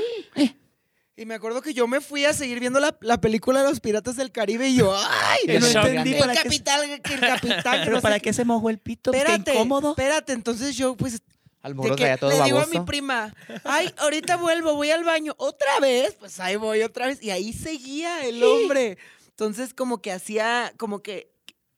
Y 1.20 1.26
me 1.26 1.34
acuerdo 1.34 1.62
que 1.62 1.74
yo 1.74 1.86
me 1.86 2.00
fui 2.00 2.24
a 2.24 2.32
seguir 2.32 2.62
viendo 2.62 2.80
la, 2.80 2.98
la 3.02 3.20
película 3.20 3.62
de 3.62 3.68
los 3.68 3.82
Piratas 3.82 4.16
del 4.16 4.32
Caribe 4.32 4.70
y 4.70 4.78
yo, 4.78 4.96
¡ay! 5.10 5.40
El 5.48 5.60
no 5.60 5.68
shock. 5.68 5.86
entendí 5.88 6.14
el 6.14 6.20
para 6.20 6.34
qué... 6.34 6.44
capitán, 6.44 7.02
que 7.04 7.14
el 7.14 7.20
capitán, 7.20 7.64
Pero 7.84 7.96
no 7.98 8.02
¿para 8.02 8.16
sé 8.16 8.22
qué 8.22 8.32
se 8.32 8.46
mojó 8.46 8.70
el 8.70 8.78
pito? 8.78 9.12
Qué 9.12 9.18
Espérate, 9.18 9.54
incómodo. 9.54 9.90
espérate. 9.90 10.32
Entonces 10.32 10.78
yo, 10.78 10.96
pues, 10.96 11.22
Al 11.62 11.74
de 11.74 11.76
morro 11.76 11.96
que 11.98 12.16
todo 12.18 12.30
le 12.30 12.42
digo 12.46 12.60
a 12.60 12.68
mi 12.68 12.80
prima, 12.80 13.36
ay, 13.66 13.94
ahorita 13.98 14.38
vuelvo, 14.38 14.76
voy 14.76 14.92
al 14.92 15.04
baño. 15.04 15.36
¿Otra 15.38 15.82
vez? 15.82 16.16
Pues 16.18 16.40
ahí 16.40 16.56
voy 16.56 16.84
otra 16.84 17.08
vez. 17.08 17.22
Y 17.22 17.32
ahí 17.32 17.52
seguía 17.52 18.24
el 18.26 18.42
hombre. 18.42 18.98
Entonces, 19.28 19.74
como 19.74 20.02
que 20.02 20.14
hacía, 20.14 20.72
como 20.78 21.02
que 21.04 21.34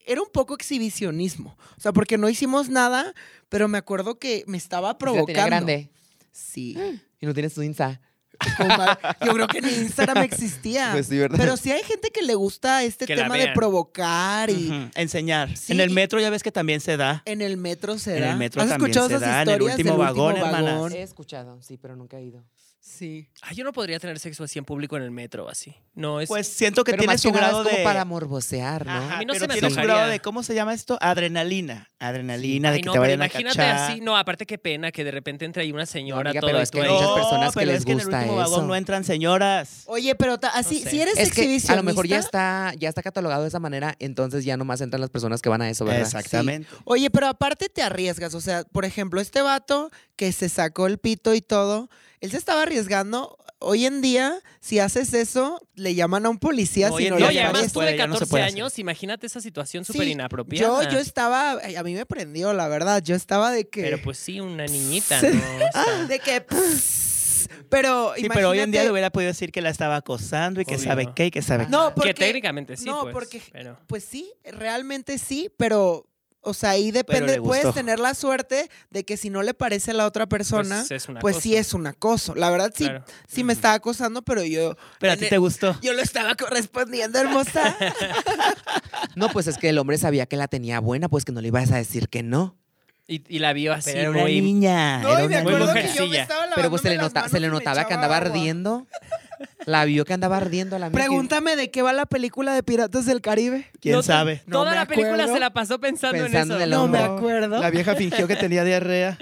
era 0.06 0.22
un 0.22 0.30
poco 0.32 0.54
exhibicionismo. 0.54 1.56
O 1.76 1.80
sea, 1.80 1.92
porque 1.92 2.16
no 2.16 2.28
hicimos 2.28 2.68
nada, 2.68 3.12
pero 3.48 3.66
me 3.66 3.78
acuerdo 3.78 4.20
que 4.20 4.44
me 4.46 4.56
estaba 4.56 4.98
provocando. 4.98 5.26
tenía 5.26 5.46
grande. 5.46 5.90
Sí. 6.30 6.78
Y 7.20 7.26
no 7.26 7.34
tienes 7.34 7.54
tu 7.54 7.62
Insta. 7.62 8.00
Yo 9.24 9.32
creo 9.34 9.46
que 9.48 9.60
ni 9.60 9.72
Instagram 9.72 10.22
existía. 10.24 10.90
Pues 10.92 11.06
sí, 11.06 11.18
¿verdad? 11.18 11.38
Pero 11.38 11.56
sí 11.56 11.70
hay 11.72 11.82
gente 11.82 12.10
que 12.10 12.22
le 12.22 12.34
gusta 12.34 12.82
este 12.82 13.06
Que 13.06 13.16
tema 13.16 13.36
de 13.36 13.48
provocar 13.48 14.50
y 14.50 14.68
Ujú, 14.68 14.90
Enseñar. 14.94 15.56
Sí, 15.56 15.72
en 15.72 15.80
el 15.80 15.90
metro 15.90 16.20
ya 16.20 16.30
ves 16.30 16.42
que 16.42 16.52
también 16.52 16.80
se 16.80 16.96
da. 16.96 17.22
en 17.24 17.42
el 17.42 17.56
metro 17.56 17.98
se 17.98 18.16
En 18.16 18.22
da. 18.22 18.30
el 18.32 18.36
metro 18.38 18.62
¿Has 18.62 18.68
también 18.68 18.90
escuchado 18.90 19.08
se 19.08 19.14
esas 19.16 19.28
da, 19.28 19.42
en 19.42 19.48
el 19.48 19.54
historias 19.54 19.76
último 19.78 19.90
del 19.94 19.98
vagón, 20.06 20.26
último 20.34 20.46
hermanas. 20.46 20.72
vagón? 20.74 20.92
He 20.92 21.02
escuchado, 21.02 21.62
sí, 21.62 21.76
pero 21.76 21.96
nunca 21.96 22.18
he 22.18 22.24
ido. 22.24 22.44
Sí. 22.84 23.28
Ay, 23.42 23.54
yo 23.54 23.62
no 23.62 23.72
podría 23.72 24.00
tener 24.00 24.18
sexo 24.18 24.42
así 24.42 24.58
en 24.58 24.64
público 24.64 24.96
en 24.96 25.04
el 25.04 25.12
metro, 25.12 25.48
así. 25.48 25.72
No, 25.94 26.20
es... 26.20 26.28
Pues 26.28 26.48
siento 26.48 26.82
que 26.82 26.90
pero 26.90 27.02
tiene 27.02 27.12
más 27.12 27.20
su 27.20 27.28
que 27.28 27.34
nada 27.34 27.46
grado 27.48 27.62
es 27.62 27.66
como 27.68 27.78
de. 27.78 27.84
para 27.84 28.04
morbosear, 28.04 28.84
¿no? 28.84 28.90
Ajá, 28.92 29.16
A 29.16 29.18
mí 29.20 29.24
no 29.24 29.34
pero 29.34 29.44
se 29.44 29.48
me 29.48 29.54
tiene 29.54 29.60
su 29.60 29.74
antojaría. 29.78 29.94
grado 29.94 30.10
de, 30.10 30.18
¿cómo 30.18 30.42
se 30.42 30.52
llama 30.56 30.74
esto? 30.74 30.98
Adrenalina. 31.00 31.88
Adrenalina, 32.00 32.70
de 32.70 32.74
Ay, 32.76 32.80
que 32.80 32.86
no, 32.86 32.92
te 32.92 32.96
pero 32.98 33.02
vayan 33.02 33.22
a 33.22 33.26
imagínate 33.26 33.56
cachar. 33.56 33.90
así. 33.92 34.00
No, 34.00 34.16
aparte 34.16 34.46
qué 34.46 34.58
pena 34.58 34.90
que 34.90 35.04
de 35.04 35.12
repente 35.12 35.44
entre 35.44 35.62
ahí 35.62 35.70
una 35.70 35.86
señora 35.86 36.30
amiga, 36.30 36.40
todo 36.40 36.50
pero 36.50 36.60
es 36.60 36.72
que 36.72 36.82
hay 36.82 36.90
muchas 36.90 37.06
No, 37.08 37.14
personas 37.14 37.48
que 37.54 37.60
pero 37.60 37.70
les 37.70 37.78
es 37.78 37.84
que 37.84 37.92
en 37.92 37.98
el 38.00 38.04
gusta 38.06 38.18
último 38.18 38.42
eso. 38.42 38.50
vagón 38.50 38.66
no 38.66 38.74
entran 38.74 39.04
señoras. 39.04 39.82
Oye, 39.86 40.16
pero 40.16 40.38
ta- 40.38 40.48
así, 40.48 40.78
No 40.78 40.84
sé. 40.84 40.90
si 40.90 41.00
eres 41.00 41.12
Es 41.18 41.32
que 41.32 41.42
exhibicionista. 41.42 41.72
a 41.74 41.76
lo 41.76 41.82
mejor 41.84 42.08
ya 42.08 42.18
está, 42.18 42.74
ya 42.76 42.88
está 42.88 43.00
catalogado 43.04 43.42
de 43.42 43.48
esa 43.48 43.60
manera, 43.60 43.94
entonces 44.00 44.44
ya 44.44 44.56
nomás 44.56 44.80
entran 44.80 45.00
las 45.00 45.10
personas 45.10 45.40
que 45.40 45.48
van 45.48 45.62
a 45.62 45.70
eso, 45.70 45.84
¿verdad? 45.84 46.00
Exactamente. 46.02 46.68
Oye, 46.84 47.10
pero 47.10 47.28
aparte 47.28 47.68
te 47.68 47.80
arriesgas. 47.82 48.34
O 48.34 48.40
sea, 48.40 48.64
por 48.64 48.84
ejemplo, 48.84 49.20
este 49.20 49.40
vato 49.40 49.92
que 50.16 50.32
se 50.32 50.48
sacó 50.48 50.88
el 50.88 50.98
pito 50.98 51.32
y 51.34 51.40
todo, 51.42 51.88
él 52.22 52.30
se 52.30 52.38
estaba 52.38 52.62
arriesgando. 52.62 53.36
Hoy 53.64 53.86
en 53.86 54.00
día, 54.02 54.40
si 54.60 54.80
haces 54.80 55.14
eso, 55.14 55.60
le 55.76 55.94
llaman 55.94 56.26
a 56.26 56.30
un 56.30 56.38
policía 56.38 56.88
si 56.96 57.08
no 57.10 57.18
No, 57.20 57.28
le 57.28 57.34
y 57.34 57.38
además 57.38 57.60
tú 57.60 57.66
de 57.68 57.72
puede, 57.74 57.96
ya 57.96 58.06
no 58.08 58.14
se 58.14 58.20
14 58.20 58.30
puede 58.30 58.42
hacer. 58.44 58.54
años, 58.56 58.78
imagínate 58.80 59.26
esa 59.28 59.40
situación 59.40 59.84
Sí, 59.84 59.92
súper 59.92 60.08
inapropiada. 60.08 60.82
Yo, 60.84 60.90
yo 60.90 60.98
estaba, 60.98 61.52
a 61.52 61.82
mí 61.84 61.94
me 61.94 62.04
prendió, 62.04 62.52
la 62.54 62.66
verdad. 62.66 63.00
Yo 63.04 63.14
estaba 63.14 63.52
de 63.52 63.68
que. 63.68 63.82
Pero 63.82 64.02
pues 64.02 64.18
sí, 64.18 64.40
una 64.40 64.64
niñita. 64.66 65.20
¿no? 65.22 65.28
O 65.28 65.32
sea, 65.84 66.06
de 66.06 66.18
que. 66.18 66.40
pss, 66.40 67.48
pero. 67.68 68.14
Sí, 68.16 68.26
pero 68.32 68.50
hoy 68.50 68.58
en 68.60 68.72
día 68.72 68.82
le 68.82 68.90
hubiera 68.90 69.10
podido 69.10 69.28
decir 69.28 69.52
que 69.52 69.60
la 69.60 69.70
estaba 69.70 69.94
acosando 69.96 70.60
y 70.60 70.64
que 70.64 70.74
Obvio. 70.74 70.84
sabe 70.84 71.08
qué 71.14 71.26
y 71.26 71.30
que 71.30 71.42
sabe 71.42 71.66
qué. 71.66 71.70
No, 71.70 71.94
porque. 71.94 72.14
que 72.14 72.14
técnicamente 72.14 72.76
sí, 72.76 72.86
no, 72.86 73.02
pues. 73.02 73.12
porque- 73.12 73.42
pero- 73.52 73.78
Pues 73.86 74.04
sí, 74.04 74.32
realmente 74.44 75.18
sí, 75.18 75.50
pero. 75.56 76.08
O 76.44 76.54
sea, 76.54 76.70
ahí 76.70 76.90
depende. 76.90 77.40
Puedes 77.40 77.72
tener 77.72 78.00
la 78.00 78.14
suerte 78.14 78.68
de 78.90 79.04
que 79.04 79.16
si 79.16 79.30
no 79.30 79.42
le 79.42 79.54
parece 79.54 79.92
a 79.92 79.94
la 79.94 80.06
otra 80.06 80.26
persona, 80.26 80.78
Pues 80.88 80.90
es 80.90 81.08
una 81.08 81.20
pues 81.20 81.36
sí 81.36 81.54
es 81.56 81.72
un 81.72 81.86
acoso. 81.86 82.34
La 82.34 82.50
verdad 82.50 82.72
sí, 82.74 82.84
Claro. 82.84 83.04
sí 83.28 83.44
me 83.44 83.52
estaba 83.52 83.74
acosando, 83.74 84.22
pero 84.22 84.42
yo. 84.42 84.76
Pero 84.98 85.12
a 85.12 85.16
ti 85.16 85.24
el- 85.24 85.30
te 85.30 85.38
gustó. 85.38 85.78
Yo 85.82 85.92
lo 85.92 86.02
estaba 86.02 86.34
correspondiendo, 86.34 87.18
hermosa. 87.20 87.76
No, 89.14 89.28
pues 89.28 89.46
es 89.46 89.58
que 89.58 89.68
el 89.68 89.78
hombre 89.78 89.98
sabía 89.98 90.26
que 90.26 90.36
la 90.36 90.48
tenía 90.48 90.80
buena, 90.80 91.08
pues 91.08 91.24
que 91.24 91.32
no 91.32 91.40
le 91.40 91.48
ibas 91.48 91.70
a 91.70 91.76
decir 91.76 92.08
que 92.08 92.22
no. 92.22 92.56
Y, 93.06 93.22
y 93.28 93.40
la 93.40 93.52
vio 93.52 93.72
así 93.74 93.90
Pero 93.90 94.00
era 94.00 94.10
una 94.10 94.20
muy... 94.22 94.40
niña. 94.40 94.98
No, 95.02 95.08
era 95.10 95.24
y 95.24 95.28
me 95.28 95.34
una 95.34 95.42
muy 95.44 95.52
acuerdo 95.54 95.74
niña. 95.74 95.86
que 95.86 95.88
yo 95.88 95.94
me 95.94 96.06
mujercilla. 96.06 96.22
estaba 96.22 96.46
Pero 96.54 96.70
pues 96.70 96.82
se 96.82 96.88
le, 96.90 96.96
nota, 96.96 97.28
se 97.28 97.40
le 97.40 97.48
notaba 97.48 97.84
que 97.86 97.94
andaba 97.94 98.16
agua. 98.16 98.28
ardiendo. 98.28 98.86
La 99.66 99.84
vio 99.84 100.04
que 100.04 100.12
andaba 100.12 100.36
ardiendo 100.38 100.78
la 100.78 100.86
amiga. 100.86 100.98
Pregúntame 101.04 101.56
de 101.56 101.70
qué 101.70 101.82
va 101.82 101.92
la 101.92 102.06
película 102.06 102.54
de 102.54 102.62
Piratas 102.62 103.06
del 103.06 103.20
Caribe. 103.20 103.66
¿Quién 103.80 103.94
No, 103.96 104.02
sabe? 104.02 104.42
No 104.46 104.58
Toda 104.58 104.70
me 104.70 104.76
la 104.76 104.86
película 104.86 105.26
se 105.26 105.38
la 105.40 105.52
pasó 105.52 105.78
pensando, 105.80 106.22
Pensando 106.22 106.54
en 106.56 106.62
en 106.62 106.68
eso. 106.68 106.74
el 106.76 106.80
No 106.82 106.88
me 106.88 106.98
acuerdo. 106.98 107.60
La 107.60 107.70
vieja 107.70 107.94
fingió 107.94 108.26
que 108.28 108.36
tenía 108.36 108.64
diarrea. 108.64 109.18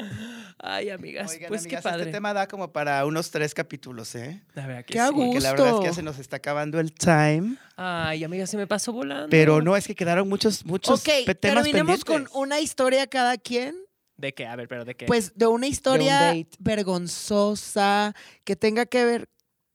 Ay, 0.63 0.91
amigas, 0.91 1.31
Oigan, 1.31 1.49
pues 1.49 1.63
amigas, 1.63 1.83
qué 1.83 1.89
padre. 1.89 2.01
Este 2.03 2.13
tema 2.13 2.35
da 2.35 2.47
como 2.47 2.71
para 2.71 3.07
unos 3.07 3.31
tres 3.31 3.55
capítulos, 3.55 4.15
¿eh? 4.15 4.43
La 4.53 4.67
verdad 4.67 4.85
que 4.85 4.93
Qué 4.93 4.99
sí. 4.99 5.07
gusto. 5.11 5.25
Porque 5.25 5.41
la 5.41 5.51
verdad 5.53 5.69
es 5.75 5.81
que 5.81 5.87
ya 5.87 5.93
se 5.95 6.03
nos 6.03 6.19
está 6.19 6.37
acabando 6.37 6.79
el 6.81 6.93
time. 6.93 7.57
Ay, 7.77 8.25
amiga, 8.25 8.47
se 8.47 8.59
me 8.59 8.67
pasó 8.67 8.93
volando. 8.93 9.29
Pero 9.31 9.63
no, 9.63 9.75
es 9.75 9.87
que 9.87 9.95
quedaron 9.95 10.29
muchos, 10.29 10.67
muchos 10.67 11.01
Ok, 11.01 11.09
pe- 11.25 11.35
temas 11.35 11.65
terminemos 11.65 12.05
con 12.05 12.29
una 12.35 12.61
historia 12.61 13.07
cada 13.07 13.39
quien. 13.39 13.75
¿De 14.19 14.35
qué? 14.35 14.47
A 14.47 14.55
ver, 14.55 14.69
pero 14.69 14.85
¿de 14.85 14.95
qué? 14.95 15.07
Pues 15.07 15.33
de 15.35 15.47
una 15.47 15.67
historia 15.67 16.35
vergonzosa 16.59 18.15
que 18.45 18.55
tenga 18.57 18.85
que 18.87 19.05
ver 19.07 19.29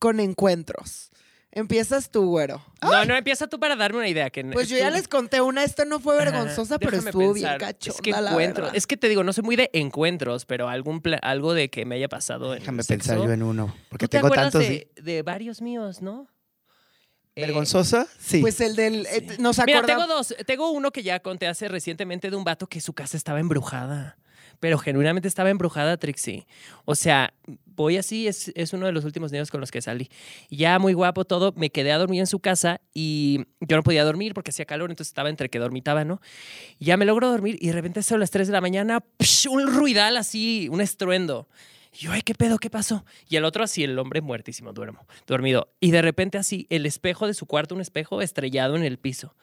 con 0.06 0.20
encuentros. 0.20 1.10
Empiezas 1.52 2.12
tú, 2.12 2.26
güero. 2.28 2.62
no, 2.82 3.06
no, 3.06 3.16
empieza 3.16 3.48
tú 3.48 3.60
para 3.60 3.76
darme 3.78 4.00
una 4.00 4.10
idea. 4.10 4.30
Que 4.30 4.44
Pues 4.44 4.68
yo 4.70 4.78
ya 4.78 4.90
les 4.92 5.08
conté 5.08 5.40
una, 5.42 5.64
esta 5.64 5.86
no 5.86 6.00
fue 6.02 6.16
Ajá, 6.16 6.26
vergonzosa, 6.26 6.78
pero 6.80 6.98
estuvo 6.98 7.34
pensar. 7.34 7.58
bien 7.58 7.58
cachonda, 7.60 7.96
Es 7.96 8.02
que 8.02 8.10
encuentro, 8.12 8.72
es 8.74 8.86
que 8.88 8.98
te 8.98 9.08
digo, 9.08 9.24
no 9.24 9.32
soy 9.32 9.44
muy 9.46 9.56
de 9.56 9.70
encuentros, 9.74 10.46
pero 10.46 10.68
algún 10.68 11.00
pla- 11.02 11.18
algo 11.22 11.54
de 11.54 11.70
que 11.70 11.86
me 11.86 11.96
haya 11.96 12.10
pasado 12.10 12.54
en 12.54 12.60
Déjame 12.60 12.84
pensar 12.84 13.18
yo 13.18 13.32
en 13.32 13.42
uno. 13.42 13.74
Porque 13.90 14.06
¿Tú 14.06 14.10
te 14.10 14.18
tengo 14.18 14.30
tantos. 14.32 14.62
de, 14.62 14.90
de 15.02 15.22
varios 15.24 15.62
míos, 15.62 16.02
no? 16.02 16.28
Eh, 17.38 17.42
¿Vergonzosa? 17.46 18.06
Sí. 18.20 18.42
Pues 18.42 18.60
el 18.62 18.76
del... 18.76 19.06
eh, 19.06 19.26
sí. 19.30 19.42
nos 19.42 19.58
Mira, 19.66 19.82
tengo 19.86 20.08
dos. 20.08 20.36
Tengo 20.46 20.72
uno 20.72 20.92
que 20.92 21.04
ya 21.04 21.20
conté 21.22 21.48
hace 21.48 21.68
recientemente 21.70 22.30
de 22.30 22.36
un 22.36 22.44
vato 22.44 22.68
que 22.68 22.80
su 22.82 22.94
casa 22.94 23.16
estaba 23.18 23.40
embrujada. 23.40 24.18
Pero 24.60 24.78
genuinamente 24.78 25.28
estaba 25.28 25.50
embrujada, 25.50 25.98
Trixie. 25.98 26.46
O 26.86 26.96
sea, 26.96 27.34
voy 27.76 27.98
así, 27.98 28.28
es, 28.28 28.52
es 28.56 28.74
uno 28.74 28.86
de 28.86 28.92
los 28.92 29.06
últimos 29.06 29.32
niños 29.32 29.52
con 29.52 29.62
los 29.62 29.72
que 29.72 29.82
salí. 29.82 30.10
Ya 30.50 30.80
muy 30.80 30.94
guapo 30.94 31.26
todo, 31.26 31.54
me 31.56 31.70
quedé 31.70 31.92
a 31.92 31.98
dormir 31.98 32.22
en 32.22 32.28
su 32.28 32.40
casa 32.40 32.82
y 32.94 33.46
yo 33.60 33.76
no 33.78 33.84
podía 33.84 34.04
dormir 34.04 34.34
porque 34.34 34.52
hacía 34.52 34.66
calor, 34.66 34.90
entonces 34.90 35.12
estaba 35.12 35.30
entre 35.30 35.50
que 35.50 35.60
dormitaba, 35.60 36.06
¿no? 36.06 36.22
Ya 36.80 36.98
me 36.98 37.06
logro 37.06 37.30
dormir 37.30 37.58
y 37.60 37.68
de 37.68 37.74
repente 37.74 38.02
son 38.04 38.20
las 38.20 38.32
3 38.32 38.48
de 38.48 38.54
la 38.54 38.62
mañana, 38.62 39.04
¡psh! 39.20 39.48
un 39.48 39.74
ruidal 39.74 40.18
así, 40.18 40.68
un 40.72 40.82
estruendo. 40.82 41.48
Yo, 41.98 42.12
ay, 42.12 42.22
¿qué 42.24 42.36
pedo? 42.36 42.58
¿Qué 42.58 42.70
pasó? 42.70 43.06
Y 43.30 43.38
el 43.38 43.46
otro 43.46 43.64
así, 43.64 43.84
el 43.84 43.98
hombre 43.98 44.20
muertísimo, 44.20 44.74
duermo, 44.74 45.08
dormido. 45.28 45.70
Y 45.80 45.92
de 45.92 46.02
repente 46.02 46.38
así, 46.38 46.68
el 46.70 46.86
espejo 46.86 47.26
de 47.26 47.34
su 47.34 47.46
cuarto, 47.46 47.74
un 47.74 47.80
espejo 47.80 48.22
estrellado 48.22 48.76
en 48.76 48.84
el 48.84 48.98
piso. 48.98 49.34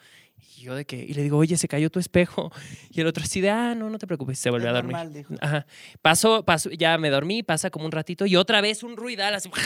Y 0.56 0.62
yo 0.62 0.74
de 0.74 0.84
que, 0.84 0.96
y 0.96 1.14
le 1.14 1.22
digo, 1.22 1.38
oye, 1.38 1.56
se 1.56 1.68
cayó 1.68 1.90
tu 1.90 1.98
espejo. 1.98 2.52
Y 2.90 3.00
el 3.00 3.06
otro 3.06 3.22
así 3.22 3.40
de, 3.40 3.50
ah, 3.50 3.74
no, 3.74 3.90
no 3.90 3.98
te 3.98 4.06
preocupes, 4.06 4.38
se 4.38 4.50
volvió 4.50 4.70
a 4.70 4.72
dormir. 4.72 4.92
normal, 4.92 5.12
dijo. 5.12 5.34
Ajá. 5.40 5.66
Paso, 6.02 6.44
paso, 6.44 6.70
ya 6.70 6.98
me 6.98 7.10
dormí, 7.10 7.42
pasa 7.42 7.70
como 7.70 7.86
un 7.86 7.92
ratito 7.92 8.26
y 8.26 8.36
otra 8.36 8.60
vez 8.60 8.82
un 8.82 8.96
ruidal 8.96 9.34
así. 9.34 9.50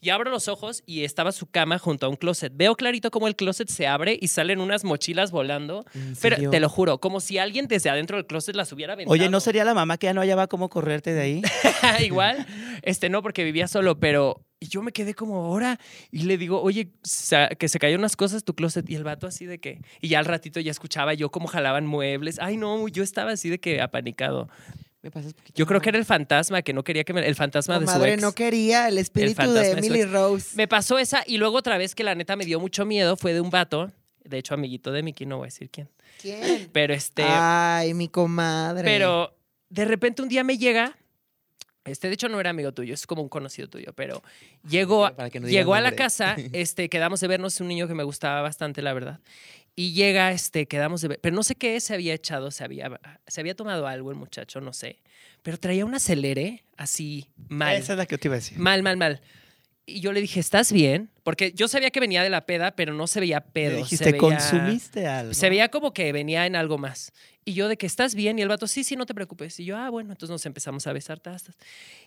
Y 0.00 0.10
abro 0.10 0.30
los 0.30 0.46
ojos 0.46 0.84
y 0.86 1.02
estaba 1.02 1.32
su 1.32 1.46
cama 1.46 1.78
junto 1.80 2.06
a 2.06 2.08
un 2.08 2.14
closet. 2.14 2.52
Veo 2.54 2.76
clarito 2.76 3.10
cómo 3.10 3.26
el 3.26 3.34
closet 3.34 3.68
se 3.68 3.88
abre 3.88 4.16
y 4.20 4.28
salen 4.28 4.60
unas 4.60 4.84
mochilas 4.84 5.32
volando. 5.32 5.84
¿En 5.92 6.14
Pero 6.22 6.50
te 6.50 6.60
lo 6.60 6.68
juro, 6.68 6.98
como 6.98 7.18
si 7.18 7.38
alguien 7.38 7.66
desde 7.66 7.90
adentro 7.90 8.16
del 8.16 8.24
closet 8.26 8.54
las 8.54 8.72
hubiera 8.72 8.92
aventado. 8.92 9.12
Oye, 9.12 9.28
¿no 9.28 9.40
sería 9.40 9.64
la 9.64 9.74
mamá 9.74 9.98
que 9.98 10.06
ya 10.06 10.14
no 10.14 10.20
hallaba 10.20 10.46
cómo 10.46 10.68
correrte 10.68 11.14
de 11.14 11.20
ahí? 11.20 11.42
Igual, 12.04 12.46
este 12.82 13.08
no, 13.08 13.22
porque 13.22 13.42
vivía 13.42 13.66
solo, 13.66 13.98
pero 13.98 14.40
y 14.60 14.68
yo 14.68 14.82
me 14.82 14.92
quedé 14.92 15.14
como 15.14 15.36
ahora 15.36 15.78
y 16.10 16.22
le 16.22 16.36
digo, 16.36 16.60
oye, 16.60 16.90
que 17.58 17.68
se 17.68 17.78
cayeron 17.78 18.00
unas 18.00 18.16
cosas 18.16 18.44
tu 18.44 18.54
closet 18.54 18.88
y 18.90 18.94
el 18.96 19.04
vato 19.04 19.26
así 19.26 19.46
de 19.46 19.58
que, 19.58 19.80
y 20.00 20.08
ya 20.08 20.18
al 20.18 20.24
ratito 20.24 20.58
ya 20.60 20.70
escuchaba 20.70 21.14
yo 21.14 21.30
cómo 21.30 21.46
jalaban 21.48 21.86
muebles. 21.86 22.38
Ay, 22.40 22.56
no, 22.56 22.88
yo 22.88 23.02
estaba 23.02 23.32
así 23.32 23.48
de 23.48 23.58
que 23.60 23.80
apanicado. 23.80 24.48
Me 25.00 25.12
pasas 25.12 25.32
Yo 25.54 25.64
creo 25.66 25.80
que 25.80 25.90
era 25.90 25.98
el 25.98 26.04
fantasma 26.04 26.62
que 26.62 26.72
no 26.72 26.82
quería 26.82 27.04
que 27.04 27.12
me, 27.12 27.24
el 27.24 27.36
fantasma 27.36 27.78
de 27.78 27.86
su 27.86 27.92
Madre, 27.92 28.14
ex. 28.14 28.22
no 28.22 28.32
quería 28.32 28.88
el 28.88 28.98
espíritu 28.98 29.48
de 29.52 29.70
Emily. 29.70 30.02
Rose. 30.04 30.56
Me 30.56 30.66
pasó 30.66 30.98
esa 30.98 31.22
y 31.24 31.36
luego 31.36 31.56
otra 31.56 31.78
vez 31.78 31.94
que 31.94 32.02
la 32.02 32.16
neta 32.16 32.34
me 32.34 32.44
dio 32.44 32.58
mucho 32.58 32.84
miedo 32.84 33.16
fue 33.16 33.32
de 33.32 33.40
un 33.40 33.50
vato, 33.50 33.92
de 34.24 34.38
hecho 34.38 34.54
amiguito 34.54 34.90
de 34.90 35.04
Mickey, 35.04 35.24
no 35.24 35.36
voy 35.36 35.44
a 35.44 35.50
decir 35.50 35.70
quién, 35.70 35.88
¿Quién? 36.20 36.68
pero 36.72 36.94
este, 36.94 37.22
Ay, 37.24 37.94
mi 37.94 38.08
comadre. 38.08 38.82
pero 38.82 39.32
de 39.70 39.84
repente 39.84 40.20
un 40.20 40.28
día 40.28 40.42
me 40.42 40.58
llega, 40.58 40.98
este 41.90 42.08
de 42.08 42.14
hecho 42.14 42.28
no 42.28 42.40
era 42.40 42.50
amigo 42.50 42.72
tuyo, 42.72 42.94
es 42.94 43.06
como 43.06 43.22
un 43.22 43.28
conocido 43.28 43.68
tuyo, 43.68 43.92
pero 43.94 44.22
llegó, 44.68 45.10
Para 45.14 45.30
que 45.30 45.40
no 45.40 45.48
llegó 45.48 45.74
a 45.74 45.80
la 45.80 45.92
casa, 45.92 46.36
este, 46.52 46.88
quedamos 46.88 47.20
de 47.20 47.28
vernos, 47.28 47.60
un 47.60 47.68
niño 47.68 47.88
que 47.88 47.94
me 47.94 48.04
gustaba 48.04 48.42
bastante, 48.42 48.82
la 48.82 48.92
verdad. 48.92 49.20
Y 49.74 49.92
llega, 49.92 50.32
este, 50.32 50.66
quedamos 50.66 51.02
de 51.02 51.08
ver, 51.08 51.20
pero 51.20 51.36
no 51.36 51.44
sé 51.44 51.54
qué 51.54 51.78
se 51.80 51.94
había 51.94 52.12
echado, 52.12 52.50
se 52.50 52.64
había, 52.64 53.00
se 53.28 53.40
había 53.40 53.54
tomado 53.54 53.86
algo 53.86 54.10
el 54.10 54.16
muchacho, 54.16 54.60
no 54.60 54.72
sé. 54.72 54.98
Pero 55.42 55.56
traía 55.56 55.84
un 55.84 55.94
acelere 55.94 56.64
así 56.76 57.28
mal. 57.48 57.76
Esa 57.76 57.92
es 57.92 57.98
la 57.98 58.06
que 58.06 58.18
te 58.18 58.26
iba 58.26 58.34
a 58.34 58.38
decir. 58.38 58.58
Mal, 58.58 58.82
mal, 58.82 58.96
mal. 58.96 59.20
Y 59.88 60.00
yo 60.00 60.12
le 60.12 60.20
dije, 60.20 60.38
¿estás 60.38 60.70
bien? 60.70 61.08
Porque 61.22 61.52
yo 61.52 61.66
sabía 61.66 61.90
que 61.90 61.98
venía 61.98 62.22
de 62.22 62.28
la 62.30 62.44
peda, 62.44 62.72
pero 62.72 62.92
no 62.92 63.06
se 63.06 63.20
veía 63.20 63.38
Le 63.38 63.52
pedo. 63.52 63.76
dijiste, 63.78 64.04
se 64.04 64.12
veía, 64.12 64.20
¿consumiste 64.20 65.06
algo? 65.06 65.32
Se 65.32 65.48
veía 65.48 65.68
como 65.70 65.92
que 65.94 66.12
venía 66.12 66.44
en 66.46 66.56
algo 66.56 66.76
más. 66.76 67.12
Y 67.44 67.54
yo 67.54 67.68
de 67.68 67.78
que 67.78 67.86
estás 67.86 68.14
bien. 68.14 68.38
Y 68.38 68.42
el 68.42 68.48
vato, 68.48 68.66
sí, 68.66 68.84
sí, 68.84 68.96
no 68.96 69.06
te 69.06 69.14
preocupes. 69.14 69.58
Y 69.60 69.64
yo, 69.64 69.78
ah, 69.78 69.88
bueno, 69.88 70.12
entonces 70.12 70.30
nos 70.30 70.44
empezamos 70.44 70.86
a 70.86 70.92
besar 70.92 71.20
tastas. 71.20 71.56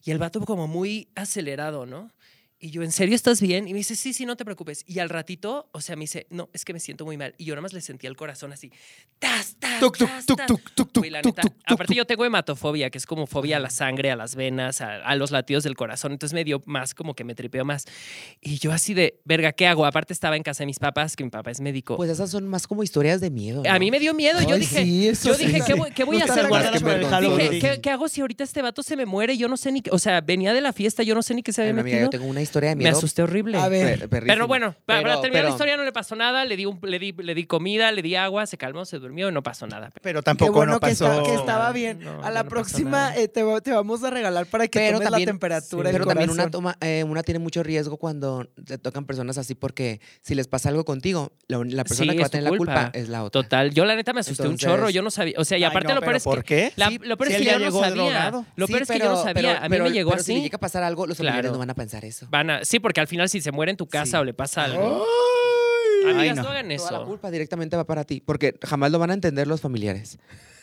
Y 0.03 0.11
el 0.11 0.19
vato 0.19 0.39
como 0.41 0.67
muy 0.67 1.07
acelerado, 1.15 1.87
¿no? 1.87 2.11
Y 2.63 2.69
yo, 2.69 2.83
¿en 2.83 2.91
serio 2.91 3.15
estás 3.15 3.41
bien? 3.41 3.67
Y 3.67 3.73
me 3.73 3.79
dice, 3.79 3.95
sí, 3.95 4.13
sí, 4.13 4.25
no 4.25 4.35
te 4.37 4.45
preocupes. 4.45 4.83
Y 4.85 4.99
al 4.99 5.09
ratito, 5.09 5.67
o 5.71 5.81
sea, 5.81 5.95
me 5.95 6.01
dice, 6.01 6.27
no, 6.29 6.47
es 6.53 6.63
que 6.63 6.73
me 6.73 6.79
siento 6.79 7.05
muy 7.05 7.17
mal. 7.17 7.33
Y 7.39 7.45
yo 7.45 7.55
nada 7.55 7.63
más 7.63 7.73
le 7.73 7.81
sentía 7.81 8.07
el 8.09 8.15
corazón 8.15 8.53
así, 8.53 8.71
tas, 9.19 9.55
tas, 9.59 9.79
Tuc, 9.79 9.97
tuc, 9.97 10.07
tas, 10.07 10.25
tuc, 10.27 10.91
tas. 10.93 11.09
la 11.09 11.21
neta, 11.23 11.41
tuc, 11.41 11.53
aparte 11.65 11.95
yo 11.95 12.05
tengo 12.05 12.23
hematofobia, 12.23 12.91
que 12.91 12.99
es 12.99 13.07
como 13.07 13.25
fobia 13.25 13.57
a 13.57 13.59
la 13.59 13.71
sangre, 13.71 14.11
a 14.11 14.15
las 14.15 14.35
venas, 14.35 14.79
a, 14.81 14.97
a 14.97 15.15
los 15.15 15.31
latidos 15.31 15.63
del 15.63 15.75
corazón. 15.75 16.11
Entonces 16.11 16.33
me 16.35 16.43
dio 16.43 16.61
más, 16.67 16.93
como 16.93 17.15
que 17.15 17.23
me 17.23 17.33
tripeó 17.33 17.65
más. 17.65 17.85
Y 18.41 18.59
yo 18.59 18.71
así 18.71 18.93
de, 18.93 19.19
verga, 19.25 19.53
¿qué 19.53 19.65
hago? 19.65 19.85
Aparte 19.85 20.13
estaba 20.13 20.37
en 20.37 20.43
casa 20.43 20.59
de 20.59 20.67
mis 20.67 20.77
papás, 20.77 21.15
que 21.15 21.23
mi 21.23 21.31
papá 21.31 21.49
es 21.49 21.61
médico. 21.61 21.97
Pues 21.97 22.11
esas 22.11 22.29
son 22.29 22.47
más 22.47 22.67
como 22.67 22.83
historias 22.83 23.21
de 23.21 23.31
miedo. 23.31 23.63
a 23.67 23.79
mí 23.79 23.89
me 23.89 23.99
dio 23.99 24.13
miedo. 24.13 24.39
yo 24.47 24.55
dije, 24.55 24.83
sí, 24.83 25.07
eso 25.07 25.29
yo 25.29 25.33
sí. 25.33 25.47
dije, 25.47 25.61
¿qué 25.65 25.73
voy, 25.73 25.89
qué 25.91 26.03
voy 26.03 26.17
No 26.19 26.25
a 26.25 26.27
hacer? 26.27 26.45
Dije, 27.21 27.59
¿qué, 27.59 27.81
qué 27.81 27.89
hago 27.89 28.07
si 28.07 28.21
ahorita 28.21 28.43
este 28.43 28.61
vato 28.61 28.83
se 28.83 28.95
me 28.95 29.05
muere? 29.07 29.35
Yo 29.35 29.47
no 29.47 29.57
sé 29.57 29.71
ni, 29.71 29.81
qué- 29.81 29.89
o 29.91 29.97
sea, 29.99 30.21
venía 30.21 30.53
de 30.53 30.61
la 30.61 30.73
fiesta, 30.73 31.01
yo 31.03 31.15
no 31.15 31.23
sé 31.23 31.33
ni 31.33 31.41
qué 31.43 31.51
se 31.53 31.61
había 31.61 31.71
Ay, 31.71 31.75
no, 31.75 31.81
amiga, 31.81 31.95
metido. 31.97 32.11
yo 32.11 32.17
tengo 32.19 32.29
una 32.29 32.41
historia 32.51 32.69
de 32.69 32.75
Me 32.75 32.89
asusté 32.89 33.23
horrible. 33.23 33.57
A 33.57 33.67
ver. 33.69 34.07
per-. 34.09 34.25
Pero 34.25 34.47
bueno, 34.47 34.75
para, 34.85 35.01
para 35.01 35.13
Pero- 35.15 35.21
terminar 35.21 35.43
la 35.45 35.49
historia 35.51 35.77
no 35.77 35.83
le 35.83 35.91
pasó 35.91 36.15
nada, 36.15 36.45
le 36.45 36.55
di, 36.57 36.65
un- 36.65 36.79
le, 36.83 36.99
di, 36.99 37.13
le 37.13 37.33
di 37.33 37.45
comida, 37.45 37.91
le 37.91 38.01
di 38.01 38.15
agua, 38.15 38.45
se 38.45 38.57
calmó, 38.57 38.85
se 38.85 38.99
durmió 38.99 39.29
y 39.29 39.31
no 39.31 39.41
pasó 39.43 39.67
nada. 39.67 39.89
Pero 40.01 40.19
Qué 40.21 40.23
tampoco 40.25 40.51
bueno 40.53 40.73
no 40.73 40.79
que, 40.79 40.87
pasó. 40.87 41.11
está- 41.11 41.23
que 41.23 41.33
estaba 41.35 41.71
bien. 41.71 41.99
No, 42.01 42.23
a 42.23 42.29
la 42.31 42.43
no 42.43 42.49
próxima 42.49 43.15
eh, 43.15 43.27
te, 43.27 43.43
te 43.61 43.71
vamos 43.71 44.03
a 44.03 44.09
regalar 44.09 44.45
para 44.47 44.67
que 44.67 44.79
Pero 44.79 44.97
tomes 44.97 45.09
también- 45.09 45.27
la 45.27 45.31
temperatura 45.31 45.89
sí, 45.89 45.93
Pero 45.93 46.05
también 46.05 46.29
una, 46.29 46.49
toma, 46.51 46.77
eh, 46.81 47.03
una 47.07 47.23
tiene 47.23 47.39
mucho 47.39 47.63
riesgo 47.63 47.97
cuando 47.97 48.47
te 48.65 48.77
tocan 48.77 49.05
personas 49.05 49.37
así 49.37 49.55
porque 49.55 50.01
si 50.21 50.35
les 50.35 50.47
pasa 50.47 50.69
algo 50.69 50.85
contigo, 50.85 51.31
la, 51.47 51.59
la 51.65 51.83
persona 51.83 52.11
Sí, 52.11 52.17
que 52.17 52.21
va 52.23 52.27
a 52.27 52.29
tener 52.29 52.51
la 52.51 52.57
culpa 52.57 52.89
es 52.93 53.09
la 53.09 53.23
otra. 53.23 53.41
Total, 53.43 53.71
yo 53.71 53.85
la 53.85 53.95
neta 53.95 54.13
me 54.13 54.19
asusté 54.21 54.47
un 54.47 54.57
chorro, 54.57 54.89
yo 54.89 55.01
no 55.01 55.11
sabía. 55.11 55.35
O 55.37 55.45
sea, 55.45 55.57
y 55.57 55.63
Ay, 55.63 55.69
aparte 55.69 55.89
no, 55.89 55.95
lo 55.95 56.01
peor 56.01 56.15
es 56.15 56.23
¿por 56.23 56.43
que. 56.43 56.71
qué? 56.75 56.99
lo 57.03 57.17
peor 57.17 57.31
es 57.31 57.37
que 57.37 57.43
ya 57.45 57.57
yo 57.57 57.69
no 57.71 57.79
sabía. 57.79 58.31
Lo 58.55 58.67
peor 58.67 58.81
es 58.83 58.87
que 58.89 58.99
yo 58.99 59.05
no 59.11 59.23
sabía. 59.23 59.63
a 59.63 59.69
mí 59.69 59.79
me 59.79 59.91
llegó 59.91 60.13
así. 60.13 60.23
si 60.25 60.33
le 60.35 60.41
llega 60.41 60.55
a 60.57 60.59
pasar 60.59 60.83
algo, 60.83 61.07
los 61.07 61.17
familiares 61.17 61.51
no 61.51 61.57
van 61.57 61.69
a 61.69 61.75
pensar 61.75 62.05
eso. 62.05 62.27
Sí, 62.63 62.79
porque 62.79 62.99
al 63.01 63.07
final 63.07 63.29
si 63.29 63.41
se 63.41 63.51
muere 63.51 63.71
en 63.71 63.77
tu 63.77 63.87
casa 63.87 64.17
Sí. 64.17 64.21
o 64.21 64.23
le 64.23 64.33
pasa 64.33 64.65
algo. 64.65 65.05
Ay, 66.05 66.11
Amigas, 66.13 66.37
no. 66.37 66.43
no 66.43 66.49
hagan 66.49 66.75
Toda 66.77 66.91
la 66.91 66.97
eso. 66.97 67.05
culpa 67.05 67.29
directamente 67.31 67.75
va 67.77 67.85
para 67.85 68.03
ti, 68.03 68.21
porque 68.25 68.57
jamás 68.63 68.91
lo 68.91 68.99
van 68.99 69.11
a 69.11 69.13
entender 69.13 69.45
los 69.47 69.61
familiares. 69.61 70.17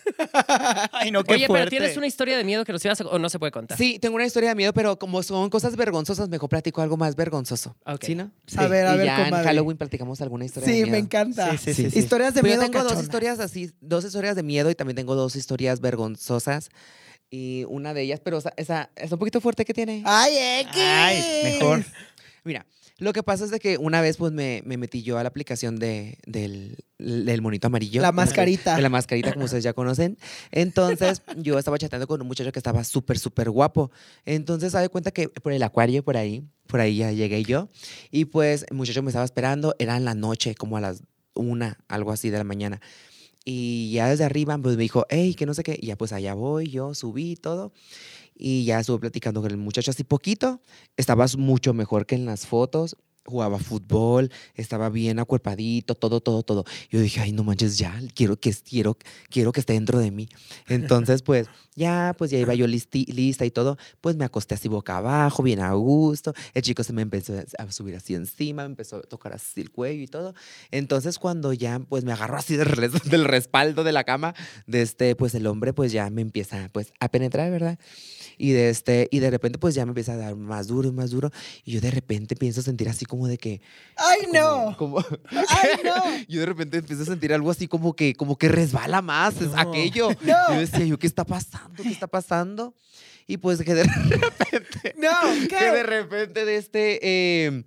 Ay, 0.93 1.11
no, 1.11 1.23
qué 1.23 1.35
Oye, 1.35 1.47
fuerte. 1.47 1.67
pero 1.67 1.71
tienes 1.71 1.97
una 1.97 2.07
historia 2.07 2.37
de 2.39 2.45
miedo 2.45 2.65
que 2.65 2.73
nos 2.73 2.83
ibas 2.85 3.01
a, 3.01 3.05
o 3.07 3.19
no 3.19 3.29
se 3.29 3.39
puede 3.39 3.53
contar. 3.53 3.77
Sí, 3.77 3.99
tengo 3.99 4.17
una 4.17 4.25
historia 4.25 4.49
de 4.51 4.55
miedo, 4.55 4.73
pero 4.73 4.99
como 4.99 5.23
son 5.23 5.51
cosas 5.51 5.77
vergonzosas, 5.77 6.29
mejor 6.29 6.49
platico 6.49 6.81
algo 6.81 6.97
más 6.97 7.15
vergonzoso. 7.15 7.77
Ok. 7.87 8.05
¿Sí, 8.05 8.15
no? 8.15 8.31
A 8.57 8.67
ver, 8.69 8.87
a 8.87 8.95
y 8.95 8.99
ver, 8.99 9.07
ya 9.07 9.29
en. 9.29 9.35
Halloween 9.35 9.77
platicamos 9.77 10.21
alguna 10.21 10.45
historia 10.47 10.67
de 10.67 10.73
Sí, 10.73 10.79
miedo. 10.83 10.93
me 10.93 10.99
encanta. 10.99 11.51
Sí, 11.53 11.59
sí, 11.59 11.75
sí, 11.75 11.91
sí. 11.91 11.99
Historias 11.99 12.35
de 12.35 12.41
Pues 12.41 12.55
yo 12.55 12.59
miedo 12.61 12.71
tengo 12.73 12.85
dos 12.89 13.03
historias 13.03 13.39
así, 13.39 13.71
dos 13.81 14.05
historias 14.05 14.35
de 14.35 14.43
miedo 14.43 14.71
y 14.71 14.75
también 14.75 14.97
tengo 14.97 15.15
dos 15.15 15.37
historias 15.37 15.81
vergonzosas. 15.81 16.71
Y 17.31 17.65
una 17.69 17.95
de 17.95 18.03
ellas, 18.03 18.21
pero 18.23 18.39
esa, 18.39 18.53
esa 18.57 18.91
es 18.97 19.13
un 19.13 19.19
poquito 19.19 19.41
fuerte 19.41 19.65
que 19.65 19.75
tiene. 19.75 20.03
Ay, 20.07 20.63
X. 20.63 20.77
Ay, 20.77 21.23
mejor. 21.45 21.85
Mira, 22.45 22.65
lo 22.99 23.13
que 23.13 23.23
pasa 23.23 23.45
es 23.45 23.53
de 23.53 23.61
que 23.61 23.79
una 23.79 24.01
vez 24.01 24.17
pues 24.17 24.33
me, 24.33 24.61
me 24.65 24.77
metí 24.77 25.03
yo 25.03 25.19
a 25.19 25.23
la 25.23 25.29
aplicación 25.29 25.77
de, 25.77 26.19
del, 26.27 26.77
del 26.99 27.43
monito 27.43 27.69
amarillo. 27.69 28.03
La 28.03 28.11
mascarita. 28.11 28.75
De 28.75 28.83
la 28.83 28.89
mascarita, 28.89 29.33
como 29.33 29.45
ustedes 29.45 29.63
ya 29.63 29.73
conocen. 29.73 30.19
Entonces, 30.51 31.23
yo 31.37 31.59
estaba 31.59 31.79
chateando 31.79 32.09
con 32.09 32.21
un 32.21 32.27
muchacho 32.27 32.51
que 32.51 32.59
estaba 32.59 32.83
súper, 32.83 33.19
súper 33.19 33.51
guapo. 33.51 33.93
Entonces, 34.25 34.73
se 34.73 34.89
cuenta 34.89 35.13
que 35.13 35.29
por 35.29 35.53
el 35.53 35.63
acuario, 35.63 36.03
por 36.03 36.17
ahí, 36.17 36.43
por 36.67 36.81
ahí 36.81 36.97
ya 36.97 37.13
llegué 37.13 37.45
yo. 37.45 37.69
Y 38.11 38.25
pues, 38.25 38.67
el 38.69 38.77
muchacho 38.77 39.03
me 39.05 39.11
estaba 39.11 39.25
esperando. 39.25 39.77
Era 39.79 39.97
en 39.97 40.05
la 40.05 40.15
noche, 40.15 40.57
como 40.57 40.77
a 40.77 40.81
las 40.81 41.05
una, 41.35 41.79
algo 41.87 42.11
así 42.11 42.31
de 42.31 42.39
la 42.39 42.45
mañana. 42.45 42.81
Y 43.51 43.93
ya 43.93 44.11
desde 44.11 44.25
arriba, 44.25 44.59
pues 44.59 44.77
me 44.77 44.83
dijo, 44.83 45.07
hey, 45.09 45.33
que 45.33 45.47
no 45.47 45.55
sé 45.55 45.63
qué. 45.63 45.79
Y 45.81 45.87
ya 45.87 45.97
pues 45.97 46.13
allá 46.13 46.35
voy, 46.35 46.69
yo 46.69 46.93
subí 46.93 47.35
todo. 47.35 47.73
Y 48.35 48.67
ya 48.67 48.79
estuve 48.79 48.99
platicando 48.99 49.41
con 49.41 49.51
el 49.51 49.57
muchacho 49.57 49.91
así 49.91 50.05
poquito. 50.05 50.61
Estabas 50.99 51.39
mucho 51.39 51.73
mejor 51.73 52.05
que 52.05 52.15
en 52.15 52.27
las 52.27 52.47
fotos. 52.47 52.99
Jugaba 53.25 53.59
fútbol, 53.59 54.31
estaba 54.55 54.91
bien 54.91 55.19
acuerpadito, 55.19 55.95
todo, 55.95 56.21
todo, 56.21 56.43
todo. 56.43 56.65
Yo 56.91 57.01
dije, 57.01 57.21
ay, 57.21 57.33
no 57.33 57.43
manches, 57.43 57.79
ya, 57.79 57.99
quiero 58.15 58.39
que, 58.39 58.53
quiero, 58.53 58.99
quiero 59.31 59.53
que 59.53 59.61
esté 59.61 59.73
dentro 59.73 59.99
de 59.99 60.11
mí. 60.11 60.29
Entonces, 60.67 61.23
pues, 61.23 61.47
ya, 61.79 62.15
pues 62.19 62.31
ya 62.31 62.39
iba 62.39 62.55
yo 62.55 62.67
listi- 62.67 63.07
lista 63.07 63.47
y 63.47 63.51
todo. 63.51 63.79
Pues 64.03 64.17
me 64.17 64.25
acosté 64.27 64.55
así 64.55 64.69
boca 64.69 64.99
abajo, 64.99 65.43
bien 65.43 65.61
a 65.61 65.73
gusto. 65.73 66.35
El 66.53 66.63
chico 66.63 66.83
se 66.85 66.93
me 66.93 67.03
empezó 67.03 67.35
a 67.59 67.73
subir 67.73 67.97
así 67.97 68.15
encima, 68.15 68.65
me 68.65 68.71
empezó 68.71 68.97
a 68.97 69.01
tocar 69.03 69.33
así 69.33 69.61
el 69.63 69.71
cuello 69.71 70.03
y 70.03 70.07
todo. 70.09 70.35
Entonces, 70.71 71.19
cuando 71.19 71.53
ya, 71.53 71.79
pues 71.79 72.05
me 72.05 72.13
agarró 72.13 72.37
así 72.37 72.57
del, 72.59 72.67
res- 72.67 73.05
del 73.05 73.25
respaldo 73.25 73.85
de 73.85 73.93
la 73.93 74.05
cama, 74.05 74.35
de 74.67 74.83
este, 74.83 75.17
pues 75.17 75.35
el 75.35 75.47
hombre, 75.47 75.73
pues 75.73 75.93
ya 75.93 76.11
me 76.11 76.21
empieza, 76.23 76.69
pues, 76.73 76.93
a 77.01 77.09
penetrar, 77.09 77.51
¿verdad? 77.51 77.79
Y 78.41 78.51
de, 78.53 78.69
este, 78.71 79.09
y 79.11 79.19
de 79.19 79.31
repente, 79.31 79.59
pues 79.59 79.75
ya 79.75 79.85
me 79.85 79.91
empieza 79.91 80.13
a 80.13 80.17
dar 80.17 80.37
más 80.37 80.69
duro 80.69 80.89
y 80.89 80.93
más 80.93 81.11
duro. 81.11 81.31
Y 81.65 81.73
yo 81.73 81.81
de 81.81 81.91
repente 81.91 82.37
pienso 82.37 82.63
sentir 82.63 82.89
así 82.89 83.05
como 83.05 83.27
de 83.27 83.37
que. 83.39 83.61
Ay, 83.97 84.29
no. 84.33 84.77
como- 84.77 84.99
Ay, 85.31 85.71
no. 85.85 85.95
yo 86.29 86.41
de 86.41 86.47
repente 86.47 86.79
empiezo 86.79 87.03
a 87.03 87.07
sentir 87.07 87.33
algo 87.33 87.51
así 87.51 87.67
como 87.67 87.95
que, 87.95 88.15
como 88.15 88.37
que 88.37 88.49
resbala 88.49 89.03
más 89.03 89.37
es 89.41 89.49
No. 89.51 89.59
aquello. 89.59 90.11
No. 90.23 90.55
Yo 90.55 90.61
decía, 90.61 90.85
yo, 90.85 90.99
¿qué 90.99 91.07
está 91.09 91.25
pasando? 91.25 91.68
¿Qué 91.77 91.89
está 91.89 92.07
pasando? 92.07 92.75
Y 93.27 93.37
pues 93.39 93.63
que 93.63 93.75
de 93.75 93.85
repente, 94.11 94.95
No, 94.99 95.11
que 95.49 95.65
de 95.65 95.73
¿qué? 95.73 95.83
repente 95.83 96.45
de 96.45 96.57
este, 96.57 96.99
eh, 97.03 97.65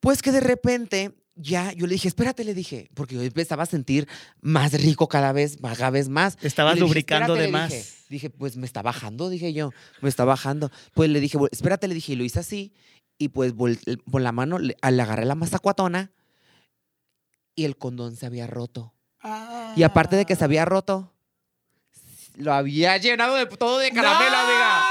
pues 0.00 0.22
que 0.22 0.32
de 0.32 0.40
repente 0.40 1.12
ya, 1.34 1.72
yo 1.72 1.86
le 1.86 1.92
dije, 1.94 2.08
espérate, 2.08 2.44
le 2.44 2.54
dije, 2.54 2.88
porque 2.94 3.14
yo 3.14 3.22
empezaba 3.22 3.64
a 3.64 3.66
sentir 3.66 4.08
más 4.40 4.72
rico 4.72 5.06
cada 5.06 5.32
vez, 5.32 5.58
cada 5.60 5.90
vez 5.90 6.08
más. 6.08 6.36
Te 6.36 6.46
estabas 6.46 6.74
dije, 6.76 6.86
lubricando 6.86 7.34
de 7.34 7.48
más. 7.48 7.70
Dije, 7.70 7.92
Dije, 8.08 8.30
pues 8.30 8.56
me 8.56 8.66
está 8.66 8.82
bajando, 8.82 9.28
dije 9.28 9.52
yo, 9.52 9.72
me 10.00 10.08
está 10.08 10.24
bajando. 10.24 10.70
Pues 10.94 11.10
le 11.10 11.18
dije, 11.20 11.36
"Bueno, 11.36 11.50
espérate, 11.52 11.88
le 11.88 11.94
dije, 11.94 12.12
y 12.12 12.16
lo 12.16 12.22
hice 12.24 12.38
así. 12.38 12.72
Y 13.18 13.28
pues 13.30 13.52
con 13.52 14.22
la 14.22 14.30
mano 14.30 14.58
le, 14.60 14.76
le 14.80 15.02
agarré 15.02 15.24
la 15.24 15.34
mazacuatona 15.34 16.12
y 17.56 17.64
el 17.64 17.76
condón 17.76 18.14
se 18.16 18.26
había 18.26 18.46
roto. 18.46 18.94
Y 19.74 19.82
aparte 19.82 20.14
de 20.14 20.24
que 20.24 20.36
se 20.36 20.44
había 20.44 20.64
roto, 20.64 21.15
lo 22.36 22.52
había 22.54 22.96
llenado 22.98 23.34
de 23.36 23.46
todo 23.46 23.78
de 23.78 23.90
caramelo, 23.90 24.36
amiga. 24.36 24.82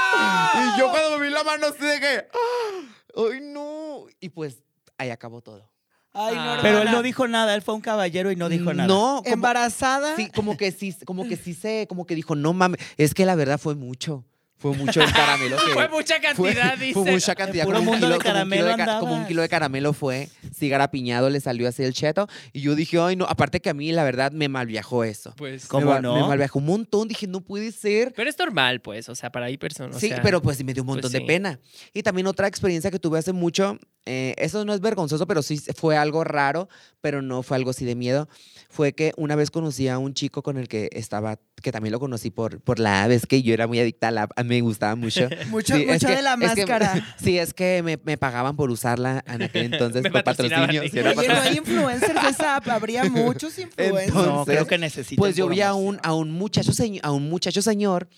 Y 0.74 0.78
yo 0.78 0.88
cuando 0.90 1.18
me 1.18 1.26
vi 1.26 1.32
la 1.32 1.44
mano 1.44 1.66
así 1.68 1.84
de 1.84 2.00
que, 2.00 2.26
"Ah, 2.32 2.80
¡ay 3.16 3.40
no! 3.42 4.06
Y 4.20 4.28
pues 4.30 4.62
ahí 4.98 5.10
acabó 5.10 5.40
todo. 5.40 5.70
Ay, 6.12 6.34
no, 6.34 6.40
Ah. 6.54 6.58
Pero 6.62 6.80
él 6.80 6.90
no 6.90 7.02
dijo 7.02 7.28
nada, 7.28 7.54
él 7.54 7.60
fue 7.62 7.74
un 7.74 7.82
caballero 7.82 8.30
y 8.32 8.36
no 8.36 8.48
dijo 8.48 8.72
nada. 8.72 8.86
No, 8.88 9.20
como, 9.22 9.34
Embarazada. 9.34 10.16
sí, 10.16 10.30
como 10.34 10.56
que 10.56 10.72
sí, 10.72 10.96
como 11.04 11.28
que 11.28 11.36
sí 11.36 11.52
se, 11.52 11.86
como 11.88 12.06
que 12.06 12.14
dijo, 12.14 12.34
no 12.34 12.52
mames, 12.54 12.80
es 12.96 13.12
que 13.12 13.26
la 13.26 13.34
verdad 13.34 13.58
fue 13.58 13.74
mucho. 13.74 14.24
Fue 14.58 14.72
mucho 14.74 15.02
el 15.02 15.12
caramelo 15.12 15.56
que. 15.66 15.72
Fue 15.74 15.88
mucha 15.90 16.14
fue- 16.34 16.54
cantidad, 16.54 16.78
dice. 16.78 16.94
Fue 16.94 17.10
mucha 17.12 17.34
cantidad. 17.34 17.64
Como 17.66 17.78
un, 17.80 17.84
mundo 17.84 18.06
kilo, 18.06 18.18
de 18.18 18.24
como, 18.24 18.42
un 18.42 18.50
kilo 18.50 18.64
de, 18.76 18.98
como 18.98 19.14
un 19.14 19.26
kilo 19.26 19.42
de 19.42 19.48
caramelo 19.50 19.92
fue. 19.92 20.30
Cigarra 20.56 20.90
piñado 20.90 21.28
le 21.30 21.40
salió 21.40 21.68
así 21.68 21.82
el 21.82 21.92
cheto. 21.92 22.28
Y 22.52 22.60
yo 22.62 22.74
dije, 22.74 22.98
ay, 23.00 23.16
no. 23.16 23.24
Aparte 23.26 23.60
que 23.60 23.70
a 23.70 23.74
mí, 23.74 23.92
la 23.92 24.04
verdad, 24.04 24.32
me 24.32 24.48
malviajó 24.48 25.04
eso. 25.04 25.34
Pues, 25.36 25.66
¿Cómo 25.66 25.92
me, 25.94 26.00
no? 26.00 26.14
Me 26.14 26.22
malviajó 26.28 26.58
un 26.58 26.66
montón. 26.66 27.08
Dije, 27.08 27.26
no 27.26 27.40
puede 27.40 27.72
ser. 27.72 28.12
Pero 28.16 28.30
es 28.30 28.38
normal, 28.38 28.80
pues, 28.80 29.08
o 29.08 29.14
sea, 29.14 29.30
para 29.30 29.46
ahí 29.46 29.56
personas. 29.58 29.98
sí, 30.00 30.10
pero 30.22 30.40
pues 30.40 30.56
sí 30.56 30.64
me 30.64 30.72
dio 30.72 30.82
un 30.82 30.86
pues 30.86 30.96
montón 30.96 31.10
sí. 31.12 31.18
de 31.18 31.24
pena. 31.24 31.60
Y 31.92 32.02
también 32.02 32.26
otra 32.26 32.46
experiencia 32.48 32.90
que 32.90 32.98
tuve 32.98 33.18
hace 33.18 33.32
mucho, 33.32 33.78
eh, 34.06 34.34
eso 34.38 34.64
no 34.64 34.72
es 34.72 34.80
vergonzoso, 34.80 35.26
pero 35.26 35.42
sí 35.42 35.58
fue 35.76 35.96
algo 35.96 36.24
raro, 36.24 36.68
pero 37.00 37.22
no 37.22 37.42
fue 37.42 37.56
algo 37.56 37.70
así 37.70 37.84
de 37.84 37.94
miedo. 37.94 38.28
Fue 38.70 38.92
que 38.92 39.12
una 39.16 39.36
vez 39.36 39.50
conocí 39.50 39.88
a 39.88 39.98
un 39.98 40.14
chico 40.14 40.42
con 40.42 40.56
el 40.58 40.68
que 40.68 40.88
estaba, 40.92 41.38
que 41.62 41.72
también 41.72 41.92
lo 41.92 42.00
conocí 42.00 42.30
por, 42.30 42.60
por 42.60 42.78
la 42.78 43.04
app, 43.04 43.10
es 43.10 43.26
que 43.26 43.42
yo 43.42 43.52
era 43.54 43.66
muy 43.66 43.78
adicta 43.80 44.08
a 44.08 44.10
la 44.10 44.22
app, 44.24 44.32
me 44.44 44.60
gustaba 44.60 44.94
mucho. 44.96 45.28
Mucho, 45.50 45.76
Sí, 45.76 45.86
mucho 45.86 46.06
que- 46.08 46.16
de 46.16 46.22
la 46.22 46.34
es 46.34 46.40
que- 46.40 46.46
máscara. 46.66 47.16
sí, 47.22 47.38
es 47.38 47.54
que 47.54 47.82
me, 47.82 47.98
me 48.04 48.16
pagaban 48.16 48.56
por 48.56 48.70
usarla 48.70 49.24
en 49.26 49.42
aquel 49.42 49.66
entonces 49.72 50.02
Me 50.02 50.10
por 50.10 50.24
patrocinaban, 50.24 50.45
patrocinio. 50.50 50.82
sí. 50.82 50.88
sí, 50.88 50.98
era 50.98 51.10
Oye, 51.10 51.28
no 51.28 51.34
patrocinio. 51.34 51.50
hay 51.50 51.56
influencers 51.58 52.22
de 52.22 52.28
esa 52.28 52.56
app. 52.56 52.68
Habría 52.68 53.04
muchos 53.10 53.58
influencers. 53.58 54.14
No, 54.14 54.44
creo 54.44 54.66
que 54.66 54.78
necesita. 54.78 55.18
Pues 55.18 55.36
yo 55.36 55.48
vi 55.48 55.60
a 55.60 55.74
un, 55.74 55.98
a 56.02 56.14
un 56.14 56.30
muchacho 56.30 56.72
señor, 56.72 57.04
a 57.04 57.12
un 57.12 57.28
muchacho 57.28 57.62
señor 57.62 58.08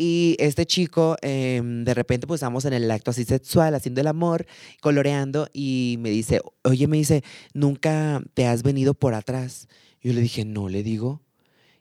y 0.00 0.36
este 0.38 0.64
chico 0.64 1.16
em, 1.22 1.84
de 1.84 1.92
repente 1.92 2.28
pues 2.28 2.38
estamos 2.38 2.64
en 2.64 2.72
el 2.72 2.88
acto 2.88 3.10
así 3.10 3.24
sexual 3.24 3.74
haciendo 3.74 4.00
el 4.00 4.06
amor, 4.06 4.46
coloreando 4.80 5.48
y 5.52 5.96
me 5.98 6.08
dice, 6.10 6.40
oye, 6.62 6.86
me 6.86 6.98
dice, 6.98 7.24
nunca 7.52 8.22
te 8.34 8.46
has 8.46 8.62
venido 8.62 8.94
por 8.94 9.14
atrás. 9.14 9.66
Yo 10.00 10.12
le 10.12 10.20
dije, 10.20 10.44
no, 10.44 10.68
le 10.68 10.84
digo. 10.84 11.20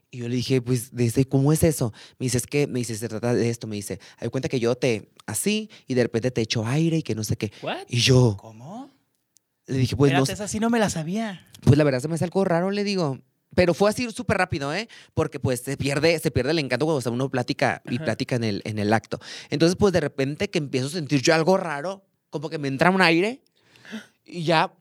Y 0.09 0.19
yo 0.19 0.29
le 0.29 0.35
dije, 0.35 0.61
pues, 0.61 0.95
dice, 0.95 1.25
¿cómo 1.25 1.51
es 1.51 1.63
eso? 1.63 1.93
Me 2.17 2.25
dice, 2.25 2.37
es 2.37 2.47
que, 2.47 2.65
me 2.65 2.79
dice, 2.79 2.95
se 2.95 3.09
trata 3.09 3.33
de 3.33 3.49
esto. 3.49 3.67
Me 3.67 3.75
dice, 3.75 3.99
hay 4.17 4.29
cuenta 4.29 4.49
que 4.49 4.59
yo 4.59 4.73
te, 4.75 5.11
así, 5.25 5.69
y 5.85 5.93
de 5.93 6.03
repente 6.03 6.31
te 6.31 6.41
echo 6.41 6.65
aire 6.65 6.97
y 6.97 7.03
que 7.03 7.13
no 7.13 7.23
sé 7.23 7.35
qué. 7.35 7.51
¿What? 7.61 7.85
Y 7.89 7.99
yo 7.99 8.37
¿Cómo? 8.39 8.76
Le 9.67 9.77
dije, 9.77 9.95
pues, 9.95 10.11
no 10.11 10.19
Espérate, 10.19 10.33
esa 10.33 10.47
sí 10.47 10.59
no 10.59 10.69
me 10.69 10.79
la 10.79 10.89
sabía. 10.89 11.45
pues 11.61 11.77
la 11.77 11.83
verdad 11.83 11.99
se 11.99 12.07
me 12.07 12.15
hace 12.15 12.23
algo 12.23 12.43
raro, 12.45 12.71
le 12.71 12.83
digo. 12.83 13.19
Pero 13.55 13.73
fue 13.73 13.89
así 13.89 14.09
súper 14.11 14.37
rápido, 14.37 14.73
¿eh? 14.73 14.87
Porque 15.13 15.39
pues 15.39 15.61
se 15.61 15.77
pierde, 15.77 16.19
se 16.19 16.29
pierde 16.31 16.51
el 16.51 16.59
encanto 16.59 16.85
cuando 16.85 16.99
o 16.99 17.01
sea, 17.01 17.11
uno 17.11 17.29
platica 17.29 17.81
y 17.89 17.95
Ajá. 17.95 18.05
platica 18.05 18.35
en 18.35 18.43
el, 18.43 18.61
en 18.65 18.77
el 18.77 18.93
acto. 18.93 19.19
Entonces, 19.49 19.75
pues 19.77 19.93
de 19.93 19.99
repente 19.99 20.49
que 20.49 20.59
empiezo 20.59 20.87
a 20.87 20.91
sentir 20.91 21.21
yo 21.21 21.33
algo 21.33 21.57
raro, 21.57 22.05
como 22.29 22.49
que 22.49 22.59
me 22.59 22.67
entra 22.67 22.91
un 22.91 23.01
aire 23.01 23.41
y 24.25 24.43
ya, 24.43 24.73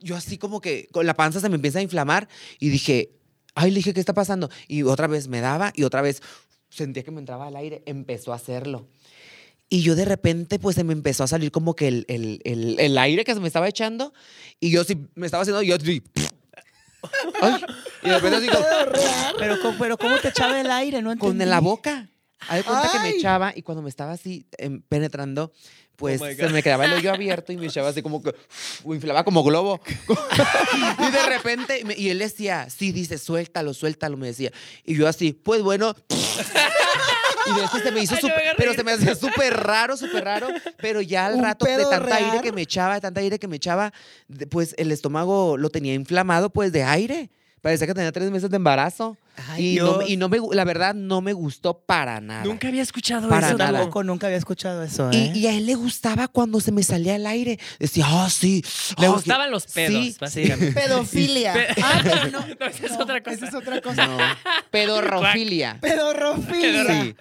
yo 0.00 0.16
así 0.16 0.36
como 0.36 0.60
que 0.60 0.88
con 0.92 1.06
la 1.06 1.14
panza 1.14 1.40
se 1.40 1.48
me 1.48 1.54
empieza 1.54 1.78
a 1.78 1.82
inflamar 1.82 2.28
y 2.58 2.68
dije, 2.68 3.12
ay, 3.54 3.70
le 3.70 3.76
dije, 3.76 3.94
¿qué 3.94 4.00
está 4.00 4.12
pasando? 4.12 4.50
Y 4.68 4.82
otra 4.82 5.06
vez 5.06 5.28
me 5.28 5.40
daba 5.40 5.72
y 5.74 5.84
otra 5.84 6.02
vez 6.02 6.20
sentía 6.68 7.04
que 7.04 7.12
me 7.12 7.20
entraba 7.20 7.48
el 7.48 7.56
aire, 7.56 7.82
empezó 7.86 8.32
a 8.32 8.36
hacerlo. 8.36 8.88
Y 9.72 9.80
yo 9.80 9.94
de 9.96 10.04
repente, 10.04 10.58
pues 10.58 10.76
se 10.76 10.84
me 10.84 10.92
empezó 10.92 11.24
a 11.24 11.26
salir 11.26 11.50
como 11.50 11.74
que 11.74 11.88
el, 11.88 12.04
el, 12.08 12.42
el, 12.44 12.78
el 12.78 12.98
aire 12.98 13.24
que 13.24 13.32
se 13.32 13.40
me 13.40 13.46
estaba 13.46 13.66
echando. 13.68 14.12
Y 14.60 14.70
yo 14.70 14.84
sí 14.84 14.98
me 15.14 15.24
estaba 15.24 15.42
haciendo, 15.44 15.62
y 15.62 15.68
yo 15.68 15.78
sí. 15.78 16.02
Ay, 17.40 17.54
y 18.02 18.08
de 18.10 18.14
repente 18.18 18.36
así 18.36 18.48
como, 18.48 18.66
Pero, 19.38 19.60
¿cómo- 19.62 19.78
pero 19.78 19.96
¿cómo 19.96 20.18
te 20.18 20.28
echaba 20.28 20.60
el 20.60 20.70
aire? 20.70 21.00
No 21.00 21.08
con 21.16 21.30
entendí. 21.32 21.46
la 21.50 21.60
boca. 21.60 22.06
Haz 22.48 22.58
de 22.58 22.64
cuenta 22.64 22.90
que 22.92 22.98
me 22.98 23.08
Ay. 23.08 23.14
echaba 23.16 23.52
y 23.56 23.62
cuando 23.62 23.80
me 23.80 23.88
estaba 23.88 24.12
así 24.12 24.44
em, 24.58 24.82
penetrando, 24.82 25.52
pues 25.96 26.20
Oh 26.20 26.26
my 26.26 26.34
se 26.34 26.42
God. 26.44 26.50
me 26.52 26.62
quedaba 26.62 26.84
el 26.84 26.92
hoyo 26.92 27.10
abierto 27.10 27.52
y 27.52 27.56
me 27.56 27.66
echaba 27.68 27.88
así 27.88 28.02
como 28.02 28.22
que 28.22 28.34
inflaba 28.84 29.24
como 29.24 29.42
globo. 29.42 29.80
y 30.98 31.10
de 31.10 31.22
repente, 31.28 31.82
me- 31.86 31.96
y 31.96 32.10
él 32.10 32.18
decía, 32.18 32.68
sí, 32.68 32.92
dice, 32.92 33.16
suéltalo, 33.16 33.72
suéltalo, 33.72 34.18
me 34.18 34.26
decía. 34.26 34.52
Y 34.84 34.96
yo 34.96 35.08
así, 35.08 35.32
pues 35.32 35.62
bueno. 35.62 35.94
Y 37.56 37.60
después 37.60 37.82
se 37.82 37.90
me 37.90 38.02
hizo 38.02 38.16
súper, 38.16 38.54
pero 38.56 38.74
se 38.74 38.84
me 38.84 38.92
hacía 38.92 39.14
súper 39.14 39.54
raro, 39.54 39.96
súper 39.96 40.24
raro. 40.24 40.48
Pero 40.78 41.00
ya 41.00 41.26
al 41.26 41.40
rato 41.40 41.64
de 41.64 41.84
tanta 41.84 42.16
aire 42.16 42.40
que 42.40 42.52
me 42.52 42.62
echaba, 42.62 42.94
de 42.94 43.00
tanta 43.00 43.20
aire 43.20 43.38
que 43.38 43.48
me 43.48 43.56
echaba, 43.56 43.92
pues 44.50 44.74
el 44.78 44.92
estómago 44.92 45.56
lo 45.56 45.70
tenía 45.70 45.94
inflamado 45.94 46.50
pues 46.50 46.72
de 46.72 46.84
aire. 46.84 47.30
Parecía 47.62 47.86
que 47.86 47.94
tenía 47.94 48.10
tres 48.10 48.28
meses 48.32 48.50
de 48.50 48.56
embarazo. 48.56 49.16
Ay, 49.48 49.76
y 49.76 49.80
no, 49.80 50.02
y 50.06 50.16
no 50.16 50.28
me, 50.28 50.38
la 50.52 50.64
verdad, 50.64 50.94
no 50.94 51.20
me 51.20 51.32
gustó 51.32 51.78
para 51.78 52.20
nada. 52.20 52.44
Nunca 52.44 52.66
había 52.68 52.82
escuchado 52.82 53.28
Para 53.28 53.48
eso. 53.50 53.56
Nada. 53.56 53.78
tampoco 53.78 54.02
nunca 54.02 54.26
había 54.26 54.36
escuchado 54.36 54.82
eso, 54.82 55.08
Y, 55.12 55.16
¿eh? 55.16 55.32
y 55.34 55.46
a 55.46 55.54
él 55.56 55.64
le 55.66 55.76
gustaba 55.76 56.26
cuando 56.28 56.60
se 56.60 56.72
me 56.72 56.82
salía 56.82 57.14
el 57.16 57.24
aire. 57.26 57.58
Decía, 57.78 58.04
ah, 58.08 58.28
sí. 58.28 58.64
Le 58.98 59.06
ah, 59.06 59.10
gustaban 59.10 59.50
los 59.52 59.66
pedos, 59.68 59.92
Sí, 60.04 60.16
básicamente. 60.20 60.72
Pedofilia. 60.80 61.52
Pe- 61.54 61.68
Ah, 61.82 62.00
pero 62.02 62.30
no. 62.30 62.40
No, 62.60 62.66
esa 62.66 62.86
es 62.86 62.92
no, 62.92 62.98
otra 63.04 63.22
cosa. 63.22 63.36
Esa 63.36 63.46
es 63.46 63.54
otra 63.54 63.80
cosa. 63.80 64.06
No, 64.06 64.18
pedorrofilia. 64.72 65.78
Pedorrofilia. 65.80 67.02
Sí. 67.04 67.14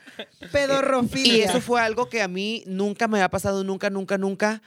Pedorrofilia. 0.52 1.38
Y 1.38 1.42
eso 1.42 1.62
fue 1.62 1.82
algo 1.82 2.10
que 2.10 2.22
a 2.22 2.28
mí 2.28 2.64
nunca 2.66 3.08
me 3.08 3.20
había 3.20 3.30
pasado, 3.30 3.64
nunca, 3.64 3.90
nunca, 3.90 4.18
nunca. 4.18 4.62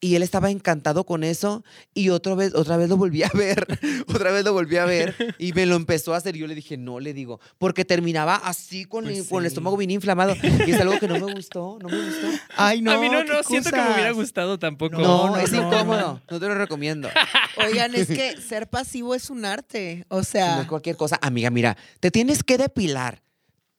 Y 0.00 0.14
él 0.14 0.22
estaba 0.22 0.50
encantado 0.52 1.04
con 1.04 1.24
eso. 1.24 1.64
Y 1.92 2.10
otra 2.10 2.36
vez, 2.36 2.54
otra 2.54 2.76
vez 2.76 2.88
lo 2.88 2.96
volví 2.96 3.24
a 3.24 3.30
ver. 3.34 3.66
otra 4.14 4.30
vez 4.30 4.44
lo 4.44 4.52
volví 4.52 4.76
a 4.76 4.84
ver. 4.84 5.16
Y 5.38 5.52
me 5.54 5.66
lo 5.66 5.74
empezó 5.74 6.14
a 6.14 6.18
hacer. 6.18 6.36
Y 6.36 6.38
yo 6.38 6.46
le 6.46 6.54
dije, 6.54 6.76
no, 6.76 7.00
le 7.00 7.12
digo. 7.14 7.40
Porque 7.58 7.84
terminaba 7.84 8.36
así 8.36 8.84
con, 8.84 9.04
Pues 9.04 9.18
el, 9.18 9.28
con 9.28 9.40
el 9.42 9.46
estómago 9.46 9.76
bien 9.76 9.90
inflamado. 9.90 10.36
Y 10.66 10.70
es 10.70 10.80
algo 10.80 11.00
que 11.00 11.08
no 11.08 11.14
me 11.18 11.32
gustó. 11.34 11.78
No 11.82 11.88
me 11.88 11.96
gustó. 12.04 12.28
Ay, 12.56 12.80
no. 12.80 12.92
a 12.92 13.00
mí 13.00 13.08
no, 13.08 13.24
no, 13.24 13.42
siento 13.42 13.70
que 13.70 13.76
me 13.76 13.92
hubiera 13.94 14.12
gustado 14.12 14.56
tampoco. 14.58 14.98
No, 14.98 15.30
no, 15.30 15.36
es 15.38 15.50
no, 15.50 15.66
incómodo. 15.66 16.22
No. 16.30 16.38
te 16.38 16.46
lo 16.46 16.54
recomiendo. 16.54 17.08
Oigan, 17.66 17.92
es 17.96 18.06
que 18.06 18.40
ser 18.40 18.68
pasivo 18.70 19.16
es 19.16 19.30
un 19.30 19.44
arte. 19.44 20.04
O 20.10 20.18
No 20.18 20.22
sea, 20.24 20.60
es 20.60 20.68
cualquier 20.68 20.96
cosa. 20.96 21.18
Amiga, 21.22 21.50
mira, 21.50 21.76
te 21.98 22.12
tienes 22.12 22.44
que 22.44 22.56
depilar. 22.56 23.20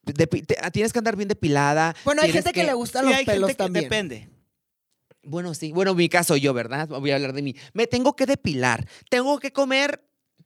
Depi- 0.06 0.46
te- 0.46 0.58
tienes 0.72 0.92
que 0.92 1.00
andar 1.00 1.16
bien 1.16 1.30
depilada. 1.30 1.96
bueno, 2.04 2.22
hay 2.24 2.32
gente 2.32 2.52
que, 2.52 2.64
le 2.64 2.74
gustan 2.74 3.04
Sí, 3.06 3.10
los 3.10 3.20
hay 3.20 3.26
pelos 3.26 3.48
gente 3.50 3.54
que 3.54 3.64
también. 3.64 3.84
depende. 3.86 4.30
Bueno, 5.30 5.54
sí. 5.54 5.72
Bueno, 5.72 5.92
en 5.92 5.98
mi 5.98 6.10
caso 6.10 6.36
yo, 6.36 6.54
¿verdad? 6.54 6.88
Voy 6.90 7.12
a 7.12 7.16
hablar 7.16 7.34
de 7.34 7.42
mí. 7.42 7.56
Me 7.74 7.88
tengo 7.88 8.16
que 8.16 8.26
depilar. 8.26 8.88
Tengo 9.10 9.40
que 9.40 9.52
comer 9.54 10.04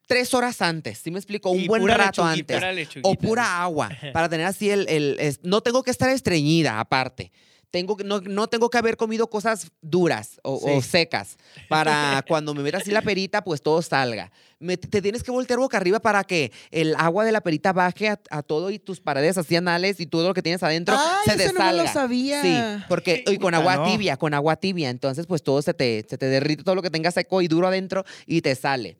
tres 0.08 0.34
horas 0.34 0.62
antes, 0.62 0.98
¿sí 1.00 1.12
me 1.12 1.18
explico? 1.20 1.50
Un 1.50 1.62
Y 1.62 1.68
buen 1.68 1.88
rato 1.88 2.24
antes. 2.24 2.58
Pura. 2.58 2.74
O 3.04 3.16
pura 3.16 3.62
agua, 3.64 3.90
para 4.12 4.28
tener 4.30 4.46
así 4.46 4.70
el... 4.70 4.88
el- 4.90 5.40
no 5.44 5.62
tengo 5.62 5.82
que 5.84 5.92
estar 5.92 6.10
estreñida, 6.10 6.80
aparte. 6.80 7.32
Tengo 7.74 7.97
que, 7.97 8.03
no, 8.03 8.21
no 8.21 8.45
tengo 8.45 8.69
que 8.69 8.78
haber 8.78 8.97
comido 8.97 9.32
cosas 9.32 9.71
duras 9.82 10.39
o, 10.43 10.80
secas 10.84 11.38
para 11.67 12.24
cuando 12.28 12.53
me 12.53 12.61
meta 12.61 12.78
así 12.78 12.91
la 12.91 13.01
perita, 13.01 13.43
pues 13.43 13.63
todo 13.63 13.82
salga. 13.82 14.32
Me- 14.59 14.78
te 14.78 15.01
tienes 15.01 15.24
que 15.24 15.32
voltear 15.32 15.57
boca 15.57 15.78
arriba 15.78 15.99
para 15.99 16.24
que 16.24 16.51
el 16.69 16.93
agua 16.99 17.26
de 17.26 17.32
la 17.32 17.41
perita 17.41 17.74
baje 17.74 18.09
a, 18.09 18.19
a 18.30 18.43
todo 18.43 18.69
y 18.69 18.78
tus 18.78 19.01
paredes 19.01 19.39
así 19.39 19.55
anales 19.55 19.99
y 19.99 20.05
todo 20.05 20.28
lo 20.28 20.36
que 20.36 20.43
tienes 20.43 20.61
adentro 20.61 20.97
Ay, 20.99 21.36
se 21.36 21.45
eso 21.45 21.53
no 21.53 21.65
me 21.65 21.74
lo 21.74 21.88
sabía. 21.88 22.41
Sí, 22.43 22.84
porque 22.88 23.24
y 23.26 23.39
con 23.39 23.55
agua 23.55 23.78
no. 23.78 23.86
tibia, 23.86 24.17
con 24.17 24.36
agua 24.36 24.55
tibia, 24.55 24.91
entonces 24.91 25.26
pues 25.26 25.41
todo 25.41 25.59
se 25.63 25.74
te, 25.74 26.05
se 26.07 26.19
te 26.19 26.28
derrite, 26.28 26.63
todo 26.63 26.76
lo 26.76 26.84
que 26.84 26.91
tengas 26.91 27.15
seco 27.15 27.41
y 27.41 27.47
duro 27.47 27.69
adentro 27.69 28.05
y 28.28 28.41
te 28.41 28.53
sale. 28.53 28.97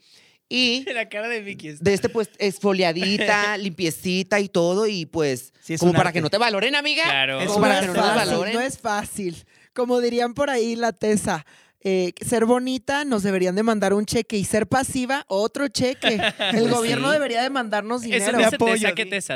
Y 0.56 0.86
La 0.94 1.10
cara 1.10 1.28
de 1.28 1.42
Vicky 1.42 1.70
está- 1.70 1.84
de 1.84 1.94
este 1.96 2.10
pues 2.10 2.30
esfoliadita, 2.38 3.58
limpiecita 3.58 4.40
y 4.40 4.50
todo 4.50 4.88
y 4.88 5.06
pues 5.06 5.52
Sí, 5.62 5.74
es 5.76 5.80
como 5.80 5.94
para 5.94 6.10
arte. 6.10 6.18
que 6.20 6.22
no 6.22 6.30
te 6.30 6.38
valoren, 6.38 6.76
amiga. 6.76 7.04
Claro. 7.04 7.40
Es 7.42 7.48
Como 7.48 7.62
para 7.62 7.80
que 7.82 7.88
no 7.88 7.94
te 7.94 8.00
fácil, 8.00 8.16
valoren. 8.16 8.54
no 8.54 8.62
es 8.62 8.78
fácil. 8.78 9.44
Como 9.74 10.00
dirían 10.02 10.34
por 10.34 10.50
ahí 10.50 10.76
la 10.76 10.92
tesa, 10.94 11.46
eh, 11.84 12.14
ser 12.26 12.46
bonita 12.46 13.04
nos 13.06 13.24
deberían 13.24 13.56
de 13.56 13.64
mandar 13.64 13.94
un 13.94 14.06
cheque 14.06 14.38
y 14.38 14.46
ser 14.46 14.68
pasiva 14.68 15.26
otro 15.28 15.68
cheque. 15.68 16.16
El 16.40 16.62
Pues 16.64 16.70
gobierno 16.72 17.08
sí. 17.10 17.14
debería 17.14 17.42
de 17.44 17.50
mandarnos 17.50 18.02
Eso 18.04 18.12
dinero. 18.12 18.38
me 18.38 18.46
hace 18.46 18.56
apoyo. 18.56 18.88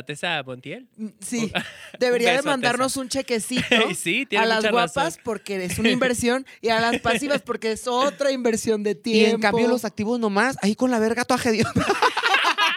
¿Tessa 0.06 0.44
Montiel? 0.44 0.88
Mm, 0.98 1.08
Sí, 1.20 1.52
debería 2.00 2.32
Un 2.32 2.38
de 2.38 2.44
mandarnos 2.44 2.98
un 2.98 3.10
chequecito 3.10 3.64
sí, 3.96 4.26
tiene 4.26 4.46
a 4.46 4.48
las 4.48 4.70
guapas 4.72 4.96
razón. 4.96 5.22
porque 5.24 5.64
es 5.66 5.78
una 5.80 5.90
inversión 5.90 6.46
y 6.62 6.70
a 6.70 6.80
las 6.80 7.00
pasivas 7.02 7.42
porque 7.42 7.72
es 7.72 7.88
otra 7.88 8.32
inversión 8.32 8.84
de 8.84 8.92
Y 8.92 8.96
tiempo. 8.96 9.36
en 9.36 9.42
cambio 9.42 9.68
los 9.68 9.86
activos 9.86 10.20
nomás, 10.20 10.58
ahí 10.62 10.76
con 10.76 10.90
la 10.92 11.00
verga 11.00 11.24
toda. 11.26 11.38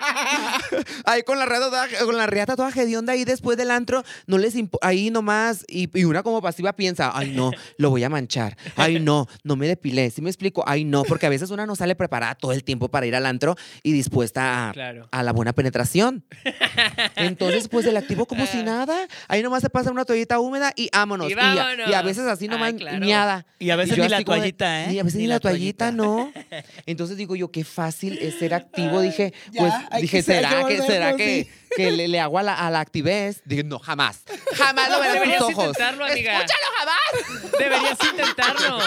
ahí 1.04 1.22
con 1.22 1.38
la 1.38 1.46
toda, 1.46 1.86
con 2.04 2.16
la 2.16 2.26
riata 2.26 2.56
toda 2.56 2.70
hedionda 2.70 3.12
ahí 3.12 3.24
después 3.24 3.56
del 3.56 3.70
antro, 3.70 4.02
no 4.26 4.38
les 4.38 4.54
ahí 4.82 5.10
nomás, 5.10 5.64
y, 5.68 5.88
y 5.98 6.04
una 6.04 6.22
como 6.22 6.40
pasiva 6.42 6.72
piensa, 6.74 7.10
ay 7.14 7.32
no, 7.34 7.50
lo 7.76 7.90
voy 7.90 8.04
a 8.04 8.08
manchar, 8.08 8.56
ay 8.76 9.00
no, 9.00 9.26
no 9.44 9.56
me 9.56 9.66
depilé, 9.68 10.10
¿sí 10.10 10.22
me 10.22 10.30
explico? 10.30 10.64
Ay 10.66 10.84
no, 10.84 11.02
porque 11.04 11.26
a 11.26 11.28
veces 11.30 11.50
una 11.50 11.66
no 11.66 11.76
sale 11.76 11.94
preparada 11.94 12.34
todo 12.34 12.52
el 12.52 12.64
tiempo 12.64 12.88
para 12.88 13.06
ir 13.06 13.14
al 13.14 13.26
antro 13.26 13.56
y 13.82 13.92
dispuesta 13.92 14.68
a, 14.68 14.72
Claro. 14.72 15.08
a 15.10 15.22
la 15.22 15.32
buena 15.32 15.52
penetración. 15.52 16.24
Entonces, 17.16 17.68
pues 17.68 17.86
el 17.86 17.96
activo 17.96 18.26
como 18.26 18.46
si 18.46 18.62
nada, 18.62 18.96
ahí 19.28 19.42
nomás 19.42 19.62
se 19.62 19.70
pasa 19.70 19.90
una 19.90 20.04
toallita 20.04 20.38
húmeda 20.38 20.72
y 20.76 20.88
vámonos. 20.92 21.30
Y 21.30 21.34
a- 21.34 22.00
Y 22.00 22.04
veces 22.04 22.26
así 22.26 22.44
Ay, 22.44 22.48
nomás, 22.48 22.72
claro. 22.74 23.04
ñada. 23.04 23.46
Y 23.58 23.70
a 23.70 23.76
veces 23.76 23.98
ni 23.98 24.08
la 24.08 24.18
de- 24.18 24.24
toallita, 24.24 24.84
¿eh? 24.84 24.88
Ni 24.88 24.98
a 24.98 25.02
veces 25.02 25.20
ni, 25.20 25.26
la 25.26 25.40
toallita, 25.40 25.92
no. 25.92 26.32
Entonces 26.86 27.16
digo 27.16 27.36
yo, 27.36 27.50
qué 27.50 27.64
fácil 27.64 28.18
es 28.20 28.38
ser 28.38 28.54
activo. 28.54 29.00
Dije, 29.00 29.32
Ya, 29.52 29.60
pues, 29.60 29.72
dije, 30.00 30.22
¿será 30.22 30.64
que 30.66 30.78
será 30.82 31.16
que, 31.16 31.48
que 31.76 31.90
le, 31.90 32.08
le 32.08 32.20
hago 32.20 32.38
a 32.38 32.42
la, 32.42 32.54
a 32.54 32.70
la 32.70 32.80
activez? 32.80 33.40
Dije, 33.44 33.64
no, 33.64 33.78
jamás. 33.78 34.22
Jamás 34.56 34.90
lo 34.90 34.98
veré 35.00 35.08
en 35.08 35.14
Deberías 35.20 35.38
tus 35.40 35.48
ojos. 35.52 35.64
intentarlo, 35.66 36.04
amiga. 36.04 36.32
¡Escúchalo 36.40 36.66
jamás! 36.78 37.52
Deberías 37.58 37.98
intentarlo. 38.10 38.78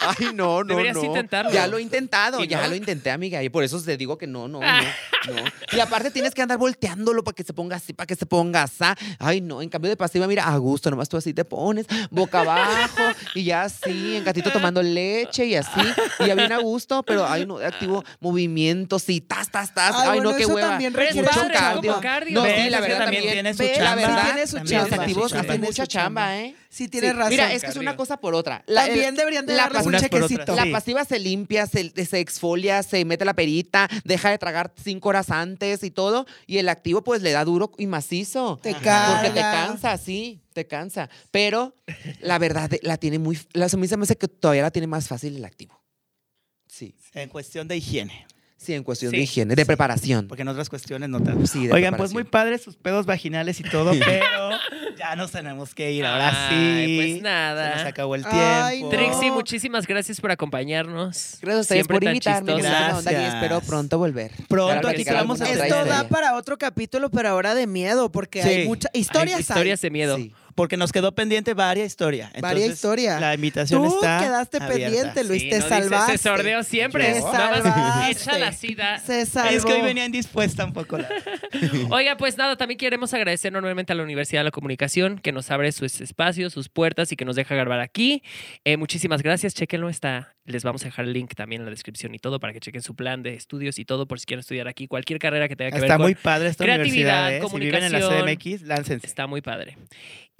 Ay, 0.00 0.26
no, 0.34 0.64
no, 0.64 0.68
Deberías 0.74 0.96
no. 0.96 1.04
intentarlo. 1.04 1.50
Ya 1.52 1.66
lo 1.66 1.78
he 1.78 1.82
intentado, 1.82 2.42
¿Y 2.44 2.46
ya 2.48 2.62
no? 2.62 2.68
lo 2.68 2.74
intenté, 2.74 3.10
amiga. 3.10 3.42
Y 3.42 3.48
por 3.48 3.64
eso 3.64 3.80
te 3.82 3.96
digo 3.96 4.16
que 4.18 4.26
no, 4.26 4.48
no, 4.48 4.60
no, 4.60 4.66
no. 4.66 5.42
Y 5.72 5.80
aparte 5.80 6.10
tienes 6.10 6.34
que 6.34 6.42
andar 6.42 6.58
volteándolo 6.58 7.24
para 7.24 7.34
que 7.34 7.44
se 7.44 7.52
ponga 7.52 7.76
así, 7.76 7.92
para 7.92 8.06
que 8.06 8.16
se 8.16 8.26
ponga 8.26 8.62
así. 8.62 8.84
Ay, 9.18 9.40
no. 9.40 9.62
En 9.62 9.68
cambio 9.68 9.90
de 9.90 9.96
pasiva, 9.96 10.26
mira, 10.26 10.44
a 10.46 10.56
gusto, 10.58 10.90
nomás 10.90 11.08
tú 11.08 11.16
así 11.16 11.32
te 11.34 11.44
pones, 11.44 11.86
boca 12.10 12.40
abajo, 12.40 13.02
y 13.34 13.44
ya 13.44 13.62
así, 13.62 14.16
en 14.16 14.24
gatito 14.24 14.50
tomando 14.52 14.82
leche 14.82 15.46
y 15.46 15.54
así. 15.56 15.80
Y 16.20 16.26
ya 16.26 16.34
bien 16.34 16.52
a 16.52 16.58
gusto, 16.58 17.02
pero 17.02 17.26
ay, 17.26 17.46
no, 17.46 17.58
de 17.58 17.66
activo 17.66 18.04
movimientos 18.20 19.08
y 19.08 19.20
tas, 19.20 19.50
tas, 19.50 19.72
tas. 19.74 19.94
Ay, 19.94 20.00
Ay, 20.02 20.08
bueno, 20.20 20.30
no, 20.32 20.36
qué 20.38 20.42
eso 20.44 20.54
hueva. 20.54 20.68
también 20.70 20.94
requiere 20.94 21.28
padre, 21.28 21.54
cardio. 21.54 21.90
como 21.92 22.02
cardio. 22.02 22.34
No, 22.34 22.44
sí, 22.46 22.70
la 22.70 22.80
verdad 22.80 22.98
también 22.98 23.22
también. 23.22 23.32
tiene 23.32 23.52
su 23.54 23.58
Ve, 23.58 23.72
chamba. 23.76 23.88
La 23.90 23.96
verdad, 24.08 24.24
tiene 24.24 24.46
su 24.46 24.56
también 24.56 24.80
los 24.80 24.88
chamba. 24.88 25.02
activos 25.04 25.30
chamba. 25.30 25.40
hacen 25.40 25.50
Tiene 25.60 25.66
mucha 25.66 25.86
chamba. 25.86 26.20
chamba, 26.22 26.38
¿eh? 26.40 26.54
Sí, 26.70 26.88
tienes 26.88 27.10
Sí. 27.10 27.16
razón. 27.16 27.30
Mira, 27.30 27.52
es 27.52 27.62
que 27.62 27.70
es 27.70 27.76
una 27.76 27.96
cosa 27.96 28.16
por 28.18 28.34
otra. 28.34 28.62
La- 28.66 28.86
También 28.86 29.14
deberían 29.14 29.46
de 29.46 29.54
la 29.54 29.64
darles 29.68 29.86
un 29.86 29.94
chequecito. 29.96 30.54
La 30.54 30.66
pasiva 30.70 31.04
se 31.04 31.18
limpia, 31.18 31.66
se, 31.66 31.90
se 32.04 32.20
exfolia, 32.20 32.82
se 32.82 33.04
mete 33.04 33.24
la 33.24 33.34
perita, 33.34 33.88
deja 34.04 34.30
de 34.30 34.38
tragar 34.38 34.72
cinco 34.82 35.08
horas 35.08 35.30
antes 35.30 35.82
y 35.82 35.90
todo. 35.90 36.26
Y 36.46 36.58
el 36.58 36.68
activo, 36.68 37.02
pues, 37.02 37.22
le 37.22 37.32
da 37.32 37.44
duro 37.44 37.72
y 37.78 37.86
macizo. 37.86 38.58
Te 38.62 38.72
carga. 38.74 39.14
Porque 39.22 39.30
te 39.30 39.40
cansa, 39.40 39.96
sí, 39.98 40.40
te 40.52 40.66
cansa. 40.66 41.08
Pero 41.30 41.74
la 42.20 42.38
verdad, 42.38 42.70
la 42.82 42.96
tiene 42.98 43.18
muy. 43.18 43.38
La, 43.54 43.66
a 43.72 43.76
mí 43.76 43.88
se 43.88 43.96
me 43.96 44.04
hace 44.04 44.16
que 44.16 44.28
todavía 44.28 44.62
la 44.62 44.70
tiene 44.70 44.86
más 44.86 45.08
fácil 45.08 45.36
el 45.36 45.44
activo. 45.44 45.82
Sí, 46.66 46.94
En 47.14 47.28
cuestión 47.30 47.66
de 47.66 47.76
higiene. 47.78 48.26
Sí, 48.58 48.74
en 48.74 48.82
cuestión 48.82 49.10
Sí, 49.12 49.16
de 49.16 49.22
higiene, 49.22 49.54
de 49.54 49.62
sí. 49.62 49.66
preparación. 49.66 50.28
Porque 50.28 50.42
en 50.42 50.48
otras 50.48 50.68
cuestiones 50.68 51.08
no 51.08 51.22
tanto. 51.22 51.46
Sí, 51.46 51.66
de 51.68 51.72
Oigan, 51.72 51.96
pues 51.96 52.12
muy 52.12 52.24
padres 52.24 52.60
sus 52.62 52.76
pedos 52.76 53.06
vaginales 53.06 53.58
y 53.60 53.62
todo, 53.62 53.92
pero 54.04 54.50
ya 54.98 55.16
nos 55.16 55.30
tenemos 55.30 55.74
que 55.74 55.92
ir. 55.92 56.04
Ahora 56.04 56.48
Ay, 56.50 56.86
sí. 56.86 56.96
Pues 57.12 57.22
nada. 57.22 57.70
Se 57.72 57.76
nos 57.78 57.86
acabó 57.86 58.14
el 58.16 58.22
tiempo. 58.22 58.38
Ay, 58.40 58.82
no. 58.82 58.88
Trixie, 58.90 59.30
muchísimas 59.30 59.86
gracias 59.86 60.20
por 60.20 60.30
acompañarnos. 60.30 61.38
Gracias 61.40 61.56
a 61.56 61.60
ustedes 61.60 61.66
Siempre 61.68 61.94
por 61.96 62.04
invitarme. 62.04 62.54
Gracias. 62.60 62.98
onda, 62.98 63.12
Y 63.12 63.24
espero 63.24 63.60
pronto 63.62 63.96
volver. 63.98 64.32
Pronto, 64.48 64.82
Para 64.82 64.90
aquí 64.90 65.04
vamos 65.04 65.40
a 65.40 65.48
Esto 65.50 65.84
da 65.86 66.08
para 66.08 66.34
otro 66.36 66.58
capítulo, 66.58 67.10
pero 67.10 67.28
ahora 67.30 67.54
de 67.54 67.66
miedo, 67.66 68.10
porque 68.12 68.42
Sí. 68.42 68.48
hay 68.48 68.66
muchas 68.68 68.90
historias. 68.92 69.28
Hay 69.34 69.38
hay. 69.38 69.40
historias 69.42 69.80
de 69.80 69.90
miedo. 69.90 70.18
Porque 70.58 70.76
nos 70.76 70.90
quedó 70.90 71.12
pendiente 71.14 71.54
varias 71.54 71.86
historias. 71.86 72.32
Varias 72.32 72.52
Entonces, 72.64 72.74
historias. 72.74 73.20
La 73.20 73.32
invitación 73.34 73.80
Tú 73.82 73.94
está. 73.94 74.18
quedaste 74.18 74.56
abierta. 74.58 74.84
pendiente, 75.14 75.24
Luis, 75.24 75.42
Sí, 75.42 75.50
te 75.50 75.58
no 75.60 75.64
dice, 75.64 75.68
salvaste. 75.68 76.12
Se 76.12 76.18
sordeó 76.18 76.62
siempre. 76.64 77.04
Te 77.12 77.20
salvaste. 77.22 78.10
echa 78.10 78.38
la 78.38 78.52
sida. 78.52 78.98
Se 78.98 79.24
salvó. 79.24 79.50
Es 79.56 79.64
que 79.64 79.72
hoy 79.72 79.82
venía 79.82 80.04
indispuesta 80.04 80.64
un 80.64 80.72
poco 80.72 80.98
la. 80.98 81.08
Oiga, 81.90 82.16
pues 82.16 82.36
nada, 82.36 82.56
también 82.56 82.76
queremos 82.76 83.14
agradecer 83.14 83.50
enormemente 83.52 83.92
a 83.92 83.96
la 83.96 84.02
Universidad 84.02 84.40
de 84.40 84.44
la 84.46 84.50
Comunicación 84.50 85.18
que 85.20 85.30
nos 85.30 85.50
abre 85.52 85.70
sus 85.70 86.00
espacios, 86.00 86.52
sus 86.52 86.68
puertas 86.68 87.12
y 87.12 87.16
que 87.16 87.24
nos 87.24 87.36
deja 87.36 87.54
grabar 87.54 87.78
aquí. 87.80 88.22
Eh, 88.64 88.76
muchísimas 88.76 89.22
gracias, 89.22 89.54
chequenlo, 89.54 89.88
está. 89.88 90.34
Les 90.44 90.64
vamos 90.64 90.82
a 90.82 90.86
dejar 90.86 91.04
el 91.04 91.12
link 91.12 91.34
también 91.36 91.60
en 91.60 91.66
la 91.66 91.70
descripción 91.70 92.14
y 92.14 92.18
todo 92.18 92.40
para 92.40 92.52
que 92.52 92.60
chequen 92.60 92.82
su 92.82 92.96
plan 92.96 93.22
de 93.22 93.34
estudios 93.34 93.78
y 93.78 93.84
todo 93.84 94.08
por 94.08 94.18
si 94.18 94.26
quieren 94.26 94.40
estudiar 94.40 94.66
aquí. 94.66 94.88
Cualquier 94.88 95.18
carrera 95.20 95.46
que 95.46 95.54
tenga 95.56 95.70
que 95.70 95.76
ver 95.76 95.84
Está 95.84 95.96
con 95.98 96.04
muy 96.06 96.14
padre 96.14 96.48
esta 96.48 96.64
creatividad, 96.64 97.26
universidad. 97.28 97.32
¿eh? 97.32 97.50
Si 97.50 97.58
viven 97.58 97.84
en 97.84 97.92
la 97.92 98.00
comunicación. 98.00 98.58
CDMX, 98.58 98.62
láncense. 98.66 99.06
Está 99.06 99.26
muy 99.26 99.42
padre. 99.42 99.76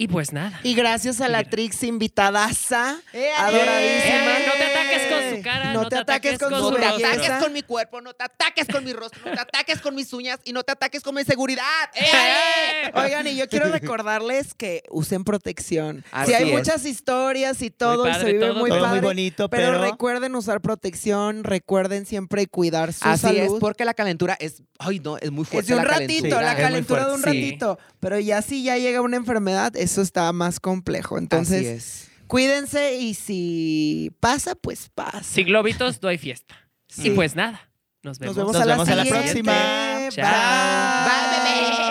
Y 0.01 0.07
pues 0.07 0.31
nada. 0.31 0.57
Y 0.63 0.75
gracias 0.75 1.19
a 1.19 1.27
la 1.27 1.39
Mira. 1.39 1.49
Trix 1.49 1.83
invitadaza, 1.83 2.97
¡Eh, 3.11 3.29
adoradísima. 3.37 4.39
Eh, 4.39 4.45
no 4.47 4.53
te 4.53 4.63
ataques 4.63 5.01
con 5.11 5.35
su 5.37 5.43
cara, 5.43 5.73
No 5.73 5.81
no, 5.83 5.89
te 5.89 5.95
ataques 5.97 6.39
con 6.39 6.51
No 6.51 6.59
su 6.61 6.71
te 6.73 6.79
belleza. 6.79 7.07
ataques 7.11 7.31
con 7.43 7.51
mi 7.53 7.61
cuerpo, 7.63 7.99
no 7.99 8.13
te 8.13 8.23
ataques 8.23 8.67
con 8.69 8.85
mi 8.85 8.93
rostro, 8.93 9.19
no 9.25 9.33
te 9.35 9.41
ataques 9.41 9.81
con 9.81 9.95
mis 9.95 10.13
uñas 10.13 10.39
y 10.45 10.53
no 10.53 10.63
te 10.63 10.71
ataques 10.71 11.03
con 11.03 11.15
mi 11.15 11.23
seguridad. 11.25 11.63
¡Eh! 11.95 12.91
Oigan, 12.93 13.27
y 13.27 13.35
yo 13.35 13.49
quiero 13.49 13.69
recordarles 13.69 14.53
que 14.53 14.83
usen 14.89 15.25
protección. 15.25 16.05
Así 16.11 16.31
sí, 16.31 16.37
hay 16.37 16.49
es. 16.49 16.57
muchas 16.57 16.85
historias 16.85 17.61
y 17.61 17.69
todo, 17.69 18.05
padre, 18.05 18.19
se 18.21 18.25
vive 18.27 18.39
todo, 18.39 18.55
muy 18.55 18.69
Todo 18.69 18.79
padre. 18.81 19.01
muy 19.01 19.05
bonito, 19.05 19.49
pero, 19.49 19.67
pero, 19.73 19.81
recuerden 19.83 20.33
usar 20.35 20.61
protección, 20.61 21.43
recuerden 21.43 22.05
siempre 22.05 22.47
cuidar 22.47 22.93
su 22.93 23.05
Así 23.05 23.35
es, 23.37 23.51
porque 23.59 23.83
la 23.83 23.93
calentura 23.93 24.37
es, 24.39 24.63
ay 24.77 24.99
no, 25.01 25.17
es 25.17 25.29
muy 25.29 25.43
Es 25.43 25.49
fuerte 25.49 25.73
de 25.73 25.79
un 25.79 25.85
la 25.85 25.91
ratito, 25.91 26.21
calentura. 26.29 26.41
la 26.41 26.53
es 26.53 26.59
calentura 26.61 27.05
de 27.07 27.13
un. 27.15 27.19
Sí. 27.19 27.25
ratito. 27.25 27.79
Pero 27.99 28.17
ya 28.17 28.41
si 28.41 28.63
ya 28.63 28.77
llega 28.77 29.01
una 29.01 29.17
enfermedad, 29.17 29.75
eso 29.91 30.01
está 30.01 30.31
más 30.33 30.59
complejo. 30.59 31.15
Así 31.15 31.23
Entonces, 31.23 31.65
es. 31.65 32.07
cuídense 32.27 32.95
y 32.95 33.13
si 33.13 34.11
pasa, 34.19 34.55
pues 34.55 34.89
pasa. 34.93 35.23
Sin 35.23 35.47
globitos 35.47 36.01
no 36.01 36.09
hay 36.09 36.17
fiesta. 36.17 36.55
Sí. 36.87 37.07
Y 37.07 37.11
pues 37.11 37.35
nada. 37.35 37.61
Nos 38.03 38.17
vemos. 38.19 38.35
Nos 38.37 38.45
vemos, 38.45 38.53
Nos 38.53 38.61
a, 38.61 38.65
la 38.65 38.73
vemos 38.73 38.89
a 38.89 38.95
la 38.95 39.03
siguiente. 39.03 39.29
próxima. 39.43 39.97
Bye. 39.99 40.09
Chao. 40.11 41.05
Bye, 41.05 41.69
bebé. 41.77 41.88